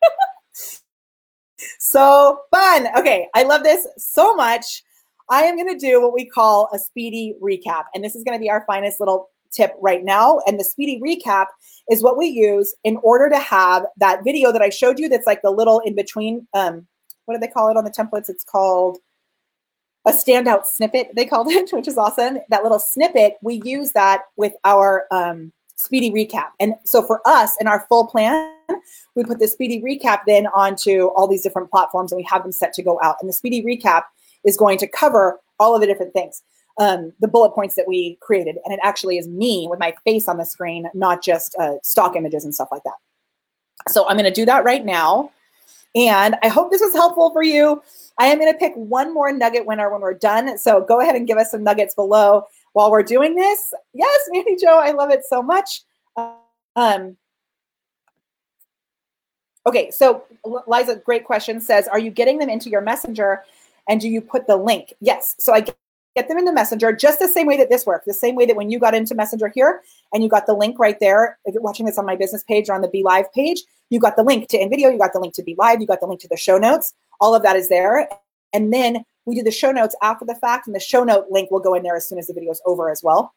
so 1.80 2.40
fun. 2.52 2.88
Okay, 2.98 3.28
I 3.34 3.44
love 3.44 3.64
this 3.64 3.86
so 3.98 4.36
much. 4.36 4.84
I 5.30 5.44
am 5.44 5.56
going 5.56 5.68
to 5.68 5.78
do 5.78 6.02
what 6.02 6.14
we 6.14 6.26
call 6.26 6.70
a 6.74 6.80
speedy 6.80 7.36
recap. 7.42 7.84
And 7.94 8.04
this 8.04 8.16
is 8.16 8.24
going 8.24 8.38
to 8.38 8.42
be 8.42 8.50
our 8.50 8.64
finest 8.66 9.00
little 9.00 9.30
tip 9.52 9.74
right 9.80 10.04
now. 10.04 10.40
And 10.48 10.60
the 10.60 10.64
speedy 10.64 11.00
recap 11.04 11.48
is 11.92 12.02
what 12.02 12.18
we 12.18 12.28
use 12.28 12.74
in 12.84 12.98
order 12.98 13.30
to 13.30 13.38
have 13.38 13.86
that 13.98 14.24
video 14.24 14.52
that 14.52 14.62
I 14.62 14.70
showed 14.70 15.00
you 15.00 15.10
that's 15.10 15.28
like 15.28 15.42
the 15.42 15.52
little 15.52 15.80
in 15.80 15.96
between. 15.96 16.48
Um, 16.54 16.88
what 17.30 17.36
do 17.36 17.40
they 17.40 17.54
call 17.54 17.70
it 17.70 17.78
on 17.78 17.84
the 17.84 17.92
templates? 17.92 18.28
It's 18.28 18.44
called 18.44 18.98
a 20.08 20.12
standout 20.12 20.66
snippet, 20.66 21.12
they 21.16 21.26
called 21.26 21.48
it, 21.52 21.70
which 21.74 21.88
is 21.88 21.96
awesome. 21.96 22.40
That 22.50 22.64
little 22.64 22.80
snippet, 22.80 23.36
we 23.44 23.62
use 23.64 23.92
that 23.92 24.24
with 24.36 24.54
our 24.66 25.06
um, 25.12 25.54
speedy 25.76 26.10
recap. 26.10 26.48
And 26.60 26.74
so 26.86 27.04
for 27.04 27.22
us 27.26 27.56
in 27.62 27.68
our 27.68 27.86
full 27.88 28.08
plan, 28.08 28.52
we 29.16 29.24
put 29.24 29.38
the 29.38 29.48
speedy 29.48 29.80
recap 29.80 30.22
then 30.26 30.48
onto 30.48 31.10
all 31.10 31.28
these 31.28 31.44
different 31.44 31.70
platforms 31.70 32.12
and 32.12 32.18
we 32.18 32.24
have 32.24 32.42
them 32.42 32.52
set 32.52 32.74
to 32.74 32.82
go 32.82 33.00
out. 33.04 33.18
And 33.22 33.30
the 33.30 33.34
speedy 33.34 33.62
recap 33.62 34.06
is 34.44 34.58
going 34.58 34.80
to 34.80 34.88
cover 34.88 35.40
all 35.60 35.76
of 35.76 35.82
the 35.82 35.88
different 35.88 36.14
things, 36.14 36.42
um, 36.80 37.14
the 37.20 37.28
bullet 37.28 37.52
points 37.52 37.76
that 37.76 37.88
we 37.88 38.18
created. 38.22 38.58
And 38.66 38.74
it 38.74 38.80
actually 38.82 39.20
is 39.20 39.28
me 39.28 39.68
with 39.70 39.80
my 39.80 39.94
face 40.04 40.28
on 40.28 40.38
the 40.38 40.46
screen, 40.46 40.90
not 40.96 41.22
just 41.22 41.56
uh, 41.60 41.76
stock 41.84 42.16
images 42.16 42.44
and 42.44 42.56
stuff 42.56 42.70
like 42.72 42.84
that. 42.86 42.98
So 43.88 44.10
I'm 44.10 44.16
going 44.16 44.26
to 44.26 44.32
do 44.32 44.46
that 44.46 44.64
right 44.64 44.84
now. 44.84 45.30
And 45.96 46.36
I 46.44 46.48
hope 46.48 46.72
this 46.72 46.82
was 46.82 46.94
helpful 46.94 47.32
for 47.32 47.44
you. 47.44 47.82
I 48.18 48.28
am 48.28 48.40
going 48.40 48.52
to 48.52 48.58
pick 48.58 48.74
one 48.76 49.14
more 49.14 49.32
nugget 49.32 49.66
winner 49.66 49.92
when 49.92 50.02
we're 50.02 50.14
done. 50.14 50.58
So 50.58 50.82
go 50.82 51.02
ahead 51.02 51.16
and 51.16 51.26
give 51.26 51.38
us 51.38 51.52
some 51.52 51.64
nuggets 51.64 51.96
below 51.96 52.46
while 52.74 52.92
we're 52.92 53.04
doing 53.04 53.36
this. 53.36 53.74
Yes, 53.94 54.20
Mandy 54.32 54.56
Joe, 54.56 54.80
I 54.80 54.92
love 54.92 55.10
it 55.10 55.24
so 55.28 55.42
much. 55.42 55.82
Um, 56.76 57.18
okay, 59.66 59.90
so 59.90 60.24
Liza, 60.68 60.98
great 60.98 61.26
question, 61.26 61.60
says, 61.60 61.88
are 61.88 62.00
you 62.00 62.12
getting 62.12 62.38
them 62.38 62.50
into 62.50 62.70
your 62.70 62.82
messenger 62.82 63.44
and 63.88 64.00
do 64.00 64.08
you 64.08 64.22
put 64.22 64.46
the 64.46 64.56
link? 64.56 64.94
Yes. 65.02 65.36
So 65.40 65.54
I 65.54 65.66
get 66.16 66.28
them 66.28 66.38
into 66.38 66.52
Messenger 66.52 66.94
just 66.94 67.20
the 67.20 67.28
same 67.28 67.48
way 67.48 67.58
that 67.58 67.70
this 67.70 67.86
worked, 67.86 68.06
the 68.06 68.14
same 68.14 68.36
way 68.36 68.46
that 68.46 68.56
when 68.56 68.70
you 68.70 68.80
got 68.80 68.94
into 68.94 69.16
Messenger 69.16 69.52
here 69.54 69.82
and 70.14 70.24
you 70.24 70.30
got 70.30 70.46
the 70.46 70.54
link 70.54 70.78
right 70.78 71.00
there, 71.00 71.40
if 71.46 71.54
you're 71.54 71.64
watching 71.64 71.86
this 71.86 71.98
on 71.98 72.06
my 72.06 72.16
business 72.16 72.44
page 72.44 72.70
or 72.70 72.76
on 72.76 72.82
the 72.82 72.88
Be 72.88 73.04
Live 73.04 73.32
page, 73.34 73.64
you 73.90 74.00
got 74.00 74.16
the 74.16 74.24
link 74.24 74.48
to 74.50 74.58
InVideo, 74.58 74.92
you 74.92 74.98
got 74.98 75.14
the 75.14 75.20
link 75.20 75.34
to 75.36 75.44
Be 75.44 75.56
Live, 75.58 75.82
you 75.82 75.88
got 75.88 76.00
the 76.00 76.08
link 76.08 76.22
to 76.22 76.28
the 76.28 76.38
show 76.38 76.58
notes. 76.58 76.94
All 77.20 77.36
of 77.36 77.44
that 77.44 77.56
is 77.56 77.70
there. 77.70 78.08
And 78.54 78.74
then 78.74 79.04
we 79.26 79.36
do 79.36 79.44
the 79.44 79.52
show 79.52 79.72
notes 79.72 79.96
after 80.02 80.26
the 80.26 80.36
fact, 80.36 80.68
and 80.68 80.76
the 80.76 80.80
show 80.80 81.04
note 81.04 81.28
link 81.30 81.52
will 81.52 81.60
go 81.60 81.74
in 81.74 81.84
there 81.84 81.96
as 81.96 82.08
soon 82.08 82.18
as 82.18 82.28
the 82.28 82.34
video 82.34 82.52
is 82.52 82.62
over 82.66 82.90
as 82.90 83.04
well. 83.04 83.34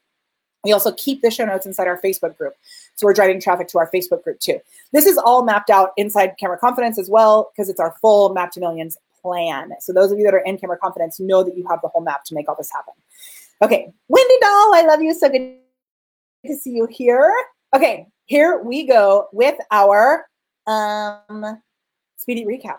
We 0.65 0.73
also 0.73 0.93
keep 0.93 1.23
the 1.23 1.31
show 1.31 1.45
notes 1.45 1.67
inside 1.67 1.89
our 1.89 2.01
Facebook 2.01 2.39
group. 2.39 2.55
So 2.95 3.07
we're 3.07 3.15
driving 3.15 3.41
traffic 3.41 3.67
to 3.69 3.79
our 3.79 3.91
Facebook 3.91 4.23
group 4.23 4.39
too. 4.39 4.61
This 4.93 5.07
is 5.07 5.19
all 5.19 5.45
mapped 5.45 5.71
out 5.71 5.91
inside 5.97 6.37
Camera 6.39 6.57
Confidence 6.57 6.99
as 6.99 7.11
well, 7.11 7.51
because 7.53 7.69
it's 7.69 7.81
our 7.81 7.97
full 8.01 8.33
Map 8.33 8.53
to 8.53 8.61
Millions 8.61 8.97
plan. 9.21 9.73
So 9.81 9.93
those 9.93 10.13
of 10.13 10.19
you 10.19 10.25
that 10.25 10.35
are 10.35 10.39
in 10.39 10.59
Camera 10.59 10.77
Confidence 10.77 11.19
know 11.21 11.43
that 11.43 11.57
you 11.57 11.67
have 11.69 11.81
the 11.83 11.89
whole 11.89 12.03
map 12.03 12.25
to 12.25 12.35
make 12.35 12.49
all 12.49 12.57
this 12.57 12.71
happen. 12.71 12.95
Okay, 13.61 13.93
Wendy 14.09 14.35
Doll, 14.41 14.75
I 14.75 14.85
love 14.87 15.03
you. 15.03 15.15
So 15.15 15.29
good 15.29 15.59
to 16.47 16.57
see 16.57 16.71
you 16.71 16.87
here. 16.91 17.33
Okay, 17.75 18.07
here 18.27 18.61
we 18.63 18.87
go 18.87 19.29
with 19.33 19.57
our 19.71 20.27
um, 20.67 21.63
speedy 22.17 22.45
recap. 22.45 22.79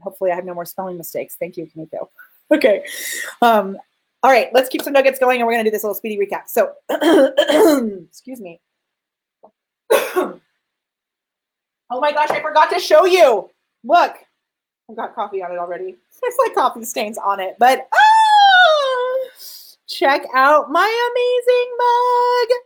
Hopefully 0.00 0.30
I 0.30 0.34
have 0.34 0.44
no 0.44 0.54
more 0.54 0.64
spelling 0.64 0.96
mistakes. 0.96 1.36
Thank 1.38 1.56
you, 1.56 1.66
Kamiko. 1.66 2.08
Okay. 2.50 2.84
Um, 3.42 3.78
all 4.22 4.30
right, 4.30 4.48
let's 4.54 4.68
keep 4.68 4.82
some 4.82 4.92
nuggets 4.92 5.18
going 5.18 5.40
and 5.40 5.46
we're 5.46 5.52
going 5.52 5.64
to 5.64 5.70
do 5.70 5.74
this 5.74 5.84
little 5.84 5.94
speedy 5.94 6.16
recap. 6.16 6.48
So, 6.48 6.72
excuse 8.08 8.40
me. 8.40 8.60
oh 9.92 10.40
my 11.90 12.12
gosh, 12.12 12.30
I 12.30 12.40
forgot 12.40 12.70
to 12.70 12.80
show 12.80 13.04
you. 13.04 13.50
Look, 13.84 14.16
I've 14.88 14.96
got 14.96 15.14
coffee 15.14 15.42
on 15.42 15.52
it 15.52 15.58
already. 15.58 15.96
There's 16.22 16.34
like 16.38 16.54
coffee 16.54 16.84
stains 16.84 17.18
on 17.18 17.38
it, 17.38 17.56
but 17.58 17.86
ah, 17.94 19.28
check 19.86 20.22
out 20.34 20.70
my 20.70 21.10
amazing 21.10 22.56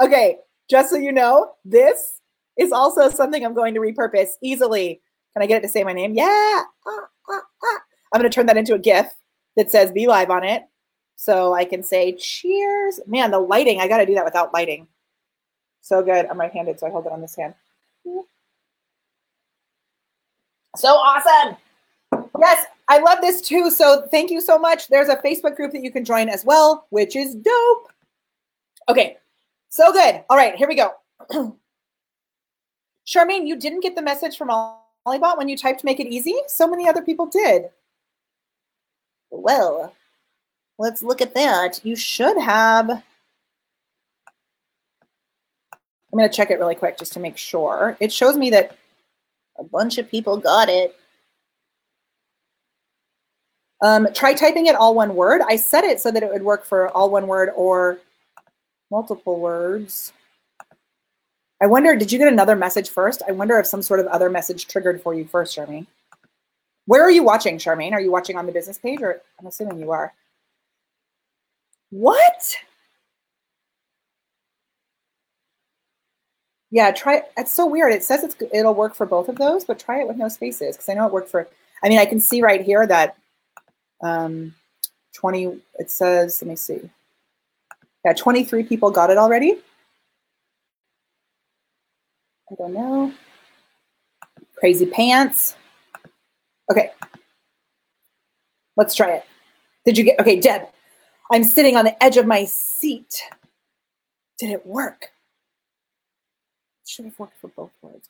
mug. 0.00 0.08
Okay, 0.08 0.38
just 0.70 0.90
so 0.90 0.96
you 0.96 1.12
know, 1.12 1.52
this 1.64 2.19
is 2.58 2.72
also 2.72 3.08
something 3.08 3.44
I'm 3.44 3.54
going 3.54 3.74
to 3.74 3.80
repurpose 3.80 4.30
easily. 4.42 5.00
Can 5.32 5.42
I 5.42 5.46
get 5.46 5.58
it 5.58 5.66
to 5.66 5.68
say 5.68 5.84
my 5.84 5.92
name? 5.92 6.14
Yeah. 6.14 6.24
Ah, 6.26 7.06
ah, 7.28 7.40
ah. 7.64 7.78
I'm 8.12 8.20
going 8.20 8.30
to 8.30 8.34
turn 8.34 8.46
that 8.46 8.56
into 8.56 8.74
a 8.74 8.78
GIF 8.78 9.06
that 9.56 9.70
says 9.70 9.92
Be 9.92 10.06
Live 10.06 10.30
on 10.30 10.44
it. 10.44 10.64
So 11.16 11.54
I 11.54 11.64
can 11.64 11.82
say 11.82 12.12
cheers. 12.16 12.98
Man, 13.06 13.30
the 13.30 13.38
lighting, 13.38 13.80
I 13.80 13.88
got 13.88 13.98
to 13.98 14.06
do 14.06 14.14
that 14.14 14.24
without 14.24 14.52
lighting. 14.54 14.88
So 15.82 16.02
good. 16.02 16.26
I'm 16.26 16.38
right 16.40 16.52
handed, 16.52 16.80
so 16.80 16.86
I 16.86 16.90
hold 16.90 17.06
it 17.06 17.12
on 17.12 17.20
this 17.20 17.36
hand. 17.36 17.54
So 20.76 20.88
awesome. 20.88 21.56
Yes, 22.38 22.64
I 22.88 22.98
love 22.98 23.18
this 23.20 23.40
too. 23.40 23.70
So 23.70 24.06
thank 24.10 24.30
you 24.30 24.40
so 24.40 24.58
much. 24.58 24.88
There's 24.88 25.08
a 25.08 25.16
Facebook 25.16 25.56
group 25.56 25.72
that 25.72 25.82
you 25.82 25.90
can 25.90 26.04
join 26.04 26.28
as 26.28 26.44
well, 26.44 26.86
which 26.90 27.16
is 27.16 27.34
dope. 27.34 27.92
Okay, 28.88 29.18
so 29.68 29.92
good. 29.92 30.24
All 30.30 30.36
right, 30.36 30.54
here 30.54 30.68
we 30.68 30.74
go. 30.74 30.92
Charmaine, 33.10 33.46
you 33.46 33.56
didn't 33.56 33.80
get 33.80 33.96
the 33.96 34.02
message 34.02 34.36
from 34.36 34.48
Olibot 34.48 35.36
when 35.36 35.48
you 35.48 35.56
typed 35.56 35.82
make 35.82 35.98
it 35.98 36.06
easy? 36.06 36.36
So 36.46 36.68
many 36.68 36.88
other 36.88 37.02
people 37.02 37.26
did. 37.26 37.70
Well, 39.30 39.92
let's 40.78 41.02
look 41.02 41.20
at 41.20 41.34
that. 41.34 41.80
You 41.84 41.96
should 41.96 42.38
have. 42.38 42.88
I'm 46.12 46.18
going 46.18 46.28
to 46.28 46.34
check 46.36 46.50
it 46.50 46.58
really 46.58 46.74
quick 46.74 46.98
just 46.98 47.12
to 47.14 47.20
make 47.20 47.36
sure. 47.36 47.96
It 48.00 48.12
shows 48.12 48.36
me 48.36 48.50
that 48.50 48.76
a 49.58 49.64
bunch 49.64 49.98
of 49.98 50.08
people 50.08 50.36
got 50.36 50.68
it. 50.68 50.96
Um, 53.82 54.08
try 54.14 54.34
typing 54.34 54.66
it 54.66 54.74
all 54.76 54.94
one 54.94 55.14
word. 55.14 55.40
I 55.48 55.56
set 55.56 55.84
it 55.84 56.00
so 56.00 56.10
that 56.10 56.22
it 56.22 56.30
would 56.32 56.42
work 56.42 56.64
for 56.64 56.88
all 56.90 57.10
one 57.10 57.26
word 57.26 57.50
or 57.56 57.98
multiple 58.90 59.40
words. 59.40 60.12
I 61.60 61.66
wonder, 61.66 61.94
did 61.94 62.10
you 62.10 62.18
get 62.18 62.28
another 62.28 62.56
message 62.56 62.88
first? 62.88 63.22
I 63.28 63.32
wonder 63.32 63.58
if 63.58 63.66
some 63.66 63.82
sort 63.82 64.00
of 64.00 64.06
other 64.06 64.30
message 64.30 64.66
triggered 64.66 65.02
for 65.02 65.14
you 65.14 65.26
first, 65.26 65.56
Charmaine. 65.56 65.86
Where 66.86 67.02
are 67.02 67.10
you 67.10 67.22
watching, 67.22 67.58
Charmaine? 67.58 67.92
Are 67.92 68.00
you 68.00 68.10
watching 68.10 68.36
on 68.36 68.46
the 68.46 68.52
business 68.52 68.78
page 68.78 69.02
or 69.02 69.20
I'm 69.38 69.46
assuming 69.46 69.78
you 69.78 69.90
are? 69.90 70.12
What? 71.90 72.56
Yeah, 76.70 76.92
try 76.92 77.22
it's 77.36 77.52
so 77.52 77.66
weird. 77.66 77.92
It 77.92 78.04
says 78.04 78.22
it's 78.22 78.36
it'll 78.52 78.74
work 78.74 78.94
for 78.94 79.04
both 79.06 79.28
of 79.28 79.36
those, 79.36 79.64
but 79.64 79.78
try 79.78 80.00
it 80.00 80.08
with 80.08 80.16
no 80.16 80.28
spaces 80.28 80.76
because 80.76 80.88
I 80.88 80.94
know 80.94 81.06
it 81.06 81.12
worked 81.12 81.28
for 81.28 81.48
I 81.82 81.88
mean 81.88 81.98
I 81.98 82.06
can 82.06 82.20
see 82.20 82.42
right 82.42 82.62
here 82.62 82.86
that 82.86 83.16
um 84.02 84.54
20 85.14 85.60
it 85.78 85.90
says 85.90 86.40
let 86.40 86.48
me 86.48 86.56
see. 86.56 86.80
Yeah, 88.04 88.14
23 88.14 88.62
people 88.64 88.90
got 88.90 89.10
it 89.10 89.18
already. 89.18 89.58
I 92.50 92.54
don't 92.56 92.74
know. 92.74 93.12
Crazy 94.56 94.86
pants. 94.86 95.56
Okay. 96.70 96.90
Let's 98.76 98.94
try 98.94 99.12
it. 99.12 99.24
Did 99.84 99.96
you 99.96 100.04
get 100.04 100.18
okay, 100.20 100.40
Deb? 100.40 100.62
I'm 101.32 101.44
sitting 101.44 101.76
on 101.76 101.84
the 101.84 102.02
edge 102.02 102.16
of 102.16 102.26
my 102.26 102.44
seat. 102.44 103.22
Did 104.38 104.50
it 104.50 104.66
work? 104.66 105.12
It 106.82 106.88
should 106.88 107.04
have 107.04 107.18
worked 107.18 107.38
for 107.40 107.48
both 107.48 107.70
words. 107.82 108.08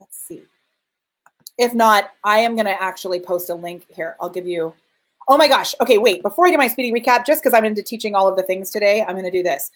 Let's 0.00 0.18
see. 0.18 0.42
If 1.56 1.72
not, 1.72 2.10
I 2.22 2.38
am 2.40 2.54
going 2.54 2.66
to 2.66 2.82
actually 2.82 3.20
post 3.20 3.48
a 3.48 3.54
link 3.54 3.86
here. 3.88 4.16
I'll 4.20 4.28
give 4.28 4.46
you. 4.46 4.74
Oh 5.28 5.38
my 5.38 5.48
gosh. 5.48 5.74
Okay, 5.80 5.96
wait. 5.96 6.22
Before 6.22 6.46
I 6.46 6.50
do 6.50 6.58
my 6.58 6.68
speedy 6.68 6.92
recap, 6.92 7.24
just 7.24 7.42
because 7.42 7.54
I'm 7.54 7.64
into 7.64 7.82
teaching 7.82 8.14
all 8.14 8.28
of 8.28 8.36
the 8.36 8.42
things 8.42 8.70
today, 8.70 9.02
I'm 9.02 9.14
going 9.14 9.24
to 9.24 9.30
do 9.30 9.42
this. 9.42 9.70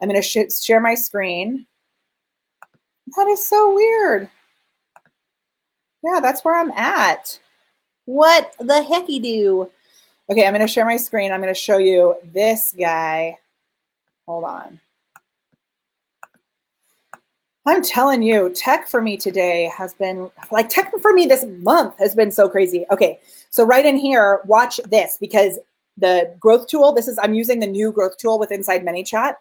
I'm 0.00 0.08
going 0.08 0.20
to 0.20 0.26
sh 0.26 0.52
share 0.62 0.80
my 0.80 0.94
screen. 0.94 1.66
That 3.16 3.26
is 3.28 3.46
so 3.46 3.74
weird. 3.74 4.28
Yeah, 6.02 6.20
that's 6.20 6.44
where 6.44 6.58
I'm 6.58 6.70
at. 6.72 7.38
What 8.06 8.54
the 8.58 8.84
hecky 8.88 9.22
do? 9.22 9.70
Okay, 10.30 10.46
I'm 10.46 10.52
going 10.52 10.66
to 10.66 10.72
share 10.72 10.84
my 10.84 10.96
screen. 10.96 11.30
I'm 11.30 11.40
going 11.40 11.52
to 11.52 11.60
show 11.60 11.78
you 11.78 12.16
this 12.32 12.74
guy. 12.78 13.38
Hold 14.26 14.44
on. 14.44 14.80
I'm 17.64 17.82
telling 17.82 18.22
you, 18.22 18.50
tech 18.50 18.88
for 18.88 19.00
me 19.00 19.16
today 19.16 19.70
has 19.76 19.94
been 19.94 20.30
like 20.50 20.68
tech 20.68 20.92
for 21.00 21.12
me 21.12 21.26
this 21.26 21.44
month 21.60 21.96
has 21.98 22.14
been 22.14 22.32
so 22.32 22.48
crazy. 22.48 22.84
Okay, 22.90 23.20
so 23.50 23.64
right 23.64 23.86
in 23.86 23.96
here, 23.96 24.40
watch 24.46 24.80
this 24.90 25.16
because 25.20 25.60
the 25.96 26.34
growth 26.40 26.66
tool, 26.66 26.92
this 26.92 27.06
is, 27.06 27.18
I'm 27.22 27.34
using 27.34 27.60
the 27.60 27.66
new 27.66 27.92
growth 27.92 28.16
tool 28.16 28.38
with 28.38 28.50
inside 28.50 28.84
ManyChat. 28.84 29.34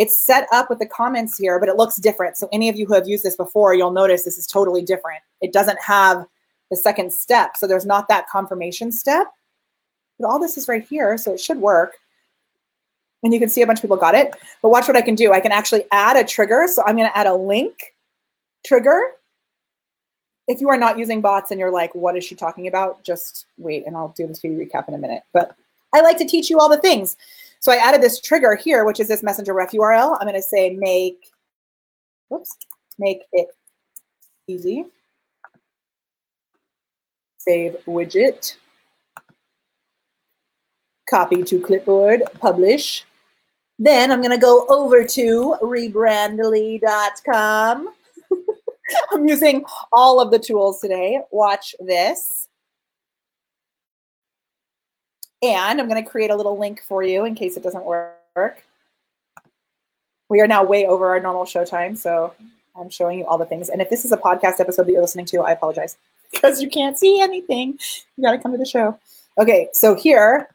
It's 0.00 0.18
set 0.18 0.48
up 0.50 0.68
with 0.68 0.80
the 0.80 0.86
comments 0.86 1.38
here, 1.38 1.60
but 1.60 1.68
it 1.68 1.76
looks 1.76 1.96
different. 1.96 2.36
So 2.36 2.48
any 2.50 2.68
of 2.68 2.74
you 2.74 2.86
who 2.86 2.94
have 2.94 3.08
used 3.08 3.22
this 3.22 3.36
before, 3.36 3.74
you'll 3.74 3.92
notice 3.92 4.24
this 4.24 4.38
is 4.38 4.46
totally 4.48 4.82
different. 4.82 5.22
It 5.40 5.52
doesn't 5.52 5.80
have 5.80 6.26
the 6.70 6.76
second 6.76 7.12
step. 7.12 7.56
So 7.56 7.68
there's 7.68 7.86
not 7.86 8.08
that 8.08 8.28
confirmation 8.28 8.90
step. 8.90 9.28
But 10.18 10.28
all 10.28 10.40
this 10.40 10.56
is 10.56 10.66
right 10.66 10.84
here, 10.84 11.16
so 11.16 11.32
it 11.32 11.40
should 11.40 11.58
work 11.58 11.96
and 13.22 13.34
you 13.34 13.40
can 13.40 13.48
see 13.48 13.62
a 13.62 13.66
bunch 13.66 13.78
of 13.78 13.82
people 13.82 13.96
got 13.96 14.14
it. 14.14 14.34
But 14.62 14.70
watch 14.70 14.88
what 14.88 14.96
I 14.96 15.02
can 15.02 15.14
do. 15.14 15.32
I 15.32 15.40
can 15.40 15.52
actually 15.52 15.84
add 15.92 16.16
a 16.16 16.24
trigger. 16.24 16.66
So 16.68 16.82
I'm 16.86 16.96
going 16.96 17.08
to 17.08 17.16
add 17.16 17.26
a 17.26 17.34
link 17.34 17.94
trigger. 18.64 19.00
if 20.48 20.60
you 20.60 20.68
are 20.68 20.78
not 20.78 20.98
using 20.98 21.20
bots 21.20 21.50
and 21.50 21.60
you're 21.60 21.70
like, 21.70 21.94
what 21.94 22.16
is 22.16 22.24
she 22.24 22.34
talking 22.34 22.66
about? 22.66 23.04
Just 23.04 23.46
wait 23.58 23.86
and 23.86 23.96
I'll 23.96 24.14
do 24.16 24.26
the 24.26 24.34
speedy 24.34 24.54
recap 24.54 24.88
in 24.88 24.94
a 24.94 24.98
minute. 24.98 25.22
But 25.32 25.54
I 25.92 26.00
like 26.00 26.18
to 26.18 26.24
teach 26.24 26.50
you 26.50 26.58
all 26.58 26.68
the 26.68 26.78
things. 26.78 27.16
So 27.60 27.72
I 27.72 27.76
added 27.76 28.02
this 28.02 28.20
trigger 28.20 28.54
here, 28.54 28.84
which 28.86 29.00
is 29.00 29.08
this 29.08 29.22
messenger 29.22 29.52
ref 29.52 29.72
URL. 29.72 30.16
I'm 30.18 30.26
going 30.26 30.34
to 30.34 30.42
say 30.42 30.70
make, 30.70 31.30
whoops, 32.30 32.56
make 32.98 33.20
it 33.32 33.48
easy. 34.46 34.86
Save 37.36 37.76
widget. 37.86 38.56
Copy 41.08 41.42
to 41.42 41.60
clipboard, 41.60 42.22
publish. 42.38 43.04
Then 43.78 44.10
I'm 44.10 44.20
going 44.20 44.30
to 44.30 44.38
go 44.38 44.64
over 44.68 45.04
to 45.04 45.56
rebrandly.com. 45.62 47.88
I'm 49.12 49.28
using 49.28 49.64
all 49.92 50.18
of 50.20 50.30
the 50.30 50.38
tools 50.38 50.80
today. 50.80 51.20
Watch 51.30 51.74
this. 51.80 52.48
And 55.42 55.80
I'm 55.80 55.88
going 55.88 56.02
to 56.02 56.08
create 56.08 56.30
a 56.30 56.36
little 56.36 56.58
link 56.58 56.82
for 56.86 57.02
you 57.02 57.24
in 57.24 57.34
case 57.34 57.56
it 57.56 57.62
doesn't 57.62 57.84
work. 57.84 58.64
We 60.28 60.40
are 60.40 60.46
now 60.46 60.62
way 60.62 60.86
over 60.86 61.08
our 61.08 61.20
normal 61.20 61.44
show 61.44 61.64
time, 61.64 61.96
so 61.96 62.34
I'm 62.78 62.90
showing 62.90 63.18
you 63.18 63.26
all 63.26 63.38
the 63.38 63.46
things. 63.46 63.68
And 63.68 63.80
if 63.80 63.90
this 63.90 64.04
is 64.04 64.12
a 64.12 64.16
podcast 64.16 64.60
episode 64.60 64.86
that 64.86 64.92
you're 64.92 65.00
listening 65.00 65.26
to, 65.26 65.40
I 65.40 65.52
apologize 65.52 65.96
because 66.30 66.62
you 66.62 66.68
can't 66.68 66.98
see 66.98 67.20
anything. 67.20 67.78
You 68.16 68.24
got 68.24 68.32
to 68.32 68.38
come 68.38 68.52
to 68.52 68.58
the 68.58 68.66
show. 68.66 68.98
Okay, 69.38 69.68
so 69.72 69.94
here, 69.94 70.48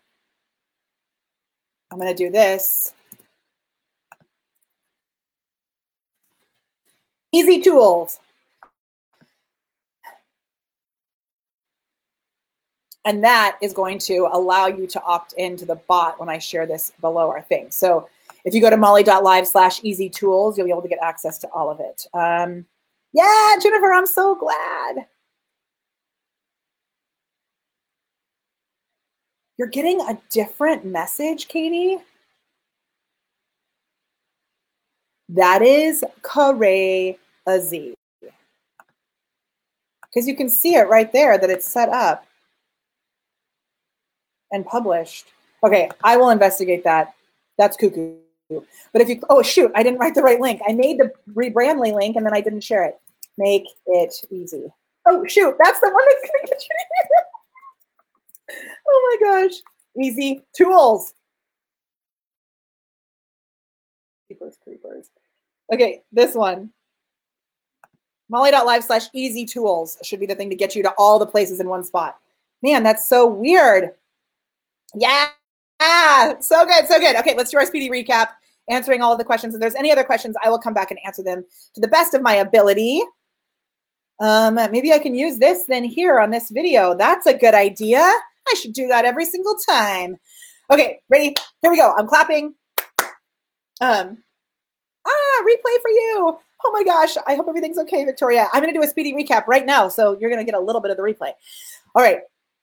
I'm 1.92 1.98
going 1.98 2.16
to 2.16 2.24
do 2.24 2.30
this. 2.30 2.94
Easy 7.32 7.62
tools. 7.62 8.20
And 13.06 13.24
that 13.24 13.58
is 13.62 13.72
going 13.72 14.00
to 14.00 14.28
allow 14.32 14.66
you 14.66 14.88
to 14.88 15.04
opt 15.04 15.34
into 15.34 15.66
the 15.66 15.76
bot 15.76 16.20
when 16.20 16.28
I 16.28 16.40
share 16.40 16.66
this 16.66 16.92
below 17.02 17.30
our 17.30 17.44
thing. 17.44 17.70
So 17.70 18.10
if 18.46 18.54
you 18.54 18.62
go 18.62 18.70
to 18.70 18.78
molly.live 18.78 19.48
slash 19.48 19.80
easy 19.84 20.10
tools, 20.10 20.58
you'll 20.58 20.66
be 20.66 20.72
able 20.72 20.82
to 20.82 20.88
get 20.88 21.00
access 21.02 21.38
to 21.40 21.48
all 21.50 21.70
of 21.70 21.80
it. 21.80 22.08
Um, 22.14 22.66
yeah, 23.14 23.56
Jennifer, 23.62 23.94
I'm 23.94 24.08
so 24.08 24.36
glad. 24.36 25.06
You're 29.58 29.68
getting 29.68 30.02
a 30.02 30.20
different 30.32 30.84
message, 30.84 31.48
Katie. 31.48 31.98
That 35.30 35.62
is 35.62 36.04
crazy. 36.22 37.96
Because 38.22 40.28
you 40.28 40.36
can 40.36 40.50
see 40.50 40.76
it 40.76 40.88
right 40.88 41.12
there 41.12 41.38
that 41.38 41.50
it's 41.50 41.68
set 41.68 41.90
up 41.90 42.26
and 44.52 44.66
published. 44.66 45.28
Okay, 45.64 45.90
I 46.04 46.18
will 46.18 46.30
investigate 46.30 46.84
that. 46.84 47.14
That's 47.58 47.78
cuckoo. 47.78 48.16
But 48.50 49.02
if 49.02 49.10
you, 49.10 49.20
oh 49.30 49.42
shoot, 49.42 49.72
I 49.76 49.82
didn't 49.82 50.00
write 50.00 50.16
the 50.16 50.22
right 50.22 50.40
link. 50.40 50.62
I 50.68 50.74
made 50.74 51.00
the 51.00 51.12
rebrandly 51.34 51.94
link 51.94 52.16
and 52.16 52.26
then 52.26 52.34
I 52.34 52.42
didn't 52.42 52.62
share 52.62 52.84
it. 52.84 53.00
Make 53.38 53.66
it 53.88 54.14
easy. 54.30 54.66
Oh 55.08 55.26
shoot, 55.26 55.56
that's 55.64 55.80
the 55.80 55.90
one 55.90 56.04
that's 56.08 56.32
gonna 56.32 56.48
get 56.48 56.64
you. 56.64 58.58
oh 58.88 59.18
my 59.22 59.28
gosh, 59.28 59.56
easy 60.00 60.44
tools. 60.56 61.14
Creepers, 64.28 64.58
creepers. 64.64 65.10
Okay, 65.74 66.04
this 66.12 66.36
one. 66.36 66.72
Molly.live 68.30 68.84
slash 68.84 69.06
easy 69.14 69.46
tools 69.46 69.98
should 70.04 70.20
be 70.20 70.26
the 70.26 70.36
thing 70.36 70.50
to 70.50 70.56
get 70.56 70.76
you 70.76 70.84
to 70.84 70.94
all 70.98 71.20
the 71.20 71.28
places 71.28 71.60
in 71.60 71.70
one 71.70 71.84
spot. 71.84 72.18
Man, 72.64 72.82
that's 72.82 73.08
so 73.08 73.28
weird. 73.28 73.92
Yeah. 74.98 75.30
So 76.40 76.66
good. 76.66 76.88
So 76.88 77.00
good. 77.00 77.16
Okay, 77.18 77.36
let's 77.36 77.52
do 77.52 77.58
our 77.58 77.66
speedy 77.66 77.90
recap, 77.90 78.30
answering 78.70 79.02
all 79.02 79.12
of 79.12 79.18
the 79.18 79.26
questions. 79.26 79.54
If 79.54 79.62
there's 79.62 79.76
any 79.76 79.92
other 79.92 80.04
questions, 80.04 80.36
I 80.44 80.50
will 80.50 80.60
come 80.60 80.74
back 80.74 80.92
and 80.92 81.00
answer 81.06 81.24
them 81.24 81.44
to 81.74 81.82
the 81.82 81.88
best 81.88 82.14
of 82.14 82.22
my 82.22 82.36
ability. 82.36 83.02
Um, 84.20 84.56
maybe 84.56 84.94
I 84.94 85.00
can 85.00 85.14
use 85.14 85.38
this 85.38 85.66
then 85.66 85.84
here 85.84 86.20
on 86.20 86.32
this 86.32 86.50
video. 86.50 86.96
That's 86.96 87.26
a 87.26 87.38
good 87.38 87.54
idea. 87.54 88.00
I 88.00 88.54
should 88.56 88.74
do 88.74 88.88
that 88.88 89.06
every 89.06 89.26
single 89.26 89.56
time. 89.68 90.18
Okay, 90.72 91.00
ready? 91.10 91.36
Here 91.62 91.72
we 91.72 91.78
go. 91.78 91.94
I'm 91.98 92.08
clapping. 92.08 92.56
Um, 93.82 94.24
ah, 95.06 95.44
replay 95.44 95.82
for 95.82 95.90
you. 95.90 96.38
Oh 96.64 96.72
my 96.72 96.84
gosh. 96.84 97.18
I 97.28 97.36
hope 97.36 97.48
everything's 97.50 97.78
okay, 97.80 98.06
Victoria. 98.06 98.48
I'm 98.54 98.62
going 98.62 98.74
to 98.74 98.80
do 98.80 98.84
a 98.84 98.88
speedy 98.88 99.14
recap 99.14 99.46
right 99.48 99.66
now. 99.66 99.90
So 99.90 100.18
you're 100.20 100.30
going 100.30 100.44
to 100.44 100.50
get 100.50 100.58
a 100.58 100.64
little 100.64 100.82
bit 100.82 100.92
of 100.92 100.98
the 100.98 101.04
replay. 101.04 101.34
All 101.94 102.02
right. 102.02 102.20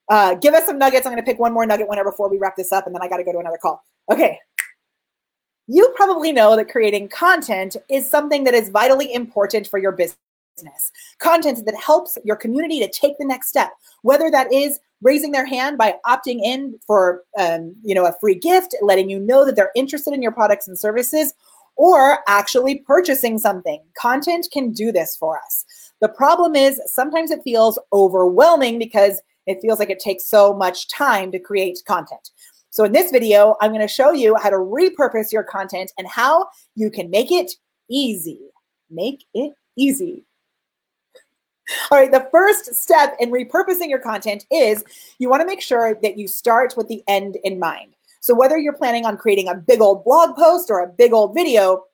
Uh, 0.09 0.35
give 0.35 0.55
us 0.55 0.67
some 0.67 0.79
nuggets. 0.79 1.07
I'm 1.07 1.13
going 1.13 1.25
to 1.25 1.31
pick 1.31 1.39
one 1.39 1.53
more 1.53 1.65
nugget 1.67 1.89
winner 1.89 2.05
before 2.05 2.29
we 2.29 2.39
wrap 2.39 2.57
this 2.57 2.73
up, 2.73 2.87
and 2.87 2.95
then 2.95 3.03
I 3.03 3.09
got 3.09 3.19
to 3.19 3.25
go 3.25 3.33
to 3.33 3.39
another 3.39 3.59
call. 3.61 3.83
Okay. 4.11 4.39
You 5.69 5.93
probably 5.95 6.33
know 6.33 6.57
that 6.57 6.69
creating 6.69 7.09
content 7.09 7.77
is 7.89 8.11
something 8.11 8.45
that 8.45 8.55
is 8.55 8.69
vitally 8.69 9.15
important 9.15 9.69
for 9.69 9.79
your 9.79 9.93
business. 9.93 10.93
Content 11.19 11.65
that 11.65 11.75
helps 11.77 12.19
your 12.25 12.37
community 12.37 12.81
to 12.81 12.89
take 12.89 13.17
the 13.19 13.25
next 13.25 13.49
step, 13.49 13.71
whether 14.03 14.31
that 14.31 14.53
is 14.53 14.81
raising 15.01 15.33
their 15.33 15.47
hand 15.47 15.79
by 15.79 15.97
opting 16.07 16.41
in 16.43 16.79
for 16.87 17.23
um, 17.39 17.75
you 17.83 17.95
know 17.95 18.07
a 18.07 18.17
free 18.21 18.35
gift, 18.35 18.75
letting 18.83 19.09
you 19.09 19.19
know 19.19 19.45
that 19.45 19.57
they're 19.57 19.73
interested 19.75 20.13
in 20.13 20.23
your 20.23 20.33
products 20.33 20.69
and 20.69 20.79
services, 20.79 21.33
or 21.77 22.19
actually 22.29 22.81
purchasing 22.81 23.39
something. 23.39 23.83
Content 23.97 24.49
can 24.53 24.73
do 24.73 24.93
this 24.93 25.17
for 25.17 25.39
us. 25.39 25.65
The 26.01 26.09
problem 26.09 26.57
is 26.57 26.81
sometimes 26.87 27.31
it 27.31 27.43
feels 27.45 27.79
overwhelming 27.93 28.79
because 28.79 29.21
it 29.47 29.61
feels 29.61 29.79
like 29.79 29.91
it 29.91 30.01
takes 30.01 30.25
so 30.25 30.55
much 30.55 30.89
time 30.89 31.33
to 31.33 31.39
create 31.39 31.79
content. 31.87 32.31
So 32.71 32.85
in 32.85 32.93
this 32.93 33.11
video, 33.11 33.57
I'm 33.61 33.71
going 33.71 33.87
to 33.87 33.89
show 33.89 34.13
you 34.13 34.37
how 34.37 34.49
to 34.51 34.57
repurpose 34.57 35.31
your 35.31 35.43
content 35.43 35.93
and 35.99 36.09
how 36.09 36.49
you 36.75 36.91
can 36.91 37.11
make 37.11 37.31
it 37.31 37.53
easy. 37.91 38.41
Make 38.91 39.25
it 39.35 39.55
easy. 39.77 40.25
All 41.91 41.99
right, 41.99 42.11
the 42.11 42.29
first 42.31 42.75
step 42.75 43.15
in 43.21 43.31
repurposing 43.31 43.89
your 43.89 43.99
content 43.99 44.47
is 44.51 44.85
you 45.19 45.29
want 45.29 45.41
to 45.41 45.47
make 45.47 45.61
sure 45.61 45.99
that 46.03 46.19
you 46.19 46.27
start 46.27 46.75
with 46.77 46.89
the 46.89 47.03
end 47.07 47.37
in 47.45 47.59
mind. 47.59 47.95
So 48.21 48.35
whether 48.35 48.57
you're 48.57 48.73
planning 48.73 49.05
on 49.05 49.17
creating 49.17 49.49
a 49.49 49.55
big 49.55 49.81
old 49.81 50.05
blog 50.05 50.37
post 50.37 50.71
or 50.71 50.81
a 50.81 50.89
big 50.89 51.13
old 51.13 51.35
video, 51.35 51.85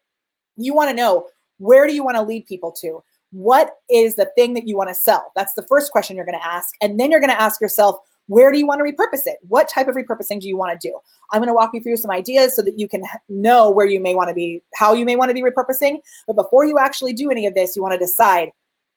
you 0.56 0.74
want 0.74 0.90
to 0.90 0.96
know 0.96 1.26
where 1.58 1.86
do 1.86 1.94
you 1.94 2.04
want 2.04 2.16
to 2.16 2.22
lead 2.22 2.46
people 2.46 2.72
to? 2.80 3.02
What 3.30 3.72
is 3.90 4.14
the 4.14 4.30
thing 4.36 4.54
that 4.54 4.66
you 4.66 4.76
want 4.76 4.88
to 4.88 4.94
sell? 4.94 5.32
That's 5.36 5.54
the 5.54 5.62
first 5.62 5.92
question 5.92 6.16
you're 6.16 6.24
going 6.24 6.38
to 6.38 6.46
ask. 6.46 6.74
And 6.80 6.98
then 6.98 7.10
you're 7.10 7.20
going 7.20 7.30
to 7.30 7.40
ask 7.40 7.60
yourself, 7.60 7.98
where 8.26 8.52
do 8.52 8.58
you 8.58 8.66
want 8.66 8.78
to 8.78 8.84
repurpose 8.84 9.26
it? 9.26 9.38
What 9.48 9.68
type 9.68 9.88
of 9.88 9.94
repurposing 9.94 10.40
do 10.40 10.48
you 10.48 10.56
want 10.56 10.78
to 10.78 10.88
do? 10.88 10.98
I'm 11.32 11.40
going 11.40 11.48
to 11.48 11.54
walk 11.54 11.70
you 11.72 11.82
through 11.82 11.96
some 11.96 12.10
ideas 12.10 12.54
so 12.54 12.62
that 12.62 12.78
you 12.78 12.86
can 12.88 13.02
know 13.28 13.70
where 13.70 13.86
you 13.86 14.00
may 14.00 14.14
want 14.14 14.28
to 14.28 14.34
be, 14.34 14.62
how 14.74 14.92
you 14.92 15.04
may 15.04 15.16
want 15.16 15.30
to 15.30 15.34
be 15.34 15.42
repurposing. 15.42 15.98
But 16.26 16.36
before 16.36 16.64
you 16.64 16.78
actually 16.78 17.14
do 17.14 17.30
any 17.30 17.46
of 17.46 17.54
this, 17.54 17.74
you 17.74 17.82
want 17.82 17.92
to 17.92 17.98
decide 17.98 18.50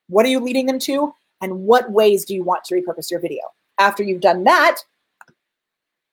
what 0.08 0.26
are 0.26 0.30
you 0.30 0.40
leading 0.40 0.66
them 0.66 0.80
to 0.80 1.14
and 1.42 1.60
what 1.60 1.92
ways 1.92 2.26
do 2.26 2.34
you 2.34 2.44
want 2.44 2.64
to 2.66 2.76
repurpose 2.76 3.10
your 3.10 3.20
video. 3.20 3.42
After 3.80 4.04
you've 4.04 4.22
done 4.22 4.44
that, 4.44 4.78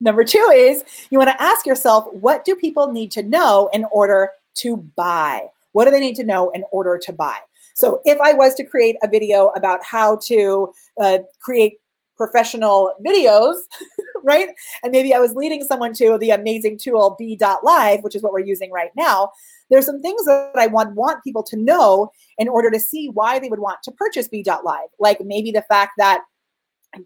number 0.01 0.25
two 0.25 0.53
is 0.55 0.85
you 1.11 1.19
want 1.19 1.31
to 1.31 1.43
ask 1.43 1.67
yourself, 1.67 2.07
what 2.13 2.45
do 2.45 2.55
people 2.55 2.93
need 2.93 3.11
to 3.13 3.23
know 3.23 3.69
in 3.73 3.85
order 3.91 4.31
to 4.57 4.77
buy? 4.77 5.49
What 5.73 5.85
do 5.85 5.91
they 5.91 6.01
need 6.01 6.17
to 6.17 6.25
know 6.25 6.51
in 6.51 6.65
order 6.71 6.99
to 6.99 7.13
buy? 7.13 7.39
So 7.79 8.01
if 8.05 8.21
I 8.21 8.33
was 8.33 8.55
to 8.57 8.65
create 8.65 8.97
a 9.05 9.09
video 9.09 9.49
about 9.51 9.85
how 9.85 10.17
to 10.25 10.73
uh, 11.01 11.19
create 11.41 11.75
professional 12.17 12.93
videos, 13.07 13.55
right? 14.25 14.49
And 14.83 14.91
maybe 14.91 15.15
I 15.15 15.21
was 15.21 15.35
leading 15.35 15.63
someone 15.63 15.95
to 15.95 16.19
the 16.19 16.31
amazing 16.31 16.79
tool 16.79 17.17
BeLive, 17.21 18.03
which 18.03 18.17
is 18.17 18.23
what 18.23 18.33
we're 18.33 18.41
using 18.41 18.73
right 18.73 18.91
now. 18.97 19.31
There's 19.71 19.87
some 19.87 20.03
things 20.03 20.25
that 20.25 20.51
I 20.57 20.67
want, 20.67 20.97
want 20.97 21.23
people 21.23 21.45
to 21.45 21.57
know 21.57 22.11
in 22.37 22.49
order 22.49 22.69
to 22.69 22.81
see 22.81 23.11
why 23.11 23.39
they 23.39 23.49
would 23.49 23.61
want 23.61 23.79
to 23.85 23.93
purchase 23.93 24.29
BeLive. 24.29 24.89
Like 24.99 25.21
maybe 25.21 25.53
the 25.53 25.63
fact 25.63 25.93
that 25.99 26.25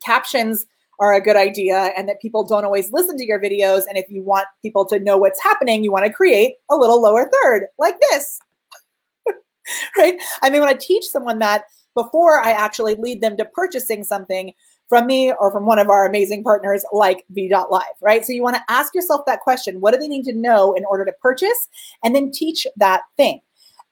captions 0.03 0.65
are 1.01 1.12
a 1.12 1.20
good 1.20 1.36
idea 1.36 1.93
and 1.99 2.09
that 2.09 2.23
people 2.23 2.47
don't 2.47 2.65
always 2.65 2.90
listen 2.93 3.19
to 3.19 3.27
your 3.27 3.39
videos. 3.39 3.82
And 3.86 3.99
if 3.99 4.07
you 4.09 4.23
want 4.23 4.47
people 4.62 4.86
to 4.86 4.99
know 4.99 5.19
what's 5.19 5.43
happening, 5.43 5.85
you 5.85 5.93
want 5.93 6.07
to 6.07 6.12
create 6.12 6.55
a 6.70 6.77
little 6.77 7.03
lower 7.03 7.31
third 7.43 7.66
like 7.78 7.97
this. 8.11 8.40
right? 9.97 10.20
I 10.43 10.51
mean, 10.51 10.60
when 10.60 10.68
I 10.68 10.74
teach 10.74 11.06
someone 11.06 11.39
that 11.40 11.64
before 11.94 12.40
I 12.40 12.52
actually 12.52 12.94
lead 12.94 13.20
them 13.20 13.36
to 13.36 13.44
purchasing 13.44 14.05
something 14.05 14.52
from 14.89 15.06
me 15.06 15.32
or 15.32 15.51
from 15.51 15.66
one 15.66 15.78
of 15.78 15.89
our 15.89 16.06
amazing 16.06 16.44
partners 16.44 16.84
like 16.93 17.24
BeLive, 17.34 17.82
right? 18.02 18.26
So 18.26 18.32
you 18.32 18.43
want 18.43 18.56
to 18.56 18.62
ask 18.68 18.94
yourself 18.94 19.22
that 19.26 19.40
question 19.40 19.80
what 19.80 19.93
do 19.93 19.98
they 19.98 20.09
need 20.09 20.24
to 20.24 20.34
know 20.34 20.74
in 20.74 20.84
order 20.84 21.05
to 21.05 21.12
purchase? 21.20 21.68
And 22.05 22.14
then 22.14 22.30
teach 22.30 22.66
that 22.76 23.02
thing. 23.16 23.40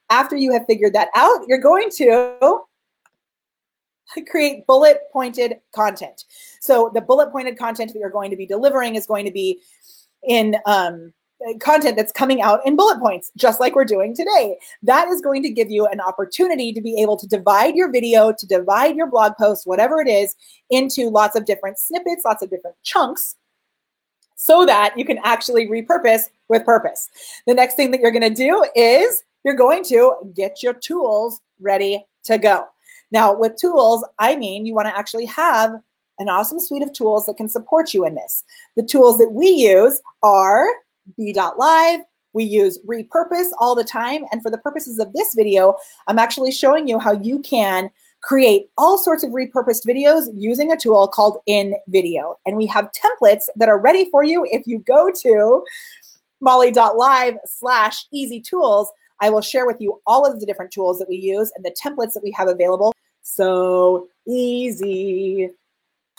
After 0.09 0.35
you 0.35 0.51
have 0.53 0.65
figured 0.67 0.93
that 0.93 1.09
out, 1.15 1.41
you're 1.47 1.57
going 1.57 1.89
to 1.97 2.59
create 4.29 4.67
bullet 4.67 4.99
pointed 5.11 5.55
content. 5.73 6.25
So 6.59 6.91
the 6.93 7.01
bullet 7.01 7.31
pointed 7.31 7.57
content 7.57 7.93
that 7.93 7.99
you're 7.99 8.09
going 8.09 8.29
to 8.29 8.37
be 8.37 8.45
delivering 8.45 8.95
is 8.95 9.05
going 9.05 9.25
to 9.25 9.31
be 9.31 9.61
in 10.23 10.55
um, 10.65 11.13
content 11.59 11.97
that's 11.97 12.11
coming 12.11 12.41
out 12.41 12.65
in 12.65 12.75
bullet 12.75 12.99
points, 12.99 13.31
just 13.35 13.59
like 13.59 13.75
we're 13.75 13.85
doing 13.85 14.15
today. 14.15 14.57
That 14.83 15.07
is 15.07 15.21
going 15.21 15.43
to 15.43 15.49
give 15.49 15.69
you 15.69 15.87
an 15.87 15.99
opportunity 15.99 16.73
to 16.73 16.81
be 16.81 17.01
able 17.01 17.17
to 17.17 17.27
divide 17.27 17.75
your 17.75 17.91
video, 17.91 18.31
to 18.31 18.47
divide 18.47 18.95
your 18.95 19.07
blog 19.07 19.33
post, 19.37 19.67
whatever 19.67 20.01
it 20.01 20.07
is, 20.07 20.35
into 20.69 21.09
lots 21.09 21.35
of 21.35 21.45
different 21.45 21.79
snippets, 21.79 22.23
lots 22.25 22.43
of 22.43 22.49
different 22.49 22.75
chunks, 22.83 23.35
so 24.35 24.65
that 24.65 24.97
you 24.97 25.05
can 25.05 25.19
actually 25.23 25.67
repurpose 25.67 26.23
with 26.47 26.65
purpose. 26.65 27.09
The 27.47 27.53
next 27.53 27.75
thing 27.75 27.91
that 27.91 28.01
you're 28.01 28.11
going 28.11 28.21
to 28.21 28.29
do 28.29 28.65
is 28.75 29.23
you're 29.43 29.55
going 29.55 29.83
to 29.85 30.15
get 30.35 30.63
your 30.63 30.73
tools 30.73 31.41
ready 31.59 32.05
to 32.25 32.37
go. 32.37 32.65
Now, 33.11 33.35
with 33.35 33.55
tools, 33.57 34.05
I 34.19 34.35
mean 34.35 34.65
you 34.65 34.73
want 34.73 34.87
to 34.87 34.97
actually 34.97 35.25
have 35.25 35.73
an 36.19 36.29
awesome 36.29 36.59
suite 36.59 36.83
of 36.83 36.93
tools 36.93 37.25
that 37.25 37.37
can 37.37 37.49
support 37.49 37.93
you 37.93 38.05
in 38.05 38.15
this. 38.15 38.43
The 38.75 38.83
tools 38.83 39.17
that 39.17 39.31
we 39.31 39.47
use 39.47 39.99
are 40.23 40.67
BeLive. 41.19 41.99
We 42.33 42.43
use 42.45 42.79
repurpose 42.87 43.49
all 43.59 43.75
the 43.75 43.83
time. 43.83 44.23
And 44.31 44.41
for 44.41 44.49
the 44.49 44.57
purposes 44.57 44.99
of 44.99 45.11
this 45.13 45.33
video, 45.35 45.75
I'm 46.07 46.19
actually 46.19 46.51
showing 46.51 46.87
you 46.87 46.97
how 46.97 47.13
you 47.13 47.39
can 47.39 47.89
create 48.21 48.69
all 48.77 48.97
sorts 48.97 49.23
of 49.23 49.31
repurposed 49.31 49.85
videos 49.85 50.27
using 50.33 50.71
a 50.71 50.77
tool 50.77 51.07
called 51.07 51.39
InVideo. 51.49 52.35
And 52.45 52.55
we 52.55 52.67
have 52.67 52.91
templates 52.91 53.45
that 53.55 53.67
are 53.67 53.79
ready 53.79 54.09
for 54.09 54.23
you 54.23 54.45
if 54.49 54.65
you 54.65 54.79
go 54.79 55.11
to 55.21 55.63
molly.live 56.39 57.37
slash 57.45 58.05
easy 58.11 58.39
tools. 58.39 58.89
I 59.19 59.29
will 59.29 59.41
share 59.41 59.67
with 59.67 59.77
you 59.79 60.01
all 60.07 60.25
of 60.25 60.39
the 60.39 60.45
different 60.45 60.71
tools 60.71 60.99
that 60.99 61.09
we 61.09 61.15
use 61.15 61.51
and 61.55 61.65
the 61.65 61.75
templates 61.83 62.13
that 62.13 62.23
we 62.23 62.31
have 62.31 62.47
available. 62.47 62.93
So 63.23 64.07
easy. 64.27 65.49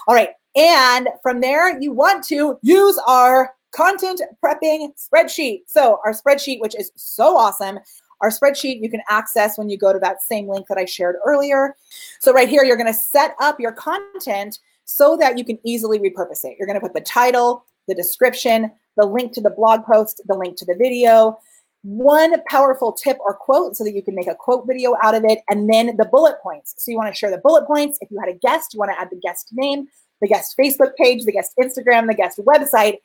All 0.07 0.15
right. 0.15 0.31
And 0.55 1.09
from 1.23 1.41
there, 1.41 1.81
you 1.81 1.93
want 1.93 2.25
to 2.25 2.59
use 2.63 3.01
our 3.07 3.55
content 3.73 4.23
prepping 4.45 4.93
spreadsheet. 4.97 5.63
So, 5.67 5.99
our 6.05 6.13
spreadsheet, 6.13 6.61
which 6.61 6.75
is 6.79 6.93
so 6.97 7.37
awesome, 7.37 7.79
our 8.21 8.31
spreadsheet 8.31 8.81
you 8.81 8.89
can 8.89 9.03
access 9.09 9.59
when 9.59 9.69
you 9.69 9.77
go 9.77 9.93
to 9.93 9.99
that 9.99 10.23
same 10.23 10.49
link 10.49 10.67
that 10.69 10.79
I 10.79 10.85
shared 10.85 11.17
earlier. 11.27 11.77
So, 12.21 12.33
right 12.33 12.49
here, 12.49 12.65
you're 12.65 12.77
going 12.77 12.87
to 12.87 12.95
set 12.95 13.35
up 13.41 13.59
your 13.59 13.73
content 13.73 14.59
so 14.85 15.17
that 15.17 15.39
you 15.39 15.45
can 15.45 15.59
easily 15.65 15.99
repurpose 15.99 16.45
it. 16.45 16.57
You're 16.59 16.67
going 16.67 16.79
to 16.79 16.87
put 16.87 16.95
the 16.95 17.01
title, 17.01 17.65
the 17.89 17.95
description, 17.95 18.71
the 18.97 19.07
link 19.07 19.33
to 19.33 19.41
the 19.41 19.51
blog 19.51 19.85
post, 19.85 20.21
the 20.27 20.35
link 20.35 20.57
to 20.59 20.65
the 20.65 20.75
video, 20.75 21.39
one 21.83 22.41
powerful 22.45 22.93
tip 22.93 23.19
or 23.21 23.35
quote 23.35 23.77
so 23.77 23.85
that 23.85 23.95
you 23.95 24.03
can 24.03 24.15
make 24.15 24.29
a 24.29 24.35
quote 24.35 24.67
video 24.67 24.95
out 25.03 25.15
of 25.15 25.25
it, 25.25 25.41
and 25.49 25.69
then 25.73 25.97
the 25.97 26.05
bullet 26.05 26.37
points. 26.43 26.75
So 26.79 26.91
you 26.91 26.97
want 26.97 27.13
to 27.13 27.19
share 27.19 27.31
the 27.31 27.39
bullet 27.39 27.67
points. 27.67 27.99
If 28.01 28.11
you 28.11 28.21
had 28.21 28.29
a 28.29 28.39
guest, 28.39 28.73
you 28.73 28.79
want 28.79 28.93
to 28.93 29.01
add 29.01 29.11
the 29.11 29.17
guest 29.17 29.49
name, 29.53 29.89
the 30.21 30.29
guest 30.29 30.55
Facebook 30.59 30.95
page, 30.97 31.25
the 31.25 31.33
guest 31.33 31.53
Instagram, 31.59 32.07
the 32.07 32.15
guest 32.15 32.39
website. 32.39 32.99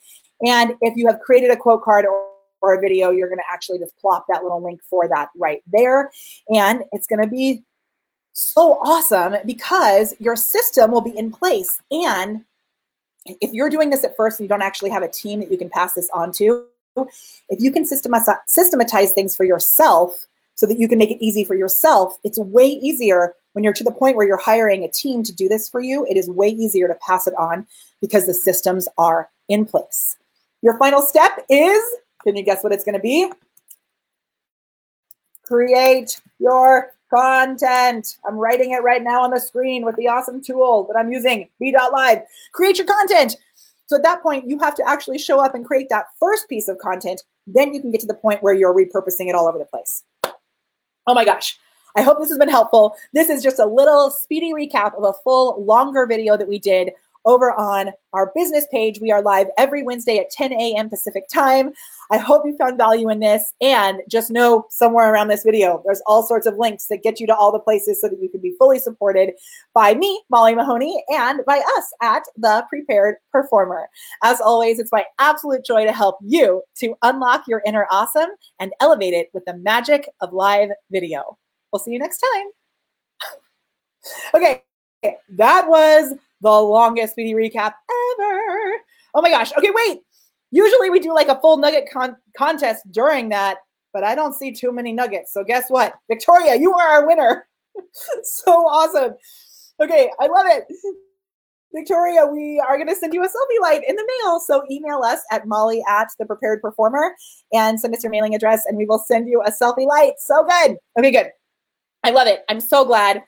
And 0.45 0.76
if 0.81 0.95
you 0.95 1.07
have 1.07 1.19
created 1.19 1.51
a 1.51 1.57
quote 1.57 1.84
card 1.84 2.05
or, 2.05 2.27
or 2.61 2.76
a 2.76 2.81
video, 2.81 3.11
you're 3.11 3.27
going 3.27 3.39
to 3.39 3.53
actually 3.53 3.80
just 3.80 3.97
plop 3.97 4.26
that 4.30 4.43
little 4.43 4.64
link 4.64 4.81
for 4.89 5.07
that 5.07 5.30
right 5.35 5.61
there. 5.68 6.11
And 6.49 6.84
it's 6.91 7.07
going 7.07 7.22
to 7.22 7.27
be 7.27 7.64
so 8.34 8.80
awesome 8.84 9.35
because 9.45 10.14
your 10.19 10.35
system 10.35 10.91
will 10.91 11.01
be 11.01 11.18
in 11.18 11.31
place. 11.31 11.81
And 11.91 12.43
if 13.26 13.51
you're 13.51 13.69
doing 13.69 13.89
this 13.89 14.03
at 14.03 14.15
first 14.15 14.39
and 14.39 14.45
you 14.45 14.49
don't 14.49 14.61
actually 14.61 14.91
have 14.91 15.03
a 15.03 15.07
team 15.07 15.39
that 15.39 15.51
you 15.51 15.57
can 15.57 15.69
pass 15.69 15.93
this 15.93 16.09
on 16.14 16.31
to, 16.34 16.65
if 17.49 17.61
you 17.61 17.72
can 17.72 17.85
systematize, 17.85 18.38
systematize 18.47 19.11
things 19.11 19.35
for 19.35 19.43
yourself 19.43 20.27
so 20.55 20.65
that 20.65 20.80
you 20.80 20.88
can 20.88 20.97
make 20.97 21.11
it 21.11 21.23
easy 21.23 21.43
for 21.43 21.55
yourself, 21.55 22.18
it's 22.23 22.39
way 22.39 22.65
easier 22.68 23.35
when 23.53 23.64
you're 23.64 23.73
to 23.73 23.84
the 23.84 23.91
point 23.91 24.15
where 24.15 24.27
you're 24.27 24.38
hiring 24.38 24.84
a 24.84 24.89
team 24.89 25.23
to 25.23 25.34
do 25.34 25.47
this 25.47 25.69
for 25.69 25.81
you. 25.81 26.05
It 26.09 26.18
is 26.18 26.30
way 26.30 26.49
easier 26.49 26.88
to 26.88 26.95
pass 26.95 27.27
it 27.27 27.35
on 27.35 27.68
because 28.01 28.26
the 28.26 28.34
systems 28.34 28.88
are 28.97 29.30
in 29.49 29.65
place. 29.65 30.15
Your 30.61 30.77
final 30.77 31.01
step 31.01 31.45
is 31.49 31.81
can 32.23 32.35
you 32.35 32.43
guess 32.43 32.63
what 32.63 32.73
it's 32.73 32.84
going 32.84 32.95
to 32.95 32.99
be? 32.99 33.31
Create 35.43 36.19
your 36.39 36.93
content. 37.13 38.17
I'm 38.27 38.35
writing 38.35 38.71
it 38.71 38.84
right 38.84 39.01
now 39.01 39.21
on 39.21 39.31
the 39.31 39.39
screen 39.39 39.85
with 39.85 39.95
the 39.95 40.07
awesome 40.07 40.43
tool 40.43 40.85
that 40.91 40.99
I'm 40.99 41.11
using, 41.11 41.47
BeLive. 41.61 42.23
Create 42.51 42.77
your 42.77 42.88
content. 42.88 43.38
So 43.85 43.95
at 43.95 44.03
that 44.03 44.21
point, 44.21 44.49
you 44.49 44.59
have 44.59 44.75
to 44.75 44.88
actually 44.88 45.17
show 45.17 45.39
up 45.39 45.55
and 45.55 45.65
create 45.65 45.88
that 45.89 46.07
first 46.19 46.49
piece 46.49 46.67
of 46.67 46.77
content. 46.79 47.23
Then 47.45 47.73
you 47.73 47.79
can 47.79 47.91
get 47.91 48.01
to 48.01 48.07
the 48.07 48.13
point 48.13 48.43
where 48.43 48.53
you're 48.53 48.73
repurposing 48.73 49.29
it 49.29 49.35
all 49.35 49.47
over 49.47 49.57
the 49.57 49.65
place. 49.65 50.03
Oh 51.05 51.13
my 51.13 51.23
gosh. 51.23 51.57
I 51.95 52.01
hope 52.01 52.19
this 52.19 52.29
has 52.29 52.38
been 52.38 52.49
helpful. 52.49 52.95
This 53.13 53.29
is 53.29 53.41
just 53.41 53.59
a 53.59 53.65
little 53.65 54.11
speedy 54.11 54.53
recap 54.53 54.95
of 54.97 55.05
a 55.05 55.13
full 55.23 55.63
longer 55.63 56.05
video 56.05 56.35
that 56.35 56.47
we 56.47 56.59
did 56.59 56.91
over 57.27 57.51
on 57.51 57.91
our 58.13 58.31
business 58.33 58.65
page. 58.71 58.99
We 59.01 59.11
are 59.11 59.21
live 59.21 59.47
every 59.57 59.83
Wednesday 59.83 60.17
at 60.17 60.31
10 60.31 60.53
a.m. 60.53 60.89
Pacific 60.89 61.25
time. 61.31 61.73
I 62.09 62.17
hope 62.17 62.43
you 62.45 62.55
found 62.57 62.77
value 62.77 63.09
in 63.09 63.19
this 63.19 63.53
and 63.61 63.99
just 64.09 64.31
know 64.31 64.65
somewhere 64.69 65.11
around 65.11 65.27
this 65.27 65.43
video, 65.43 65.83
there's 65.85 66.01
all 66.07 66.23
sorts 66.23 66.47
of 66.47 66.57
links 66.57 66.85
that 66.85 67.03
get 67.03 67.19
you 67.19 67.27
to 67.27 67.35
all 67.35 67.51
the 67.51 67.59
places 67.59 67.99
so 67.99 68.07
that 68.07 68.21
you 68.21 68.29
can 68.29 68.39
be 68.39 68.55
fully 68.57 68.79
supported 68.79 69.33
by 69.73 69.93
me, 69.93 70.23
Molly 70.29 70.55
Mahoney, 70.55 71.03
and 71.09 71.41
by 71.45 71.57
us 71.77 71.85
at 72.01 72.23
The 72.37 72.65
Prepared 72.69 73.17
Performer. 73.33 73.89
As 74.23 74.39
always, 74.39 74.79
it's 74.79 74.91
my 74.93 75.03
absolute 75.19 75.65
joy 75.65 75.83
to 75.83 75.91
help 75.91 76.17
you 76.23 76.63
to 76.77 76.95
unlock 77.01 77.43
your 77.47 77.61
inner 77.65 77.87
awesome 77.91 78.29
and 78.59 78.71
elevate 78.79 79.13
it 79.13 79.29
with 79.33 79.43
the 79.45 79.57
magic 79.57 80.09
of 80.21 80.31
live 80.31 80.69
video. 80.91 81.37
We'll 81.73 81.81
see 81.81 81.91
you 81.91 81.99
next 81.99 82.19
time. 82.19 82.47
okay, 84.33 84.63
Eh, 85.03 85.11
that 85.29 85.67
was 85.67 86.13
the 86.41 86.51
longest 86.51 87.13
speedy 87.13 87.33
recap 87.33 87.73
ever. 87.89 88.77
Oh 89.13 89.21
my 89.21 89.29
gosh. 89.29 89.51
Okay, 89.57 89.71
wait. 89.73 90.01
Usually 90.51 90.89
we 90.89 90.99
do 90.99 91.13
like 91.13 91.27
a 91.27 91.39
full 91.39 91.57
nugget 91.57 91.89
con- 91.91 92.17
contest 92.37 92.89
during 92.91 93.29
that, 93.29 93.57
but 93.93 94.03
I 94.03 94.15
don't 94.15 94.33
see 94.33 94.51
too 94.51 94.71
many 94.71 94.93
nuggets. 94.93 95.33
So 95.33 95.43
guess 95.43 95.69
what? 95.69 95.93
Victoria, 96.09 96.55
you 96.55 96.73
are 96.73 96.87
our 96.87 97.07
winner. 97.07 97.47
so 98.23 98.51
awesome. 98.67 99.15
Okay, 99.79 100.09
I 100.19 100.27
love 100.27 100.45
it. 100.47 100.65
Victoria, 101.73 102.25
we 102.25 102.63
are 102.65 102.77
going 102.77 102.87
to 102.87 102.95
send 102.95 103.13
you 103.13 103.23
a 103.23 103.27
selfie 103.27 103.61
light 103.61 103.81
in 103.87 103.95
the 103.95 104.07
mail. 104.23 104.39
So 104.39 104.63
email 104.71 105.01
us 105.03 105.19
at 105.31 105.47
molly 105.47 105.83
at 105.87 106.07
the 106.17 106.25
prepared 106.25 106.61
performer 106.61 107.13
and 107.53 107.79
send 107.79 107.93
us 107.93 108.03
your 108.03 108.11
mailing 108.11 108.33
address 108.33 108.65
and 108.65 108.77
we 108.77 108.85
will 108.85 108.99
send 108.99 109.27
you 109.27 109.43
a 109.45 109.51
selfie 109.51 109.85
light. 109.85 110.13
So 110.17 110.43
good. 110.45 110.77
Okay, 110.97 111.11
good. 111.11 111.27
I 112.03 112.11
love 112.11 112.27
it. 112.27 112.43
I'm 112.49 112.61
so 112.61 112.85
glad. 112.85 113.21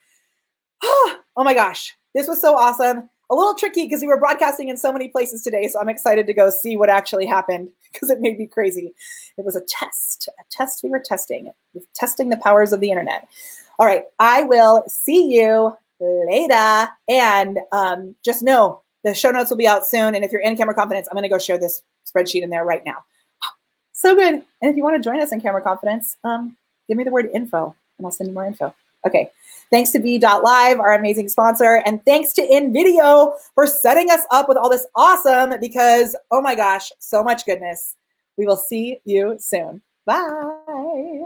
oh 0.84 1.20
my 1.38 1.54
gosh. 1.54 1.96
This 2.16 2.28
was 2.28 2.42
so 2.42 2.56
awesome. 2.56 3.10
A 3.32 3.36
little 3.36 3.54
tricky 3.54 3.84
because 3.84 4.02
we 4.02 4.08
were 4.08 4.20
broadcasting 4.20 4.70
in 4.70 4.78
so 4.78 4.92
many 4.92 5.08
places 5.08 5.44
today. 5.44 5.68
So 5.68 5.80
I'm 5.80 5.90
excited 5.90 6.26
to 6.26 6.34
go 6.34 6.50
see 6.50 6.76
what 6.78 6.90
actually 6.90 7.28
happened 7.28 7.70
because 7.94 8.10
it 8.10 8.22
made 8.22 8.40
me 8.40 8.48
crazy. 8.48 8.94
It 9.38 9.46
was 9.46 9.56
a 9.56 9.62
test, 9.68 10.28
a 10.40 10.44
test 10.52 10.84
we 10.84 10.90
were 10.90 11.00
testing, 11.00 11.52
testing 11.94 12.30
the 12.30 12.38
powers 12.38 12.74
of 12.74 12.80
the 12.80 12.90
internet. 12.90 13.28
All 13.78 13.86
right. 13.86 14.04
I 14.20 14.44
will 14.44 14.84
see 14.88 15.36
you 15.36 15.78
later. 16.00 16.90
And 17.08 17.60
um, 17.72 18.16
just 18.26 18.42
know 18.42 18.82
the 19.04 19.14
show 19.14 19.32
notes 19.32 19.50
will 19.50 19.58
be 19.58 19.68
out 19.68 19.86
soon. 19.86 20.16
And 20.16 20.26
if 20.26 20.32
you're 20.32 20.42
in 20.42 20.58
Camera 20.58 20.74
Confidence, 20.74 21.08
I'm 21.10 21.16
going 21.16 21.24
to 21.24 21.30
go 21.30 21.40
share 21.40 21.58
this 21.58 21.84
spreadsheet 22.08 22.42
in 22.42 22.50
there 22.50 22.66
right 22.66 22.84
now. 22.86 23.04
So 23.92 24.16
good. 24.16 24.36
And 24.36 24.72
if 24.72 24.78
you 24.78 24.84
want 24.84 24.96
to 24.96 25.10
join 25.10 25.20
us 25.20 25.34
in 25.34 25.42
Camera 25.42 25.62
Confidence, 25.62 26.16
um, 26.24 26.56
give 26.88 26.96
me 26.96 27.04
the 27.04 27.12
word 27.12 27.30
info 27.34 27.76
and 27.98 28.06
I'll 28.08 28.12
send 28.12 28.30
you 28.30 28.34
more 28.34 28.46
info. 28.46 28.74
Okay. 29.06 29.30
Thanks 29.72 29.92
to 29.92 30.00
BeLive, 30.00 30.80
our 30.80 30.96
amazing 30.96 31.30
sponsor. 31.30 31.84
And 31.86 32.04
thanks 32.04 32.34
to 32.34 32.42
InVideo 32.42 33.34
for 33.54 33.68
setting 33.68 34.10
us 34.10 34.22
up 34.32 34.50
with 34.50 34.58
all 34.58 34.70
this 34.70 34.88
awesome 34.96 35.60
because, 35.60 36.16
oh 36.32 36.42
my 36.42 36.56
gosh, 36.56 36.92
so 36.98 37.24
much 37.24 37.46
goodness. 37.46 37.96
We 38.38 38.48
will 38.48 38.58
see 38.58 39.00
you 39.06 39.38
soon. 39.40 39.82
Bye. 40.06 41.26